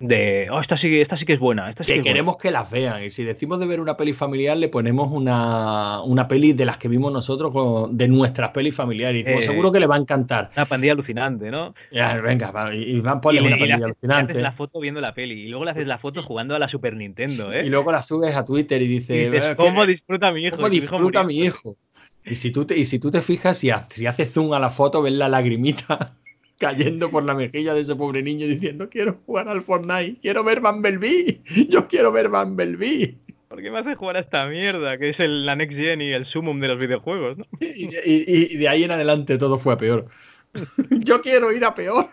De, 0.02 0.48
oh, 0.50 0.60
esta 0.60 0.76
sí, 0.76 1.00
esta 1.00 1.16
sí 1.16 1.24
que 1.24 1.34
es 1.34 1.38
buena. 1.38 1.70
Esta 1.70 1.84
sí 1.84 1.92
que, 1.92 1.98
que 1.98 2.02
queremos 2.02 2.34
buena. 2.34 2.42
que 2.42 2.50
las 2.50 2.70
vean. 2.70 3.04
Y 3.04 3.10
si 3.10 3.22
decimos 3.24 3.60
de 3.60 3.66
ver 3.66 3.80
una 3.80 3.96
peli 3.96 4.12
familiar, 4.12 4.56
le 4.56 4.68
ponemos 4.68 5.12
una, 5.12 6.02
una 6.02 6.26
peli 6.26 6.52
de 6.54 6.64
las 6.64 6.76
que 6.76 6.88
vimos 6.88 7.12
nosotros, 7.12 7.52
con, 7.52 7.96
de 7.96 8.08
nuestras 8.08 8.50
pelis 8.50 8.74
familiares. 8.74 9.24
Y 9.28 9.30
Eh, 9.30 9.40
seguro 9.42 9.70
que 9.70 9.78
le 9.78 9.86
va 9.86 9.94
a 9.94 9.98
encantar. 9.98 10.50
Una 10.56 10.66
pandilla 10.66 10.92
alucinante, 10.94 11.50
¿no? 11.52 11.72
Ya, 11.92 12.16
venga, 12.20 12.50
va, 12.50 12.74
y 12.74 12.98
van 13.00 13.18
a 13.18 13.20
poner 13.20 13.42
Y 13.42 13.46
una 13.46 13.56
y 13.56 13.60
le 13.60 13.66
le 13.66 13.84
alucinante. 13.84 14.32
haces 14.32 14.42
la 14.42 14.52
foto 14.52 14.80
viendo 14.80 15.00
la 15.00 15.14
peli 15.14 15.34
y 15.42 15.48
luego 15.48 15.64
le 15.64 15.70
haces 15.70 15.86
la 15.86 15.98
foto 15.98 16.20
jugando 16.22 16.54
a 16.56 16.58
la 16.58 16.68
Super 16.68 16.96
Nintendo, 16.96 17.52
¿eh? 17.52 17.64
Y 17.64 17.68
luego 17.70 17.92
la 17.92 18.02
subes 18.02 18.34
a 18.34 18.44
Twitter 18.44 18.82
y 18.82 18.86
Y 18.86 18.88
dices, 18.88 19.30
dices, 19.32 19.52
"Eh, 19.52 19.56
¿cómo 19.56 19.82
¿qué- 19.82 19.92
disfruta 19.92 20.32
mi 20.32 20.44
hijo? 20.44 20.56
¿Cómo 20.56 20.66
hijo 20.66 20.80
disfruta 20.80 21.20
mi 21.22 21.34
muriendo". 21.34 21.56
hijo? 21.58 21.76
Y 22.24 22.34
si 22.36 22.50
tú 22.52 22.64
te, 22.64 22.76
y 22.76 22.84
si 22.84 22.98
tú 22.98 23.10
te 23.10 23.20
fijas, 23.22 23.58
si, 23.58 23.70
ha- 23.70 23.86
si 23.90 24.06
haces 24.06 24.32
zoom 24.32 24.52
a 24.52 24.58
la 24.60 24.70
foto, 24.70 25.02
ves 25.02 25.12
la 25.12 25.28
lagrimita 25.28 26.16
cayendo 26.62 27.10
por 27.10 27.24
la 27.24 27.34
mejilla 27.34 27.74
de 27.74 27.80
ese 27.80 27.96
pobre 27.96 28.22
niño 28.22 28.46
diciendo 28.46 28.88
quiero 28.88 29.18
jugar 29.26 29.48
al 29.48 29.62
Fortnite, 29.62 30.20
quiero 30.22 30.44
ver 30.44 30.60
Bumblebee, 30.60 31.40
yo 31.68 31.88
quiero 31.88 32.12
ver 32.12 32.28
Bumblebee. 32.28 33.18
¿Por 33.48 33.60
qué 33.60 33.68
me 33.72 33.80
hace 33.80 33.96
jugar 33.96 34.16
a 34.16 34.20
esta 34.20 34.46
mierda? 34.46 34.96
Que 34.96 35.10
es 35.10 35.18
el, 35.18 35.44
la 35.44 35.56
Next 35.56 35.76
Gen 35.76 36.00
y 36.00 36.12
el 36.12 36.24
sumum 36.24 36.60
de 36.60 36.68
los 36.68 36.78
videojuegos, 36.78 37.36
¿no? 37.36 37.46
Y, 37.60 37.86
y- 38.04 38.54
y 38.54 38.56
de 38.56 38.68
ahí 38.68 38.84
en 38.84 38.92
adelante 38.92 39.38
todo 39.38 39.58
fue 39.58 39.74
a 39.74 39.76
peor. 39.76 40.06
Yo 40.90 41.20
quiero 41.20 41.52
ir 41.52 41.64
a 41.64 41.74
peor. 41.74 42.08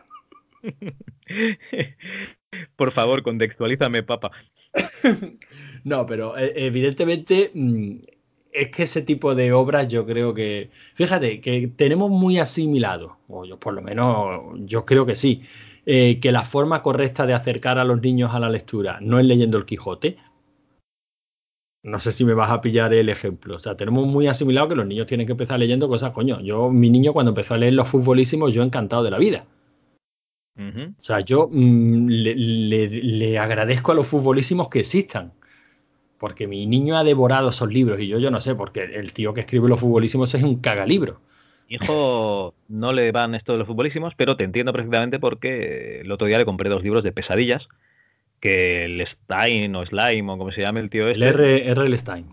Por 2.76 2.92
favor, 2.92 3.22
contextualízame, 3.22 4.02
papa. 4.04 4.32
No, 5.84 6.06
pero 6.06 6.38
eh, 6.38 6.54
evidentemente 6.56 7.52
mm, 7.54 7.96
es 8.52 8.70
que 8.70 8.84
ese 8.84 9.02
tipo 9.04 9.36
de 9.36 9.54
obras 9.54 9.88
yo 9.88 10.06
creo 10.06 10.34
que, 10.34 10.72
fíjate, 10.96 11.42
que 11.42 11.68
tenemos 11.68 12.10
muy 12.12 12.40
asimilado, 12.40 13.18
o 13.30 13.46
yo 13.46 13.60
por 13.60 13.74
lo 13.74 13.82
menos 13.82 14.42
yo 14.66 14.86
creo 14.86 15.06
que 15.06 15.16
sí, 15.16 15.42
eh, 15.86 16.20
que 16.20 16.32
la 16.32 16.42
forma 16.44 16.82
correcta 16.84 17.26
de 17.26 17.34
acercar 17.34 17.78
a 17.80 17.84
los 17.84 18.02
niños 18.02 18.34
a 18.34 18.40
la 18.40 18.50
lectura 18.50 19.00
no 19.02 19.20
es 19.20 19.26
leyendo 19.26 19.58
el 19.58 19.66
Quijote. 19.66 20.18
No 21.84 22.00
sé 22.00 22.14
si 22.14 22.24
me 22.24 22.34
vas 22.34 22.52
a 22.52 22.62
pillar 22.62 22.94
el 22.94 23.10
ejemplo. 23.10 23.58
O 23.58 23.60
sea, 23.60 23.76
tenemos 23.76 24.08
muy 24.08 24.28
asimilado 24.28 24.70
que 24.70 24.76
los 24.76 24.86
niños 24.88 25.08
tienen 25.08 25.26
que 25.28 25.34
empezar 25.34 25.60
leyendo 25.60 25.90
cosas, 25.90 26.12
coño. 26.14 26.40
Yo, 26.40 26.70
mi 26.72 26.90
niño, 26.90 27.12
cuando 27.12 27.32
empezó 27.32 27.54
a 27.54 27.58
leer 27.58 27.74
los 27.74 27.90
futbolísimos, 27.90 28.54
yo 28.54 28.64
encantado 28.64 29.04
de 29.04 29.12
la 29.12 29.18
vida. 29.18 29.46
O 31.00 31.02
sea, 31.02 31.22
yo 31.22 31.50
mm, 31.52 32.08
le, 32.10 32.36
le- 32.36 32.88
le 32.90 33.40
agradezco 33.40 33.92
a 33.92 33.96
los 33.96 34.08
futbolísimos 34.08 34.70
que 34.70 34.80
existan. 34.82 35.34
Porque 36.20 36.48
mi 36.48 36.66
niño 36.68 36.98
ha 36.98 37.04
devorado 37.04 37.50
esos 37.50 37.72
libros 37.72 38.00
y 38.02 38.08
yo, 38.08 38.20
yo 38.20 38.30
no 38.30 38.42
sé, 38.42 38.54
porque 38.54 38.84
el 38.84 39.14
tío 39.14 39.34
que 39.34 39.42
escribe 39.42 39.70
los 39.70 39.80
futbolísimos 39.80 40.34
es 40.36 40.44
un 40.44 40.58
cagalibro. 40.60 41.22
Hijo 41.70 42.56
no 42.68 42.92
le 42.94 43.12
van 43.12 43.36
esto 43.36 43.54
de 43.54 43.60
los 43.60 43.68
futbolísimos, 43.68 44.14
pero 44.18 44.36
te 44.36 44.44
entiendo 44.44 44.74
perfectamente 44.74 45.20
porque 45.20 46.02
el 46.02 46.12
otro 46.12 46.28
día 46.28 46.38
le 46.38 46.46
compré 46.46 46.70
dos 46.70 46.84
libros 46.84 47.04
de 47.04 47.12
pesadillas, 47.12 47.68
que 48.42 48.86
el 48.86 49.06
Stein 49.08 49.76
o 49.76 49.86
Slime 49.86 50.32
o 50.32 50.38
como 50.38 50.52
se 50.52 50.62
llame 50.62 50.80
el 50.82 50.90
tío 50.90 51.08
El 51.08 51.22
este, 51.24 51.28
R. 51.30 51.70
R. 51.72 51.86
L. 51.86 51.98
Stein. 51.98 52.26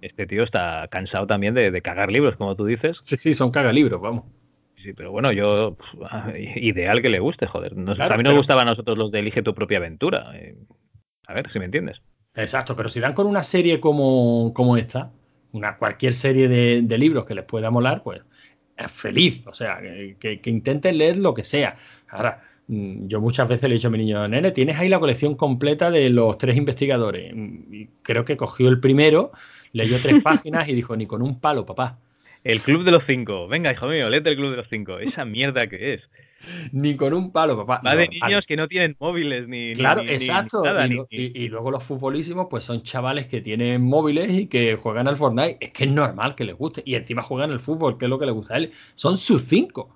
este 0.00 0.26
tío 0.26 0.42
está 0.44 0.86
cansado 0.88 1.26
también 1.26 1.54
de, 1.54 1.70
de 1.70 1.82
cagar 1.82 2.10
libros, 2.12 2.36
como 2.36 2.54
tú 2.56 2.64
dices. 2.66 2.96
Sí, 3.02 3.16
sí, 3.16 3.34
son 3.34 3.50
cagalibros, 3.50 4.00
vamos. 4.00 4.24
Sí, 4.82 4.92
pero 4.92 5.10
bueno, 5.10 5.32
yo, 5.32 5.76
ideal 6.56 7.02
que 7.02 7.08
le 7.08 7.18
guste, 7.18 7.46
joder. 7.46 7.76
Nos- 7.76 7.96
Claro, 7.96 8.14
a 8.14 8.16
mí 8.16 8.22
nos 8.22 8.30
pero- 8.32 8.40
gustaban 8.40 8.68
a 8.68 8.70
nosotros 8.72 8.96
los 8.96 9.10
de 9.10 9.18
Elige 9.20 9.42
tu 9.42 9.54
propia 9.54 9.78
aventura. 9.78 10.30
eh, 10.34 10.54
A 11.26 11.34
ver 11.34 11.50
si 11.52 11.58
me 11.58 11.64
entiendes. 11.64 12.00
Exacto, 12.34 12.74
pero 12.74 12.88
si 12.88 13.00
dan 13.00 13.12
con 13.14 13.26
una 13.26 13.42
serie 13.44 13.80
como, 13.80 14.52
como 14.54 14.76
esta, 14.76 15.12
una, 15.52 15.76
cualquier 15.76 16.14
serie 16.14 16.48
de, 16.48 16.82
de 16.82 16.98
libros 16.98 17.24
que 17.24 17.34
les 17.34 17.44
pueda 17.44 17.70
molar, 17.70 18.02
pues 18.02 18.22
es 18.76 18.90
feliz. 18.90 19.46
O 19.46 19.54
sea, 19.54 19.80
que, 19.80 20.40
que- 20.40 20.50
intenten 20.50 20.98
leer 20.98 21.16
lo 21.18 21.32
que 21.34 21.44
sea. 21.44 21.76
Ahora, 22.08 22.40
mm, 22.66 23.06
yo 23.06 23.20
muchas 23.20 23.46
veces 23.48 23.68
le 23.68 23.76
he 23.76 23.78
dicho 23.78 23.86
a 23.88 23.90
mi 23.92 23.98
niño, 23.98 24.26
nene, 24.28 24.50
tienes 24.50 24.78
ahí 24.78 24.88
la 24.88 24.98
colección 24.98 25.36
completa 25.36 25.90
de 25.92 26.10
los 26.10 26.36
tres 26.38 26.56
investigadores. 26.56 27.32
Mm, 27.34 27.72
Y 27.74 27.86
creo 28.02 28.24
que 28.24 28.36
cogió 28.36 28.68
el 28.68 28.80
primero, 28.80 29.30
leyó 29.72 30.00
tres 30.00 30.16
páginas 30.22 30.68
y 30.68 30.74
dijo, 30.74 30.96
ni 30.96 31.06
con 31.06 31.22
un 31.22 31.38
palo, 31.40 31.64
papá. 31.66 32.00
El 32.42 32.62
Club 32.62 32.84
de 32.84 32.90
los 32.90 33.04
Cinco. 33.06 33.46
Venga, 33.48 33.72
hijo 33.72 33.86
mío, 33.86 34.08
léete 34.10 34.30
el 34.30 34.36
Club 34.36 34.50
de 34.50 34.56
los 34.56 34.68
Cinco. 34.68 34.98
Esa 34.98 35.24
mierda 35.24 35.66
que 35.68 35.94
es. 35.94 36.02
Ni 36.72 36.96
con 36.96 37.14
un 37.14 37.30
palo, 37.32 37.56
papá. 37.56 37.80
Va 37.86 37.96
de 37.96 38.08
niños 38.08 38.44
que 38.46 38.56
no 38.56 38.68
tienen 38.68 38.96
móviles 38.98 39.48
ni. 39.48 39.74
Claro, 39.74 40.02
ni- 40.02 40.12
exacto. 40.12 40.60
ni 40.62 40.66
nada, 40.68 40.86
y, 40.86 40.90
ni- 40.90 40.96
y- 41.10 41.44
y 41.44 41.48
luego 41.48 41.70
los 41.70 41.82
futbolísimos, 41.84 42.46
pues 42.48 42.64
son 42.64 42.82
chavales 42.82 43.26
que 43.26 43.40
tienen 43.40 43.82
móviles 43.82 44.30
y 44.32 44.46
que 44.46 44.76
juegan 44.76 45.08
al 45.08 45.16
Fortnite. 45.16 45.58
Es 45.60 45.72
que 45.72 45.84
es 45.84 45.90
normal 45.90 46.34
que 46.34 46.44
les 46.44 46.56
guste. 46.56 46.82
Y 46.84 46.94
encima 46.94 47.22
juegan 47.22 47.50
el 47.50 47.60
fútbol, 47.60 47.98
que 47.98 48.06
es 48.06 48.08
lo 48.08 48.18
que 48.18 48.26
les 48.26 48.34
gusta 48.34 48.54
a 48.54 48.58
él. 48.58 48.72
Son 48.94 49.16
sus 49.16 49.42
cinco. 49.44 49.90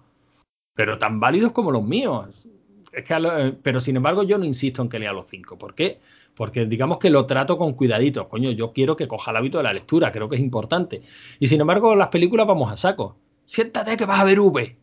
Pero 0.75 0.99
tan 0.99 1.21
válidos 1.21 1.53
como 1.53 1.71
los 1.71 1.83
míos. 1.83 2.47
Es 2.93 3.05
que 3.05 3.19
lo- 3.21 3.37
eh, 3.39 3.53
pero 3.63 3.81
sin 3.81 3.97
embargo, 3.97 4.23
yo 4.23 4.39
no 4.39 4.45
insisto 4.45 4.83
en 4.83 4.89
que 4.89 4.99
lea 4.99 5.13
los 5.13 5.27
cinco. 5.29 5.59
¿Por 5.59 5.75
qué? 5.75 5.99
Porque 6.35 6.67
digamos 6.67 6.99
que 6.99 7.11
lo 7.11 7.27
trato 7.27 7.59
con 7.59 7.75
cuidaditos. 7.75 8.29
Coño, 8.29 8.51
yo 8.53 8.73
quiero 8.73 8.97
que 8.97 9.09
coja 9.09 9.31
el 9.33 9.37
hábito 9.39 9.59
de 9.59 9.65
la 9.65 9.73
lectura, 9.73 10.13
creo 10.13 10.29
que 10.29 10.37
es 10.37 10.41
importante. 10.43 11.03
Y 11.41 11.47
sin 11.49 11.61
embargo, 11.61 11.95
las 11.97 12.09
películas 12.09 12.47
vamos 12.47 12.71
a 12.73 12.77
saco. 12.77 13.17
Siéntate 13.45 13.97
que 13.97 14.07
vas 14.07 14.21
a 14.21 14.25
ver 14.25 14.39
V. 14.41 14.77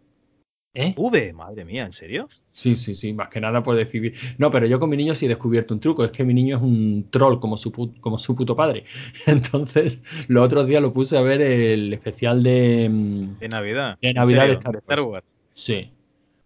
¿Eh? 0.78 0.94
V, 0.98 1.32
madre 1.32 1.64
mía, 1.64 1.86
¿en 1.86 1.94
serio? 1.94 2.28
Sí, 2.52 2.76
sí, 2.76 2.94
sí, 2.94 3.14
más 3.14 3.30
que 3.30 3.40
nada 3.40 3.64
por 3.64 3.76
decir. 3.76 4.14
No, 4.38 4.52
pero 4.52 4.68
yo 4.68 4.78
con 4.78 4.90
mi 4.90 4.98
niño 4.98 5.16
sí 5.16 5.26
he 5.26 5.30
descubierto 5.30 5.74
un 5.74 5.80
truco, 5.80 6.04
es 6.04 6.12
que 6.12 6.26
mi 6.26 6.34
niño 6.34 6.58
es 6.58 6.62
un 6.62 7.08
troll 7.10 7.40
como 7.40 7.56
su, 7.56 7.72
como 8.02 8.20
su 8.20 8.36
puto 8.36 8.58
padre. 8.58 8.84
Entonces, 9.26 10.02
los 10.28 10.44
otros 10.44 10.68
días 10.68 10.82
lo 10.82 10.92
puse 10.92 11.18
a 11.18 11.22
ver 11.22 11.42
el 11.42 11.94
especial 11.94 12.44
de, 12.44 12.90
mm, 12.90 13.40
De 13.40 13.48
Navidad. 13.48 13.98
De 14.02 14.10
¿En 14.10 14.16
Navidad 14.16 14.48
de 14.48 14.54
Star. 14.54 15.02
Wars. 15.02 15.26
Sí. 15.54 15.95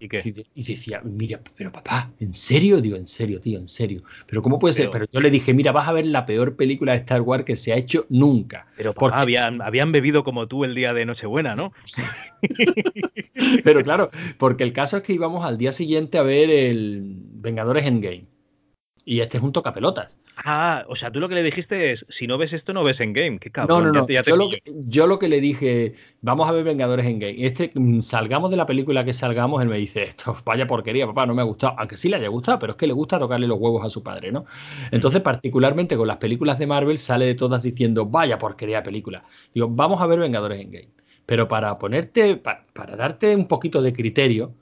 ¿Y 0.01 0.07
qué? 0.07 0.45
Y, 0.55 0.63
decía, 0.63 1.01
mira, 1.03 1.41
pero 1.57 1.71
papá, 1.73 2.09
¿en 2.21 2.33
serio? 2.33 2.79
Digo, 2.79 2.95
en 2.95 3.05
serio, 3.05 3.41
tío, 3.41 3.59
en 3.59 3.67
serio. 3.67 4.01
Pero 4.27 4.41
¿cómo 4.41 4.57
puede 4.57 4.73
ser? 4.73 4.89
Pero- 4.89 5.05
Pero 5.05 5.11
yo 5.11 5.19
le 5.19 5.29
dije, 5.29 5.53
mira, 5.53 5.73
vas 5.73 5.89
a 5.89 5.91
ver 5.91 6.05
la 6.05 6.25
peor 6.25 6.55
película 6.55 6.93
de 6.93 6.99
Star 6.99 7.21
Wars 7.21 7.43
que 7.43 7.57
se 7.57 7.73
ha 7.73 7.75
hecho 7.75 8.05
nunca. 8.09 8.67
Pero 8.77 8.93
papá, 8.93 8.99
Porque- 9.07 9.17
habían, 9.17 9.61
habían 9.61 9.91
bebido 9.91 10.23
como 10.23 10.47
tú 10.47 10.63
el 10.63 10.73
día 10.73 10.93
de 10.93 11.05
Nochebuena, 11.05 11.55
¿no? 11.55 11.73
Pero 13.63 13.83
claro, 13.83 14.09
porque 14.37 14.63
el 14.63 14.73
caso 14.73 14.97
es 14.97 15.03
que 15.03 15.13
íbamos 15.13 15.45
al 15.45 15.57
día 15.57 15.71
siguiente 15.71 16.17
a 16.17 16.23
ver 16.23 16.49
el 16.49 17.15
Vengadores 17.33 17.85
Endgame. 17.85 18.25
Y 19.11 19.21
este 19.21 19.37
es 19.37 19.43
un 19.43 19.51
tocapelotas. 19.51 20.17
Ah, 20.37 20.85
o 20.87 20.95
sea, 20.95 21.11
tú 21.11 21.19
lo 21.19 21.27
que 21.27 21.33
le 21.33 21.41
dijiste 21.41 21.93
es, 21.93 22.05
si 22.19 22.27
no 22.27 22.37
ves 22.37 22.53
esto, 22.53 22.73
no 22.73 22.83
ves 22.83 22.99
en 22.99 23.11
game. 23.11 23.39
Qué 23.39 23.49
No, 23.49 23.53
cabrón. 23.67 23.85
no, 23.85 23.93
ya 23.93 23.99
no. 24.01 24.05
te- 24.05 24.13
ya 24.13 24.21
te 24.21 24.29
Yo 24.29 24.35
lo, 24.35 24.49
que, 24.49 24.61
yo 24.85 25.07
lo 25.07 25.17
que 25.17 25.27
le 25.27 25.41
dije, 25.41 25.95
vamos 26.21 26.47
a 26.47 26.51
ver 26.51 26.63
Vengadores 26.63 27.07
en 27.07 27.17
Game. 27.17 27.35
Este, 27.43 27.71
mm, 27.73 28.01
salgamos 28.01 28.51
de 28.51 28.57
la 28.57 28.67
película 28.67 29.03
que 29.03 29.13
salgamos, 29.13 29.63
él 29.63 29.67
me 29.67 29.77
dice, 29.77 30.03
esto, 30.03 30.37
vaya 30.45 30.67
porquería, 30.67 31.07
papá, 31.07 31.25
no 31.25 31.33
me 31.33 31.41
ha 31.41 31.45
gustado. 31.45 31.73
Aunque 31.79 31.97
sí 31.97 32.07
le 32.07 32.17
haya 32.17 32.27
gustado, 32.27 32.59
pero 32.59 32.73
es 32.73 32.77
que 32.77 32.85
le 32.85 32.93
gusta 32.93 33.17
tocarle 33.17 33.47
los 33.47 33.57
huevos 33.59 33.83
a 33.83 33.89
su 33.89 34.03
padre, 34.03 34.31
¿no? 34.31 34.45
Entonces, 34.91 35.21
particularmente 35.21 35.97
con 35.97 36.07
las 36.07 36.17
películas 36.17 36.59
de 36.59 36.67
Marvel, 36.67 36.99
sale 36.99 37.25
de 37.25 37.33
todas 37.33 37.63
diciendo, 37.63 38.05
vaya 38.05 38.37
porquería 38.37 38.83
película. 38.83 39.23
Digo, 39.55 39.67
vamos 39.71 40.01
a 40.03 40.05
ver 40.05 40.19
Vengadores 40.19 40.61
en 40.61 40.69
Game. 40.69 40.89
Pero 41.25 41.47
para 41.47 41.79
ponerte, 41.79 42.35
pa- 42.37 42.63
para 42.73 42.95
darte 42.95 43.35
un 43.35 43.47
poquito 43.47 43.81
de 43.81 43.91
criterio, 43.91 44.53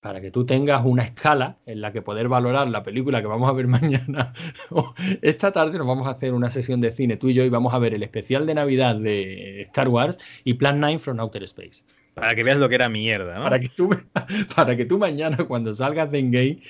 para 0.00 0.20
que 0.20 0.30
tú 0.30 0.46
tengas 0.46 0.84
una 0.84 1.02
escala 1.02 1.58
en 1.66 1.80
la 1.80 1.92
que 1.92 2.02
poder 2.02 2.28
valorar 2.28 2.68
la 2.68 2.82
película 2.82 3.20
que 3.20 3.26
vamos 3.26 3.48
a 3.48 3.52
ver 3.52 3.66
mañana. 3.68 4.32
Esta 5.22 5.52
tarde 5.52 5.78
nos 5.78 5.86
vamos 5.86 6.06
a 6.06 6.10
hacer 6.10 6.32
una 6.32 6.50
sesión 6.50 6.80
de 6.80 6.90
cine 6.90 7.16
tú 7.16 7.28
y 7.28 7.34
yo 7.34 7.44
y 7.44 7.48
vamos 7.48 7.74
a 7.74 7.78
ver 7.78 7.94
el 7.94 8.02
especial 8.02 8.46
de 8.46 8.54
Navidad 8.54 8.96
de 8.96 9.62
Star 9.62 9.88
Wars 9.88 10.18
y 10.44 10.54
Plan 10.54 10.80
9 10.80 10.98
from 10.98 11.20
Outer 11.20 11.42
Space. 11.44 11.84
Para 12.14 12.34
que 12.34 12.42
veas 12.44 12.56
lo 12.56 12.68
que 12.68 12.76
era 12.76 12.88
mierda, 12.88 13.36
¿no? 13.36 13.42
Para 13.44 13.60
que 13.60 13.68
tú, 13.68 13.90
para 14.56 14.76
que 14.76 14.86
tú 14.86 14.98
mañana 14.98 15.36
cuando 15.44 15.74
salgas 15.74 16.10
de 16.10 16.20
Endgame, 16.20 16.60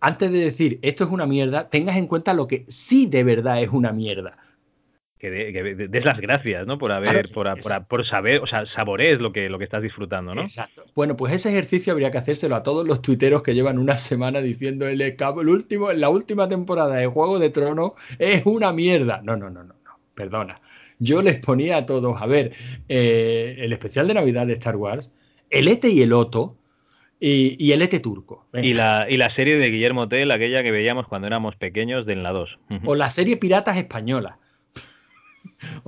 antes 0.00 0.30
de 0.30 0.38
decir 0.38 0.78
esto 0.82 1.04
es 1.04 1.10
una 1.10 1.26
mierda, 1.26 1.68
tengas 1.68 1.96
en 1.96 2.06
cuenta 2.06 2.32
lo 2.32 2.46
que 2.46 2.64
sí 2.68 3.06
de 3.06 3.24
verdad 3.24 3.60
es 3.60 3.68
una 3.70 3.92
mierda. 3.92 4.38
Que, 5.30 5.74
des 5.88 6.04
las 6.04 6.20
gracias, 6.20 6.66
¿no? 6.66 6.78
Por 6.78 6.92
haber, 6.92 7.30
por, 7.30 7.48
por, 7.88 8.06
saber, 8.06 8.40
o 8.40 8.46
sea, 8.46 8.66
saborees 8.74 9.20
lo 9.20 9.32
que, 9.32 9.48
lo 9.48 9.58
que 9.58 9.64
estás 9.64 9.82
disfrutando, 9.82 10.34
¿no? 10.34 10.42
Exacto. 10.42 10.84
Bueno, 10.94 11.16
pues 11.16 11.32
ese 11.32 11.50
ejercicio 11.50 11.92
habría 11.92 12.10
que 12.10 12.18
hacérselo 12.18 12.56
a 12.56 12.62
todos 12.62 12.86
los 12.86 13.02
tuiteros 13.02 13.42
que 13.42 13.54
llevan 13.54 13.78
una 13.78 13.96
semana 13.96 14.40
diciendo 14.40 14.86
el, 14.86 15.00
el 15.00 15.48
último, 15.48 15.92
la 15.92 16.08
última 16.08 16.48
temporada 16.48 16.96
de 16.96 17.06
Juego 17.06 17.38
de 17.38 17.50
Tronos 17.50 17.92
es 18.18 18.44
una 18.46 18.72
mierda. 18.72 19.20
No, 19.22 19.36
no, 19.36 19.50
no, 19.50 19.64
no, 19.64 19.74
no. 19.74 19.98
Perdona. 20.14 20.60
Yo 20.98 21.22
les 21.22 21.38
ponía 21.38 21.78
a 21.78 21.86
todos 21.86 22.20
a 22.20 22.26
ver 22.26 22.52
eh, 22.88 23.56
el 23.58 23.72
especial 23.72 24.06
de 24.06 24.14
Navidad 24.14 24.46
de 24.46 24.54
Star 24.54 24.76
Wars, 24.76 25.12
el 25.50 25.68
Ete 25.68 25.88
y 25.88 26.02
el 26.02 26.12
Oto, 26.12 26.56
y, 27.20 27.72
el 27.72 27.80
ET 27.80 28.02
turco. 28.02 28.46
Y 28.52 28.74
la, 28.74 29.06
y 29.08 29.16
la, 29.16 29.34
serie 29.34 29.56
de 29.56 29.70
Guillermo 29.70 30.08
Tell, 30.08 30.30
aquella 30.30 30.62
que 30.62 30.70
veíamos 30.70 31.06
cuando 31.06 31.26
éramos 31.26 31.56
pequeños 31.56 32.04
de 32.04 32.16
la 32.16 32.32
2. 32.32 32.58
O 32.84 32.94
la 32.94 33.08
serie 33.10 33.38
Piratas 33.38 33.76
Española. 33.78 34.38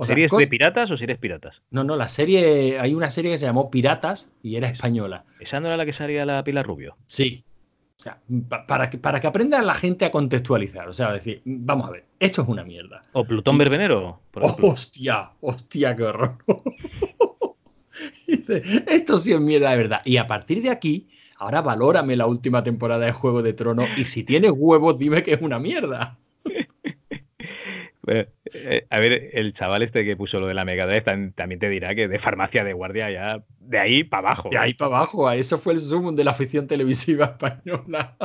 ¿Series 0.03 0.31
de 0.31 0.47
piratas 0.47 0.91
o 0.91 0.97
series 0.97 1.17
piratas? 1.17 1.61
No, 1.71 1.83
no, 1.83 1.95
la 1.95 2.09
serie. 2.09 2.79
Hay 2.79 2.93
una 2.93 3.09
serie 3.09 3.31
que 3.31 3.37
se 3.37 3.45
llamó 3.45 3.69
Piratas 3.69 4.29
y 4.43 4.55
era 4.55 4.67
española. 4.67 5.25
¿Esa 5.39 5.59
no 5.59 5.67
era 5.67 5.77
la 5.77 5.85
que 5.85 5.93
salía 5.93 6.25
la 6.25 6.43
Pilar 6.43 6.65
Rubio? 6.65 6.97
Sí. 7.07 7.43
O 7.97 7.99
sea, 7.99 8.19
para 8.67 8.91
que, 8.91 8.99
para 8.99 9.19
que 9.19 9.25
aprenda 9.25 9.59
la 9.63 9.73
gente 9.73 10.05
a 10.05 10.11
contextualizar. 10.11 10.87
O 10.87 10.93
sea, 10.93 11.11
decir, 11.11 11.41
vamos 11.45 11.89
a 11.89 11.91
ver, 11.91 12.05
esto 12.19 12.43
es 12.43 12.47
una 12.47 12.63
mierda. 12.63 13.01
O 13.13 13.25
Plutón 13.25 13.57
Verbenero. 13.57 14.21
hostia, 14.61 15.31
hostia, 15.41 15.95
qué 15.95 16.03
horror. 16.03 16.37
esto 18.87 19.17
sí 19.17 19.33
es 19.33 19.39
mierda 19.39 19.71
de 19.71 19.77
verdad. 19.77 20.01
Y 20.05 20.17
a 20.17 20.27
partir 20.27 20.61
de 20.61 20.69
aquí, 20.69 21.07
ahora 21.37 21.61
valórame 21.61 22.15
la 22.15 22.27
última 22.27 22.63
temporada 22.63 23.05
de 23.05 23.13
Juego 23.13 23.41
de 23.41 23.53
Tronos 23.53 23.87
y 23.97 24.05
si 24.05 24.23
tienes 24.23 24.51
huevos, 24.55 24.99
dime 24.99 25.23
que 25.23 25.33
es 25.33 25.41
una 25.41 25.59
mierda. 25.59 26.17
Eh, 28.07 28.87
a 28.89 28.99
ver, 28.99 29.31
el 29.33 29.53
chaval 29.53 29.83
este 29.83 30.05
que 30.05 30.15
puso 30.15 30.39
lo 30.39 30.47
de 30.47 30.53
la 30.53 30.65
Mega 30.65 30.85
Drive 30.85 31.31
también 31.35 31.59
te 31.59 31.69
dirá 31.69 31.93
que 31.93 32.07
de 32.07 32.19
farmacia 32.19 32.63
de 32.63 32.73
guardia 32.73 33.11
ya 33.11 33.43
de 33.59 33.79
ahí 33.79 34.03
para 34.03 34.29
abajo. 34.29 34.49
De 34.49 34.57
ahí 34.57 34.73
para 34.73 34.95
abajo, 34.95 35.29
eso 35.29 35.57
fue 35.57 35.73
el 35.73 35.79
sumum 35.79 36.15
de 36.15 36.23
la 36.23 36.31
afición 36.31 36.67
televisiva 36.67 37.25
española. 37.37 38.15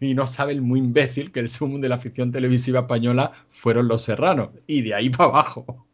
Y 0.00 0.14
no 0.14 0.26
sabe 0.26 0.52
el 0.52 0.62
muy 0.62 0.78
imbécil 0.78 1.32
que 1.32 1.40
el 1.40 1.48
sumum 1.48 1.80
de 1.80 1.88
la 1.88 1.96
afición 1.96 2.30
televisiva 2.30 2.80
española 2.80 3.32
fueron 3.50 3.88
los 3.88 4.02
serranos. 4.02 4.50
Y 4.66 4.82
de 4.82 4.94
ahí 4.94 5.10
para 5.10 5.30
abajo. 5.30 5.86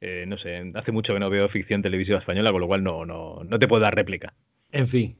Eh, 0.00 0.24
no 0.26 0.38
sé, 0.38 0.72
hace 0.74 0.92
mucho 0.92 1.12
que 1.12 1.20
no 1.20 1.30
veo 1.30 1.48
ficción 1.48 1.82
televisiva 1.82 2.18
española, 2.18 2.50
con 2.52 2.60
lo 2.60 2.66
cual 2.66 2.82
no, 2.82 3.04
no, 3.04 3.42
no 3.44 3.58
te 3.58 3.68
puedo 3.68 3.82
dar 3.82 3.94
réplica. 3.94 4.34
En 4.72 4.88
fin, 4.88 5.16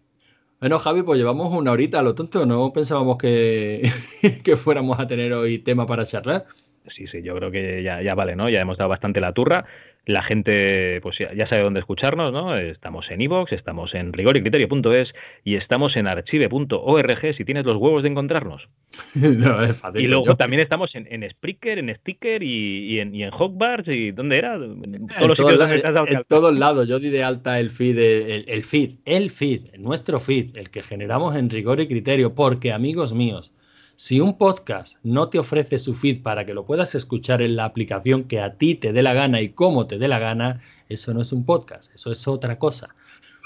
bueno, 0.62 0.78
Javi, 0.78 1.03
pues 1.03 1.18
llevamos 1.18 1.53
una 1.53 1.72
horita 1.72 1.99
a 1.99 2.03
lo 2.05 2.14
tonto. 2.14 2.47
No 2.47 2.72
pensábamos 2.72 3.18
que, 3.18 3.90
que 4.45 4.57
fuéramos 4.57 5.01
a 5.01 5.09
tener 5.09 5.32
hoy 5.32 5.59
tema 5.59 5.86
para 5.86 6.07
charlar. 6.07 6.47
Sí, 6.89 7.07
sí, 7.07 7.22
yo 7.22 7.37
creo 7.37 7.51
que 7.51 7.83
ya, 7.83 8.03
ya 8.03 8.14
vale, 8.14 8.37
¿no? 8.37 8.49
Ya 8.49 8.61
hemos 8.61 8.76
dado 8.76 8.91
bastante 8.91 9.20
la 9.20 9.33
turra 9.33 9.64
la 10.05 10.22
gente 10.22 11.01
pues 11.01 11.16
ya, 11.18 11.47
sabe 11.47 11.62
dónde 11.62 11.80
escucharnos, 11.80 12.33
¿no? 12.33 12.57
Estamos 12.57 13.09
en 13.11 13.20
iVoox, 13.20 13.53
estamos 13.53 13.95
en 13.95 14.12
rigoricriterio.es 14.12 15.12
y 15.45 15.55
estamos 15.55 15.97
en 15.97 16.09
archive.org 16.09 17.37
si 17.37 17.45
tienes 17.45 17.64
los 17.64 17.76
huevos 17.76 18.03
de 18.03 18.09
encontrarnos. 18.09 18.68
no, 19.14 19.62
es 19.62 19.76
fácil. 19.76 20.03
Y 20.03 20.09
luego 20.09 20.37
también 20.37 20.61
estamos 20.61 20.95
en, 20.95 21.07
en 21.09 21.28
Spreaker, 21.30 21.78
en 21.78 21.95
Sticker 21.95 22.43
y, 22.43 22.99
en, 22.99 23.14
y 23.14 23.22
en 23.22 23.30
Hogbarts 23.33 23.89
y 23.89 24.11
¿dónde 24.11 24.39
era? 24.39 24.57
En 24.57 25.07
todos 25.07 25.28
los 25.28 25.39
sitios 25.39 25.59
donde 25.59 25.76
has 25.76 25.95
dado 25.95 26.07
En 26.09 26.24
todos 26.26 26.59
lados, 26.59 26.89
yo 26.89 26.99
di 26.99 27.11
de 27.11 27.22
alta 27.22 27.61
el 27.61 27.70
feed, 27.70 27.99
el, 27.99 28.45
el 28.49 28.64
feed, 28.64 28.97
el 29.05 29.30
feed, 29.30 29.76
nuestro 29.78 30.18
feed, 30.18 30.57
el 30.57 30.70
que 30.70 30.83
generamos 30.83 31.37
en 31.37 31.49
Rigor 31.49 31.80
y 31.80 31.87
Criterio, 31.87 32.35
porque 32.35 32.72
amigos 32.72 33.12
míos, 33.12 33.55
si 34.03 34.18
un 34.18 34.36
podcast 34.36 34.98
no 35.05 35.28
te 35.28 35.38
ofrece 35.38 35.78
su 35.78 35.94
feed 35.94 36.24
para 36.24 36.44
que 36.44 36.55
lo 36.55 36.66
puedas 36.66 36.96
escuchar 36.96 37.40
en 37.40 37.55
la 37.55 37.66
aplicación 37.66 38.24
que 38.24 38.40
a 38.40 38.59
ti 38.59 38.74
te 38.74 38.92
dé 38.92 39.00
la 39.00 39.14
gana 39.14 39.40
y 39.40 39.50
como 39.50 39.86
te 39.86 39.96
dé 39.96 40.09
la 40.09 40.18
gana, 40.18 40.61
eso 40.88 41.14
no 41.14 41.20
es 41.20 41.32
un 41.32 41.46
podcast, 41.46 41.94
eso 41.94 42.11
es 42.11 42.26
otra 42.26 42.59
cosa. 42.59 42.96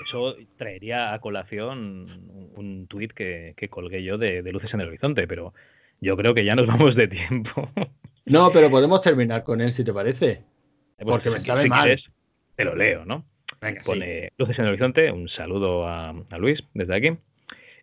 Eso 0.02 0.34
traería 0.56 1.12
a 1.12 1.18
colación 1.18 2.08
un 2.56 2.86
tuit 2.86 3.12
que, 3.12 3.54
colgué 3.68 4.02
yo 4.02 4.16
de, 4.16 4.40
Luces 4.50 4.72
en 4.72 4.80
el 4.80 4.88
Horizonte, 4.88 5.28
pero 5.28 5.52
yo 6.00 6.16
creo 6.16 6.32
que 6.32 6.46
ya 6.46 6.54
nos 6.54 6.66
vamos 6.68 6.96
de 6.96 7.08
tiempo. 7.08 7.68
No, 8.24 8.50
pero 8.50 8.70
podemos 8.70 9.02
terminar 9.02 9.44
con 9.44 9.60
él 9.60 9.72
si 9.72 9.84
te 9.84 9.92
parece. 9.92 10.42
Porque 10.96 11.28
me 11.28 11.38
sabe 11.38 11.68
mal. 11.68 12.02
te 12.54 12.64
lo 12.64 12.74
leo, 12.74 13.04
¿no? 13.04 13.26
Pone 13.84 14.32
Luces 14.38 14.58
en 14.58 14.64
el 14.64 14.70
Horizonte, 14.70 15.12
un 15.12 15.28
saludo 15.28 15.86
a 15.86 16.14
Luis 16.38 16.64
desde 16.72 16.96
aquí. 16.96 17.18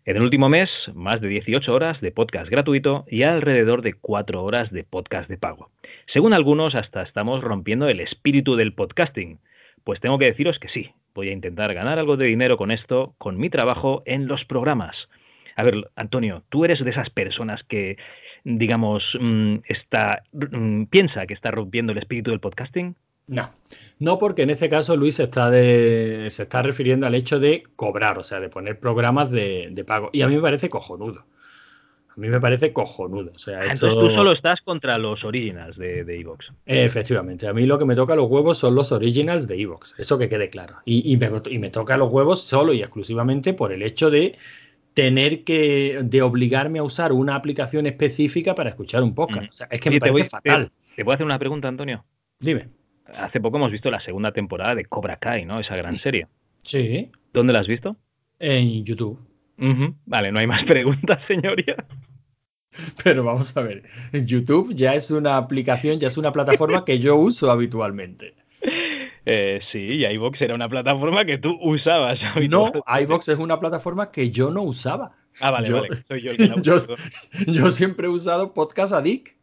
En 0.06 0.18
el 0.18 0.22
último 0.22 0.50
mes, 0.50 0.68
más 0.92 1.22
de 1.22 1.28
18 1.28 1.72
horas 1.72 1.98
de 2.02 2.12
podcast 2.12 2.50
gratuito 2.50 3.06
y 3.08 3.22
alrededor 3.22 3.80
de 3.80 3.94
4 3.94 4.44
horas 4.44 4.70
de 4.70 4.84
podcast 4.84 5.30
de 5.30 5.38
pago. 5.38 5.70
Según 6.12 6.34
algunos, 6.34 6.74
hasta 6.74 7.00
estamos 7.00 7.42
rompiendo 7.42 7.88
el 7.88 8.00
espíritu 8.00 8.54
del 8.54 8.74
podcasting. 8.74 9.38
Pues 9.82 10.00
tengo 10.00 10.18
que 10.18 10.26
deciros 10.26 10.58
que 10.58 10.68
sí, 10.68 10.90
voy 11.14 11.30
a 11.30 11.32
intentar 11.32 11.72
ganar 11.72 11.98
algo 11.98 12.18
de 12.18 12.26
dinero 12.26 12.58
con 12.58 12.70
esto, 12.70 13.14
con 13.16 13.38
mi 13.38 13.48
trabajo 13.48 14.02
en 14.04 14.26
los 14.26 14.44
programas. 14.44 15.08
A 15.56 15.62
ver, 15.62 15.90
Antonio, 15.96 16.42
tú 16.50 16.66
eres 16.66 16.84
de 16.84 16.90
esas 16.90 17.08
personas 17.08 17.64
que, 17.64 17.96
digamos, 18.44 19.16
mm, 19.18 19.56
está, 19.68 20.22
mm, 20.32 20.84
piensa 20.84 21.26
que 21.26 21.32
está 21.32 21.50
rompiendo 21.50 21.92
el 21.92 21.98
espíritu 21.98 22.30
del 22.30 22.40
podcasting. 22.40 22.94
No, 23.26 23.50
no 23.98 24.18
porque 24.18 24.42
en 24.42 24.50
este 24.50 24.68
caso 24.68 24.96
Luis 24.96 25.18
está 25.18 25.50
de, 25.50 26.26
se 26.28 26.42
está 26.42 26.62
refiriendo 26.62 27.06
al 27.06 27.14
hecho 27.14 27.40
de 27.40 27.62
cobrar, 27.76 28.18
o 28.18 28.24
sea, 28.24 28.40
de 28.40 28.48
poner 28.48 28.78
programas 28.78 29.30
de, 29.30 29.84
pago. 29.86 30.10
Y 30.12 30.22
a 30.22 30.28
mí 30.28 30.36
me 30.36 30.42
parece 30.42 30.68
cojonudo. 30.68 31.24
A 32.08 32.20
mí 32.20 32.28
me 32.28 32.38
parece 32.38 32.72
cojonudo. 32.72 33.32
O 33.34 33.38
sea, 33.38 33.62
Entonces 33.62 33.98
tú 33.98 34.10
solo 34.10 34.32
estás 34.32 34.60
contra 34.60 34.98
los 34.98 35.24
originals 35.24 35.76
de 35.76 36.00
Evox. 36.20 36.52
Efectivamente. 36.64 37.48
A 37.48 37.52
mí 37.52 37.66
lo 37.66 37.78
que 37.78 37.86
me 37.86 37.96
toca 37.96 38.14
los 38.14 38.30
huevos 38.30 38.58
son 38.58 38.74
los 38.74 38.92
originals 38.92 39.48
de 39.48 39.60
Evox. 39.60 39.94
Eso 39.98 40.18
que 40.18 40.28
quede 40.28 40.48
claro. 40.48 40.76
Y, 40.84 41.16
me, 41.16 41.30
y, 41.50 41.58
me, 41.58 41.70
toca 41.70 41.96
los 41.96 42.12
huevos 42.12 42.42
solo 42.42 42.72
y 42.72 42.82
exclusivamente 42.82 43.52
por 43.52 43.72
el 43.72 43.82
hecho 43.82 44.10
de 44.10 44.36
tener 44.92 45.42
que, 45.42 46.02
de 46.04 46.22
obligarme 46.22 46.78
a 46.78 46.84
usar 46.84 47.12
una 47.12 47.34
aplicación 47.34 47.86
específica 47.86 48.54
para 48.54 48.70
escuchar 48.70 49.02
un 49.02 49.14
podcast. 49.14 49.48
O 49.48 49.52
sea, 49.52 49.66
es 49.70 49.80
que 49.80 49.90
me 49.90 49.98
parece 49.98 50.28
fatal. 50.28 50.70
¿Te 50.94 51.04
puedo 51.04 51.14
hacer 51.14 51.26
una 51.26 51.38
pregunta, 51.40 51.66
Antonio? 51.66 52.04
Dime 52.38 52.68
hace 53.18 53.40
poco 53.40 53.56
hemos 53.56 53.72
visto 53.72 53.90
la 53.90 54.00
segunda 54.00 54.32
temporada 54.32 54.74
de 54.74 54.84
Cobra 54.84 55.16
Kai, 55.16 55.44
¿no? 55.44 55.60
Esa 55.60 55.76
gran 55.76 55.96
serie. 55.96 56.26
Sí. 56.62 57.10
¿Dónde 57.32 57.52
la 57.52 57.60
has 57.60 57.66
visto? 57.66 57.96
En 58.38 58.84
YouTube. 58.84 59.18
Vale, 60.06 60.32
no 60.32 60.38
hay 60.38 60.46
más 60.46 60.64
preguntas, 60.66 61.24
señoría. 61.24 61.76
Pero 63.04 63.24
vamos 63.24 63.56
a 63.56 63.62
ver, 63.62 63.84
YouTube 64.12 64.74
ya 64.74 64.94
es 64.94 65.10
una 65.10 65.36
aplicación, 65.36 66.00
ya 66.00 66.08
es 66.08 66.16
una 66.16 66.32
plataforma 66.32 66.84
que 66.84 66.98
yo 66.98 67.16
uso 67.16 67.50
habitualmente. 67.50 68.34
Eh, 69.26 69.62
sí, 69.72 69.78
y 69.78 70.04
iVox 70.04 70.38
era 70.42 70.54
una 70.54 70.68
plataforma 70.68 71.24
que 71.24 71.38
tú 71.38 71.56
usabas. 71.62 72.18
No, 72.50 72.70
iVox 73.00 73.28
es 73.28 73.38
una 73.38 73.58
plataforma 73.58 74.10
que 74.10 74.30
yo 74.30 74.50
no 74.50 74.60
usaba. 74.60 75.16
Ah, 75.40 75.50
vale, 75.50 75.72
vale. 75.72 75.88
Soy 76.06 76.20
yo 76.20 76.32
el 76.32 76.36
que 76.36 76.46
la 76.48 76.60
yo, 76.60 76.76
yo, 77.46 77.70
siempre 77.70 78.06
he 78.06 78.10
usado 78.10 78.52
Podcast 78.52 78.92
Addict 78.92 79.34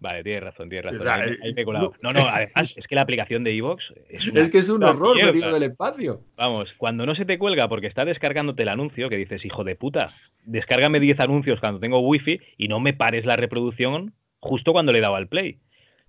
Vale, 0.00 0.22
tienes 0.22 0.42
razón, 0.42 0.68
tienes 0.68 0.92
razón. 0.92 1.08
ahí, 1.42 1.54
me 1.54 1.64
colado. 1.64 1.92
No, 2.02 2.12
no, 2.12 2.20
además 2.20 2.74
es 2.76 2.86
que 2.86 2.94
la 2.94 3.02
aplicación 3.02 3.44
de 3.44 3.56
Evox 3.56 3.92
es, 4.08 4.26
es 4.28 4.50
que 4.50 4.58
es 4.58 4.68
un 4.68 4.82
horror 4.82 5.16
venido 5.16 5.52
del 5.52 5.64
espacio. 5.64 6.20
Vamos, 6.36 6.74
cuando 6.74 7.06
no 7.06 7.14
se 7.14 7.24
te 7.24 7.38
cuelga 7.38 7.68
porque 7.68 7.86
está 7.86 8.04
descargándote 8.04 8.62
el 8.62 8.68
anuncio, 8.68 9.08
que 9.08 9.16
dices, 9.16 9.44
hijo 9.44 9.64
de 9.64 9.76
puta, 9.76 10.10
descárgame 10.44 11.00
10 11.00 11.20
anuncios 11.20 11.60
cuando 11.60 11.80
tengo 11.80 12.00
wifi 12.00 12.40
y 12.56 12.68
no 12.68 12.80
me 12.80 12.92
pares 12.92 13.24
la 13.24 13.36
reproducción 13.36 14.14
justo 14.40 14.72
cuando 14.72 14.92
le 14.92 14.98
he 14.98 15.02
dado 15.02 15.16
al 15.16 15.28
play. 15.28 15.58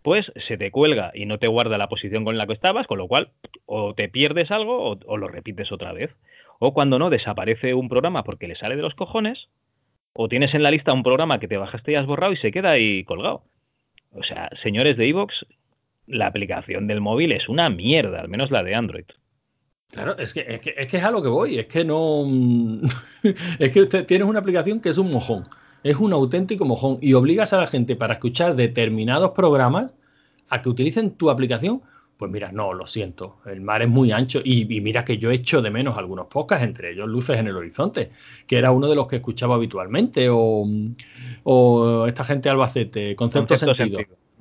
Pues 0.01 0.31
se 0.47 0.57
te 0.57 0.69
cuelga 0.69 1.11
y 1.15 1.25
no 1.25 1.39
te 1.39 1.47
guarda 1.47 1.77
la 1.77 1.89
posición 1.89 2.25
con 2.25 2.37
la 2.37 2.45
que 2.45 2.53
estabas, 2.53 2.85
con 2.85 2.99
lo 2.99 3.07
cual 3.07 3.31
o 3.65 3.95
te 3.95 4.07
pierdes 4.07 4.51
algo 4.51 4.91
o, 4.91 4.99
o 5.05 5.17
lo 5.17 5.27
repites 5.27 5.71
otra 5.71 5.93
vez. 5.93 6.11
O 6.59 6.73
cuando 6.73 6.99
no, 6.99 7.09
desaparece 7.09 7.73
un 7.73 7.89
programa 7.89 8.23
porque 8.23 8.47
le 8.47 8.55
sale 8.55 8.75
de 8.75 8.83
los 8.83 8.93
cojones, 8.93 9.49
o 10.17 10.29
tienes 10.29 10.53
en 10.53 10.63
la 10.63 10.71
lista 10.71 10.93
un 10.93 11.03
programa 11.03 11.39
que 11.39 11.47
te 11.47 11.57
bajaste 11.57 11.91
y 11.91 11.95
has 11.95 12.05
borrado 12.05 12.31
y 12.31 12.37
se 12.37 12.51
queda 12.51 12.71
ahí 12.71 13.03
colgado. 13.03 13.43
O 14.15 14.23
sea, 14.23 14.49
señores 14.63 14.97
de 14.97 15.07
Evox, 15.09 15.45
la 16.07 16.27
aplicación 16.27 16.87
del 16.87 17.01
móvil 17.01 17.31
es 17.31 17.49
una 17.49 17.69
mierda, 17.69 18.21
al 18.21 18.29
menos 18.29 18.49
la 18.49 18.63
de 18.63 18.75
Android. 18.75 19.05
Claro, 19.91 20.17
es 20.17 20.33
que 20.33 20.45
es, 20.47 20.59
que, 20.61 20.73
es, 20.77 20.87
que 20.87 20.97
a 20.97 21.11
lo 21.11 21.21
que 21.21 21.29
voy, 21.29 21.59
es 21.59 21.67
que 21.67 21.85
no. 21.85 22.25
es 23.59 23.71
que 23.71 23.81
usted 23.81 24.05
tienes 24.05 24.27
una 24.27 24.39
aplicación 24.39 24.79
que 24.79 24.89
es 24.89 24.97
un 24.97 25.11
mojón, 25.11 25.47
es 25.83 25.95
un 25.97 26.13
auténtico 26.13 26.65
mojón 26.65 26.97
y 27.01 27.13
obligas 27.13 27.53
a 27.53 27.57
la 27.57 27.67
gente 27.67 27.95
para 27.95 28.15
escuchar 28.15 28.55
determinados 28.55 29.31
programas 29.31 29.93
a 30.49 30.61
que 30.61 30.69
utilicen 30.69 31.11
tu 31.11 31.29
aplicación. 31.29 31.81
Pues 32.17 32.31
mira, 32.31 32.51
no, 32.51 32.73
lo 32.73 32.87
siento, 32.87 33.37
el 33.45 33.59
mar 33.59 33.81
es 33.81 33.89
muy 33.89 34.13
ancho 34.13 34.39
y, 34.41 34.65
mira 34.79 35.03
que 35.03 35.17
yo 35.17 35.31
echo 35.31 35.61
de 35.61 35.69
menos 35.69 35.97
algunos 35.97 36.27
podcasts, 36.27 36.63
entre 36.63 36.91
ellos 36.91 37.09
Luces 37.09 37.37
en 37.37 37.47
el 37.47 37.55
Horizonte, 37.57 38.11
que 38.47 38.57
era 38.57 38.71
uno 38.71 38.87
de 38.87 38.95
los 38.95 39.07
que 39.07 39.17
escuchaba 39.17 39.55
habitualmente, 39.55 40.29
o, 40.29 40.65
o 41.43 42.07
esta 42.07 42.23
gente 42.23 42.47
de 42.47 42.51
Albacete, 42.51 43.15
Concepto, 43.17 43.57
sentido. 43.57 43.99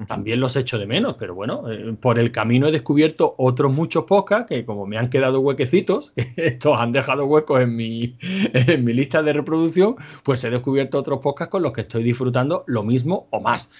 También 0.08 0.40
los 0.40 0.56
echo 0.56 0.76
de 0.76 0.86
menos, 0.86 1.14
pero 1.14 1.36
bueno, 1.36 1.70
eh, 1.70 1.94
por 2.00 2.18
el 2.18 2.32
camino 2.32 2.66
he 2.66 2.72
descubierto 2.72 3.36
otros 3.38 3.72
muchos 3.72 4.04
podcasts 4.04 4.48
que 4.48 4.64
como 4.64 4.86
me 4.86 4.98
han 4.98 5.08
quedado 5.08 5.38
huequecitos, 5.38 6.12
estos 6.36 6.80
han 6.80 6.90
dejado 6.90 7.26
huecos 7.26 7.60
en 7.60 7.76
mi, 7.76 8.16
en 8.52 8.84
mi 8.84 8.92
lista 8.92 9.22
de 9.22 9.32
reproducción, 9.32 9.94
pues 10.24 10.42
he 10.42 10.50
descubierto 10.50 10.98
otros 10.98 11.20
podcasts 11.20 11.52
con 11.52 11.62
los 11.62 11.72
que 11.72 11.82
estoy 11.82 12.02
disfrutando 12.02 12.64
lo 12.66 12.82
mismo 12.82 13.28
o 13.30 13.40
más. 13.40 13.70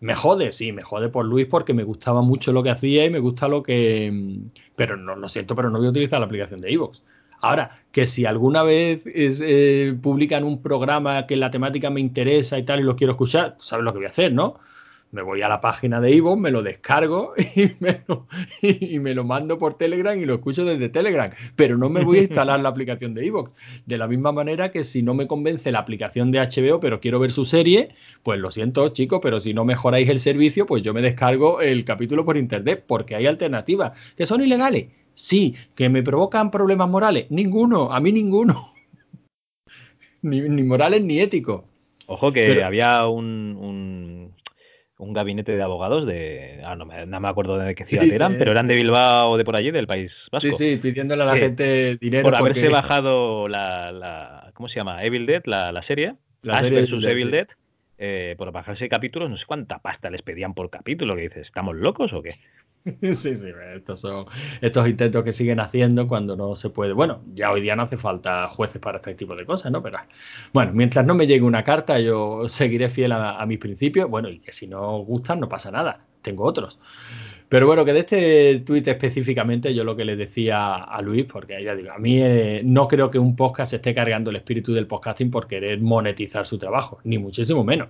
Me 0.00 0.14
jode, 0.14 0.52
sí, 0.52 0.72
me 0.72 0.82
jode 0.82 1.08
por 1.08 1.24
Luis 1.24 1.46
porque 1.46 1.72
me 1.72 1.82
gustaba 1.82 2.22
mucho 2.22 2.52
lo 2.52 2.62
que 2.62 2.70
hacía 2.70 3.04
y 3.04 3.10
me 3.10 3.18
gusta 3.18 3.48
lo 3.48 3.62
que... 3.62 4.40
Pero 4.76 4.96
no 4.96 5.16
lo 5.16 5.28
siento, 5.28 5.54
pero 5.54 5.70
no 5.70 5.78
voy 5.78 5.86
a 5.86 5.90
utilizar 5.90 6.20
la 6.20 6.26
aplicación 6.26 6.60
de 6.60 6.72
Evox. 6.72 7.02
Ahora, 7.40 7.82
que 7.92 8.06
si 8.06 8.26
alguna 8.26 8.62
vez 8.62 9.02
eh, 9.06 9.96
publican 10.02 10.44
un 10.44 10.62
programa 10.62 11.26
que 11.26 11.36
la 11.36 11.50
temática 11.50 11.90
me 11.90 12.00
interesa 12.00 12.58
y 12.58 12.64
tal 12.64 12.80
y 12.80 12.82
lo 12.82 12.96
quiero 12.96 13.12
escuchar, 13.12 13.56
sabes 13.58 13.84
lo 13.84 13.92
que 13.92 13.98
voy 13.98 14.06
a 14.06 14.10
hacer, 14.10 14.32
¿no? 14.32 14.58
Me 15.16 15.22
voy 15.22 15.40
a 15.40 15.48
la 15.48 15.62
página 15.62 15.98
de 15.98 16.14
Ivo, 16.14 16.36
me 16.36 16.50
lo 16.50 16.62
descargo 16.62 17.32
y 17.56 17.70
me 17.80 18.02
lo, 18.06 18.28
y 18.60 18.98
me 18.98 19.14
lo, 19.14 19.24
mando 19.24 19.56
por 19.56 19.74
Telegram 19.74 20.16
y 20.20 20.26
lo 20.26 20.34
escucho 20.34 20.66
desde 20.66 20.90
Telegram. 20.90 21.30
Pero 21.56 21.78
no 21.78 21.88
me 21.88 22.04
voy 22.04 22.18
a 22.18 22.22
instalar 22.24 22.60
la 22.60 22.68
aplicación 22.68 23.14
de 23.14 23.26
Evox. 23.26 23.54
De 23.86 23.96
la 23.96 24.06
misma 24.08 24.32
manera 24.32 24.70
que 24.70 24.84
si 24.84 25.02
no 25.02 25.14
me 25.14 25.26
convence 25.26 25.72
la 25.72 25.78
aplicación 25.78 26.30
de 26.30 26.40
HBO, 26.40 26.80
pero 26.80 27.00
quiero 27.00 27.18
ver 27.18 27.32
su 27.32 27.46
serie, 27.46 27.88
pues 28.22 28.38
lo 28.38 28.50
siento, 28.50 28.90
chicos, 28.90 29.20
pero 29.22 29.40
si 29.40 29.54
no 29.54 29.64
mejoráis 29.64 30.06
el 30.10 30.20
servicio, 30.20 30.66
pues 30.66 30.82
yo 30.82 30.92
me 30.92 31.00
descargo 31.00 31.62
el 31.62 31.86
capítulo 31.86 32.26
por 32.26 32.36
internet, 32.36 32.84
porque 32.86 33.16
hay 33.16 33.26
alternativas. 33.26 34.14
¿Que 34.16 34.26
son 34.26 34.42
ilegales? 34.42 34.88
Sí. 35.14 35.54
¿Que 35.74 35.88
me 35.88 36.02
provocan 36.02 36.50
problemas 36.50 36.90
morales? 36.90 37.24
Ninguno, 37.30 37.90
a 37.90 38.00
mí 38.00 38.12
ninguno. 38.12 38.74
ni, 40.20 40.62
morales 40.62 41.02
ni 41.02 41.20
éticos. 41.20 41.62
Ojo 42.08 42.32
que 42.32 42.62
había 42.62 43.08
un 43.08 43.56
un 43.58 44.05
gabinete 44.98 45.56
de 45.56 45.62
abogados 45.62 46.06
de. 46.06 46.60
Ah, 46.64 46.76
no, 46.76 46.86
me 46.86 47.28
acuerdo 47.28 47.58
de 47.58 47.74
qué 47.74 47.84
ciudad 47.84 48.06
eran, 48.06 48.36
pero 48.38 48.52
eran 48.52 48.66
de 48.66 48.74
Bilbao 48.74 49.30
o 49.30 49.36
de 49.36 49.44
por 49.44 49.56
allí, 49.56 49.70
del 49.70 49.86
País 49.86 50.12
Vasco. 50.32 50.50
Sí, 50.52 50.52
sí, 50.52 50.76
pidiéndole 50.76 51.22
a 51.22 51.26
la 51.26 51.36
gente 51.36 51.96
dinero. 51.96 52.22
Por 52.22 52.34
haberse 52.34 52.68
bajado 52.68 53.48
la, 53.48 54.50
¿Cómo 54.54 54.68
se 54.68 54.76
llama? 54.76 55.02
Evil 55.04 55.26
Dead, 55.26 55.42
la, 55.44 55.82
serie. 55.86 56.14
La 56.42 56.60
serie 56.60 56.80
versus 56.80 57.04
Evil 57.04 57.30
Dead. 57.30 57.48
Eh, 57.98 58.34
por 58.36 58.52
bajarse 58.52 58.88
capítulos, 58.90 59.30
no 59.30 59.38
sé 59.38 59.44
cuánta 59.46 59.78
pasta 59.78 60.10
les 60.10 60.22
pedían 60.22 60.54
por 60.54 60.68
capítulo. 60.70 61.16
Que 61.16 61.22
dices, 61.22 61.46
¿estamos 61.46 61.76
locos 61.76 62.12
o 62.12 62.22
qué? 62.22 62.30
Sí, 63.00 63.36
sí, 63.36 63.48
estos 63.74 64.00
son 64.00 64.26
estos 64.60 64.88
intentos 64.88 65.24
que 65.24 65.32
siguen 65.32 65.58
haciendo 65.60 66.06
cuando 66.06 66.36
no 66.36 66.54
se 66.54 66.70
puede. 66.70 66.92
Bueno, 66.92 67.22
ya 67.34 67.50
hoy 67.50 67.60
día 67.60 67.74
no 67.74 67.82
hace 67.82 67.96
falta 67.96 68.48
jueces 68.48 68.80
para 68.80 68.98
este 68.98 69.14
tipo 69.14 69.34
de 69.34 69.44
cosas, 69.44 69.72
¿no? 69.72 69.82
Pero 69.82 69.98
bueno, 70.52 70.72
mientras 70.72 71.04
no 71.04 71.14
me 71.14 71.26
llegue 71.26 71.42
una 71.42 71.64
carta, 71.64 71.98
yo 71.98 72.48
seguiré 72.48 72.88
fiel 72.88 73.12
a, 73.12 73.44
mis 73.46 73.58
principios. 73.58 74.08
Bueno, 74.08 74.28
y 74.28 74.38
que 74.38 74.52
si 74.52 74.68
no 74.68 74.98
gustan, 74.98 75.40
no 75.40 75.48
pasa 75.48 75.70
nada. 75.70 76.06
Tengo 76.22 76.44
otros. 76.44 76.80
Pero 77.48 77.66
bueno, 77.66 77.84
que 77.84 77.92
de 77.92 78.00
este 78.00 78.60
tuit 78.66 78.88
específicamente, 78.88 79.72
yo 79.72 79.84
lo 79.84 79.94
que 79.94 80.04
le 80.04 80.16
decía 80.16 80.74
a 80.74 81.00
Luis, 81.00 81.26
porque 81.26 81.56
a 81.56 81.98
mí 81.98 82.18
eh, 82.20 82.62
no 82.64 82.88
creo 82.88 83.10
que 83.10 83.20
un 83.20 83.36
podcast 83.36 83.72
esté 83.72 83.94
cargando 83.94 84.30
el 84.30 84.36
espíritu 84.36 84.74
del 84.74 84.86
podcasting 84.86 85.30
por 85.30 85.46
querer 85.46 85.80
monetizar 85.80 86.46
su 86.46 86.58
trabajo, 86.58 86.98
ni 87.04 87.18
muchísimo 87.18 87.62
menos. 87.62 87.88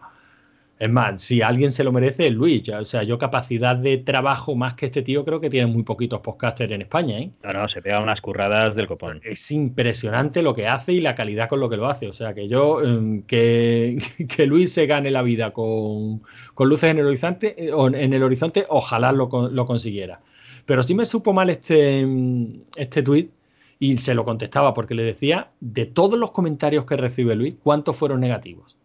Es 0.79 0.91
más, 0.91 1.23
si 1.23 1.41
alguien 1.41 1.73
se 1.73 1.85
lo 1.85 1.91
merece 1.91 2.27
es 2.27 2.35
Luis. 2.35 2.69
o 2.69 2.85
sea, 2.85 3.03
yo 3.03 3.17
capacidad 3.17 3.77
de 3.77 3.97
trabajo 3.97 4.55
más 4.55 4.75
que 4.75 4.85
este 4.85 5.01
tío 5.01 5.25
creo 5.25 5.41
que 5.41 5.49
tiene 5.49 5.67
muy 5.67 5.85
poquitos 5.85 6.21
podcasters 6.21 6.71
en 6.73 6.83
España. 6.83 7.19
¿eh? 7.19 7.31
No, 7.43 7.53
no, 7.55 7.69
se 7.69 7.81
pega 7.81 8.01
unas 8.01 8.21
curradas 8.21 8.77
del 8.77 8.87
copón. 8.87 9.21
Es 9.25 9.51
impresionante 9.51 10.43
lo 10.43 10.55
que 10.55 10.67
hace 10.67 10.93
y 10.93 11.01
la 11.01 11.15
calidad 11.15 11.49
con 11.49 11.61
lo 11.61 11.71
que 11.71 11.79
lo 11.79 11.87
hace. 11.87 12.09
O 12.09 12.13
sea, 12.13 12.35
que 12.35 12.47
yo, 12.49 12.83
em, 12.83 13.23
que, 13.23 13.97
que 14.37 14.47
Luis 14.47 14.73
se 14.73 14.87
gane 14.87 15.11
la 15.11 15.23
vida 15.23 15.53
con, 15.53 16.23
luces 16.59 16.91
en 16.91 16.99
el 16.99 17.07
horizonte, 17.07 17.55
eh, 17.57 17.73
en 17.73 18.13
el 18.13 18.23
horizonte 18.23 18.67
ojalá 18.69 19.13
lo, 19.13 19.31
lo 19.51 19.67
consiguiera. 19.67 20.21
Pero 20.67 20.83
sí 20.83 20.95
me 20.95 21.07
supo 21.07 21.33
mal 21.33 21.49
este, 21.49 22.01
em, 22.01 22.61
este 22.77 23.03
tuit 23.03 23.31
y 23.79 23.97
se 23.99 24.15
lo 24.15 24.25
contestaba 24.27 24.75
porque 24.75 24.95
le 24.95 25.05
decía, 25.05 25.51
de 25.61 25.87
todos 25.87 26.19
los 26.19 26.33
comentarios 26.33 26.85
que 26.85 26.97
recibe 26.97 27.35
Luis, 27.35 27.55
¿cuántos 27.63 27.97
fueron 27.97 28.21
negativos? 28.21 28.77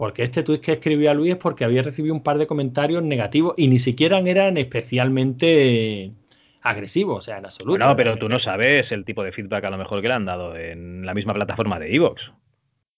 Porque 0.00 0.22
este 0.22 0.42
tweet 0.42 0.60
que 0.62 0.72
escribió 0.72 1.10
a 1.10 1.14
Luis 1.14 1.32
es 1.32 1.36
porque 1.36 1.62
había 1.62 1.82
recibido 1.82 2.14
un 2.14 2.22
par 2.22 2.38
de 2.38 2.46
comentarios 2.46 3.02
negativos 3.02 3.52
y 3.58 3.68
ni 3.68 3.78
siquiera 3.78 4.18
eran 4.20 4.56
especialmente 4.56 6.14
agresivos, 6.62 7.18
o 7.18 7.20
sea, 7.20 7.36
en 7.36 7.44
absoluto. 7.44 7.76
No, 7.76 7.94
pero 7.94 8.16
tú 8.16 8.26
no 8.26 8.40
sabes 8.40 8.90
el 8.92 9.04
tipo 9.04 9.22
de 9.22 9.30
feedback 9.30 9.64
a 9.64 9.68
lo 9.68 9.76
mejor 9.76 10.00
que 10.00 10.08
le 10.08 10.14
han 10.14 10.24
dado 10.24 10.56
en 10.56 11.04
la 11.04 11.12
misma 11.12 11.34
plataforma 11.34 11.78
de 11.78 11.94
Evox. 11.94 12.22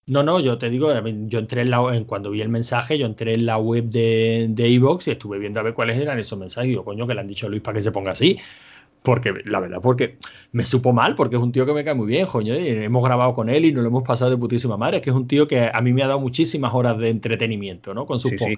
No, 0.07 0.23
no, 0.23 0.39
yo 0.39 0.59
te 0.59 0.71
digo, 0.71 0.93
yo 1.27 1.41
entré 1.41 1.63
en 1.63 1.73
la 1.73 1.81
en, 1.93 2.05
cuando 2.05 2.31
vi 2.31 2.41
el 2.41 2.49
mensaje, 2.49 2.97
yo 2.97 3.07
entré 3.07 3.35
en 3.35 3.47
la 3.47 3.59
web 3.59 3.87
de 3.87 4.55
Evox 4.57 5.09
y 5.09 5.11
estuve 5.11 5.41
viendo 5.41 5.59
a 5.59 5.65
ver 5.65 5.75
cuáles 5.75 5.99
eran 5.99 6.21
esos 6.21 6.39
mensajes. 6.39 6.69
Y 6.69 6.71
digo, 6.71 6.85
coño, 6.85 7.05
que 7.09 7.15
le 7.15 7.21
han 7.21 7.27
dicho 7.27 7.49
a 7.49 7.51
Luis 7.51 7.63
para 7.63 7.75
que 7.75 7.83
se 7.83 7.91
ponga 7.91 8.13
así. 8.13 8.39
Porque, 9.03 9.35
la 9.45 9.59
verdad, 9.59 9.81
porque 9.83 10.17
me 10.53 10.65
supo 10.65 10.93
mal, 10.93 11.17
porque 11.17 11.37
es 11.37 11.43
un 11.43 11.51
tío 11.51 11.67
que 11.67 11.73
me 11.73 11.85
cae 11.85 11.95
muy 11.95 12.07
bien, 12.07 12.27
coño. 12.27 12.55
Y 12.55 12.69
hemos 12.69 13.05
grabado 13.05 13.35
con 13.35 13.49
él 13.49 13.65
y 13.65 13.73
nos 13.73 13.83
lo 13.83 13.89
hemos 13.89 14.05
pasado 14.05 14.31
de 14.31 14.37
putísima 14.37 14.77
madre. 14.77 14.99
Es 14.99 15.03
que 15.03 15.11
es 15.11 15.17
un 15.17 15.27
tío 15.27 15.49
que 15.49 15.71
a 15.73 15.81
mí 15.81 15.93
me 15.93 16.03
ha 16.03 16.07
dado 16.07 16.21
muchísimas 16.21 16.73
horas 16.73 16.99
de 16.99 17.09
entretenimiento, 17.09 17.95
¿no? 17.95 18.07
Con 18.07 18.21
sus 18.21 18.31
sí, 18.31 18.57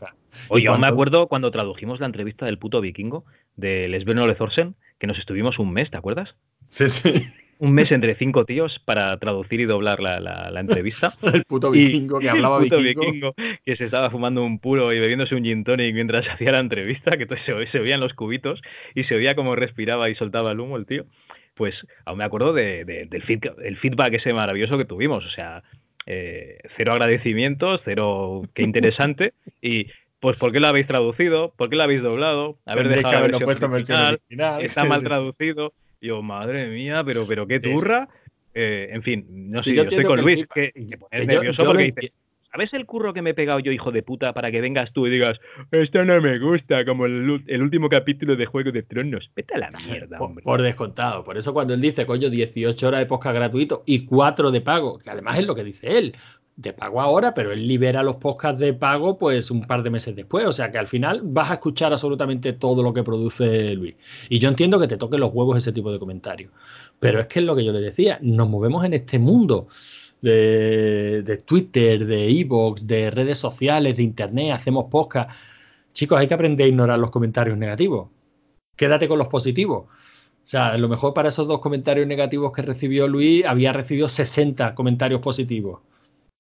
Oye, 0.49 0.65
yo 0.65 0.79
me 0.79 0.87
acuerdo 0.87 1.29
cuando 1.29 1.51
tradujimos 1.51 2.01
la 2.01 2.07
entrevista 2.07 2.45
del 2.45 2.59
puto 2.59 2.81
vikingo 2.81 3.25
de 3.57 3.89
Lesbeno 3.89 4.27
Lezorsen, 4.27 4.75
que 4.99 5.07
nos 5.07 5.19
estuvimos 5.19 5.59
un 5.59 5.73
mes, 5.73 5.91
¿te 5.91 5.97
acuerdas? 5.97 6.35
Sí, 6.69 6.89
sí 6.89 7.27
un 7.59 7.73
mes 7.73 7.91
entre 7.93 8.15
cinco 8.15 8.45
tíos 8.45 8.81
para 8.85 9.17
traducir 9.19 9.61
y 9.61 9.65
doblar 9.65 10.01
la, 10.01 10.21
la, 10.21 10.61
entrevista. 10.61 11.13
el 11.33 11.45
puto 11.45 11.71
vikingo 11.71 12.19
que 12.19 12.29
hablaba 12.29 12.59
el 12.59 12.65
puto 12.65 12.79
vikingo. 12.79 13.35
que 13.65 13.77
se 13.77 13.85
estaba 13.85 14.11
fumando 14.11 14.45
un 14.45 14.59
puro 14.59 14.93
y 14.93 15.01
bebiéndose 15.01 15.35
un 15.35 15.45
gin 15.45 15.65
tonic 15.65 15.95
mientras 15.95 16.27
hacía 16.33 16.53
la 16.53 16.61
entrevista, 16.61 17.17
que 17.17 17.27
se, 17.27 17.67
se 17.71 17.79
veían 17.79 18.01
los 18.01 18.15
cubitos 18.15 18.61
y 18.95 19.05
se 19.05 19.15
oía 19.15 19.35
cómo 19.35 19.57
respiraba 19.57 20.11
y 20.11 20.15
soltaba 20.15 20.53
el 20.53 20.61
humo 20.61 20.77
el 20.77 20.87
tío. 20.87 21.07
Pues 21.55 21.75
aún 22.05 22.19
me 22.19 22.25
acuerdo 22.25 22.53
de, 22.53 22.85
del 22.85 23.23
feedback, 23.23 23.59
el 23.63 23.77
feedback 23.77 24.15
ese 24.15 24.33
maravilloso 24.33 24.77
que 24.77 24.85
tuvimos. 24.85 25.25
O 25.25 25.31
sea, 25.31 25.63
eh, 26.07 26.59
cero 26.77 26.93
agradecimientos, 26.93 27.81
cero 27.85 28.43
qué 28.55 28.63
interesante. 28.65 29.35
y 29.63 29.87
pues 30.19 30.39
¿por 30.39 30.53
qué 30.53 30.59
lo 30.59 30.69
habéis 30.69 30.87
traducido? 30.87 31.53
¿Por 31.55 31.69
qué 31.69 31.77
lo 31.77 31.83
habéis 31.83 32.03
doblado? 32.03 32.57
Haber 32.65 32.89
dejado 32.89 33.29
la 33.29 33.39
versión 33.39 33.75
original, 33.75 34.19
Está 34.61 34.85
mal 34.85 35.03
traducido 35.03 35.75
yo, 36.01 36.23
madre 36.23 36.69
mía, 36.69 37.03
pero, 37.05 37.27
pero 37.27 37.47
qué 37.47 37.61
turra. 37.61 38.09
Eh, 38.55 38.89
en 38.93 39.03
fin, 39.03 39.27
no 39.29 39.63
sé, 39.63 39.75
yo, 39.75 39.83
estoy 39.83 40.05
con 40.05 40.21
Luis, 40.21 40.47
que, 40.55 40.73
es 41.11 41.27
nervioso 41.27 41.65
porque 41.65 41.85
dice, 41.85 42.13
¿sabes 42.53 42.73
el 42.73 42.87
curro 42.87 43.13
que 43.13 43.21
me 43.21 43.31
he 43.31 43.35
pegado 43.35 43.59
yo, 43.59 43.73
hijo 43.73 43.91
de 43.91 44.05
puta, 44.05 44.33
para 44.33 44.53
que 44.53 44.61
vengas 44.61 44.93
tú 44.93 45.09
y 45.09 45.11
digas, 45.11 45.41
esto 45.73 46.05
no 46.05 46.21
me 46.21 46.39
gusta, 46.39 46.85
como 46.85 47.07
el, 47.07 47.29
último 47.61 47.89
capítulo 47.89 48.37
de 48.37 48.47
Juego 48.47 48.71
de 48.71 48.85
Tronos? 48.85 49.29
Vete 49.35 49.55
a 49.55 49.59
la 49.59 49.71
mierda, 49.73 50.21
hombre. 50.21 50.45
Por, 50.45 50.63
descontado. 50.63 51.25
Por 51.25 51.37
eso 51.37 51.53
cuando 51.53 51.75
él 51.75 51.81
dice, 51.81 52.07
coño, 52.07 52.31
18 52.31 52.87
horas 52.87 53.01
de 53.01 53.07
podcast 53.07 53.35
gratuito 53.35 53.83
y 53.87 54.05
4 54.05 54.53
de 54.53 54.61
pago, 54.61 54.99
que 55.01 55.11
además 55.11 55.39
es 55.41 55.47
lo 55.47 55.57
que 55.57 55.65
dice 55.65 55.99
él 55.99 56.15
de 56.57 56.73
pago 56.73 57.01
ahora, 57.01 57.35
pero 57.35 57.53
él 57.53 57.67
libera 57.67 58.03
los 58.03 58.17
podcasts 58.17 58.61
de 58.61 58.73
pago 58.75 59.19
pues 59.19 59.51
un 59.51 59.67
par 59.67 59.83
de 59.83 59.91
meses 59.91 60.15
después. 60.15 60.47
O 60.47 60.53
sea 60.53 60.71
que 60.71 60.79
al 60.79 60.87
final 60.87 61.21
vas 61.25 61.51
a 61.51 61.55
escuchar 61.55 61.93
absolutamente 61.93 62.53
todo 62.53 62.83
lo 62.83 62.93
que 62.93 63.03
produce 63.03 63.75
Luis. 63.75 63.95
Y 64.29 64.39
yo 64.39 64.49
entiendo 64.49 64.79
que 64.79 64.87
te 64.89 64.97
toquen 64.97 65.21
los 65.21 65.33
huevos 65.33 65.59
ese 65.59 65.73
tipo 65.73 65.93
de 65.93 65.99
comentarios. 65.99 66.53
Pero 67.01 67.21
es 67.21 67.27
que 67.27 67.41
es 67.41 67.45
lo 67.45 67.57
que 67.57 67.65
yo 67.65 67.73
le 67.73 67.81
decía, 67.81 68.19
nos 68.23 68.49
movemos 68.49 68.85
en 68.85 68.95
este 68.95 69.19
mundo 69.19 69.67
de, 70.23 71.43
Twitter, 71.45 72.07
de 72.07 72.29
Evox, 72.41 72.87
de 72.87 73.11
redes 73.11 73.39
sociales, 73.39 73.97
de 73.97 74.03
Internet, 74.03 74.53
hacemos 74.53 74.87
podcast. 74.91 75.31
Chicos, 75.93 76.19
hay 76.19 76.27
que 76.27 76.35
aprender 76.35 76.67
a 76.67 76.69
ignorar 76.69 76.99
los 76.99 77.11
comentarios 77.11 77.59
negativos. 77.59 78.09
Quédate 78.77 79.09
con 79.09 79.19
los 79.19 79.29
positivos. 79.29 79.87
O 79.87 80.47
sea, 80.47 80.69
a 80.73 80.79
lo 80.79 80.89
mejor 80.89 81.15
para 81.15 81.29
esos 81.31 81.47
dos 81.49 81.61
comentarios 81.61 82.07
negativos 82.07 82.53
que 82.53 82.63
recibió 82.63 83.09
Luis, 83.09 83.45
había 83.45 83.73
recibido 83.73 84.09
60 84.09 84.75
comentarios 84.75 85.21
positivos 85.21 85.81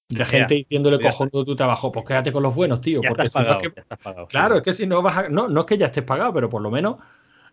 de 0.08 0.24
gente 0.24 0.54
diciéndole 0.54 1.00
cojonudo 1.00 1.44
tu 1.44 1.56
trabajo, 1.56 1.90
pues 1.90 2.06
quédate 2.06 2.32
con 2.32 2.42
los 2.42 2.54
buenos, 2.54 2.80
tío. 2.80 3.00
porque 3.06 3.28
si 3.28 3.38
no 3.38 3.52
es 3.52 3.62
que, 3.62 3.72
claro, 4.28 4.56
es 4.56 4.62
que 4.62 4.72
si 4.72 4.86
no 4.86 5.02
vas 5.02 5.16
a. 5.16 5.28
No, 5.28 5.48
no 5.48 5.60
es 5.60 5.66
que 5.66 5.78
ya 5.78 5.86
estés 5.86 6.04
pagado, 6.04 6.32
pero 6.32 6.50
por 6.50 6.62
lo 6.62 6.70
menos 6.70 6.96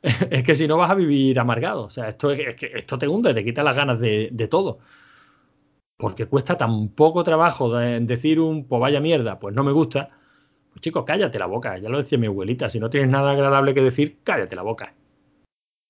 es 0.29 0.43
que 0.43 0.55
si 0.55 0.67
no 0.67 0.77
vas 0.77 0.91
a 0.91 0.95
vivir 0.95 1.39
amargado. 1.39 1.83
O 1.83 1.89
sea, 1.89 2.09
esto 2.09 2.31
es, 2.31 2.55
que 2.55 2.71
esto 2.75 2.97
te 2.97 3.07
hunde, 3.07 3.33
te 3.33 3.43
quita 3.43 3.63
las 3.63 3.75
ganas 3.75 3.99
de, 3.99 4.47
todo. 4.49 4.79
Porque 5.97 6.25
cuesta 6.25 6.57
tan 6.57 6.89
poco 6.89 7.23
trabajo 7.23 7.71
decir 7.77 8.39
un 8.39 8.65
pues 8.65 8.81
vaya 8.81 8.99
mierda, 8.99 9.39
pues 9.39 9.53
no 9.55 9.63
me 9.63 9.71
gusta. 9.71 10.09
Pues 10.69 10.81
chicos, 10.81 11.03
cállate 11.05 11.37
la 11.37 11.45
boca. 11.45 11.77
Ya 11.77 11.89
lo 11.89 11.97
decía 11.99 12.17
mi 12.17 12.27
abuelita. 12.27 12.69
Si 12.69 12.79
no 12.79 12.89
tienes 12.89 13.09
nada 13.09 13.31
agradable 13.31 13.73
que 13.73 13.81
decir, 13.81 14.19
cállate 14.23 14.55
la 14.55 14.63
boca. 14.63 14.93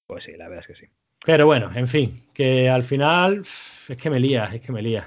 Pues 0.07 0.25
sí, 0.25 0.33
la 0.33 0.49
verdad 0.49 0.65
es 0.67 0.79
que 0.79 0.85
sí. 0.85 0.91
Pero 1.23 1.45
bueno, 1.45 1.69
en 1.73 1.87
fin, 1.87 2.25
que 2.33 2.69
al 2.69 2.83
final 2.83 3.41
es 3.41 3.97
que 3.97 4.09
me 4.09 4.19
lías, 4.19 4.53
es 4.53 4.61
que 4.61 4.71
me 4.71 4.81
lías. 4.81 5.05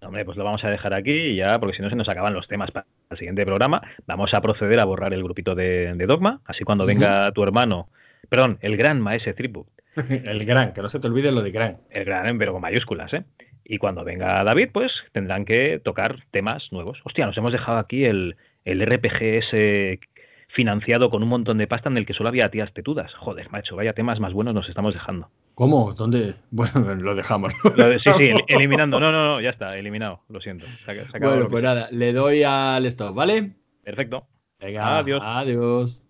Hombre, 0.00 0.24
pues 0.24 0.36
lo 0.36 0.44
vamos 0.44 0.64
a 0.64 0.70
dejar 0.70 0.94
aquí 0.94 1.34
ya, 1.34 1.58
porque 1.58 1.76
si 1.76 1.82
no 1.82 1.90
se 1.90 1.96
nos 1.96 2.08
acaban 2.08 2.32
los 2.32 2.46
temas 2.46 2.70
para 2.70 2.86
el 3.10 3.18
siguiente 3.18 3.44
programa. 3.44 3.82
Vamos 4.06 4.32
a 4.32 4.40
proceder 4.40 4.78
a 4.78 4.84
borrar 4.84 5.12
el 5.12 5.22
grupito 5.22 5.54
de, 5.54 5.94
Dogma, 6.06 6.40
así 6.44 6.64
cuando 6.64 6.86
venga 6.86 7.32
tu 7.32 7.42
hermano, 7.42 7.88
perdón, 8.28 8.58
el 8.60 8.76
gran 8.76 9.00
maese 9.00 9.34
Tribu. 9.34 9.66
el 9.96 10.44
gran, 10.44 10.72
que 10.72 10.82
no 10.82 10.88
se 10.88 11.00
te 11.00 11.08
olvide 11.08 11.32
lo 11.32 11.42
de 11.42 11.50
gran. 11.50 11.78
El 11.90 12.04
gran, 12.04 12.38
pero 12.38 12.52
con 12.52 12.62
mayúsculas, 12.62 13.12
¿eh? 13.12 13.24
Y 13.64 13.78
cuando 13.78 14.04
venga 14.04 14.42
David, 14.44 14.70
pues 14.72 14.92
tendrán 15.12 15.44
que 15.44 15.78
tocar 15.78 16.24
temas 16.30 16.72
nuevos. 16.72 17.00
Hostia, 17.04 17.26
nos 17.26 17.36
hemos 17.36 17.52
dejado 17.52 17.78
aquí 17.78 18.04
el, 18.04 18.36
el 18.64 18.86
RPG 18.86 19.22
ese 19.22 20.00
financiado 20.48 21.10
con 21.10 21.22
un 21.22 21.28
montón 21.28 21.58
de 21.58 21.66
pasta 21.66 21.90
en 21.90 21.98
el 21.98 22.06
que 22.06 22.14
solo 22.14 22.30
había 22.30 22.50
tías 22.50 22.72
tetudas. 22.72 23.12
Joder, 23.14 23.50
macho, 23.50 23.76
vaya 23.76 23.92
temas 23.92 24.20
más 24.20 24.32
buenos 24.32 24.54
nos 24.54 24.68
estamos 24.68 24.94
dejando. 24.94 25.28
¿Cómo? 25.58 25.92
¿Dónde? 25.92 26.36
Bueno, 26.52 26.94
lo 26.94 27.16
dejamos. 27.16 27.52
sí, 27.52 28.10
sí, 28.16 28.30
eliminando. 28.46 29.00
No, 29.00 29.10
no, 29.10 29.26
no, 29.26 29.40
ya 29.40 29.50
está, 29.50 29.76
eliminado. 29.76 30.20
Lo 30.28 30.40
siento. 30.40 30.64
bueno, 31.20 31.48
pues 31.48 31.64
nada, 31.64 31.88
le 31.90 32.12
doy 32.12 32.44
al 32.44 32.86
stop, 32.86 33.12
¿vale? 33.12 33.56
Perfecto. 33.82 34.28
Venga, 34.60 34.98
Adiós. 34.98 35.20
adiós. 35.24 36.04